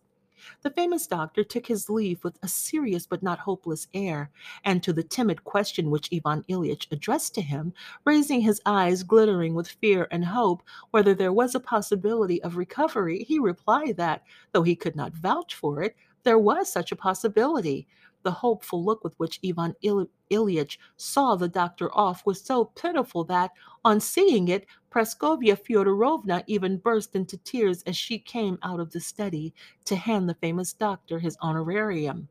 The 0.62 0.70
famous 0.70 1.06
doctor 1.06 1.44
took 1.44 1.66
his 1.66 1.88
leave 1.88 2.22
with 2.24 2.38
a 2.42 2.48
serious 2.48 3.06
but 3.06 3.22
not 3.22 3.38
hopeless 3.38 3.88
air, 3.94 4.30
and 4.64 4.82
to 4.82 4.92
the 4.92 5.02
timid 5.02 5.44
question 5.44 5.90
which 5.90 6.08
Ivan 6.12 6.44
Ilyich 6.48 6.86
addressed 6.90 7.34
to 7.34 7.42
him, 7.42 7.72
raising 8.04 8.40
his 8.40 8.60
eyes 8.66 9.02
glittering 9.02 9.54
with 9.54 9.68
fear 9.68 10.08
and 10.10 10.24
hope 10.24 10.62
whether 10.90 11.14
there 11.14 11.32
was 11.32 11.54
a 11.54 11.60
possibility 11.60 12.42
of 12.42 12.56
recovery, 12.56 13.24
he 13.24 13.38
replied 13.38 13.96
that, 13.96 14.22
though 14.52 14.62
he 14.62 14.76
could 14.76 14.96
not 14.96 15.14
vouch 15.14 15.54
for 15.54 15.82
it, 15.82 15.96
there 16.24 16.38
was 16.38 16.70
such 16.70 16.92
a 16.92 16.96
possibility. 16.96 17.86
The 18.22 18.30
hopeful 18.30 18.84
look 18.84 19.04
with 19.04 19.14
which 19.18 19.40
Ivan 19.44 19.74
Ilyich 19.82 20.78
saw 20.96 21.36
the 21.36 21.48
doctor 21.48 21.94
off 21.96 22.26
was 22.26 22.40
so 22.42 22.64
pitiful 22.64 23.24
that, 23.24 23.52
on 23.84 24.00
seeing 24.00 24.48
it, 24.48 24.66
Praskovya 24.90 25.56
Fyodorovna 25.56 26.42
even 26.46 26.78
burst 26.78 27.14
into 27.14 27.36
tears 27.38 27.82
as 27.82 27.96
she 27.96 28.18
came 28.18 28.58
out 28.62 28.80
of 28.80 28.90
the 28.90 29.00
study 29.00 29.54
to 29.84 29.96
hand 29.96 30.28
the 30.28 30.34
famous 30.34 30.72
doctor 30.72 31.18
his 31.18 31.36
honorarium. 31.40 32.28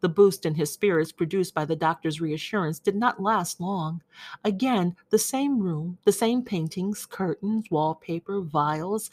The 0.00 0.08
boost 0.08 0.44
in 0.44 0.54
his 0.54 0.70
spirits 0.70 1.12
produced 1.12 1.54
by 1.54 1.64
the 1.64 1.76
doctor's 1.76 2.20
reassurance 2.20 2.78
did 2.78 2.94
not 2.94 3.22
last 3.22 3.60
long. 3.60 4.02
Again, 4.44 4.96
the 5.10 5.18
same 5.18 5.58
room, 5.58 5.98
the 6.04 6.12
same 6.12 6.42
paintings, 6.42 7.06
curtains, 7.06 7.70
wallpaper, 7.70 8.42
vials, 8.42 9.10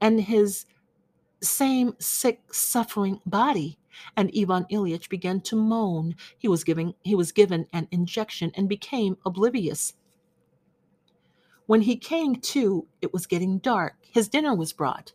and 0.00 0.20
his 0.20 0.66
same 1.42 1.94
sick, 1.98 2.40
suffering 2.52 3.20
body. 3.26 3.78
And 4.16 4.30
Ivan 4.36 4.64
Ilyich 4.70 5.08
began 5.08 5.40
to 5.42 5.56
moan. 5.56 6.14
He 6.38 6.48
was 6.48 6.64
giving 6.64 6.94
he 7.02 7.14
was 7.14 7.30
given 7.30 7.66
an 7.72 7.88
injection 7.90 8.50
and 8.54 8.68
became 8.68 9.18
oblivious. 9.26 9.94
When 11.66 11.82
he 11.82 11.96
came 11.96 12.36
to, 12.36 12.86
it 13.00 13.12
was 13.12 13.26
getting 13.26 13.58
dark. 13.58 13.94
His 14.10 14.28
dinner 14.28 14.54
was 14.54 14.72
brought. 14.72 15.12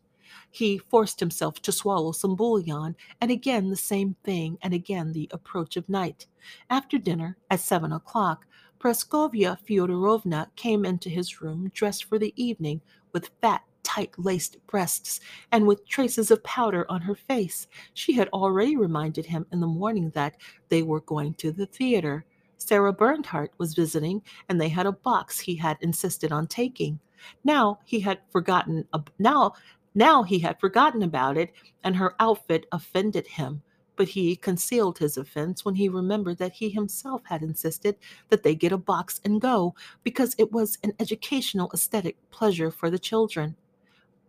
He 0.51 0.77
forced 0.77 1.19
himself 1.19 1.61
to 1.63 1.71
swallow 1.71 2.11
some 2.11 2.35
bouillon, 2.35 2.95
and 3.19 3.31
again 3.31 3.69
the 3.69 3.75
same 3.75 4.15
thing, 4.23 4.57
and 4.61 4.73
again 4.73 5.11
the 5.11 5.29
approach 5.31 5.75
of 5.75 5.89
night. 5.89 6.25
After 6.69 6.97
dinner, 6.97 7.37
at 7.49 7.59
seven 7.59 7.91
o'clock, 7.91 8.45
Praskovya 8.79 9.57
Fyodorovna 9.67 10.47
came 10.55 10.85
into 10.85 11.09
his 11.09 11.41
room 11.41 11.69
dressed 11.73 12.03
for 12.05 12.17
the 12.17 12.33
evening 12.35 12.81
with 13.11 13.31
fat 13.41 13.63
tight 13.87 14.11
laced 14.17 14.57
breasts 14.67 15.21
and 15.53 15.65
with 15.65 15.87
traces 15.87 16.29
of 16.29 16.43
powder 16.43 16.85
on 16.89 16.99
her 16.99 17.15
face. 17.15 17.67
She 17.93 18.11
had 18.11 18.27
already 18.29 18.75
reminded 18.75 19.25
him 19.25 19.45
in 19.53 19.61
the 19.61 19.67
morning 19.67 20.09
that 20.09 20.35
they 20.67 20.83
were 20.83 20.99
going 20.99 21.35
to 21.35 21.53
the 21.53 21.67
theater. 21.67 22.25
Sarah 22.57 22.91
Bernhardt 22.91 23.53
was 23.57 23.75
visiting, 23.75 24.21
and 24.49 24.59
they 24.59 24.67
had 24.67 24.85
a 24.85 24.91
box 24.91 25.39
he 25.39 25.55
had 25.55 25.77
insisted 25.79 26.33
on 26.33 26.47
taking. 26.47 26.99
Now 27.45 27.79
he 27.85 28.01
had 28.01 28.19
forgotten. 28.29 28.85
Now, 29.19 29.53
now 29.95 30.23
he 30.23 30.39
had 30.39 30.59
forgotten 30.59 31.01
about 31.01 31.37
it, 31.37 31.53
and 31.85 31.95
her 31.95 32.13
outfit 32.19 32.65
offended 32.73 33.25
him 33.25 33.61
but 33.95 34.07
he 34.07 34.35
concealed 34.35 34.99
his 34.99 35.17
offense 35.17 35.65
when 35.65 35.73
he 35.73 35.89
remembered 35.89 36.37
that 36.37 36.53
he 36.53 36.69
himself 36.69 37.21
had 37.25 37.41
insisted 37.41 37.97
that 38.29 38.43
they 38.43 38.53
get 38.53 38.71
a 38.71 38.77
box 38.77 39.19
and 39.25 39.41
go 39.41 39.73
because 40.03 40.35
it 40.37 40.51
was 40.51 40.77
an 40.83 40.93
educational 40.99 41.71
aesthetic 41.73 42.15
pleasure 42.29 42.69
for 42.69 42.89
the 42.89 42.99
children. 42.99 43.55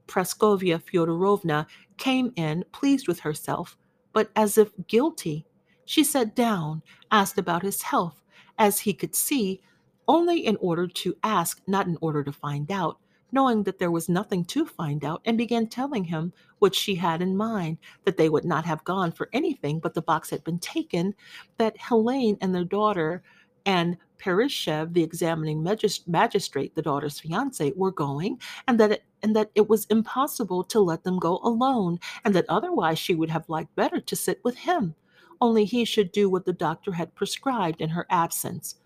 Praskovya 0.09 0.83
Fyodorovna 0.83 1.67
came 1.99 2.33
in 2.37 2.65
pleased 2.73 3.07
with 3.07 3.21
herself, 3.21 3.77
but 4.13 4.31
as 4.35 4.59
if 4.59 4.73
guilty. 4.89 5.47
She 5.85 6.03
sat 6.03 6.35
down, 6.35 6.83
asked 7.13 7.39
about 7.39 7.63
his 7.63 7.83
health, 7.83 8.23
as 8.59 8.81
he 8.81 8.93
could 8.93 9.15
see, 9.15 9.61
only 10.09 10.45
in 10.45 10.57
order 10.57 10.89
to 10.89 11.17
ask, 11.23 11.63
not 11.67 11.87
in 11.87 11.97
order 12.01 12.25
to 12.25 12.33
find 12.33 12.71
out, 12.73 12.99
knowing 13.31 13.63
that 13.63 13.79
there 13.79 13.91
was 13.91 14.09
nothing 14.09 14.45
to 14.47 14.65
find 14.67 15.05
out, 15.05 15.21
and 15.25 15.37
began 15.39 15.67
telling 15.67 16.05
him 16.05 16.33
what 16.59 16.75
she 16.75 16.95
had 16.95 17.23
in 17.23 17.37
mind 17.37 17.79
that 18.05 18.17
they 18.17 18.29
would 18.29 18.45
not 18.45 18.65
have 18.65 18.83
gone 18.85 19.13
for 19.13 19.29
anything 19.33 19.79
but 19.79 19.95
the 19.95 20.03
box 20.03 20.31
had 20.31 20.43
been 20.45 20.59
taken, 20.59 21.15
that 21.59 21.77
Helene 21.79 22.39
and 22.41 22.55
their 22.55 22.65
daughter 22.65 23.23
and 23.67 23.97
Petrishchev, 24.19 24.95
the 24.95 25.03
examining 25.03 25.63
magistrate, 26.07 26.75
the 26.75 26.83
daughter's 26.83 27.21
fiance, 27.21 27.73
were 27.77 27.93
going, 27.93 28.41
and 28.67 28.81
that 28.81 29.03
and 29.23 29.35
that 29.37 29.51
it 29.55 29.69
was 29.69 29.87
impossible 29.87 30.65
to 30.65 30.81
let 30.81 31.05
them 31.05 31.19
go 31.19 31.39
alone, 31.43 31.99
and 32.25 32.35
that 32.35 32.47
otherwise 32.49 32.99
she 32.99 33.15
would 33.15 33.31
have 33.31 33.49
liked 33.49 33.75
better 33.75 34.01
to 34.01 34.17
sit 34.17 34.41
with 34.45 34.57
him. 34.57 34.95
Only 35.41 35.65
he 35.65 35.85
should 35.85 36.13
do 36.13 36.29
what 36.29 36.45
the 36.45 36.53
doctor 36.53 36.93
had 36.93 37.15
prescribed 37.15 37.81
in 37.81 37.91
her 37.91 38.07
absence. 38.11 38.77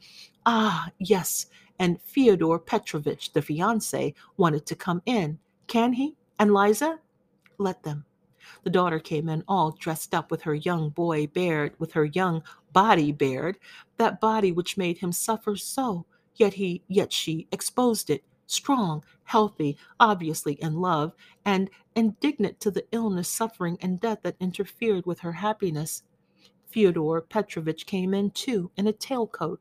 Ah, 0.45 0.91
yes, 0.99 1.47
and 1.79 2.01
Fyodor 2.03 2.59
Petrovitch, 2.59 3.33
the 3.33 3.43
fiance, 3.43 4.15
wanted 4.37 4.67
to 4.67 4.77
come 4.77 5.03
in. 5.07 5.39
Can 5.67 5.93
he? 5.93 6.17
And 6.39 6.53
Liza? 6.53 6.99
Let 7.59 7.83
them. 7.83 8.05
The 8.65 8.71
daughter 8.71 8.99
came 8.99 9.29
in 9.29 9.45
all 9.49 9.71
dressed 9.73 10.15
up 10.15 10.31
with 10.31 10.43
her 10.43 10.55
young 10.55 10.91
boy 10.91 11.27
bared, 11.29 11.75
with 11.79 11.93
her 11.93 12.05
young 12.05 12.43
body 12.73 13.13
bared, 13.13 13.59
that 13.97 14.21
body 14.21 14.53
which 14.53 14.77
made 14.77 14.99
him 14.99 15.13
suffer 15.13 15.57
so, 15.57 16.07
yet 16.37 16.55
he 16.55 16.83
yet 16.89 17.13
she 17.13 17.47
exposed 17.53 18.11
it, 18.11 18.25
strong, 18.53 19.05
healthy, 19.25 19.77
obviously 19.99 20.55
in 20.55 20.75
love, 20.75 21.15
and 21.45 21.71
indignant 21.97 22.61
to 22.61 22.71
the 22.71 22.87
illness, 22.93 23.29
suffering, 23.29 23.79
and 23.81 24.01
death 24.01 24.21
that 24.23 24.37
interfered 24.39 25.07
with 25.07 25.21
her 25.21 25.33
happiness. 25.33 26.03
Fyodor 26.67 27.21
Petrovitch 27.21 27.87
came 27.87 28.15
in 28.15 28.31
too, 28.31 28.71
in 28.77 28.87
a 28.87 28.93
tailcoat, 28.93 29.59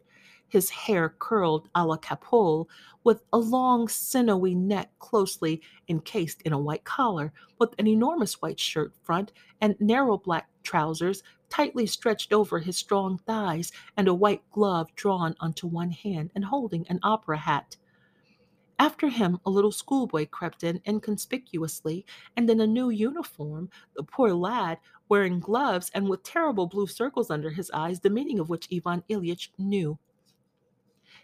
his 0.51 0.69
hair 0.69 1.15
curled 1.17 1.69
a 1.73 1.85
la 1.85 1.95
Capoul, 1.95 2.67
with 3.05 3.23
a 3.31 3.37
long, 3.37 3.87
sinewy 3.87 4.53
neck 4.53 4.91
closely 4.99 5.61
encased 5.87 6.41
in 6.41 6.51
a 6.51 6.59
white 6.59 6.83
collar, 6.83 7.31
with 7.57 7.73
an 7.79 7.87
enormous 7.87 8.41
white 8.41 8.59
shirt 8.59 8.93
front 9.01 9.31
and 9.61 9.79
narrow 9.79 10.17
black 10.17 10.49
trousers 10.61 11.23
tightly 11.49 11.85
stretched 11.85 12.33
over 12.33 12.59
his 12.59 12.77
strong 12.77 13.17
thighs, 13.19 13.71
and 13.95 14.09
a 14.09 14.13
white 14.13 14.43
glove 14.51 14.93
drawn 14.95 15.35
onto 15.39 15.67
one 15.67 15.91
hand 15.91 16.31
and 16.35 16.43
holding 16.43 16.85
an 16.89 16.99
opera 17.01 17.37
hat. 17.37 17.77
After 18.81 19.09
him, 19.09 19.39
a 19.45 19.51
little 19.51 19.71
schoolboy 19.71 20.25
crept 20.25 20.63
in 20.63 20.81
inconspicuously 20.87 22.03
and 22.35 22.49
in 22.49 22.59
a 22.59 22.65
new 22.65 22.89
uniform, 22.89 23.69
the 23.95 24.01
poor 24.01 24.33
lad 24.33 24.79
wearing 25.07 25.39
gloves 25.39 25.91
and 25.93 26.09
with 26.09 26.23
terrible 26.23 26.65
blue 26.65 26.87
circles 26.87 27.29
under 27.29 27.51
his 27.51 27.69
eyes, 27.75 27.99
the 27.99 28.09
meaning 28.09 28.39
of 28.39 28.49
which 28.49 28.67
Ivan 28.73 29.03
Ilyich 29.07 29.49
knew. 29.59 29.99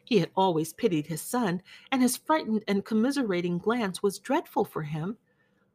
He 0.04 0.20
had 0.20 0.30
always 0.36 0.72
pitied 0.72 1.08
his 1.08 1.24
son, 1.24 1.64
and 1.92 2.04
his 2.04 2.16
frightened 2.16 2.64
and 2.68 2.86
commiserating 2.86 3.58
glance 3.58 4.04
was 4.04 4.20
dreadful 4.20 4.64
for 4.64 4.84
him. 4.84 5.18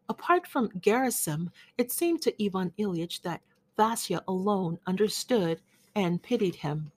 Apart 0.08 0.46
from 0.46 0.68
Gerasim, 0.78 1.50
it 1.76 1.90
seemed 1.90 2.22
to 2.22 2.44
Ivan 2.44 2.72
Ilyich 2.78 3.22
that 3.22 3.42
Vasya 3.76 4.22
alone 4.28 4.78
understood 4.86 5.60
and 5.96 6.22
pitied 6.22 6.54
him. 6.54 6.92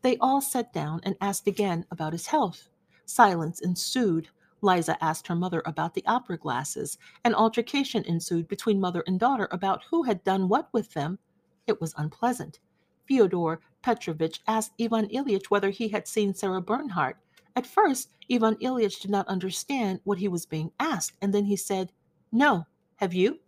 They 0.00 0.16
all 0.16 0.40
sat 0.40 0.72
down 0.72 1.02
and 1.02 1.16
asked 1.20 1.46
again 1.46 1.84
about 1.90 2.14
his 2.14 2.28
health. 2.28 2.70
Silence 3.06 3.60
ensued. 3.60 4.28
Liza 4.60 5.02
asked 5.02 5.26
her 5.28 5.34
mother 5.34 5.62
about 5.64 5.94
the 5.94 6.04
opera 6.06 6.36
glasses. 6.36 6.98
An 7.24 7.34
altercation 7.34 8.02
ensued 8.04 8.48
between 8.48 8.80
mother 8.80 9.04
and 9.06 9.18
daughter 9.18 9.48
about 9.50 9.84
who 9.90 10.02
had 10.02 10.24
done 10.24 10.48
what 10.48 10.68
with 10.72 10.92
them. 10.92 11.18
It 11.66 11.80
was 11.80 11.94
unpleasant. 11.96 12.58
Fyodor 13.06 13.60
Petrovitch 13.82 14.42
asked 14.48 14.72
Ivan 14.80 15.08
Ilyich 15.08 15.46
whether 15.46 15.70
he 15.70 15.88
had 15.88 16.08
seen 16.08 16.34
Sarah 16.34 16.60
Bernhardt. 16.60 17.16
At 17.54 17.66
first, 17.66 18.10
Ivan 18.30 18.56
Ilyich 18.56 19.00
did 19.00 19.10
not 19.10 19.28
understand 19.28 20.00
what 20.04 20.18
he 20.18 20.28
was 20.28 20.44
being 20.44 20.72
asked, 20.80 21.16
and 21.22 21.32
then 21.32 21.44
he 21.44 21.56
said, 21.56 21.92
No. 22.32 22.66
Have 22.96 23.14
you? 23.14 23.38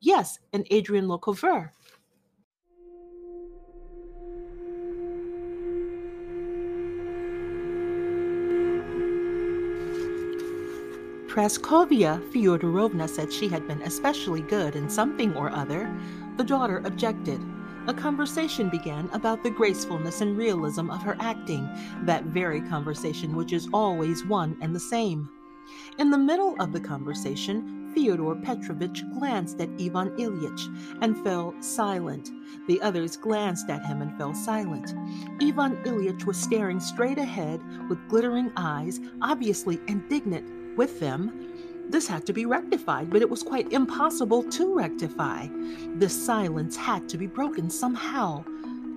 Yes, 0.00 0.38
and 0.52 0.66
Adrienne 0.72 1.08
Lecouvreur. 1.08 1.70
Praskovya 11.38 12.20
Fyodorovna 12.32 13.08
said 13.08 13.32
she 13.32 13.46
had 13.46 13.68
been 13.68 13.80
especially 13.82 14.40
good 14.40 14.74
in 14.74 14.90
something 14.90 15.36
or 15.36 15.50
other. 15.50 15.88
The 16.36 16.42
daughter 16.42 16.82
objected. 16.84 17.40
A 17.86 17.94
conversation 17.94 18.68
began 18.68 19.08
about 19.12 19.44
the 19.44 19.50
gracefulness 19.50 20.20
and 20.20 20.36
realism 20.36 20.90
of 20.90 21.00
her 21.04 21.16
acting, 21.20 21.70
that 22.02 22.24
very 22.24 22.60
conversation 22.62 23.36
which 23.36 23.52
is 23.52 23.68
always 23.72 24.26
one 24.26 24.56
and 24.60 24.74
the 24.74 24.80
same. 24.80 25.28
In 25.98 26.10
the 26.10 26.18
middle 26.18 26.56
of 26.58 26.72
the 26.72 26.80
conversation, 26.80 27.92
Fyodor 27.94 28.34
Petrovitch 28.42 29.04
glanced 29.16 29.60
at 29.60 29.70
Ivan 29.80 30.10
Ilyich 30.16 30.98
and 31.02 31.22
fell 31.22 31.54
silent. 31.60 32.32
The 32.66 32.82
others 32.82 33.16
glanced 33.16 33.70
at 33.70 33.86
him 33.86 34.02
and 34.02 34.18
fell 34.18 34.34
silent. 34.34 34.92
Ivan 35.40 35.76
Ilyich 35.84 36.24
was 36.24 36.36
staring 36.36 36.80
straight 36.80 37.18
ahead 37.18 37.62
with 37.88 38.08
glittering 38.08 38.50
eyes, 38.56 38.98
obviously 39.22 39.80
indignant 39.86 40.57
with 40.78 40.98
them. 41.00 41.50
This 41.90 42.06
had 42.06 42.24
to 42.26 42.32
be 42.32 42.46
rectified, 42.46 43.10
but 43.10 43.20
it 43.20 43.28
was 43.28 43.42
quite 43.42 43.72
impossible 43.72 44.42
to 44.44 44.74
rectify. 44.74 45.48
This 45.96 46.14
silence 46.14 46.76
had 46.76 47.08
to 47.08 47.18
be 47.18 47.26
broken 47.26 47.68
somehow. 47.68 48.44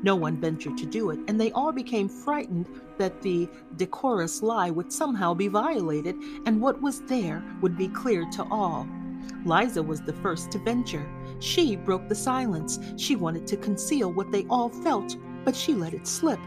No 0.04 0.16
one 0.16 0.40
ventured 0.40 0.78
to 0.78 0.86
do 0.86 1.10
it, 1.10 1.20
and 1.28 1.40
they 1.40 1.52
all 1.52 1.72
became 1.72 2.08
frightened 2.08 2.68
that 2.98 3.22
the 3.22 3.50
decorous 3.78 4.42
lie 4.42 4.70
would 4.70 4.92
somehow 4.92 5.34
be 5.34 5.48
violated, 5.48 6.16
and 6.46 6.62
what 6.62 6.82
was 6.82 7.02
there 7.02 7.44
would 7.62 7.78
be 7.78 7.88
clear 7.88 8.30
to 8.32 8.44
all. 8.52 8.88
Liza 9.46 9.82
was 9.82 10.02
the 10.02 10.14
first 10.14 10.52
to 10.52 10.60
venture. 10.60 11.08
She 11.40 11.76
broke 11.76 12.08
the 12.08 12.16
silence. 12.16 12.80
She 12.98 13.16
wanted 13.16 13.48
to 13.48 13.58
conceal 13.58 14.12
what 14.12 14.32
they 14.32 14.46
all 14.50 14.70
felt, 14.70 15.16
but 15.46 15.56
she 15.56 15.74
let 15.74 15.94
it 15.94 16.08
slip. 16.08 16.40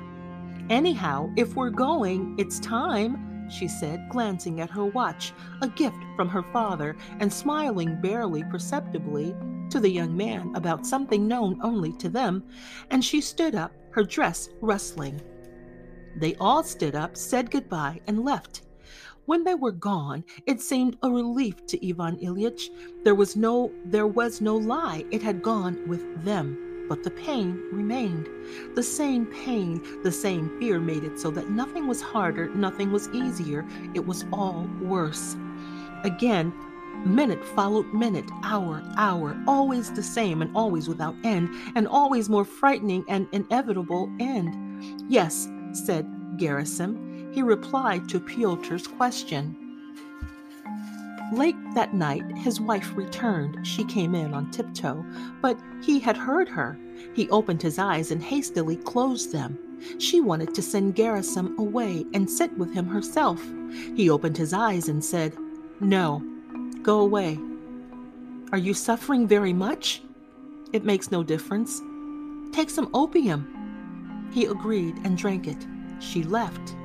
Anyhow, 0.71 1.31
if 1.37 1.57
we're 1.57 1.71
going, 1.71 2.35
it's 2.39 2.59
time, 2.61 3.34
she 3.49 3.69
said, 3.69 4.09
glancing 4.09 4.61
at 4.61 4.71
her 4.71 4.85
watch, 4.85 5.33
a 5.63 5.69
gift 5.69 5.99
from 6.17 6.29
her 6.29 6.43
father, 6.53 6.97
and 7.21 7.33
smiling 7.33 8.01
barely 8.01 8.45
perceptibly 8.45 9.35
to 9.71 9.81
the 9.81 9.91
young 9.91 10.17
man 10.17 10.53
about 10.55 10.87
something 10.87 11.27
known 11.27 11.59
only 11.63 11.93
to 11.95 12.09
them, 12.09 12.45
and 12.91 13.05
she 13.05 13.21
stood 13.21 13.55
up, 13.55 13.73
her 13.91 14.05
dress 14.05 14.49
rustling. 14.61 15.21
They 16.17 16.35
all 16.37 16.63
stood 16.63 16.95
up, 16.95 17.17
said 17.17 17.51
goodbye, 17.51 18.01
and 18.07 18.25
left. 18.25 18.63
When 19.27 19.43
they 19.43 19.55
were 19.55 19.73
gone, 19.73 20.25
it 20.47 20.61
seemed 20.61 20.99
a 21.03 21.11
relief 21.11 21.65
to 21.67 21.89
Ivan 21.89 22.19
Ilyich. 22.19 22.69
There 23.05 23.15
was 23.15 23.37
no 23.37 23.73
there 23.87 24.07
was 24.07 24.41
no 24.41 24.57
lie. 24.57 25.05
It 25.11 25.23
had 25.23 25.43
gone 25.43 25.89
with 25.89 26.25
them. 26.25 26.64
But 26.89 27.03
the 27.03 27.11
pain 27.11 27.63
remained. 27.73 28.29
The 28.75 28.83
same 28.83 29.27
pain, 29.27 29.83
the 30.03 30.13
same 30.13 30.59
fear 30.59 30.79
made 30.81 31.05
it 31.05 31.19
so 31.19 31.31
that 31.31 31.51
nothing 31.51 31.87
was 31.87 32.03
harder, 32.03 32.49
nothing 32.55 32.93
was 32.93 33.09
easier. 33.11 33.67
It 33.95 34.07
was 34.07 34.25
all 34.33 34.69
worse. 34.81 35.37
Again, 36.05 36.53
minute 37.07 37.45
followed 37.45 37.93
minute, 37.95 38.31
hour, 38.43 38.83
hour, 38.97 39.37
always 39.47 39.91
the 39.93 40.03
same 40.03 40.43
and 40.43 40.55
always 40.55 40.89
without 40.89 41.17
end, 41.25 41.49
and 41.75 41.89
always 41.89 42.29
more 42.29 42.45
frightening 42.45 43.05
and 43.09 43.29
inevitable 43.33 44.13
end. 44.21 44.55
Yes, 45.09 45.49
said 45.73 46.07
Gerasim. 46.37 47.33
He 47.35 47.43
replied 47.43 48.09
to 48.11 48.21
Pyotr's 48.21 48.87
question. 48.87 49.64
Late 51.33 51.57
that 51.75 51.95
night, 51.95 52.25
his 52.37 52.61
wife 52.61 52.97
returned. 52.97 53.67
She 53.67 53.85
came 53.85 54.15
in 54.15 54.35
on 54.35 54.51
tiptoe, 54.51 55.05
but 55.41 55.59
he 55.83 55.99
had 55.99 56.17
heard 56.17 56.49
her. 56.49 56.79
He 57.15 57.31
opened 57.31 57.63
his 57.63 57.79
eyes 57.79 58.11
and 58.11 58.23
hastily 58.23 58.77
closed 58.77 59.33
them. 59.33 59.59
She 59.99 60.21
wanted 60.21 60.55
to 60.55 60.63
send 60.63 60.95
Gerasim 60.95 61.57
away 61.59 62.07
and 62.15 62.31
sit 62.31 62.57
with 62.57 62.73
him 62.73 62.87
herself. 62.87 63.43
He 63.97 64.11
opened 64.11 64.37
his 64.37 64.53
eyes 64.53 64.89
and 64.89 65.05
said, 65.05 65.37
No, 65.81 66.23
go 66.83 67.01
away. 67.01 67.39
Are 68.53 68.59
you 68.59 68.75
suffering 68.75 69.27
very 69.27 69.53
much? 69.53 70.03
It 70.73 70.85
makes 70.85 71.11
no 71.11 71.23
difference. 71.23 71.81
Take 72.53 72.71
some 72.71 72.91
opium. 72.95 74.31
He 74.33 74.47
agreed 74.47 74.97
and 75.05 75.17
drank 75.17 75.47
it. 75.47 75.67
She 76.01 76.23
left. 76.23 76.77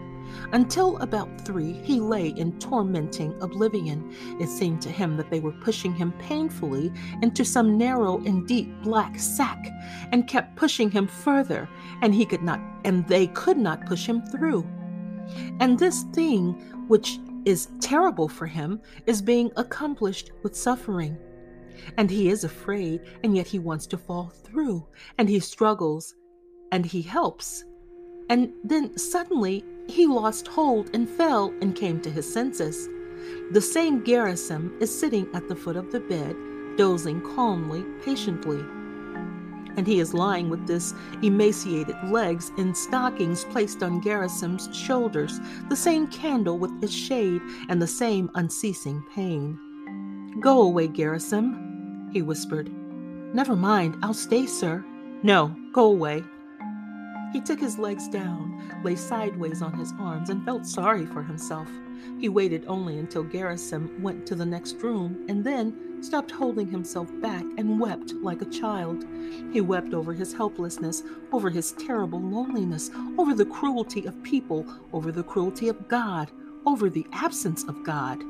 Until 0.51 0.97
about 0.97 1.29
three, 1.41 1.73
he 1.83 1.99
lay 1.99 2.29
in 2.29 2.57
tormenting 2.59 3.39
oblivion. 3.41 4.15
It 4.39 4.49
seemed 4.49 4.81
to 4.81 4.89
him 4.89 5.15
that 5.17 5.29
they 5.29 5.39
were 5.39 5.51
pushing 5.51 5.93
him 5.93 6.11
painfully 6.13 6.91
into 7.21 7.45
some 7.45 7.77
narrow 7.77 8.17
and 8.25 8.47
deep 8.47 8.69
black 8.81 9.19
sack, 9.19 9.67
and 10.11 10.27
kept 10.27 10.55
pushing 10.55 10.89
him 10.89 11.07
further, 11.07 11.69
and 12.01 12.15
he 12.15 12.25
could 12.25 12.41
not, 12.41 12.59
and 12.83 13.07
they 13.07 13.27
could 13.27 13.57
not 13.57 13.85
push 13.85 14.07
him 14.07 14.25
through. 14.27 14.67
And 15.59 15.77
this 15.77 16.03
thing, 16.13 16.53
which 16.87 17.19
is 17.45 17.69
terrible 17.79 18.27
for 18.27 18.47
him, 18.47 18.81
is 19.05 19.21
being 19.21 19.51
accomplished 19.55 20.31
with 20.41 20.55
suffering. 20.55 21.15
And 21.97 22.09
he 22.09 22.29
is 22.29 22.43
afraid, 22.43 23.01
and 23.23 23.35
yet 23.35 23.47
he 23.47 23.59
wants 23.59 23.85
to 23.87 23.97
fall 23.97 24.29
through, 24.29 24.87
and 25.17 25.29
he 25.29 25.39
struggles, 25.39 26.15
and 26.71 26.85
he 26.85 27.03
helps. 27.03 27.63
And 28.29 28.51
then 28.63 28.97
suddenly 28.97 29.63
he 29.89 30.05
lost 30.05 30.47
hold 30.47 30.89
and 30.93 31.09
fell 31.09 31.53
and 31.61 31.75
came 31.75 31.99
to 32.01 32.11
his 32.11 32.31
senses. 32.31 32.87
The 33.51 33.61
same 33.61 34.03
Gerasim 34.03 34.79
is 34.81 34.97
sitting 34.97 35.27
at 35.33 35.47
the 35.47 35.55
foot 35.55 35.75
of 35.75 35.91
the 35.91 35.99
bed, 35.99 36.35
dozing 36.77 37.21
calmly, 37.21 37.83
patiently. 38.03 38.63
And 39.77 39.87
he 39.87 39.99
is 39.99 40.13
lying 40.13 40.49
with 40.49 40.67
his 40.67 40.93
emaciated 41.23 41.95
legs 42.05 42.51
in 42.57 42.75
stockings 42.75 43.45
placed 43.45 43.81
on 43.81 44.01
Gerasim's 44.01 44.75
shoulders, 44.75 45.39
the 45.69 45.75
same 45.75 46.07
candle 46.07 46.59
with 46.59 46.71
its 46.83 46.93
shade, 46.93 47.41
and 47.69 47.81
the 47.81 47.87
same 47.87 48.29
unceasing 48.35 49.03
pain. 49.13 49.57
Go 50.39 50.61
away, 50.61 50.87
Gerasim, 50.87 52.11
he 52.13 52.21
whispered. 52.21 52.71
Never 53.33 53.55
mind, 53.55 53.97
I'll 54.03 54.13
stay, 54.13 54.45
sir. 54.45 54.83
No, 55.23 55.55
go 55.73 55.85
away. 55.85 56.23
He 57.31 57.41
took 57.41 57.59
his 57.59 57.77
legs 57.77 58.07
down, 58.07 58.81
lay 58.83 58.95
sideways 58.95 59.61
on 59.61 59.73
his 59.73 59.93
arms, 59.99 60.29
and 60.29 60.43
felt 60.43 60.65
sorry 60.65 61.05
for 61.05 61.21
himself. 61.21 61.69
He 62.19 62.29
waited 62.29 62.65
only 62.67 62.97
until 62.97 63.23
Gerasim 63.23 63.99
went 63.99 64.25
to 64.27 64.35
the 64.35 64.45
next 64.45 64.81
room 64.81 65.25
and 65.29 65.43
then 65.43 66.01
stopped 66.01 66.31
holding 66.31 66.67
himself 66.67 67.09
back 67.21 67.43
and 67.57 67.79
wept 67.79 68.13
like 68.13 68.41
a 68.41 68.45
child. 68.45 69.05
He 69.51 69.61
wept 69.61 69.93
over 69.93 70.13
his 70.13 70.33
helplessness, 70.33 71.03
over 71.31 71.49
his 71.49 71.73
terrible 71.73 72.21
loneliness, 72.21 72.89
over 73.17 73.33
the 73.33 73.45
cruelty 73.45 74.05
of 74.05 74.23
people, 74.23 74.65
over 74.93 75.11
the 75.11 75.23
cruelty 75.23 75.67
of 75.67 75.87
God, 75.87 76.31
over 76.65 76.89
the 76.89 77.05
absence 77.11 77.63
of 77.65 77.83
God. 77.83 78.23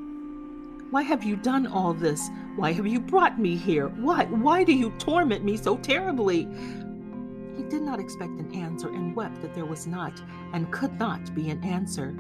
Why 0.91 1.03
have 1.03 1.23
you 1.23 1.35
done 1.35 1.67
all 1.67 1.93
this? 1.93 2.29
Why 2.55 2.73
have 2.73 2.87
you 2.87 2.99
brought 2.99 3.39
me 3.39 3.55
here? 3.55 3.89
Why? 3.89 4.25
Why 4.25 4.63
do 4.63 4.73
you 4.73 4.91
torment 4.97 5.43
me 5.43 5.55
so 5.55 5.77
terribly? 5.77 6.47
He 7.59 7.65
did 7.65 7.81
not 7.81 7.99
expect 7.99 8.39
an 8.39 8.55
answer 8.55 8.87
and 8.87 9.13
wept 9.13 9.41
that 9.41 9.53
there 9.53 9.65
was 9.65 9.85
not 9.85 10.13
and 10.53 10.71
could 10.71 10.97
not 10.97 11.35
be 11.35 11.49
an 11.49 11.61
answer. 11.61 12.15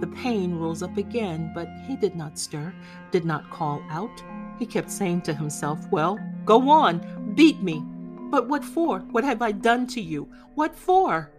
The 0.00 0.08
pain 0.08 0.56
rose 0.56 0.82
up 0.82 0.96
again, 0.96 1.52
but 1.54 1.68
he 1.86 1.94
did 1.94 2.16
not 2.16 2.36
stir, 2.36 2.74
did 3.12 3.24
not 3.24 3.48
call 3.50 3.84
out. 3.88 4.20
He 4.58 4.66
kept 4.66 4.90
saying 4.90 5.20
to 5.22 5.32
himself, 5.32 5.86
Well, 5.92 6.18
go 6.44 6.68
on, 6.68 7.34
beat 7.36 7.62
me. 7.62 7.84
But 8.32 8.48
what 8.48 8.64
for? 8.64 8.98
What 9.12 9.22
have 9.22 9.42
I 9.42 9.52
done 9.52 9.86
to 9.88 10.00
you? 10.00 10.28
What 10.56 10.74
for? 10.74 11.30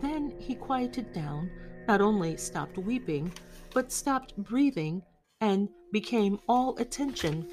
Then 0.00 0.32
he 0.38 0.54
quieted 0.54 1.12
down, 1.12 1.50
not 1.88 2.00
only 2.00 2.36
stopped 2.36 2.78
weeping, 2.78 3.32
but 3.72 3.90
stopped 3.90 4.36
breathing 4.36 5.02
and 5.40 5.68
became 5.90 6.38
all 6.48 6.76
attention. 6.78 7.48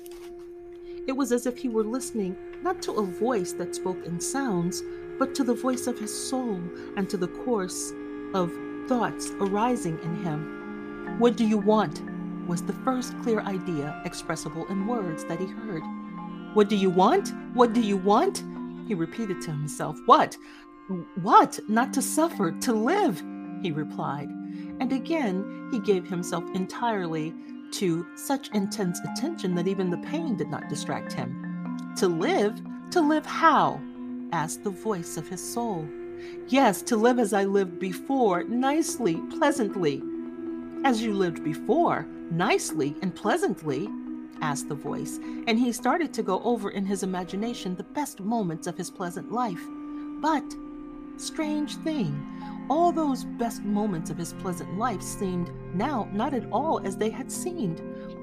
It 1.12 1.18
was 1.18 1.34
as 1.34 1.46
if 1.46 1.58
he 1.58 1.68
were 1.68 1.84
listening 1.84 2.38
not 2.64 2.82
to 2.84 2.94
a 2.94 3.06
voice 3.06 3.52
that 3.52 3.76
spoke 3.76 4.06
in 4.06 4.18
sounds, 4.22 4.82
but 5.20 5.36
to 5.36 5.44
the 5.44 5.54
voice 5.54 5.86
of 5.86 6.00
his 6.00 6.30
soul 6.30 6.62
and 6.96 7.10
to 7.10 7.18
the 7.18 7.28
course 7.28 7.92
of 8.34 8.50
thoughts 8.88 9.32
arising 9.42 10.00
in 10.04 10.24
him. 10.24 11.18
What 11.20 11.36
do 11.36 11.46
you 11.46 11.58
want? 11.58 12.02
was 12.48 12.64
the 12.64 12.80
first 12.86 13.14
clear 13.24 13.42
idea 13.42 14.02
expressible 14.06 14.66
in 14.68 14.88
words 14.88 15.26
that 15.26 15.42
he 15.42 15.48
heard. 15.48 15.84
What 16.54 16.70
do 16.70 16.78
you 16.78 16.90
want? 16.90 17.34
What 17.56 17.74
do 17.74 17.82
you 17.82 17.98
want? 17.98 18.46
He 18.88 18.94
repeated 18.94 19.42
to 19.42 19.52
himself. 19.52 19.98
What? 20.06 20.38
What? 21.22 21.60
Not 21.68 21.92
to 21.92 22.02
suffer, 22.02 22.54
to 22.54 22.72
live, 22.72 23.22
he 23.62 23.72
replied. 23.74 24.30
And 24.80 24.94
again 24.94 25.68
he 25.74 25.80
gave 25.80 26.08
himself 26.08 26.46
entirely 26.54 27.34
to 27.73 28.06
such 28.15 28.49
intense 28.49 28.99
attention 28.99 29.56
that 29.56 29.68
even 29.68 29.89
the 29.89 29.98
pain 29.98 30.35
did 30.35 30.49
not 30.49 30.69
distract 30.69 31.14
him. 31.14 31.93
To 31.98 32.07
live? 32.07 32.61
To 32.91 33.02
live 33.02 33.26
how? 33.26 33.81
asked 34.31 34.64
the 34.64 34.69
voice 34.69 35.18
of 35.18 35.27
his 35.27 35.41
soul. 35.41 35.88
Yes, 36.48 36.81
to 36.84 36.95
live 36.95 37.19
as 37.19 37.34
I 37.34 37.45
lived 37.45 37.80
before, 37.80 38.43
nicely, 38.43 39.15
pleasantly. 39.38 40.02
As 40.84 41.02
you 41.02 41.14
lived 41.14 41.43
before, 41.43 42.07
nicely 42.30 42.95
and 43.02 43.14
pleasantly? 43.14 43.89
asked 44.41 44.69
the 44.69 44.76
voice, 44.76 45.19
and 45.48 45.60
he 45.60 45.72
started 45.72 46.14
to 46.14 46.23
go 46.23 46.41
over 46.43 46.72
in 46.72 46.85
his 46.85 47.03
imagination 47.03 47.76
the 47.76 47.84
best 47.84 48.19
moments 48.19 48.68
of 48.68 48.77
his 48.77 48.89
pleasant 48.89 49.31
life. 49.31 49.64
But, 50.19 50.43
strange 51.18 51.76
thing, 51.77 52.40
all 52.72 52.93
those 52.93 53.26
best 53.26 53.64
moments 53.64 54.10
of 54.10 54.18
his 54.18 54.31
pleasant 54.31 54.77
life 54.77 55.02
seemed 55.02 55.52
now 55.76 56.07
not 56.14 56.34
at 56.34 56.49
all 56.53 56.80
as 56.85 56.95
they 56.95 57.10
had 57.10 57.30
seemed. 57.30 57.81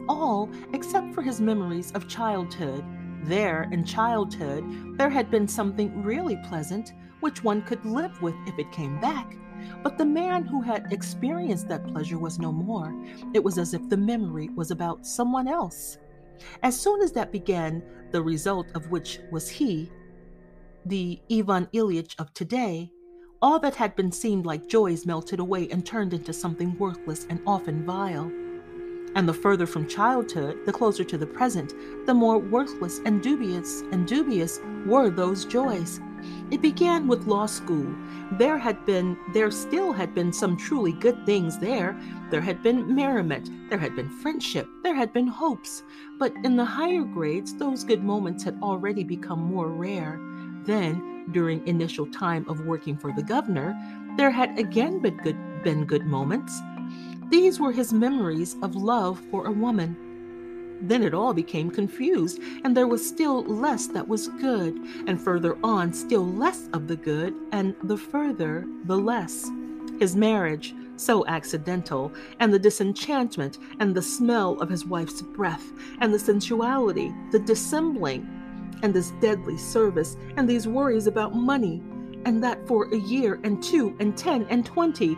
All 0.09 0.49
except 0.73 1.15
for 1.15 1.21
his 1.21 1.39
memories 1.39 1.93
of 1.93 2.09
childhood. 2.09 2.83
There, 3.25 3.69
in 3.73 3.85
childhood, 3.85 4.65
there 4.97 5.11
had 5.11 5.31
been 5.31 5.47
something 5.47 6.03
really 6.03 6.39
pleasant 6.49 6.95
which 7.21 7.45
one 7.45 7.61
could 7.61 7.85
live 7.85 8.23
with 8.23 8.35
if 8.47 8.59
it 8.59 8.73
came 8.73 8.99
back. 9.03 9.37
But 9.83 9.99
the 9.99 10.07
man 10.07 10.47
who 10.47 10.63
had 10.63 10.95
experienced 10.95 11.69
that 11.69 11.87
pleasure 11.87 12.19
was 12.19 12.39
no 12.39 12.51
more. 12.51 12.95
It 13.35 13.45
was 13.45 13.59
as 13.59 13.75
if 13.75 13.87
the 13.91 13.99
memory 13.99 14.49
was 14.49 14.71
about 14.71 15.07
someone 15.07 15.47
else. 15.47 15.99
As 16.63 16.81
soon 16.81 17.03
as 17.03 17.13
that 17.13 17.33
began, 17.33 17.83
the 18.13 18.23
result 18.23 18.69
of 18.75 18.91
which 18.91 19.19
was 19.31 19.47
he, 19.47 19.91
the 20.87 21.21
Ivan 21.31 21.67
Ilyich 21.75 22.19
of 22.19 22.33
today, 22.33 22.91
all 23.41 23.59
that 23.61 23.77
had 23.77 23.95
been 23.95 24.11
seemed 24.11 24.47
like 24.47 24.69
joys 24.69 25.07
melted 25.07 25.39
away 25.39 25.69
and 25.71 25.87
turned 25.87 26.13
into 26.13 26.33
something 26.33 26.77
worthless 26.79 27.27
and 27.31 27.41
often 27.47 27.85
vile. 27.85 28.31
And 29.15 29.29
the 29.29 29.35
further 29.35 29.67
from 29.67 29.89
childhood, 29.89 30.59
the 30.67 30.73
closer 30.73 31.05
to 31.05 31.19
the 31.19 31.27
present, 31.27 31.73
the 32.07 32.15
more 32.15 32.39
worthless 32.39 33.01
and 33.05 33.23
dubious 33.23 33.83
and 33.93 34.07
dubious 34.07 34.61
were 34.87 35.11
those 35.11 35.45
joys. 35.45 36.01
It 36.51 36.61
began 36.61 37.07
with 37.07 37.27
law 37.27 37.47
school. 37.47 37.95
There 38.33 38.59
had 38.59 38.85
been, 38.85 39.17
there 39.33 39.51
still 39.51 39.93
had 39.93 40.15
been 40.15 40.33
some 40.33 40.57
truly 40.57 40.93
good 40.93 41.25
things 41.25 41.59
there. 41.59 41.99
There 42.31 42.41
had 42.41 42.63
been 42.63 42.95
merriment, 42.95 43.51
there 43.71 43.79
had 43.79 43.95
been 43.95 44.11
friendship, 44.11 44.69
there 44.83 44.95
had 44.95 45.13
been 45.13 45.29
hopes. 45.29 45.85
But 46.19 46.33
in 46.45 46.57
the 46.57 46.65
higher 46.65 47.03
grades, 47.03 47.55
those 47.55 47.85
good 47.85 48.03
moments 48.03 48.43
had 48.43 48.59
already 48.63 49.05
become 49.05 49.41
more 49.41 49.69
rare. 49.69 50.19
Then, 50.65 51.18
during 51.33 51.67
initial 51.67 52.07
time 52.07 52.49
of 52.49 52.67
working 52.67 52.97
for 52.97 53.13
the 53.13 53.23
governor, 53.23 53.77
there 54.17 54.31
had 54.31 54.59
again 54.59 55.01
been 55.01 55.17
good, 55.19 55.63
been 55.63 55.85
good 55.85 56.07
moments. 56.07 56.61
These 57.31 57.61
were 57.61 57.73
his 57.73 57.93
memories 57.93 58.57
of 58.63 58.75
love 58.75 59.21
for 59.31 59.47
a 59.47 59.53
woman 59.53 59.97
then 60.81 61.03
it 61.03 61.15
all 61.15 61.35
became 61.35 61.71
confused, 61.71 62.41
and 62.65 62.77
there 62.77 62.87
was 62.87 63.07
still 63.07 63.43
less 63.45 63.89
that 63.89 64.07
was 64.07 64.29
good, 64.41 64.77
and 65.07 65.21
further 65.21 65.59
on, 65.65 65.93
still 65.93 66.27
less 66.27 66.69
of 66.73 66.87
the 66.87 66.97
good, 66.97 67.35
and 67.53 67.75
the 67.83 67.97
further, 67.97 68.65
the 68.85 68.97
less. 68.97 69.51
His 69.99 70.15
marriage, 70.15 70.75
so 70.97 71.27
accidental, 71.27 72.13
and 72.39 72.53
the 72.53 72.59
disenchantment, 72.59 73.59
and 73.81 73.95
the 73.95 74.03
smell 74.03 74.61
of 74.61 74.69
his 74.69 74.85
wife's 74.85 75.23
breath, 75.23 75.73
and 76.01 76.15
the 76.15 76.19
sensuality, 76.19 77.13
the 77.33 77.41
dissembling, 77.41 78.27
and 78.83 78.95
this 78.95 79.13
deadly 79.21 79.57
service, 79.57 80.17
and 80.37 80.49
these 80.49 80.69
worries 80.69 81.07
about 81.07 81.35
money, 81.35 81.83
and 82.25 82.43
that 82.43 82.67
for 82.67 82.93
a 82.93 82.99
year, 82.99 83.41
and 83.45 83.63
two, 83.63 83.97
and 84.01 84.17
ten, 84.17 84.47
and 84.51 84.65
twenty, 84.65 85.17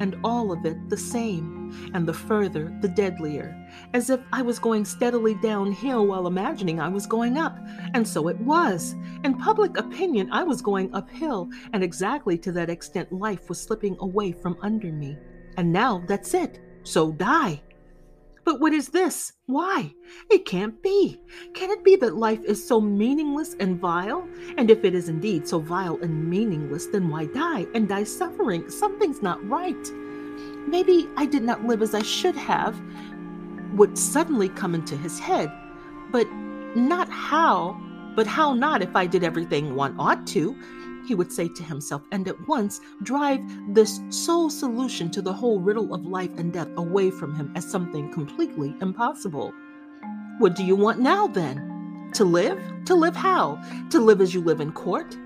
and 0.00 0.16
all 0.24 0.52
of 0.52 0.64
it 0.64 0.88
the 0.88 0.96
same 0.96 1.62
and 1.94 2.06
the 2.06 2.12
further, 2.12 2.76
the 2.80 2.88
deadlier, 2.88 3.56
as 3.94 4.10
if 4.10 4.20
I 4.32 4.42
was 4.42 4.58
going 4.58 4.84
steadily 4.84 5.34
downhill 5.34 6.06
while 6.06 6.26
imagining 6.26 6.80
I 6.80 6.88
was 6.88 7.06
going 7.06 7.38
up. 7.38 7.56
And 7.94 8.06
so 8.06 8.28
it 8.28 8.38
was. 8.40 8.94
In 9.24 9.38
public 9.38 9.78
opinion, 9.78 10.30
I 10.32 10.42
was 10.42 10.62
going 10.62 10.94
uphill, 10.94 11.48
and 11.72 11.82
exactly 11.82 12.36
to 12.38 12.52
that 12.52 12.70
extent, 12.70 13.12
life 13.12 13.48
was 13.48 13.60
slipping 13.60 13.96
away 14.00 14.32
from 14.32 14.58
under 14.60 14.92
me. 14.92 15.16
And 15.56 15.72
now 15.72 16.02
that's 16.06 16.34
it. 16.34 16.60
So 16.82 17.12
die. 17.12 17.62
But 18.44 18.60
what 18.60 18.72
is 18.72 18.88
this? 18.88 19.32
Why? 19.46 19.94
It 20.30 20.44
can't 20.44 20.82
be. 20.82 21.20
Can 21.54 21.70
it 21.70 21.84
be 21.84 21.96
that 21.96 22.16
life 22.16 22.42
is 22.44 22.66
so 22.66 22.80
meaningless 22.80 23.54
and 23.60 23.78
vile? 23.78 24.28
And 24.58 24.70
if 24.70 24.84
it 24.84 24.94
is 24.94 25.08
indeed 25.08 25.46
so 25.46 25.60
vile 25.60 25.98
and 26.02 26.28
meaningless, 26.28 26.86
then 26.86 27.08
why 27.08 27.26
die 27.26 27.66
and 27.74 27.88
die 27.88 28.04
suffering? 28.04 28.68
Something's 28.68 29.22
not 29.22 29.46
right. 29.48 29.90
Maybe 30.66 31.08
I 31.16 31.26
did 31.26 31.42
not 31.44 31.64
live 31.64 31.82
as 31.82 31.94
I 31.94 32.02
should 32.02 32.36
have, 32.36 32.80
would 33.74 33.96
suddenly 33.96 34.48
come 34.48 34.74
into 34.74 34.96
his 34.96 35.18
head. 35.18 35.50
But 36.10 36.26
not 36.74 37.08
how, 37.08 37.80
but 38.16 38.26
how 38.26 38.54
not 38.54 38.82
if 38.82 38.96
I 38.96 39.06
did 39.06 39.22
everything 39.22 39.76
one 39.76 39.94
ought 39.98 40.26
to, 40.28 40.56
he 41.06 41.14
would 41.14 41.32
say 41.32 41.48
to 41.48 41.62
himself, 41.62 42.02
and 42.12 42.28
at 42.28 42.48
once 42.48 42.80
drive 43.02 43.40
this 43.74 44.00
sole 44.10 44.50
solution 44.50 45.10
to 45.10 45.22
the 45.22 45.32
whole 45.32 45.60
riddle 45.60 45.94
of 45.94 46.06
life 46.06 46.30
and 46.38 46.52
death 46.52 46.68
away 46.76 47.10
from 47.10 47.34
him 47.34 47.52
as 47.56 47.70
something 47.70 48.12
completely 48.12 48.74
impossible. 48.80 49.52
What 50.38 50.54
do 50.54 50.64
you 50.64 50.76
want 50.76 51.00
now, 51.00 51.26
then? 51.26 52.10
To 52.14 52.24
live? 52.24 52.60
To 52.86 52.94
live 52.94 53.16
how? 53.16 53.62
To 53.90 54.00
live 54.00 54.20
as 54.20 54.34
you 54.34 54.42
live 54.42 54.60
in 54.60 54.72
court? 54.72 55.16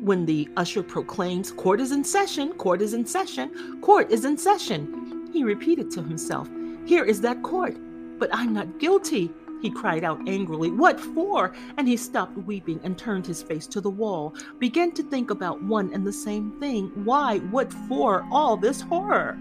when 0.00 0.24
the 0.24 0.48
usher 0.56 0.82
proclaims, 0.82 1.52
Court 1.52 1.80
is 1.80 1.92
in 1.92 2.04
session, 2.04 2.52
court 2.54 2.80
is 2.82 2.94
in 2.94 3.04
session, 3.04 3.80
court 3.82 4.10
is 4.10 4.24
in 4.24 4.36
session. 4.36 5.28
He 5.32 5.44
repeated 5.44 5.90
to 5.92 6.02
himself, 6.02 6.48
Here 6.86 7.04
is 7.04 7.20
that 7.20 7.42
court, 7.42 7.76
but 8.18 8.30
I'm 8.32 8.52
not 8.52 8.78
guilty. 8.78 9.30
He 9.60 9.70
cried 9.70 10.04
out 10.04 10.26
angrily, 10.26 10.70
What 10.70 10.98
for? 10.98 11.52
And 11.76 11.86
he 11.86 11.96
stopped 11.96 12.36
weeping 12.38 12.80
and 12.82 12.96
turned 12.96 13.26
his 13.26 13.42
face 13.42 13.66
to 13.68 13.80
the 13.80 13.90
wall, 13.90 14.34
began 14.58 14.92
to 14.92 15.02
think 15.02 15.30
about 15.30 15.62
one 15.62 15.92
and 15.92 16.06
the 16.06 16.12
same 16.12 16.52
thing. 16.60 16.90
Why? 17.04 17.38
What 17.38 17.72
for? 17.72 18.26
All 18.30 18.56
this 18.56 18.80
horror. 18.80 19.38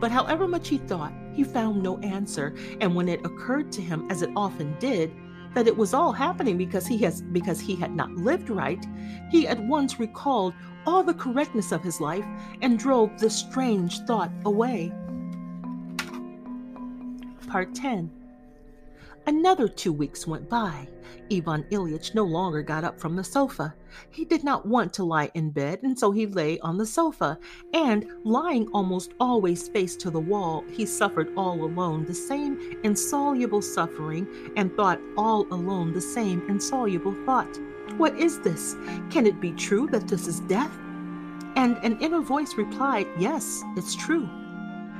But 0.00 0.10
however 0.10 0.48
much 0.48 0.68
he 0.68 0.78
thought, 0.78 1.12
he 1.32 1.44
found 1.44 1.80
no 1.80 1.98
answer, 1.98 2.54
and 2.80 2.94
when 2.94 3.08
it 3.08 3.24
occurred 3.24 3.70
to 3.72 3.80
him, 3.80 4.10
as 4.10 4.22
it 4.22 4.30
often 4.34 4.76
did, 4.80 5.12
that 5.54 5.68
it 5.68 5.76
was 5.76 5.94
all 5.94 6.12
happening 6.12 6.56
because 6.58 6.86
he 6.86 6.98
has 6.98 7.22
because 7.22 7.60
he 7.60 7.76
had 7.76 7.94
not 7.94 8.10
lived 8.12 8.50
right, 8.50 8.84
he 9.30 9.46
at 9.46 9.62
once 9.62 10.00
recalled 10.00 10.54
all 10.86 11.04
the 11.04 11.14
correctness 11.14 11.70
of 11.70 11.84
his 11.84 12.00
life 12.00 12.24
and 12.62 12.78
drove 12.78 13.16
the 13.20 13.30
strange 13.30 14.00
thought 14.00 14.32
away. 14.44 14.92
Part 17.46 17.74
10 17.74 18.10
Another 19.26 19.68
two 19.68 19.92
weeks 19.92 20.26
went 20.26 20.48
by. 20.48 20.88
Ivan 21.30 21.62
Ilyich 21.70 22.12
no 22.14 22.24
longer 22.24 22.60
got 22.60 22.82
up 22.82 22.98
from 22.98 23.14
the 23.14 23.22
sofa. 23.22 23.72
He 24.10 24.24
did 24.24 24.42
not 24.42 24.66
want 24.66 24.92
to 24.94 25.04
lie 25.04 25.30
in 25.34 25.50
bed, 25.50 25.78
and 25.84 25.96
so 25.96 26.10
he 26.10 26.26
lay 26.26 26.58
on 26.58 26.76
the 26.76 26.86
sofa. 26.86 27.38
And, 27.72 28.04
lying 28.24 28.66
almost 28.68 29.12
always 29.20 29.68
face 29.68 29.94
to 29.96 30.10
the 30.10 30.18
wall, 30.20 30.64
he 30.72 30.84
suffered 30.84 31.32
all 31.36 31.62
alone 31.62 32.04
the 32.04 32.14
same 32.14 32.80
insoluble 32.82 33.62
suffering, 33.62 34.26
and 34.56 34.74
thought 34.74 35.00
all 35.16 35.46
alone 35.52 35.92
the 35.92 36.00
same 36.00 36.42
insoluble 36.48 37.14
thought. 37.24 37.60
What 37.96 38.18
is 38.18 38.40
this? 38.40 38.74
Can 39.10 39.26
it 39.26 39.40
be 39.40 39.52
true 39.52 39.86
that 39.92 40.08
this 40.08 40.26
is 40.26 40.40
death? 40.40 40.76
And 41.54 41.76
an 41.84 42.00
inner 42.00 42.22
voice 42.22 42.54
replied, 42.56 43.06
Yes, 43.18 43.62
it's 43.76 43.94
true. 43.94 44.26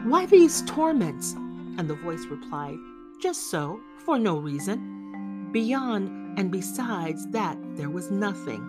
Why 0.05 0.27
these 0.27 0.63
torments? 0.63 1.33
And 1.33 1.89
the 1.89 1.95
voice 1.95 2.27
replied, 2.27 2.79
Just 3.21 3.51
so 3.51 3.81
for 4.05 4.19
no 4.19 4.39
reason. 4.39 5.51
Beyond 5.53 6.39
and 6.39 6.51
besides 6.51 7.27
that, 7.29 7.59
there 7.77 7.91
was 7.91 8.11
nothing. 8.11 8.69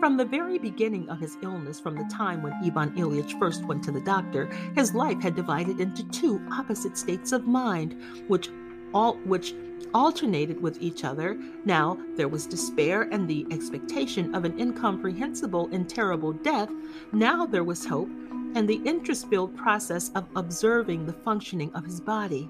From 0.00 0.16
the 0.16 0.24
very 0.24 0.58
beginning 0.58 1.08
of 1.10 1.20
his 1.20 1.36
illness, 1.42 1.78
from 1.78 1.96
the 1.96 2.10
time 2.10 2.42
when 2.42 2.54
Ivan 2.64 2.92
Ilyich 2.92 3.38
first 3.38 3.64
went 3.66 3.82
to 3.84 3.92
the 3.92 4.00
doctor, 4.00 4.46
his 4.74 4.94
life 4.94 5.20
had 5.20 5.36
divided 5.36 5.80
into 5.80 6.08
two 6.08 6.40
opposite 6.50 6.96
states 6.96 7.32
of 7.32 7.46
mind, 7.46 7.96
which 8.28 8.48
all 8.94 9.16
which 9.24 9.54
alternated 9.92 10.60
with 10.62 10.80
each 10.80 11.04
other. 11.04 11.38
Now 11.64 11.98
there 12.16 12.28
was 12.28 12.46
despair 12.46 13.02
and 13.02 13.28
the 13.28 13.46
expectation 13.50 14.34
of 14.34 14.44
an 14.44 14.58
incomprehensible 14.58 15.68
and 15.72 15.88
terrible 15.88 16.32
death. 16.32 16.70
Now 17.12 17.44
there 17.46 17.64
was 17.64 17.84
hope 17.84 18.08
and 18.54 18.66
the 18.66 18.80
interest 18.84 19.28
filled 19.28 19.56
process 19.56 20.10
of 20.14 20.26
observing 20.34 21.04
the 21.04 21.12
functioning 21.12 21.72
of 21.74 21.84
his 21.84 22.00
body. 22.00 22.48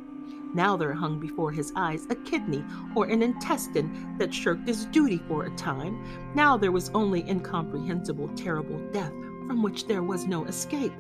Now 0.55 0.77
there 0.77 0.95
hung 0.95 1.19
before 1.19 1.53
his 1.53 1.73
eyes 1.77 2.07
a 2.11 2.15
kidney 2.15 2.65
or 2.95 3.07
an 3.07 3.23
intestine 3.23 4.17
that 4.19 4.33
shirked 4.33 4.69
its 4.69 4.87
duty 4.87 5.23
for 5.29 5.45
a 5.45 5.57
time. 5.57 6.03
Now 6.35 6.57
there 6.57 6.73
was 6.73 6.91
only 6.95 7.29
incomprehensible, 7.29 8.29
terrible 8.37 8.79
death 8.93 9.13
from 9.47 9.63
which 9.63 9.87
there 9.87 10.03
was 10.03 10.27
no 10.27 10.45
escape. 10.47 10.93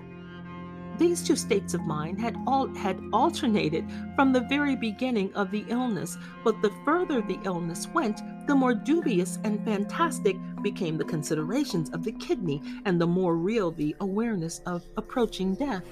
these 0.98 1.22
two 1.22 1.36
states 1.36 1.74
of 1.74 1.80
mind 1.82 2.18
had 2.18 2.36
all 2.46 2.68
had 2.74 2.98
alternated 3.12 3.84
from 4.14 4.32
the 4.32 4.40
very 4.40 4.74
beginning 4.74 5.32
of 5.34 5.50
the 5.50 5.64
illness, 5.68 6.16
but 6.44 6.60
the 6.62 6.72
further 6.84 7.20
the 7.20 7.38
illness 7.44 7.86
went, 7.88 8.22
the 8.46 8.54
more 8.54 8.74
dubious 8.74 9.38
and 9.44 9.62
fantastic 9.64 10.36
became 10.62 10.96
the 10.96 11.04
considerations 11.04 11.90
of 11.90 12.02
the 12.02 12.12
kidney, 12.12 12.62
and 12.86 13.00
the 13.00 13.06
more 13.06 13.36
real 13.36 13.70
the 13.70 13.94
awareness 14.00 14.60
of 14.66 14.88
approaching 14.96 15.54
death. 15.54 15.84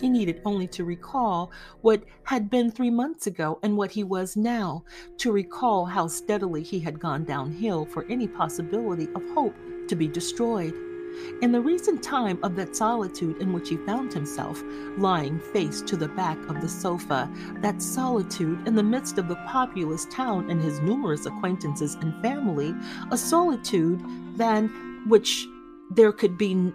He 0.00 0.08
needed 0.08 0.40
only 0.46 0.66
to 0.68 0.84
recall 0.84 1.50
what 1.82 2.04
had 2.24 2.48
been 2.48 2.70
three 2.70 2.90
months 2.90 3.26
ago 3.26 3.58
and 3.62 3.76
what 3.76 3.90
he 3.90 4.02
was 4.02 4.34
now, 4.36 4.84
to 5.18 5.30
recall 5.30 5.84
how 5.84 6.06
steadily 6.06 6.62
he 6.62 6.80
had 6.80 6.98
gone 6.98 7.24
downhill 7.24 7.84
for 7.84 8.06
any 8.08 8.26
possibility 8.26 9.08
of 9.14 9.28
hope 9.34 9.54
to 9.88 9.94
be 9.94 10.08
destroyed. 10.08 10.74
In 11.42 11.52
the 11.52 11.60
recent 11.60 12.02
time 12.02 12.38
of 12.42 12.56
that 12.56 12.76
solitude 12.76 13.42
in 13.42 13.52
which 13.52 13.68
he 13.68 13.76
found 13.78 14.14
himself, 14.14 14.62
lying 14.96 15.40
face 15.40 15.82
to 15.82 15.96
the 15.96 16.08
back 16.08 16.38
of 16.48 16.60
the 16.60 16.68
sofa, 16.68 17.28
that 17.56 17.82
solitude 17.82 18.66
in 18.66 18.76
the 18.76 18.82
midst 18.82 19.18
of 19.18 19.28
the 19.28 19.36
populous 19.48 20.06
town 20.06 20.48
and 20.48 20.62
his 20.62 20.80
numerous 20.80 21.26
acquaintances 21.26 21.96
and 21.96 22.22
family, 22.22 22.74
a 23.10 23.18
solitude 23.18 24.00
than 24.36 24.68
which 25.08 25.46
there 25.90 26.12
could 26.12 26.38
be 26.38 26.72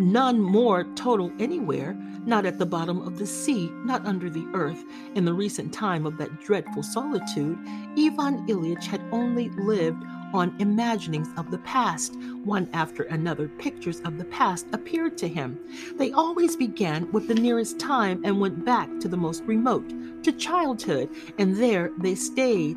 none 0.00 0.40
more 0.40 0.84
total 0.94 1.32
anywhere, 1.38 1.94
not 2.24 2.44
at 2.44 2.58
the 2.58 2.66
bottom 2.66 3.00
of 3.02 3.18
the 3.18 3.26
sea, 3.26 3.70
not 3.84 4.04
under 4.04 4.28
the 4.28 4.46
earth. 4.52 4.84
In 5.14 5.24
the 5.24 5.32
recent 5.32 5.72
time 5.72 6.06
of 6.06 6.16
that 6.18 6.40
dreadful 6.40 6.82
solitude, 6.82 7.58
Ivan 7.96 8.46
Ilyich 8.48 8.84
had 8.84 9.02
only 9.12 9.48
lived 9.50 10.02
on 10.34 10.56
imaginings 10.58 11.28
of 11.36 11.50
the 11.50 11.58
past. 11.58 12.16
One 12.44 12.68
after 12.72 13.04
another, 13.04 13.48
pictures 13.48 14.00
of 14.00 14.18
the 14.18 14.24
past 14.24 14.66
appeared 14.72 15.16
to 15.18 15.28
him. 15.28 15.58
They 15.96 16.12
always 16.12 16.56
began 16.56 17.10
with 17.12 17.28
the 17.28 17.34
nearest 17.34 17.78
time 17.78 18.22
and 18.24 18.40
went 18.40 18.64
back 18.64 18.88
to 19.00 19.08
the 19.08 19.16
most 19.16 19.44
remote, 19.44 19.88
to 20.24 20.32
childhood, 20.32 21.08
and 21.38 21.56
there 21.56 21.92
they 21.98 22.14
stayed. 22.16 22.76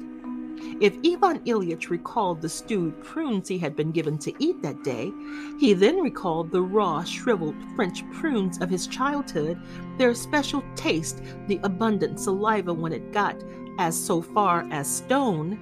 If 0.82 0.98
Ivan 1.06 1.40
Ilyich 1.46 1.90
recalled 1.90 2.42
the 2.42 2.50
stewed 2.50 3.04
prunes 3.04 3.48
he 3.48 3.58
had 3.58 3.76
been 3.76 3.92
given 3.92 4.18
to 4.20 4.34
eat 4.40 4.62
that 4.62 4.84
day, 4.84 5.12
he 5.60 5.74
then 5.74 6.00
recalled 6.00 6.52
the 6.52 6.62
raw, 6.62 7.04
shriveled 7.04 7.56
French 7.76 8.10
prunes 8.12 8.60
of 8.60 8.70
his 8.70 8.88
childhood, 8.88 9.60
their 9.98 10.14
special 10.14 10.64
taste, 10.76 11.22
the 11.48 11.60
abundant 11.64 12.20
saliva 12.20 12.74
when 12.74 12.94
it 12.94 13.12
got 13.12 13.36
as 13.78 13.98
so 14.02 14.22
far 14.22 14.68
as 14.72 14.90
stone, 14.90 15.58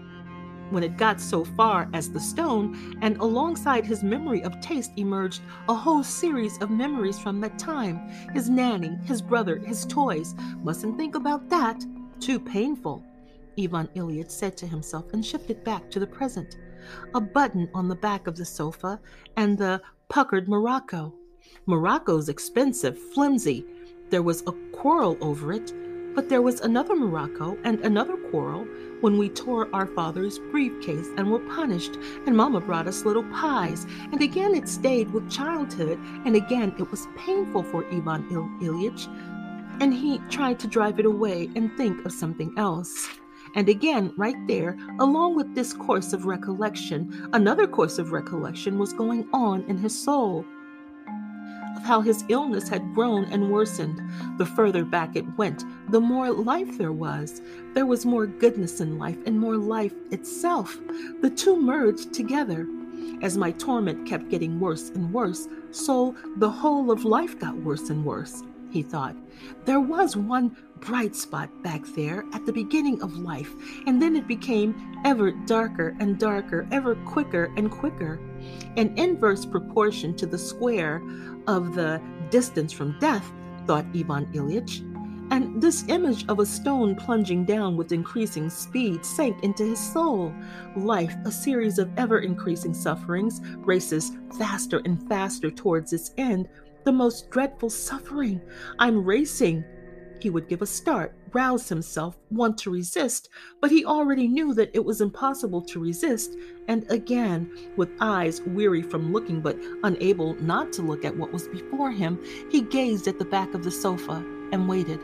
when 0.69 0.83
it 0.83 0.97
got 0.97 1.21
so 1.21 1.45
far 1.45 1.89
as 1.93 2.11
the 2.11 2.19
stone, 2.19 2.97
and 3.01 3.17
alongside 3.17 3.85
his 3.85 4.03
memory 4.03 4.43
of 4.43 4.59
taste 4.59 4.91
emerged 4.97 5.41
a 5.69 5.73
whole 5.73 6.03
series 6.03 6.57
of 6.59 6.69
memories 6.69 7.17
from 7.17 7.39
that 7.41 7.57
time 7.57 7.99
his 8.33 8.49
nanny, 8.49 8.97
his 9.05 9.21
brother, 9.21 9.57
his 9.57 9.85
toys. 9.85 10.35
Mustn't 10.63 10.97
think 10.97 11.15
about 11.15 11.47
that. 11.49 11.85
Too 12.19 12.39
painful. 12.39 13.06
Ivan 13.59 13.87
Ilyich 13.95 14.31
said 14.31 14.55
to 14.57 14.67
himself 14.67 15.13
and 15.13 15.25
shifted 15.25 15.63
back 15.63 15.89
to 15.91 15.99
the 15.99 16.07
present. 16.07 16.57
A 17.15 17.21
button 17.21 17.69
on 17.73 17.87
the 17.87 17.95
back 17.95 18.27
of 18.27 18.35
the 18.35 18.45
sofa 18.45 18.99
and 19.35 19.57
the 19.57 19.81
puckered 20.09 20.47
morocco. 20.47 21.13
Morocco's 21.65 22.29
expensive, 22.29 22.97
flimsy. 23.13 23.65
There 24.09 24.23
was 24.23 24.43
a 24.47 24.53
quarrel 24.71 25.17
over 25.21 25.51
it, 25.51 25.73
but 26.15 26.29
there 26.29 26.41
was 26.41 26.61
another 26.61 26.95
morocco 26.95 27.57
and 27.63 27.79
another 27.81 28.17
quarrel 28.31 28.65
when 29.01 29.17
we 29.17 29.29
tore 29.29 29.69
our 29.75 29.85
father's 29.85 30.39
briefcase 30.39 31.07
and 31.17 31.29
were 31.29 31.47
punished, 31.55 31.95
and 32.25 32.35
Mama 32.35 32.59
brought 32.59 32.87
us 32.87 33.05
little 33.05 33.25
pies. 33.31 33.85
And 34.11 34.21
again 34.21 34.55
it 34.55 34.67
stayed 34.69 35.11
with 35.11 35.29
childhood, 35.29 35.99
and 36.25 36.35
again 36.35 36.73
it 36.79 36.89
was 36.89 37.07
painful 37.17 37.63
for 37.63 37.85
Ivan 37.93 38.27
Il- 38.31 38.49
Ilyich, 38.61 39.07
and 39.81 39.93
he 39.93 40.19
tried 40.29 40.59
to 40.59 40.67
drive 40.67 40.99
it 40.99 41.05
away 41.05 41.49
and 41.55 41.75
think 41.77 42.05
of 42.05 42.11
something 42.11 42.53
else. 42.57 43.09
And 43.55 43.69
again, 43.69 44.13
right 44.17 44.35
there, 44.47 44.77
along 44.99 45.35
with 45.35 45.55
this 45.55 45.73
course 45.73 46.13
of 46.13 46.25
recollection, 46.25 47.29
another 47.33 47.67
course 47.67 47.97
of 47.99 48.11
recollection 48.11 48.77
was 48.77 48.93
going 48.93 49.27
on 49.33 49.63
in 49.67 49.77
his 49.77 49.97
soul 49.97 50.45
of 51.77 51.83
how 51.83 52.01
his 52.01 52.25
illness 52.27 52.67
had 52.67 52.93
grown 52.93 53.25
and 53.25 53.51
worsened. 53.51 54.01
The 54.37 54.45
further 54.45 54.83
back 54.83 55.15
it 55.15 55.25
went, 55.37 55.63
the 55.91 56.01
more 56.01 56.31
life 56.31 56.77
there 56.77 56.91
was. 56.91 57.41
There 57.73 57.85
was 57.85 58.05
more 58.05 58.25
goodness 58.25 58.81
in 58.81 58.97
life 58.97 59.17
and 59.25 59.39
more 59.39 59.57
life 59.57 59.93
itself. 60.11 60.77
The 61.21 61.29
two 61.29 61.61
merged 61.61 62.13
together. 62.13 62.67
As 63.21 63.37
my 63.37 63.51
torment 63.51 64.07
kept 64.07 64.29
getting 64.29 64.59
worse 64.59 64.89
and 64.89 65.13
worse, 65.13 65.47
so 65.71 66.15
the 66.37 66.49
whole 66.49 66.91
of 66.91 67.05
life 67.05 67.39
got 67.39 67.55
worse 67.57 67.89
and 67.89 68.03
worse, 68.03 68.43
he 68.71 68.81
thought. 68.81 69.15
There 69.65 69.79
was 69.79 70.17
one 70.17 70.55
bright 70.79 71.15
spot 71.15 71.49
back 71.63 71.85
there 71.95 72.23
at 72.33 72.45
the 72.45 72.53
beginning 72.53 73.01
of 73.01 73.17
life, 73.17 73.53
and 73.85 74.01
then 74.01 74.15
it 74.15 74.27
became 74.27 75.01
ever 75.05 75.31
darker 75.31 75.95
and 75.99 76.17
darker, 76.17 76.67
ever 76.71 76.95
quicker 76.95 77.51
and 77.57 77.71
quicker. 77.71 78.19
An 78.77 78.97
inverse 78.97 79.45
proportion 79.45 80.15
to 80.15 80.25
the 80.25 80.37
square 80.37 81.01
of 81.47 81.75
the 81.75 82.01
distance 82.29 82.71
from 82.71 82.97
death, 82.99 83.31
thought 83.65 83.85
Ivan 83.95 84.25
Ilyich. 84.33 84.83
And 85.29 85.61
this 85.61 85.83
image 85.89 86.25
of 86.29 86.39
a 86.39 86.45
stone 86.45 86.95
plunging 86.95 87.43
down 87.43 87.75
with 87.75 87.91
increasing 87.91 88.49
speed 88.49 89.05
sank 89.05 89.43
into 89.43 89.65
his 89.65 89.79
soul. 89.79 90.33
Life, 90.77 91.13
a 91.25 91.31
series 91.31 91.79
of 91.79 91.91
ever 91.97 92.19
increasing 92.19 92.73
sufferings, 92.73 93.41
races 93.57 94.13
faster 94.37 94.81
and 94.85 95.05
faster 95.09 95.51
towards 95.51 95.91
its 95.91 96.13
end. 96.17 96.47
The 96.85 96.93
most 96.93 97.29
dreadful 97.29 97.69
suffering. 97.69 98.39
I'm 98.79 99.03
racing 99.03 99.65
he 100.21 100.29
would 100.29 100.47
give 100.47 100.61
a 100.61 100.65
start, 100.65 101.13
rouse 101.33 101.69
himself, 101.69 102.17
want 102.29 102.57
to 102.59 102.71
resist, 102.71 103.29
but 103.61 103.71
he 103.71 103.85
already 103.85 104.27
knew 104.27 104.53
that 104.53 104.71
it 104.73 104.83
was 104.83 105.01
impossible 105.01 105.61
to 105.61 105.79
resist, 105.79 106.35
and 106.67 106.89
again, 106.91 107.51
with 107.75 107.89
eyes 107.99 108.41
weary 108.41 108.81
from 108.81 109.13
looking 109.13 109.41
but 109.41 109.57
unable 109.83 110.33
not 110.35 110.71
to 110.73 110.81
look 110.81 111.05
at 111.05 111.15
what 111.15 111.31
was 111.31 111.47
before 111.47 111.91
him, 111.91 112.23
he 112.49 112.61
gazed 112.61 113.07
at 113.07 113.19
the 113.19 113.25
back 113.25 113.53
of 113.53 113.63
the 113.63 113.71
sofa 113.71 114.23
and 114.51 114.67
waited. 114.67 114.99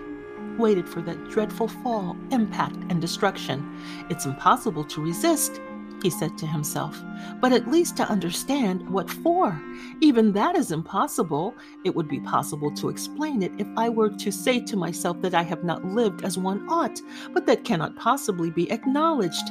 Waited 0.57 0.87
for 0.87 1.01
that 1.01 1.29
dreadful 1.29 1.67
fall, 1.67 2.15
impact, 2.31 2.77
and 2.89 3.01
destruction. 3.01 3.79
It's 4.09 4.25
impossible 4.25 4.83
to 4.85 5.01
resist 5.01 5.59
he 6.03 6.09
said 6.09 6.37
to 6.37 6.45
himself, 6.45 7.01
but 7.39 7.53
at 7.53 7.71
least 7.71 7.95
to 7.95 8.09
understand 8.09 8.87
what 8.89 9.09
for. 9.09 9.59
Even 10.01 10.33
that 10.33 10.57
is 10.57 10.73
impossible. 10.73 11.55
It 11.85 11.95
would 11.95 12.09
be 12.09 12.19
possible 12.19 12.69
to 12.75 12.89
explain 12.89 13.41
it 13.41 13.53
if 13.57 13.67
I 13.77 13.87
were 13.87 14.09
to 14.09 14.31
say 14.31 14.59
to 14.59 14.75
myself 14.75 15.21
that 15.21 15.33
I 15.33 15.43
have 15.43 15.63
not 15.63 15.85
lived 15.85 16.25
as 16.25 16.37
one 16.37 16.67
ought, 16.69 16.99
but 17.31 17.45
that 17.45 17.63
cannot 17.63 17.95
possibly 17.95 18.51
be 18.51 18.69
acknowledged. 18.69 19.49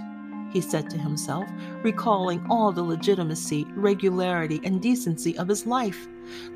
He 0.53 0.61
said 0.61 0.91
to 0.91 0.99
himself, 0.99 1.49
recalling 1.83 2.45
all 2.51 2.70
the 2.70 2.83
legitimacy, 2.83 3.66
regularity, 3.70 4.61
and 4.62 4.83
decency 4.83 5.37
of 5.39 5.49
his 5.49 5.66
life. 5.66 6.07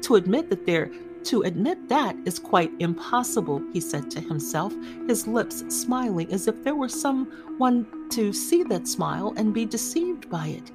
To 0.03 0.17
admit 0.17 0.51
that 0.51 0.67
there 0.67 0.91
to 1.27 1.43
admit 1.43 1.89
that 1.89 2.17
is 2.25 2.39
quite 2.39 2.71
impossible, 2.79 3.61
he 3.73 3.81
said 3.81 4.11
to 4.13 4.21
himself, 4.21 4.73
his 5.09 5.27
lips 5.27 5.65
smiling 5.69 6.33
as 6.33 6.47
if 6.47 6.63
there 6.63 6.77
were 6.77 6.89
someone 6.89 7.87
to 8.11 8.33
see 8.33 8.63
that 8.65 8.87
smile 8.87 9.35
and 9.37 9.53
be 9.53 9.65
deceived 9.65 10.31
by 10.31 10.49
it. 10.49 10.71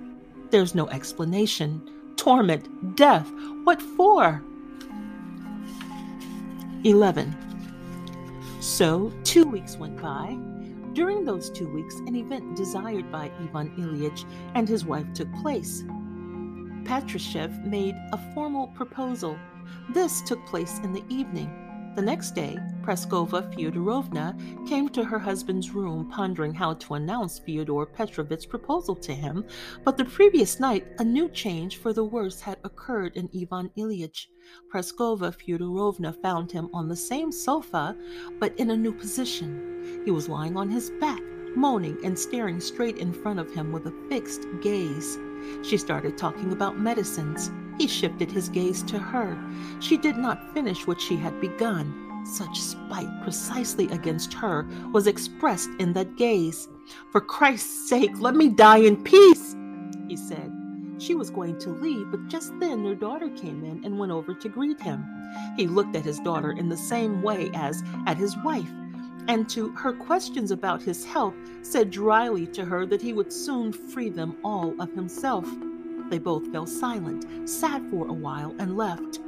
There's 0.49 0.75
no 0.75 0.89
explanation. 0.89 1.81
Torment, 2.17 2.95
death, 2.97 3.31
what 3.63 3.81
for? 3.81 4.43
11. 6.83 7.35
So, 8.59 9.13
two 9.23 9.45
weeks 9.45 9.77
went 9.77 10.01
by. 10.01 10.37
During 10.93 11.23
those 11.23 11.49
two 11.49 11.69
weeks, 11.73 11.95
an 12.07 12.15
event 12.15 12.57
desired 12.57 13.09
by 13.09 13.31
Ivan 13.39 13.71
Ilyich 13.77 14.25
and 14.55 14.67
his 14.67 14.83
wife 14.83 15.11
took 15.13 15.33
place. 15.35 15.83
Petrishchev 16.83 17.63
made 17.63 17.95
a 18.11 18.33
formal 18.33 18.67
proposal 18.67 19.37
this 19.93 20.21
took 20.21 20.45
place 20.45 20.79
in 20.79 20.93
the 20.93 21.03
evening. 21.09 21.61
The 21.93 22.01
next 22.01 22.31
day, 22.35 22.57
Praskovya 22.83 23.53
Fyodorovna 23.53 24.65
came 24.65 24.87
to 24.89 25.03
her 25.03 25.19
husband's 25.19 25.71
room 25.71 26.09
pondering 26.09 26.53
how 26.53 26.75
to 26.75 26.93
announce 26.93 27.39
Fyodor 27.39 27.85
Petrovich's 27.85 28.45
proposal 28.45 28.95
to 28.95 29.13
him, 29.13 29.43
but 29.83 29.97
the 29.97 30.05
previous 30.05 30.57
night 30.57 30.87
a 30.99 31.03
new 31.03 31.27
change 31.27 31.77
for 31.77 31.91
the 31.91 32.05
worse 32.05 32.39
had 32.39 32.59
occurred 32.63 33.17
in 33.17 33.29
Ivan 33.35 33.69
Ilyich. 33.77 34.27
Praskovya 34.73 35.35
Fyodorovna 35.35 36.15
found 36.21 36.49
him 36.49 36.69
on 36.73 36.87
the 36.87 36.95
same 36.95 37.29
sofa, 37.29 37.97
but 38.39 38.57
in 38.57 38.71
a 38.71 38.77
new 38.77 38.93
position. 38.93 40.01
He 40.05 40.11
was 40.11 40.29
lying 40.29 40.55
on 40.55 40.69
his 40.69 40.91
back, 40.91 41.21
moaning 41.57 41.97
and 42.05 42.17
staring 42.17 42.61
straight 42.61 42.99
in 42.99 43.11
front 43.11 43.39
of 43.39 43.53
him 43.53 43.73
with 43.73 43.87
a 43.87 44.07
fixed 44.07 44.45
gaze. 44.61 45.17
She 45.61 45.75
started 45.75 46.17
talking 46.17 46.53
about 46.53 46.79
medicines. 46.79 47.51
He 47.81 47.87
shifted 47.87 48.31
his 48.31 48.47
gaze 48.47 48.83
to 48.83 48.99
her. 48.99 49.35
She 49.79 49.97
did 49.97 50.15
not 50.15 50.53
finish 50.53 50.85
what 50.85 51.01
she 51.01 51.15
had 51.15 51.41
begun. 51.41 52.21
Such 52.27 52.59
spite 52.59 53.09
precisely 53.23 53.87
against 53.87 54.35
her 54.35 54.69
was 54.93 55.07
expressed 55.07 55.71
in 55.79 55.91
that 55.93 56.15
gaze. 56.15 56.69
For 57.11 57.21
Christ's 57.21 57.89
sake, 57.89 58.11
let 58.19 58.35
me 58.35 58.49
die 58.49 58.77
in 58.77 59.03
peace, 59.03 59.55
he 60.07 60.15
said. 60.15 60.53
She 60.99 61.15
was 61.15 61.31
going 61.31 61.57
to 61.57 61.71
leave, 61.71 62.11
but 62.11 62.27
just 62.27 62.53
then 62.59 62.83
their 62.83 62.93
daughter 62.93 63.29
came 63.29 63.65
in 63.65 63.83
and 63.83 63.97
went 63.97 64.11
over 64.11 64.35
to 64.35 64.47
greet 64.47 64.79
him. 64.79 65.03
He 65.57 65.65
looked 65.65 65.95
at 65.95 66.05
his 66.05 66.19
daughter 66.19 66.51
in 66.51 66.69
the 66.69 66.77
same 66.77 67.23
way 67.23 67.49
as 67.55 67.81
at 68.05 68.15
his 68.15 68.37
wife, 68.45 68.69
and 69.27 69.49
to 69.49 69.71
her 69.71 69.93
questions 69.93 70.51
about 70.51 70.83
his 70.83 71.03
health, 71.03 71.33
said 71.63 71.89
dryly 71.89 72.45
to 72.45 72.63
her 72.63 72.85
that 72.85 73.01
he 73.01 73.11
would 73.11 73.33
soon 73.33 73.73
free 73.73 74.09
them 74.09 74.37
all 74.43 74.79
of 74.79 74.91
himself. 74.91 75.47
They 76.11 76.19
both 76.19 76.51
fell 76.51 76.67
silent, 76.67 77.49
sat 77.49 77.81
for 77.89 78.05
a 78.05 78.13
while, 78.13 78.53
and 78.59 78.75
left. 78.75 79.21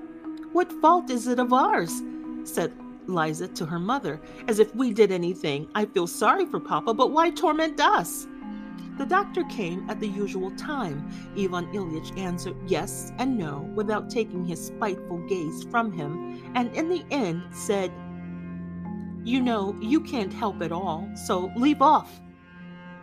What 0.52 0.70
fault 0.82 1.10
is 1.10 1.28
it 1.28 1.40
of 1.40 1.54
ours? 1.54 2.04
said 2.44 2.74
Liza 3.08 3.48
to 3.48 3.66
her 3.66 3.80
mother, 3.80 4.20
as 4.50 4.60
if 4.60 4.76
we 4.76 4.92
did 4.94 5.10
anything. 5.10 5.70
I 5.76 5.86
feel 5.86 6.08
sorry 6.08 6.46
for 6.46 6.60
Papa, 6.60 6.94
but 6.94 7.12
why 7.12 7.30
torment 7.30 7.80
us? 7.80 8.28
The 8.98 9.06
doctor 9.06 9.46
came 9.46 9.90
at 9.90 10.02
the 10.02 10.10
usual 10.10 10.52
time. 10.52 11.10
Ivan 11.38 11.68
Ilyich 11.68 12.18
answered 12.18 12.58
yes 12.68 13.14
and 13.18 13.38
no 13.38 13.62
without 13.74 14.10
taking 14.10 14.44
his 14.44 14.66
spiteful 14.66 15.26
gaze 15.30 15.64
from 15.72 15.90
him, 15.90 16.52
and 16.54 16.76
in 16.76 16.90
the 16.90 17.06
end 17.12 17.44
said, 17.52 17.94
You 19.24 19.42
know, 19.42 19.74
you 19.80 20.02
can't 20.02 20.34
help 20.34 20.62
at 20.62 20.74
all, 20.74 21.10
so 21.16 21.50
leave 21.56 21.82
off. 21.82 22.20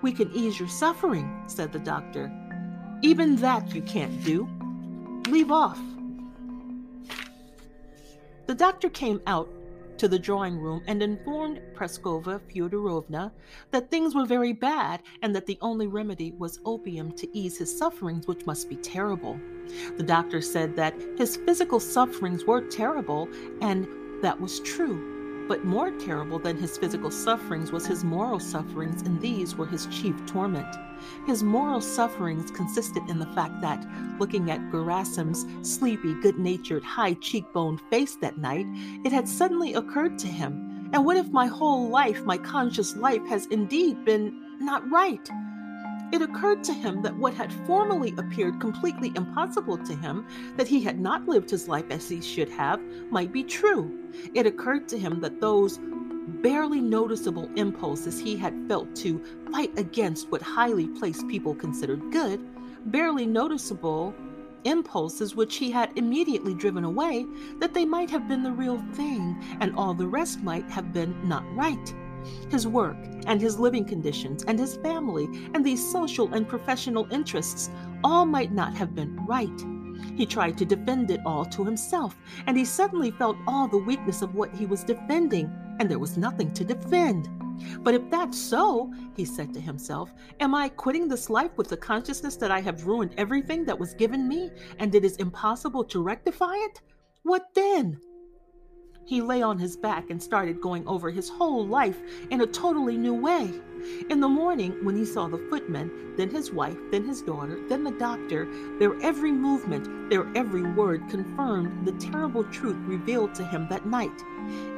We 0.02 0.12
can 0.12 0.30
ease 0.32 0.60
your 0.60 0.68
suffering, 0.68 1.44
said 1.46 1.72
the 1.72 1.78
doctor. 1.78 2.30
Even 3.02 3.36
that 3.36 3.74
you 3.74 3.82
can't 3.82 4.22
do. 4.24 4.48
Leave 5.28 5.50
off. 5.50 5.80
The 8.46 8.54
doctor 8.54 8.90
came 8.90 9.20
out 9.26 9.48
to 9.96 10.08
the 10.08 10.18
drawing 10.18 10.58
room 10.58 10.82
and 10.86 11.02
informed 11.02 11.60
Praskovya 11.74 12.40
Fyodorovna 12.40 13.30
that 13.70 13.90
things 13.90 14.14
were 14.14 14.24
very 14.24 14.52
bad 14.52 15.02
and 15.22 15.34
that 15.34 15.46
the 15.46 15.58
only 15.60 15.86
remedy 15.86 16.32
was 16.32 16.58
opium 16.64 17.12
to 17.12 17.28
ease 17.36 17.58
his 17.58 17.76
sufferings, 17.76 18.26
which 18.26 18.46
must 18.46 18.68
be 18.68 18.76
terrible. 18.76 19.38
The 19.96 20.02
doctor 20.02 20.40
said 20.40 20.74
that 20.76 20.94
his 21.16 21.36
physical 21.36 21.80
sufferings 21.80 22.44
were 22.44 22.62
terrible, 22.62 23.28
and 23.60 23.86
that 24.22 24.40
was 24.40 24.60
true. 24.60 25.09
But 25.50 25.64
more 25.64 25.90
terrible 25.90 26.38
than 26.38 26.56
his 26.56 26.78
physical 26.78 27.10
sufferings 27.10 27.72
was 27.72 27.84
his 27.84 28.04
moral 28.04 28.38
sufferings, 28.38 29.02
and 29.02 29.20
these 29.20 29.56
were 29.56 29.66
his 29.66 29.86
chief 29.86 30.14
torment. 30.24 30.76
His 31.26 31.42
moral 31.42 31.80
sufferings 31.80 32.52
consisted 32.52 33.02
in 33.08 33.18
the 33.18 33.26
fact 33.34 33.60
that, 33.60 33.84
looking 34.20 34.48
at 34.52 34.70
Gerasim's 34.70 35.44
sleepy, 35.68 36.14
good 36.22 36.38
natured, 36.38 36.84
high 36.84 37.14
cheekboned 37.14 37.80
face 37.90 38.14
that 38.20 38.38
night, 38.38 38.66
it 39.04 39.10
had 39.10 39.28
suddenly 39.28 39.74
occurred 39.74 40.20
to 40.20 40.28
him 40.28 40.70
and 40.92 41.04
what 41.04 41.16
if 41.16 41.30
my 41.30 41.46
whole 41.46 41.88
life, 41.88 42.24
my 42.24 42.36
conscious 42.36 42.96
life, 42.96 43.24
has 43.28 43.46
indeed 43.46 44.04
been 44.04 44.58
not 44.60 44.88
right? 44.90 45.30
It 46.12 46.22
occurred 46.22 46.64
to 46.64 46.72
him 46.72 47.02
that 47.02 47.16
what 47.16 47.34
had 47.34 47.52
formerly 47.52 48.12
appeared 48.18 48.58
completely 48.60 49.12
impossible 49.14 49.78
to 49.78 49.94
him, 49.94 50.26
that 50.56 50.66
he 50.66 50.82
had 50.82 50.98
not 50.98 51.28
lived 51.28 51.50
his 51.50 51.68
life 51.68 51.88
as 51.90 52.08
he 52.08 52.20
should 52.20 52.48
have, 52.48 52.80
might 53.10 53.32
be 53.32 53.44
true. 53.44 53.96
It 54.34 54.44
occurred 54.44 54.88
to 54.88 54.98
him 54.98 55.20
that 55.20 55.40
those 55.40 55.78
barely 56.42 56.80
noticeable 56.80 57.48
impulses 57.54 58.18
he 58.18 58.36
had 58.36 58.66
felt 58.66 58.94
to 58.96 59.22
fight 59.52 59.76
against 59.78 60.30
what 60.32 60.42
highly 60.42 60.88
placed 60.88 61.28
people 61.28 61.54
considered 61.54 62.10
good, 62.10 62.40
barely 62.90 63.26
noticeable 63.26 64.12
impulses 64.64 65.36
which 65.36 65.56
he 65.56 65.70
had 65.70 65.96
immediately 65.96 66.54
driven 66.54 66.84
away, 66.84 67.24
that 67.60 67.72
they 67.72 67.84
might 67.84 68.10
have 68.10 68.26
been 68.26 68.42
the 68.42 68.52
real 68.52 68.78
thing, 68.94 69.40
and 69.60 69.74
all 69.76 69.94
the 69.94 70.06
rest 70.06 70.42
might 70.42 70.68
have 70.70 70.92
been 70.92 71.16
not 71.26 71.44
right 71.54 71.94
his 72.50 72.66
work 72.66 72.96
and 73.26 73.40
his 73.40 73.58
living 73.58 73.84
conditions 73.84 74.44
and 74.44 74.58
his 74.58 74.76
family 74.76 75.28
and 75.54 75.64
these 75.64 75.90
social 75.90 76.32
and 76.34 76.48
professional 76.48 77.06
interests 77.10 77.70
all 78.04 78.26
might 78.26 78.52
not 78.52 78.74
have 78.74 78.94
been 78.94 79.16
right. 79.26 79.64
He 80.16 80.26
tried 80.26 80.56
to 80.58 80.64
defend 80.64 81.10
it 81.10 81.20
all 81.26 81.44
to 81.46 81.64
himself, 81.64 82.16
and 82.46 82.56
he 82.56 82.64
suddenly 82.64 83.10
felt 83.10 83.36
all 83.46 83.68
the 83.68 83.78
weakness 83.78 84.22
of 84.22 84.34
what 84.34 84.54
he 84.54 84.66
was 84.66 84.84
defending, 84.84 85.50
and 85.78 85.90
there 85.90 85.98
was 85.98 86.16
nothing 86.16 86.52
to 86.54 86.64
defend. 86.64 87.28
But 87.80 87.94
if 87.94 88.08
that's 88.10 88.38
so, 88.38 88.92
he 89.14 89.24
said 89.24 89.52
to 89.54 89.60
himself, 89.60 90.12
am 90.40 90.54
I 90.54 90.70
quitting 90.70 91.08
this 91.08 91.28
life 91.28 91.50
with 91.56 91.68
the 91.68 91.76
consciousness 91.76 92.36
that 92.36 92.50
I 92.50 92.60
have 92.60 92.86
ruined 92.86 93.14
everything 93.18 93.64
that 93.66 93.78
was 93.78 93.94
given 93.94 94.26
me, 94.26 94.50
and 94.78 94.94
it 94.94 95.04
is 95.04 95.16
impossible 95.16 95.84
to 95.84 96.02
rectify 96.02 96.54
it? 96.54 96.80
What 97.22 97.52
then? 97.54 98.00
He 99.10 99.20
lay 99.20 99.42
on 99.42 99.58
his 99.58 99.76
back 99.76 100.08
and 100.10 100.22
started 100.22 100.60
going 100.60 100.86
over 100.86 101.10
his 101.10 101.28
whole 101.28 101.66
life 101.66 102.00
in 102.30 102.42
a 102.42 102.46
totally 102.46 102.96
new 102.96 103.12
way. 103.12 103.52
In 104.08 104.20
the 104.20 104.28
morning, 104.28 104.84
when 104.84 104.94
he 104.94 105.04
saw 105.04 105.26
the 105.26 105.44
footman, 105.50 106.14
then 106.16 106.30
his 106.30 106.52
wife, 106.52 106.78
then 106.92 107.02
his 107.02 107.20
daughter, 107.20 107.58
then 107.68 107.82
the 107.82 107.90
doctor, 107.90 108.46
their 108.78 108.94
every 109.02 109.32
movement, 109.32 110.10
their 110.10 110.28
every 110.36 110.62
word 110.62 111.08
confirmed 111.10 111.84
the 111.84 111.92
terrible 111.94 112.44
truth 112.52 112.76
revealed 112.86 113.34
to 113.34 113.44
him 113.44 113.66
that 113.68 113.84
night. 113.84 114.22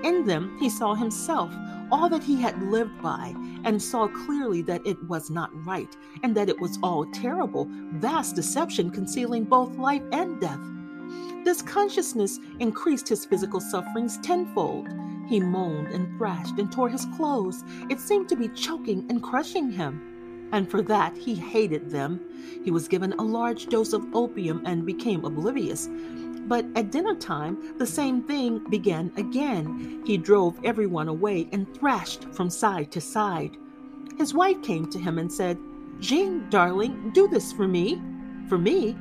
In 0.03 0.25
them, 0.25 0.57
he 0.59 0.71
saw 0.71 0.95
himself, 0.95 1.55
all 1.91 2.09
that 2.09 2.23
he 2.23 2.41
had 2.41 2.63
lived 2.63 3.03
by, 3.03 3.35
and 3.65 3.83
saw 3.83 4.09
clearly 4.09 4.63
that 4.63 4.87
it 4.87 4.97
was 5.11 5.29
not 5.29 5.51
right, 5.67 5.95
and 6.23 6.35
that 6.35 6.49
it 6.49 6.59
was 6.59 6.79
all 6.83 7.05
terrible, 7.13 7.69
vast 7.97 8.35
deception 8.35 8.91
concealing 8.91 9.45
both 9.45 9.77
life 9.77 10.03
and 10.11 10.41
death. 10.41 10.59
This 11.45 11.63
consciousness 11.63 12.39
increased 12.61 13.09
his 13.09 13.25
physical 13.25 13.61
sufferings 13.61 14.19
tenfold. 14.19 14.89
He 15.29 15.41
moaned 15.41 15.89
and 15.89 16.17
thrashed 16.17 16.59
and 16.59 16.71
tore 16.71 16.89
his 16.89 17.07
clothes. 17.17 17.65
It 17.91 18.01
seemed 18.01 18.29
to 18.29 18.37
be 18.37 18.49
choking 18.49 19.07
and 19.09 19.23
crushing 19.23 19.71
him. 19.71 20.49
And 20.53 20.71
for 20.71 20.83
that, 20.83 21.17
he 21.17 21.35
hated 21.35 21.91
them. 21.91 22.21
He 22.65 22.71
was 22.71 22.87
given 22.87 23.15
a 23.15 23.23
large 23.23 23.67
dose 23.67 23.93
of 23.93 24.15
opium 24.15 24.63
and 24.67 24.85
became 24.85 25.25
oblivious. 25.25 25.89
But 26.47 26.67
at 26.77 26.91
dinner 26.91 27.15
time, 27.15 27.79
the 27.79 27.87
same 27.87 28.23
thing 28.23 28.59
began 28.69 29.11
again. 29.17 30.03
He 30.05 30.19
drove 30.19 30.63
everyone 30.65 31.09
away 31.09 31.49
and 31.53 31.73
thrashed 31.75 32.25
from 32.33 32.51
side 32.51 32.93
to 32.93 33.01
side. 33.01 33.57
His 34.19 34.35
wife 34.35 34.63
came 34.63 34.91
to 34.91 34.99
him 34.99 35.19
and 35.19 35.33
said, 35.33 35.59
Jean, 36.01 36.49
darling, 36.51 37.11
do 37.15 37.29
this 37.29 37.53
for 37.53 37.67
me. 37.67 38.03
For 38.49 38.59
me? 38.59 38.97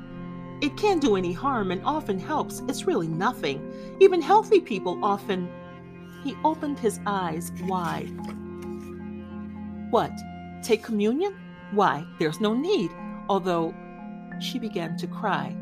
It 0.62 0.78
can't 0.78 1.02
do 1.02 1.16
any 1.16 1.34
harm 1.34 1.72
and 1.72 1.84
often 1.84 2.20
helps. 2.20 2.62
It's 2.68 2.86
really 2.86 3.08
nothing. 3.08 3.98
Even 4.00 4.22
healthy 4.22 4.62
people 4.62 5.00
often. 5.04 5.50
He 6.24 6.36
opened 6.44 6.78
his 6.78 7.00
eyes 7.08 7.52
wide. 7.64 8.12
What? 9.90 10.12
Take 10.62 10.84
communion? 10.84 11.36
Why, 11.72 12.06
there's 12.20 12.40
no 12.40 12.54
need. 12.54 12.92
Although 13.28 13.74
she 14.40 14.60
began 14.60 14.98
to 14.98 15.08
cry. 15.08 15.56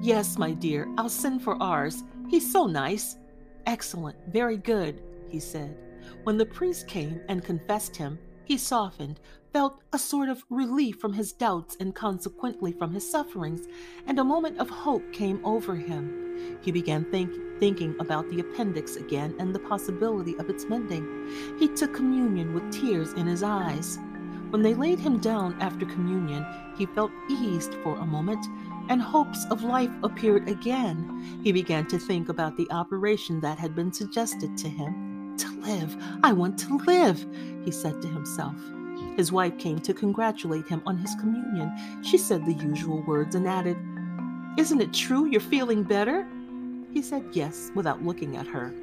Yes, 0.00 0.38
my 0.38 0.52
dear, 0.52 0.88
I'll 0.96 1.10
send 1.10 1.42
for 1.42 1.60
ours. 1.62 2.02
He's 2.28 2.50
so 2.50 2.66
nice. 2.66 3.18
Excellent, 3.66 4.16
very 4.28 4.56
good, 4.56 5.02
he 5.28 5.38
said. 5.38 5.76
When 6.24 6.38
the 6.38 6.46
priest 6.46 6.88
came 6.88 7.20
and 7.28 7.44
confessed 7.44 7.94
him, 7.94 8.18
he 8.44 8.56
softened, 8.56 9.20
felt 9.56 9.80
a 9.94 9.98
sort 9.98 10.28
of 10.28 10.44
relief 10.50 11.00
from 11.00 11.14
his 11.14 11.32
doubts 11.32 11.78
and 11.80 11.94
consequently 11.94 12.72
from 12.72 12.92
his 12.92 13.10
sufferings, 13.10 13.66
and 14.06 14.18
a 14.18 14.22
moment 14.22 14.58
of 14.58 14.68
hope 14.68 15.10
came 15.14 15.40
over 15.46 15.74
him. 15.74 16.36
He 16.60 16.70
began 16.70 17.06
think, 17.06 17.32
thinking 17.58 17.96
about 17.98 18.28
the 18.28 18.40
appendix 18.40 18.96
again 18.96 19.34
and 19.38 19.54
the 19.54 19.58
possibility 19.58 20.36
of 20.36 20.50
its 20.50 20.66
mending. 20.66 21.06
He 21.58 21.68
took 21.68 21.94
communion 21.94 22.52
with 22.52 22.70
tears 22.70 23.14
in 23.14 23.26
his 23.26 23.42
eyes. 23.42 23.98
When 24.50 24.60
they 24.60 24.74
laid 24.74 24.98
him 24.98 25.20
down 25.20 25.58
after 25.62 25.86
communion, 25.86 26.44
he 26.76 26.84
felt 26.84 27.10
eased 27.30 27.76
for 27.82 27.96
a 27.96 28.04
moment, 28.04 28.44
and 28.90 29.00
hopes 29.00 29.46
of 29.46 29.62
life 29.62 29.90
appeared 30.02 30.50
again. 30.50 31.40
He 31.42 31.50
began 31.50 31.86
to 31.86 31.98
think 31.98 32.28
about 32.28 32.58
the 32.58 32.70
operation 32.70 33.40
that 33.40 33.58
had 33.58 33.74
been 33.74 33.90
suggested 33.90 34.58
to 34.58 34.68
him 34.68 35.34
to 35.38 35.48
live. 35.62 35.96
I 36.22 36.34
want 36.34 36.58
to 36.58 36.76
live, 36.76 37.24
he 37.64 37.70
said 37.70 38.02
to 38.02 38.08
himself. 38.08 38.54
His 39.16 39.32
wife 39.32 39.56
came 39.58 39.78
to 39.80 39.94
congratulate 39.94 40.68
him 40.68 40.82
on 40.86 40.98
his 40.98 41.14
communion. 41.14 41.72
She 42.02 42.18
said 42.18 42.44
the 42.44 42.52
usual 42.52 43.02
words 43.02 43.34
and 43.34 43.48
added, 43.48 43.76
Isn't 44.58 44.80
it 44.80 44.92
true 44.92 45.26
you're 45.26 45.40
feeling 45.40 45.82
better? 45.82 46.26
He 46.92 47.02
said 47.02 47.24
yes 47.32 47.70
without 47.74 48.02
looking 48.02 48.36
at 48.36 48.46
her. 48.46 48.74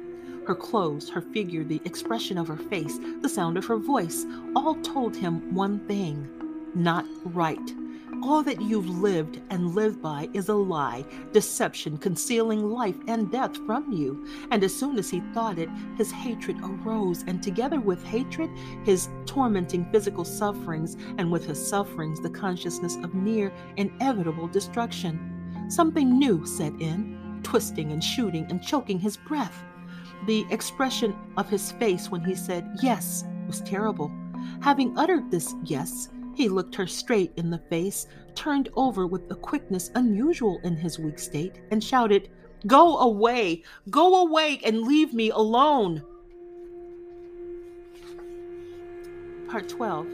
Her 0.46 0.54
clothes, 0.54 1.08
her 1.08 1.20
figure, 1.20 1.64
the 1.64 1.80
expression 1.84 2.36
of 2.36 2.48
her 2.48 2.56
face, 2.56 2.98
the 3.22 3.28
sound 3.28 3.56
of 3.56 3.64
her 3.66 3.78
voice, 3.78 4.26
all 4.54 4.74
told 4.82 5.16
him 5.16 5.54
one 5.54 5.78
thing 5.86 6.28
not 6.74 7.06
right. 7.24 7.74
All 8.22 8.42
that 8.44 8.62
you've 8.62 8.88
lived 8.88 9.40
and 9.50 9.74
lived 9.74 10.00
by 10.00 10.28
is 10.32 10.48
a 10.48 10.54
lie, 10.54 11.04
deception, 11.32 11.98
concealing 11.98 12.64
life 12.70 12.96
and 13.06 13.30
death 13.30 13.56
from 13.66 13.92
you. 13.92 14.26
And 14.50 14.64
as 14.64 14.74
soon 14.74 14.98
as 14.98 15.10
he 15.10 15.20
thought 15.32 15.58
it, 15.58 15.68
his 15.96 16.10
hatred 16.10 16.56
arose, 16.62 17.24
and 17.26 17.42
together 17.42 17.80
with 17.80 18.02
hatred, 18.04 18.50
his 18.84 19.08
tormenting 19.26 19.84
physical 19.92 20.24
sufferings, 20.24 20.96
and 21.18 21.30
with 21.30 21.44
his 21.44 21.64
sufferings, 21.64 22.20
the 22.20 22.30
consciousness 22.30 22.96
of 22.96 23.14
near, 23.14 23.52
inevitable 23.76 24.48
destruction. 24.48 25.66
Something 25.68 26.18
new 26.18 26.46
set 26.46 26.72
in, 26.80 27.40
twisting 27.42 27.92
and 27.92 28.02
shooting 28.02 28.46
and 28.48 28.62
choking 28.62 28.98
his 28.98 29.16
breath. 29.16 29.62
The 30.26 30.46
expression 30.50 31.14
of 31.36 31.50
his 31.50 31.72
face 31.72 32.10
when 32.10 32.24
he 32.24 32.34
said 32.34 32.78
yes 32.82 33.24
was 33.46 33.60
terrible. 33.60 34.10
Having 34.60 34.96
uttered 34.98 35.30
this 35.30 35.54
yes, 35.64 36.08
he 36.36 36.48
looked 36.48 36.74
her 36.74 36.86
straight 36.86 37.32
in 37.36 37.50
the 37.50 37.58
face, 37.58 38.06
turned 38.34 38.68
over 38.76 39.06
with 39.06 39.30
a 39.30 39.34
quickness 39.34 39.90
unusual 39.94 40.60
in 40.64 40.76
his 40.76 40.98
weak 40.98 41.18
state, 41.18 41.60
and 41.70 41.82
shouted, 41.82 42.28
Go 42.66 42.98
away. 42.98 43.62
Go 43.90 44.22
away 44.26 44.60
and 44.64 44.82
leave 44.82 45.12
me 45.12 45.30
alone. 45.30 46.02
Part 49.48 49.68
12. 49.68 50.06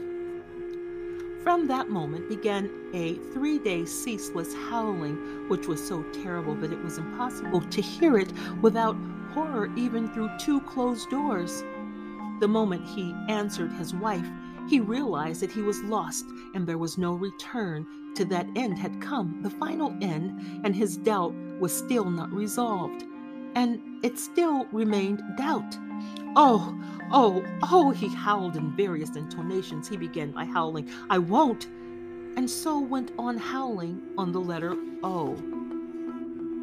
From 1.43 1.65
that 1.67 1.89
moment 1.89 2.29
began 2.29 2.69
a 2.93 3.15
three 3.33 3.57
day 3.57 3.85
ceaseless 3.85 4.53
howling, 4.53 5.47
which 5.49 5.67
was 5.67 5.85
so 5.85 6.03
terrible 6.23 6.53
that 6.55 6.71
it 6.71 6.83
was 6.83 6.99
impossible 6.99 7.61
to 7.61 7.81
hear 7.81 8.17
it 8.17 8.31
without 8.61 8.95
horror 9.33 9.71
even 9.75 10.13
through 10.13 10.29
two 10.37 10.61
closed 10.61 11.09
doors. 11.09 11.63
The 12.41 12.47
moment 12.47 12.85
he 12.87 13.15
answered 13.29 13.71
his 13.71 13.95
wife, 13.95 14.27
he 14.71 14.79
realized 14.79 15.41
that 15.41 15.51
he 15.51 15.61
was 15.61 15.83
lost 15.83 16.23
and 16.55 16.65
there 16.65 16.77
was 16.77 16.97
no 16.97 17.13
return 17.13 17.85
to 18.15 18.23
that 18.23 18.47
end 18.55 18.79
had 18.79 19.01
come, 19.01 19.41
the 19.43 19.49
final 19.49 19.93
end, 19.99 20.61
and 20.63 20.73
his 20.73 20.95
doubt 20.95 21.33
was 21.59 21.77
still 21.77 22.09
not 22.09 22.31
resolved. 22.31 23.03
And 23.53 23.81
it 24.01 24.17
still 24.17 24.65
remained 24.71 25.21
doubt. 25.37 25.77
Oh, 26.37 26.81
oh, 27.11 27.43
oh, 27.63 27.91
he 27.91 28.07
howled 28.07 28.55
in 28.55 28.73
various 28.77 29.17
intonations. 29.17 29.89
He 29.89 29.97
began 29.97 30.31
by 30.31 30.45
howling, 30.45 30.89
I 31.09 31.17
won't, 31.17 31.65
and 32.37 32.49
so 32.49 32.79
went 32.79 33.11
on 33.19 33.37
howling 33.37 34.01
on 34.17 34.31
the 34.31 34.39
letter 34.39 34.77
O. 35.03 35.35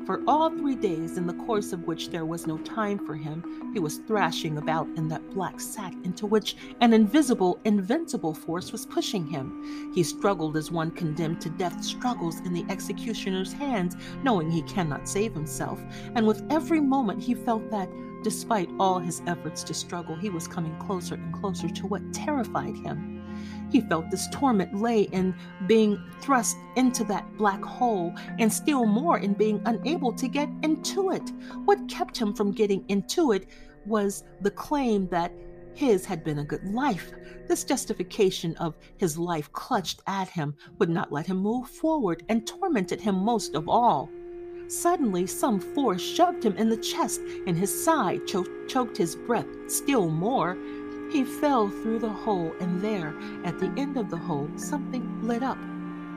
For 0.09 0.23
all 0.27 0.49
three 0.49 0.75
days, 0.75 1.19
in 1.19 1.27
the 1.27 1.35
course 1.35 1.75
of 1.75 1.87
which 1.87 2.09
there 2.09 2.25
was 2.25 2.47
no 2.47 2.57
time 2.57 2.99
for 2.99 3.15
him, 3.15 3.71
he 3.75 3.79
was 3.79 3.99
thrashing 3.99 4.57
about 4.57 4.89
in 4.97 5.07
that 5.09 5.35
black 5.35 5.61
sack 5.61 5.93
into 6.03 6.25
which 6.25 6.57
an 6.81 6.95
invisible, 6.95 7.61
invincible 7.67 8.33
force 8.33 8.73
was 8.73 8.87
pushing 8.87 9.27
him. 9.27 9.93
He 9.95 10.03
struggled 10.03 10.57
as 10.57 10.71
one 10.71 10.93
condemned 10.93 11.43
to 11.43 11.51
death 11.51 11.85
struggles 11.85 12.41
in 12.41 12.55
the 12.55 12.65
executioner's 12.71 13.53
hands, 13.53 13.97
knowing 14.23 14.51
he 14.51 14.63
cannot 14.63 15.07
save 15.07 15.35
himself, 15.35 15.79
and 16.15 16.27
with 16.27 16.43
every 16.49 16.81
moment 16.81 17.23
he 17.23 17.35
felt 17.35 17.71
that, 17.71 17.91
despite 18.23 18.71
all 18.81 18.99
his 18.99 19.21
efforts 19.27 19.63
to 19.65 19.75
struggle, 19.75 20.17
he 20.17 20.31
was 20.31 20.49
coming 20.49 20.75
closer 20.79 21.17
and 21.17 21.35
closer 21.35 21.69
to 21.69 21.87
what 21.87 22.15
terrified 22.15 22.79
him. 22.79 23.28
He 23.71 23.81
felt 23.83 24.11
this 24.11 24.29
torment 24.33 24.75
lay 24.75 25.03
in 25.03 25.35
being 25.67 26.03
thrust 26.21 26.57
into 26.77 27.05
that 27.05 27.37
black 27.37 27.63
hole, 27.63 28.15
and 28.39 28.53
still 28.53 28.87
more 28.87 29.19
in 29.19 29.35
being 29.35 29.61
unable 29.67 30.13
to 30.13 30.29
get 30.29 30.49
into 30.63 31.11
it. 31.11 31.33
What 31.65 31.89
kept 31.89 32.17
him 32.17 32.33
from 32.35 32.53
getting 32.53 32.85
into 32.89 33.33
it 33.33 33.47
was 33.87 34.25
the 34.41 34.51
claim 34.51 35.09
that 35.09 35.33
his 35.75 36.05
had 36.05 36.25
been 36.25 36.41
a 36.41 36.45
good 36.45 36.65
life. 36.65 37.13
This 37.47 37.65
justification 37.65 38.57
of 38.57 38.77
his 38.97 39.17
life 39.17 39.53
clutched 39.53 40.03
at 40.07 40.29
him, 40.29 40.57
would 40.79 40.91
not 40.91 41.13
let 41.13 41.27
him 41.27 41.39
move 41.39 41.69
forward, 41.69 42.25
and 42.29 42.47
tormented 42.47 43.01
him 43.01 43.15
most 43.15 43.55
of 43.55 43.69
all. 43.69 44.11
Suddenly, 44.67 45.27
some 45.27 45.61
force 45.61 46.03
shoved 46.03 46.45
him 46.45 46.57
in 46.57 46.69
the 46.69 46.77
chest, 46.77 47.23
and 47.47 47.57
his 47.57 47.85
side 47.85 48.27
cho- 48.27 48.45
choked 48.67 48.99
his 48.99 49.17
breath 49.17 49.47
still 49.67 50.11
more. 50.11 50.59
He 51.11 51.25
fell 51.25 51.69
through 51.69 52.01
the 52.01 52.09
hole, 52.09 52.53
and 52.61 52.81
there, 52.81 53.15
at 53.45 53.59
the 53.59 53.73
end 53.77 53.97
of 53.97 54.11
the 54.11 54.17
hole, 54.17 54.51
something 54.57 55.27
lit 55.27 55.43
up. 55.43 55.59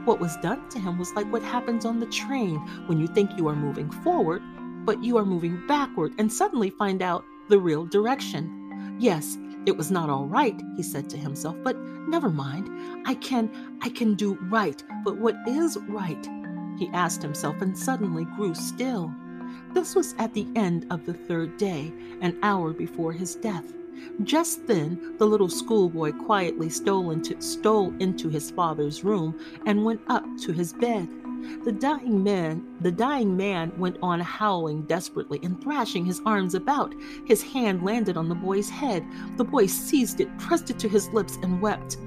What 0.04 0.20
was 0.20 0.36
done 0.38 0.68
to 0.70 0.80
him 0.80 0.98
was 0.98 1.14
like 1.14 1.32
what 1.32 1.44
happens 1.44 1.86
on 1.86 2.00
the 2.00 2.08
train 2.08 2.58
when 2.88 3.00
you 3.00 3.08
think 3.08 3.38
you 3.38 3.48
are 3.48 3.56
moving 3.56 3.90
forward, 3.90 4.42
but 4.86 5.04
you 5.04 5.18
are 5.18 5.26
moving 5.26 5.66
backward 5.68 6.14
and 6.18 6.32
suddenly 6.32 6.72
find 6.72 7.02
out 7.02 7.24
the 7.50 7.60
real 7.60 7.86
direction. 7.86 8.98
Yes, 9.00 9.38
it 9.66 9.78
was 9.78 9.92
not 9.92 10.10
all 10.10 10.26
right, 10.26 10.60
he 10.76 10.84
said 10.84 11.10
to 11.12 11.18
himself, 11.18 11.56
but 11.64 11.78
never 12.08 12.30
mind. 12.30 12.70
I 13.06 13.14
can 13.14 13.78
I 13.82 13.90
can 13.90 14.16
do 14.16 14.34
right, 14.50 14.84
but 15.06 15.18
what 15.18 15.36
is 15.48 15.78
right? 15.88 16.28
He 16.80 16.90
asked 16.94 17.22
himself 17.22 17.62
and 17.62 17.78
suddenly 17.78 18.26
grew 18.26 18.56
still. 18.56 19.14
This 19.74 19.96
was 19.96 20.16
at 20.18 20.34
the 20.34 20.48
end 20.56 20.88
of 20.90 21.06
the 21.06 21.14
third 21.14 21.58
day, 21.58 21.94
an 22.22 22.38
hour 22.42 22.74
before 22.74 23.14
his 23.14 23.36
death. 23.36 23.72
Just 24.24 24.68
then, 24.68 25.16
the 25.18 25.26
little 25.26 25.50
schoolboy 25.50 26.12
quietly 26.12 26.70
stole 26.70 27.12
into, 27.12 27.42
stole 27.42 27.94
into 28.00 28.30
his 28.30 28.52
father's 28.52 29.04
room 29.04 29.40
and 29.66 29.86
went 29.86 30.02
up 30.08 30.26
to 30.42 30.52
his 30.52 30.74
bed. 30.74 31.08
The 31.64 31.72
dying 31.72 32.24
man, 32.24 32.66
the 32.82 32.92
dying 32.92 33.36
man 33.36 33.72
went 33.78 33.98
on 34.04 34.20
howling 34.20 34.84
desperately 34.84 35.40
and 35.44 35.62
thrashing 35.62 36.06
his 36.06 36.22
arms 36.26 36.54
about. 36.54 36.94
His 37.26 37.42
hand 37.42 37.84
landed 37.84 38.16
on 38.16 38.30
the 38.30 38.36
boy's 38.36 38.70
head. 38.70 39.04
The 39.38 39.44
boy 39.44 39.66
seized 39.66 40.22
it, 40.22 40.38
pressed 40.38 40.70
it 40.70 40.78
to 40.80 40.90
his 40.90 41.10
lips, 41.10 41.38
and 41.42 41.60
wept. 41.60 41.98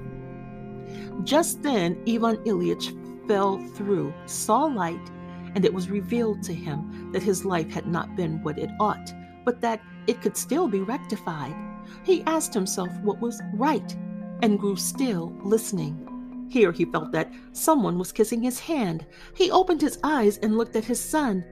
Just 1.23 1.63
then, 1.63 2.01
Ivan 2.07 2.37
Ilyich 2.45 3.27
fell 3.27 3.57
through, 3.75 4.13
saw 4.25 4.63
light, 4.65 5.11
and 5.55 5.65
it 5.65 5.73
was 5.73 5.89
revealed 5.89 6.43
to 6.43 6.53
him 6.53 7.11
that 7.11 7.23
his 7.23 7.43
life 7.43 7.69
had 7.71 7.87
not 7.87 8.15
been 8.15 8.41
what 8.43 8.57
it 8.59 8.69
ought, 8.79 9.13
but 9.43 9.59
that 9.61 9.81
it 10.07 10.21
could 10.21 10.37
still 10.37 10.67
be 10.67 10.81
rectified. 10.81 11.55
He 12.03 12.23
asked 12.23 12.53
himself 12.53 12.89
what 13.01 13.19
was 13.19 13.41
right 13.53 13.95
and 14.41 14.59
grew 14.59 14.75
still, 14.75 15.35
listening. 15.43 16.47
Here 16.49 16.71
he 16.71 16.85
felt 16.85 17.11
that 17.11 17.31
someone 17.53 17.97
was 17.97 18.11
kissing 18.11 18.41
his 18.41 18.59
hand. 18.59 19.05
He 19.33 19.51
opened 19.51 19.81
his 19.81 19.99
eyes 20.03 20.37
and 20.37 20.57
looked 20.57 20.75
at 20.75 20.85
his 20.85 20.99
son. 20.99 21.43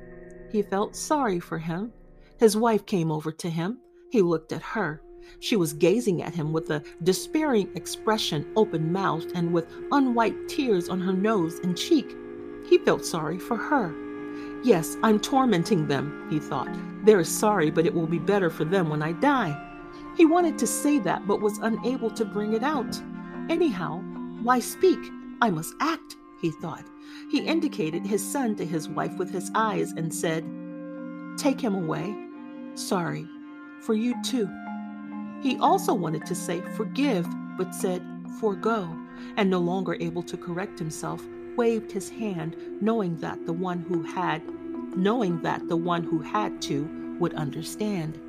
He 0.52 0.62
felt 0.62 0.96
sorry 0.96 1.40
for 1.40 1.58
him. 1.58 1.92
His 2.38 2.56
wife 2.56 2.86
came 2.86 3.12
over 3.12 3.32
to 3.32 3.50
him. 3.50 3.80
He 4.12 4.22
looked 4.22 4.52
at 4.52 4.62
her. 4.62 5.02
She 5.40 5.56
was 5.56 5.74
gazing 5.74 6.22
at 6.22 6.36
him 6.36 6.52
with 6.54 6.70
a 6.70 6.84
despairing 7.02 7.70
expression, 7.76 8.46
open 8.56 8.92
mouthed, 8.92 9.32
and 9.36 9.54
with 9.54 9.74
unwiped 9.92 10.50
tears 10.50 10.90
on 10.90 11.00
her 11.02 11.14
nose 11.14 11.60
and 11.60 11.78
cheek. 11.78 12.16
He 12.70 12.78
felt 12.78 13.06
sorry 13.06 13.40
for 13.40 13.58
her. 13.58 13.94
Yes, 14.64 14.96
I'm 15.04 15.20
tormenting 15.20 15.88
them, 15.88 16.28
he 16.30 16.40
thought. 16.40 16.70
They're 17.04 17.24
sorry, 17.24 17.70
but 17.72 17.86
it 17.86 17.94
will 17.94 18.08
be 18.08 18.20
better 18.20 18.50
for 18.50 18.64
them 18.64 18.90
when 18.90 19.02
I 19.02 19.12
die. 19.14 19.73
He 20.16 20.26
wanted 20.26 20.58
to 20.60 20.68
say 20.68 21.00
that, 21.00 21.28
but 21.28 21.42
was 21.42 21.58
unable 21.60 22.10
to 22.12 22.26
bring 22.26 22.54
it 22.54 22.64
out. 22.64 23.02
Anyhow, 23.50 24.02
why 24.44 24.60
speak? 24.60 25.00
I 25.42 25.50
must 25.50 25.74
act, 25.80 26.16
he 26.40 26.52
thought. 26.52 26.86
He 27.32 27.40
indicated 27.40 28.06
his 28.06 28.24
son 28.24 28.56
to 28.58 28.66
his 28.66 28.88
wife 28.88 29.18
with 29.18 29.32
his 29.32 29.52
eyes 29.56 29.92
and 29.92 30.14
said, 30.14 30.46
Take 31.38 31.60
him 31.60 31.76
away. 31.76 32.16
Sorry. 32.76 33.28
For 33.82 33.96
you 33.96 34.16
too. 34.24 34.48
He 35.42 35.58
also 35.58 35.94
wanted 35.94 36.26
to 36.28 36.36
say 36.36 36.62
forgive, 36.76 37.28
but 37.58 37.74
said 37.74 38.02
forego, 38.40 38.88
and 39.36 39.50
no 39.50 39.60
longer 39.60 39.98
able 40.00 40.24
to 40.24 40.38
correct 40.38 40.80
himself, 40.80 41.22
waved 41.58 41.92
his 41.92 42.10
hand, 42.10 42.56
knowing 42.82 43.18
that 43.18 43.46
the 43.46 43.54
one 43.54 43.80
who 43.80 44.04
had, 44.04 44.42
knowing 44.96 45.42
that 45.42 45.68
the 45.68 45.76
one 45.76 46.04
who 46.04 46.20
had 46.20 46.62
to 46.64 47.18
would 47.20 47.34
understand. 47.34 48.20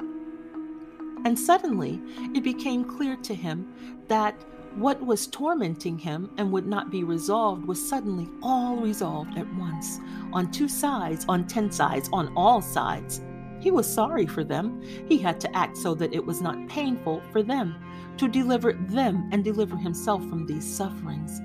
And 1.25 1.39
suddenly 1.39 2.01
it 2.35 2.45
became 2.45 2.85
clear 2.85 3.17
to 3.17 3.35
him 3.35 3.73
that 4.09 4.35
what 4.77 5.01
was 5.05 5.27
tormenting 5.29 5.99
him 5.99 6.31
and 6.37 6.51
would 6.53 6.67
not 6.67 6.91
be 6.91 7.05
resolved 7.05 7.65
was 7.65 7.89
suddenly 7.89 8.29
all 8.43 8.77
resolved 8.77 9.39
at 9.39 9.55
once, 9.55 10.01
on 10.33 10.51
two 10.51 10.69
sides, 10.69 11.25
on 11.29 11.47
ten 11.47 11.71
sides, 11.71 12.11
on 12.13 12.33
all 12.37 12.61
sides. 12.61 13.23
He 13.61 13.71
was 13.71 13.91
sorry 13.91 14.27
for 14.27 14.45
them. 14.45 14.83
He 15.09 15.17
had 15.17 15.41
to 15.41 15.57
act 15.57 15.77
so 15.77 15.95
that 15.95 16.13
it 16.13 16.27
was 16.27 16.43
not 16.43 16.69
painful 16.69 17.23
for 17.33 17.43
them, 17.43 17.77
to 18.19 18.29
deliver 18.29 18.73
them 18.73 19.29
and 19.33 19.43
deliver 19.43 19.77
himself 19.77 20.29
from 20.29 20.45
these 20.45 20.67
sufferings. 20.67 21.41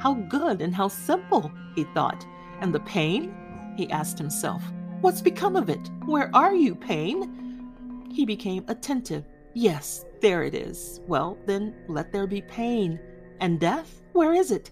How 0.00 0.14
good 0.14 0.60
and 0.60 0.74
how 0.74 0.88
simple, 0.88 1.50
he 1.74 1.84
thought. 1.94 2.26
And 2.60 2.74
the 2.74 2.80
pain? 2.80 3.34
He 3.76 3.90
asked 3.90 4.18
himself. 4.18 4.62
What's 5.00 5.22
become 5.22 5.56
of 5.56 5.70
it? 5.70 5.90
Where 6.04 6.30
are 6.34 6.54
you, 6.54 6.74
pain? 6.74 7.70
He 8.10 8.26
became 8.26 8.64
attentive. 8.68 9.24
Yes, 9.54 10.04
there 10.20 10.42
it 10.44 10.54
is. 10.54 11.00
Well, 11.06 11.36
then 11.46 11.74
let 11.88 12.12
there 12.12 12.26
be 12.26 12.42
pain. 12.42 12.98
And 13.40 13.60
death? 13.60 14.02
Where 14.12 14.32
is 14.32 14.50
it? 14.50 14.70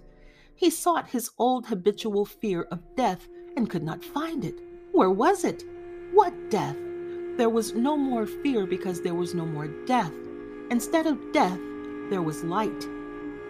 He 0.54 0.70
sought 0.70 1.08
his 1.08 1.30
old 1.38 1.66
habitual 1.66 2.24
fear 2.24 2.62
of 2.70 2.80
death 2.96 3.28
and 3.56 3.68
could 3.68 3.82
not 3.82 4.04
find 4.04 4.44
it. 4.44 4.60
Where 4.92 5.10
was 5.10 5.44
it? 5.44 5.64
What 6.12 6.50
death? 6.50 6.76
There 7.36 7.48
was 7.48 7.74
no 7.74 7.96
more 7.96 8.26
fear 8.26 8.66
because 8.66 9.00
there 9.00 9.14
was 9.14 9.34
no 9.34 9.46
more 9.46 9.68
death. 9.86 10.12
Instead 10.70 11.06
of 11.06 11.32
death, 11.32 11.58
there 12.10 12.22
was 12.22 12.44
light. 12.44 12.86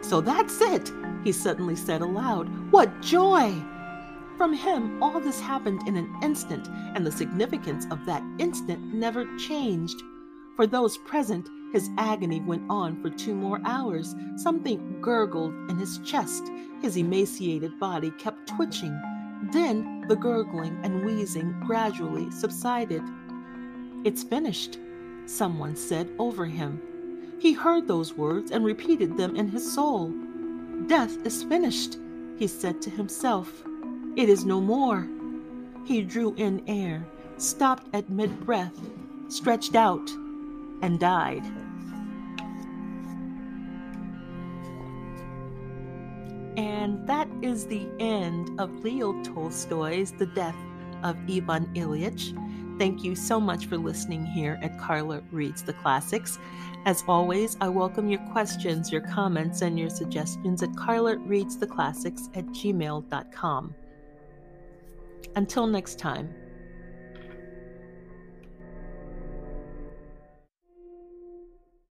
So 0.02 0.20
that's 0.20 0.60
it, 0.60 0.92
he 1.25 1.33
suddenly 1.33 1.76
said 1.76 2.00
aloud. 2.00 2.49
What 2.70 3.02
joy! 3.02 3.52
From 4.36 4.55
him, 4.55 5.02
all 5.02 5.20
this 5.20 5.41
happened 5.41 5.86
in 5.86 5.97
an 5.97 6.15
instant, 6.23 6.68
and 6.94 7.05
the 7.05 7.12
significance 7.12 7.86
of 7.91 8.07
that 8.07 8.23
instant 8.39 8.94
never 8.94 9.26
changed. 9.36 10.00
For 10.60 10.66
those 10.66 10.98
present, 10.98 11.48
his 11.72 11.89
agony 11.97 12.42
went 12.42 12.64
on 12.68 13.00
for 13.00 13.08
two 13.08 13.34
more 13.34 13.62
hours. 13.64 14.14
Something 14.36 15.00
gurgled 15.00 15.55
in 15.70 15.78
his 15.78 15.97
chest. 16.05 16.50
His 16.82 16.98
emaciated 16.98 17.80
body 17.80 18.10
kept 18.18 18.47
twitching. 18.47 18.92
Then 19.52 20.05
the 20.06 20.16
gurgling 20.16 20.78
and 20.82 21.02
wheezing 21.02 21.58
gradually 21.60 22.30
subsided. 22.30 23.02
It's 24.05 24.22
finished, 24.22 24.76
someone 25.24 25.76
said 25.76 26.10
over 26.18 26.44
him. 26.44 26.82
He 27.39 27.55
heard 27.55 27.89
those 27.89 28.12
words 28.12 28.50
and 28.50 28.62
repeated 28.62 29.16
them 29.16 29.36
in 29.36 29.48
his 29.48 29.72
soul. 29.72 30.12
Death 30.89 31.24
is 31.24 31.42
finished, 31.42 31.97
he 32.39 32.47
said 32.47 32.82
to 32.82 32.90
himself. 32.90 33.64
It 34.14 34.28
is 34.28 34.44
no 34.44 34.60
more. 34.60 35.08
He 35.86 36.02
drew 36.02 36.34
in 36.34 36.62
air, 36.68 37.06
stopped 37.39 37.86
at 37.94 38.10
mid 38.10 38.44
breath, 38.44 38.78
stretched 39.30 39.74
out, 39.74 40.10
and 40.83 40.99
died. 40.99 41.44
And 46.57 47.07
that 47.07 47.28
is 47.42 47.67
the 47.67 47.89
end 48.00 48.60
of 48.60 48.83
Leo 48.83 49.12
Tolstoy's 49.23 50.12
The 50.12 50.26
Death 50.26 50.57
of 51.02 51.17
Ivan 51.28 51.67
Ilyich. 51.75 52.78
Thank 52.78 53.05
you 53.05 53.15
so 53.15 53.39
much 53.39 53.67
for 53.67 53.76
listening 53.76 54.25
here 54.25 54.59
at 54.62 54.78
Karla 54.78 55.23
Reads 55.31 55.62
the 55.62 55.75
Classics. 55.75 56.39
As 56.86 57.05
always, 57.07 57.57
I 57.60 57.68
welcome 57.68 58.09
your 58.09 58.20
questions, 58.33 58.91
your 58.91 59.02
comments, 59.02 59.60
and 59.60 59.78
your 59.78 59.91
suggestions 59.91 60.62
at 60.62 60.70
karlareadstheclassics 60.70 62.36
at 62.36 62.47
gmail.com. 62.47 63.75
Until 65.36 65.67
next 65.67 65.99
time. 65.99 66.34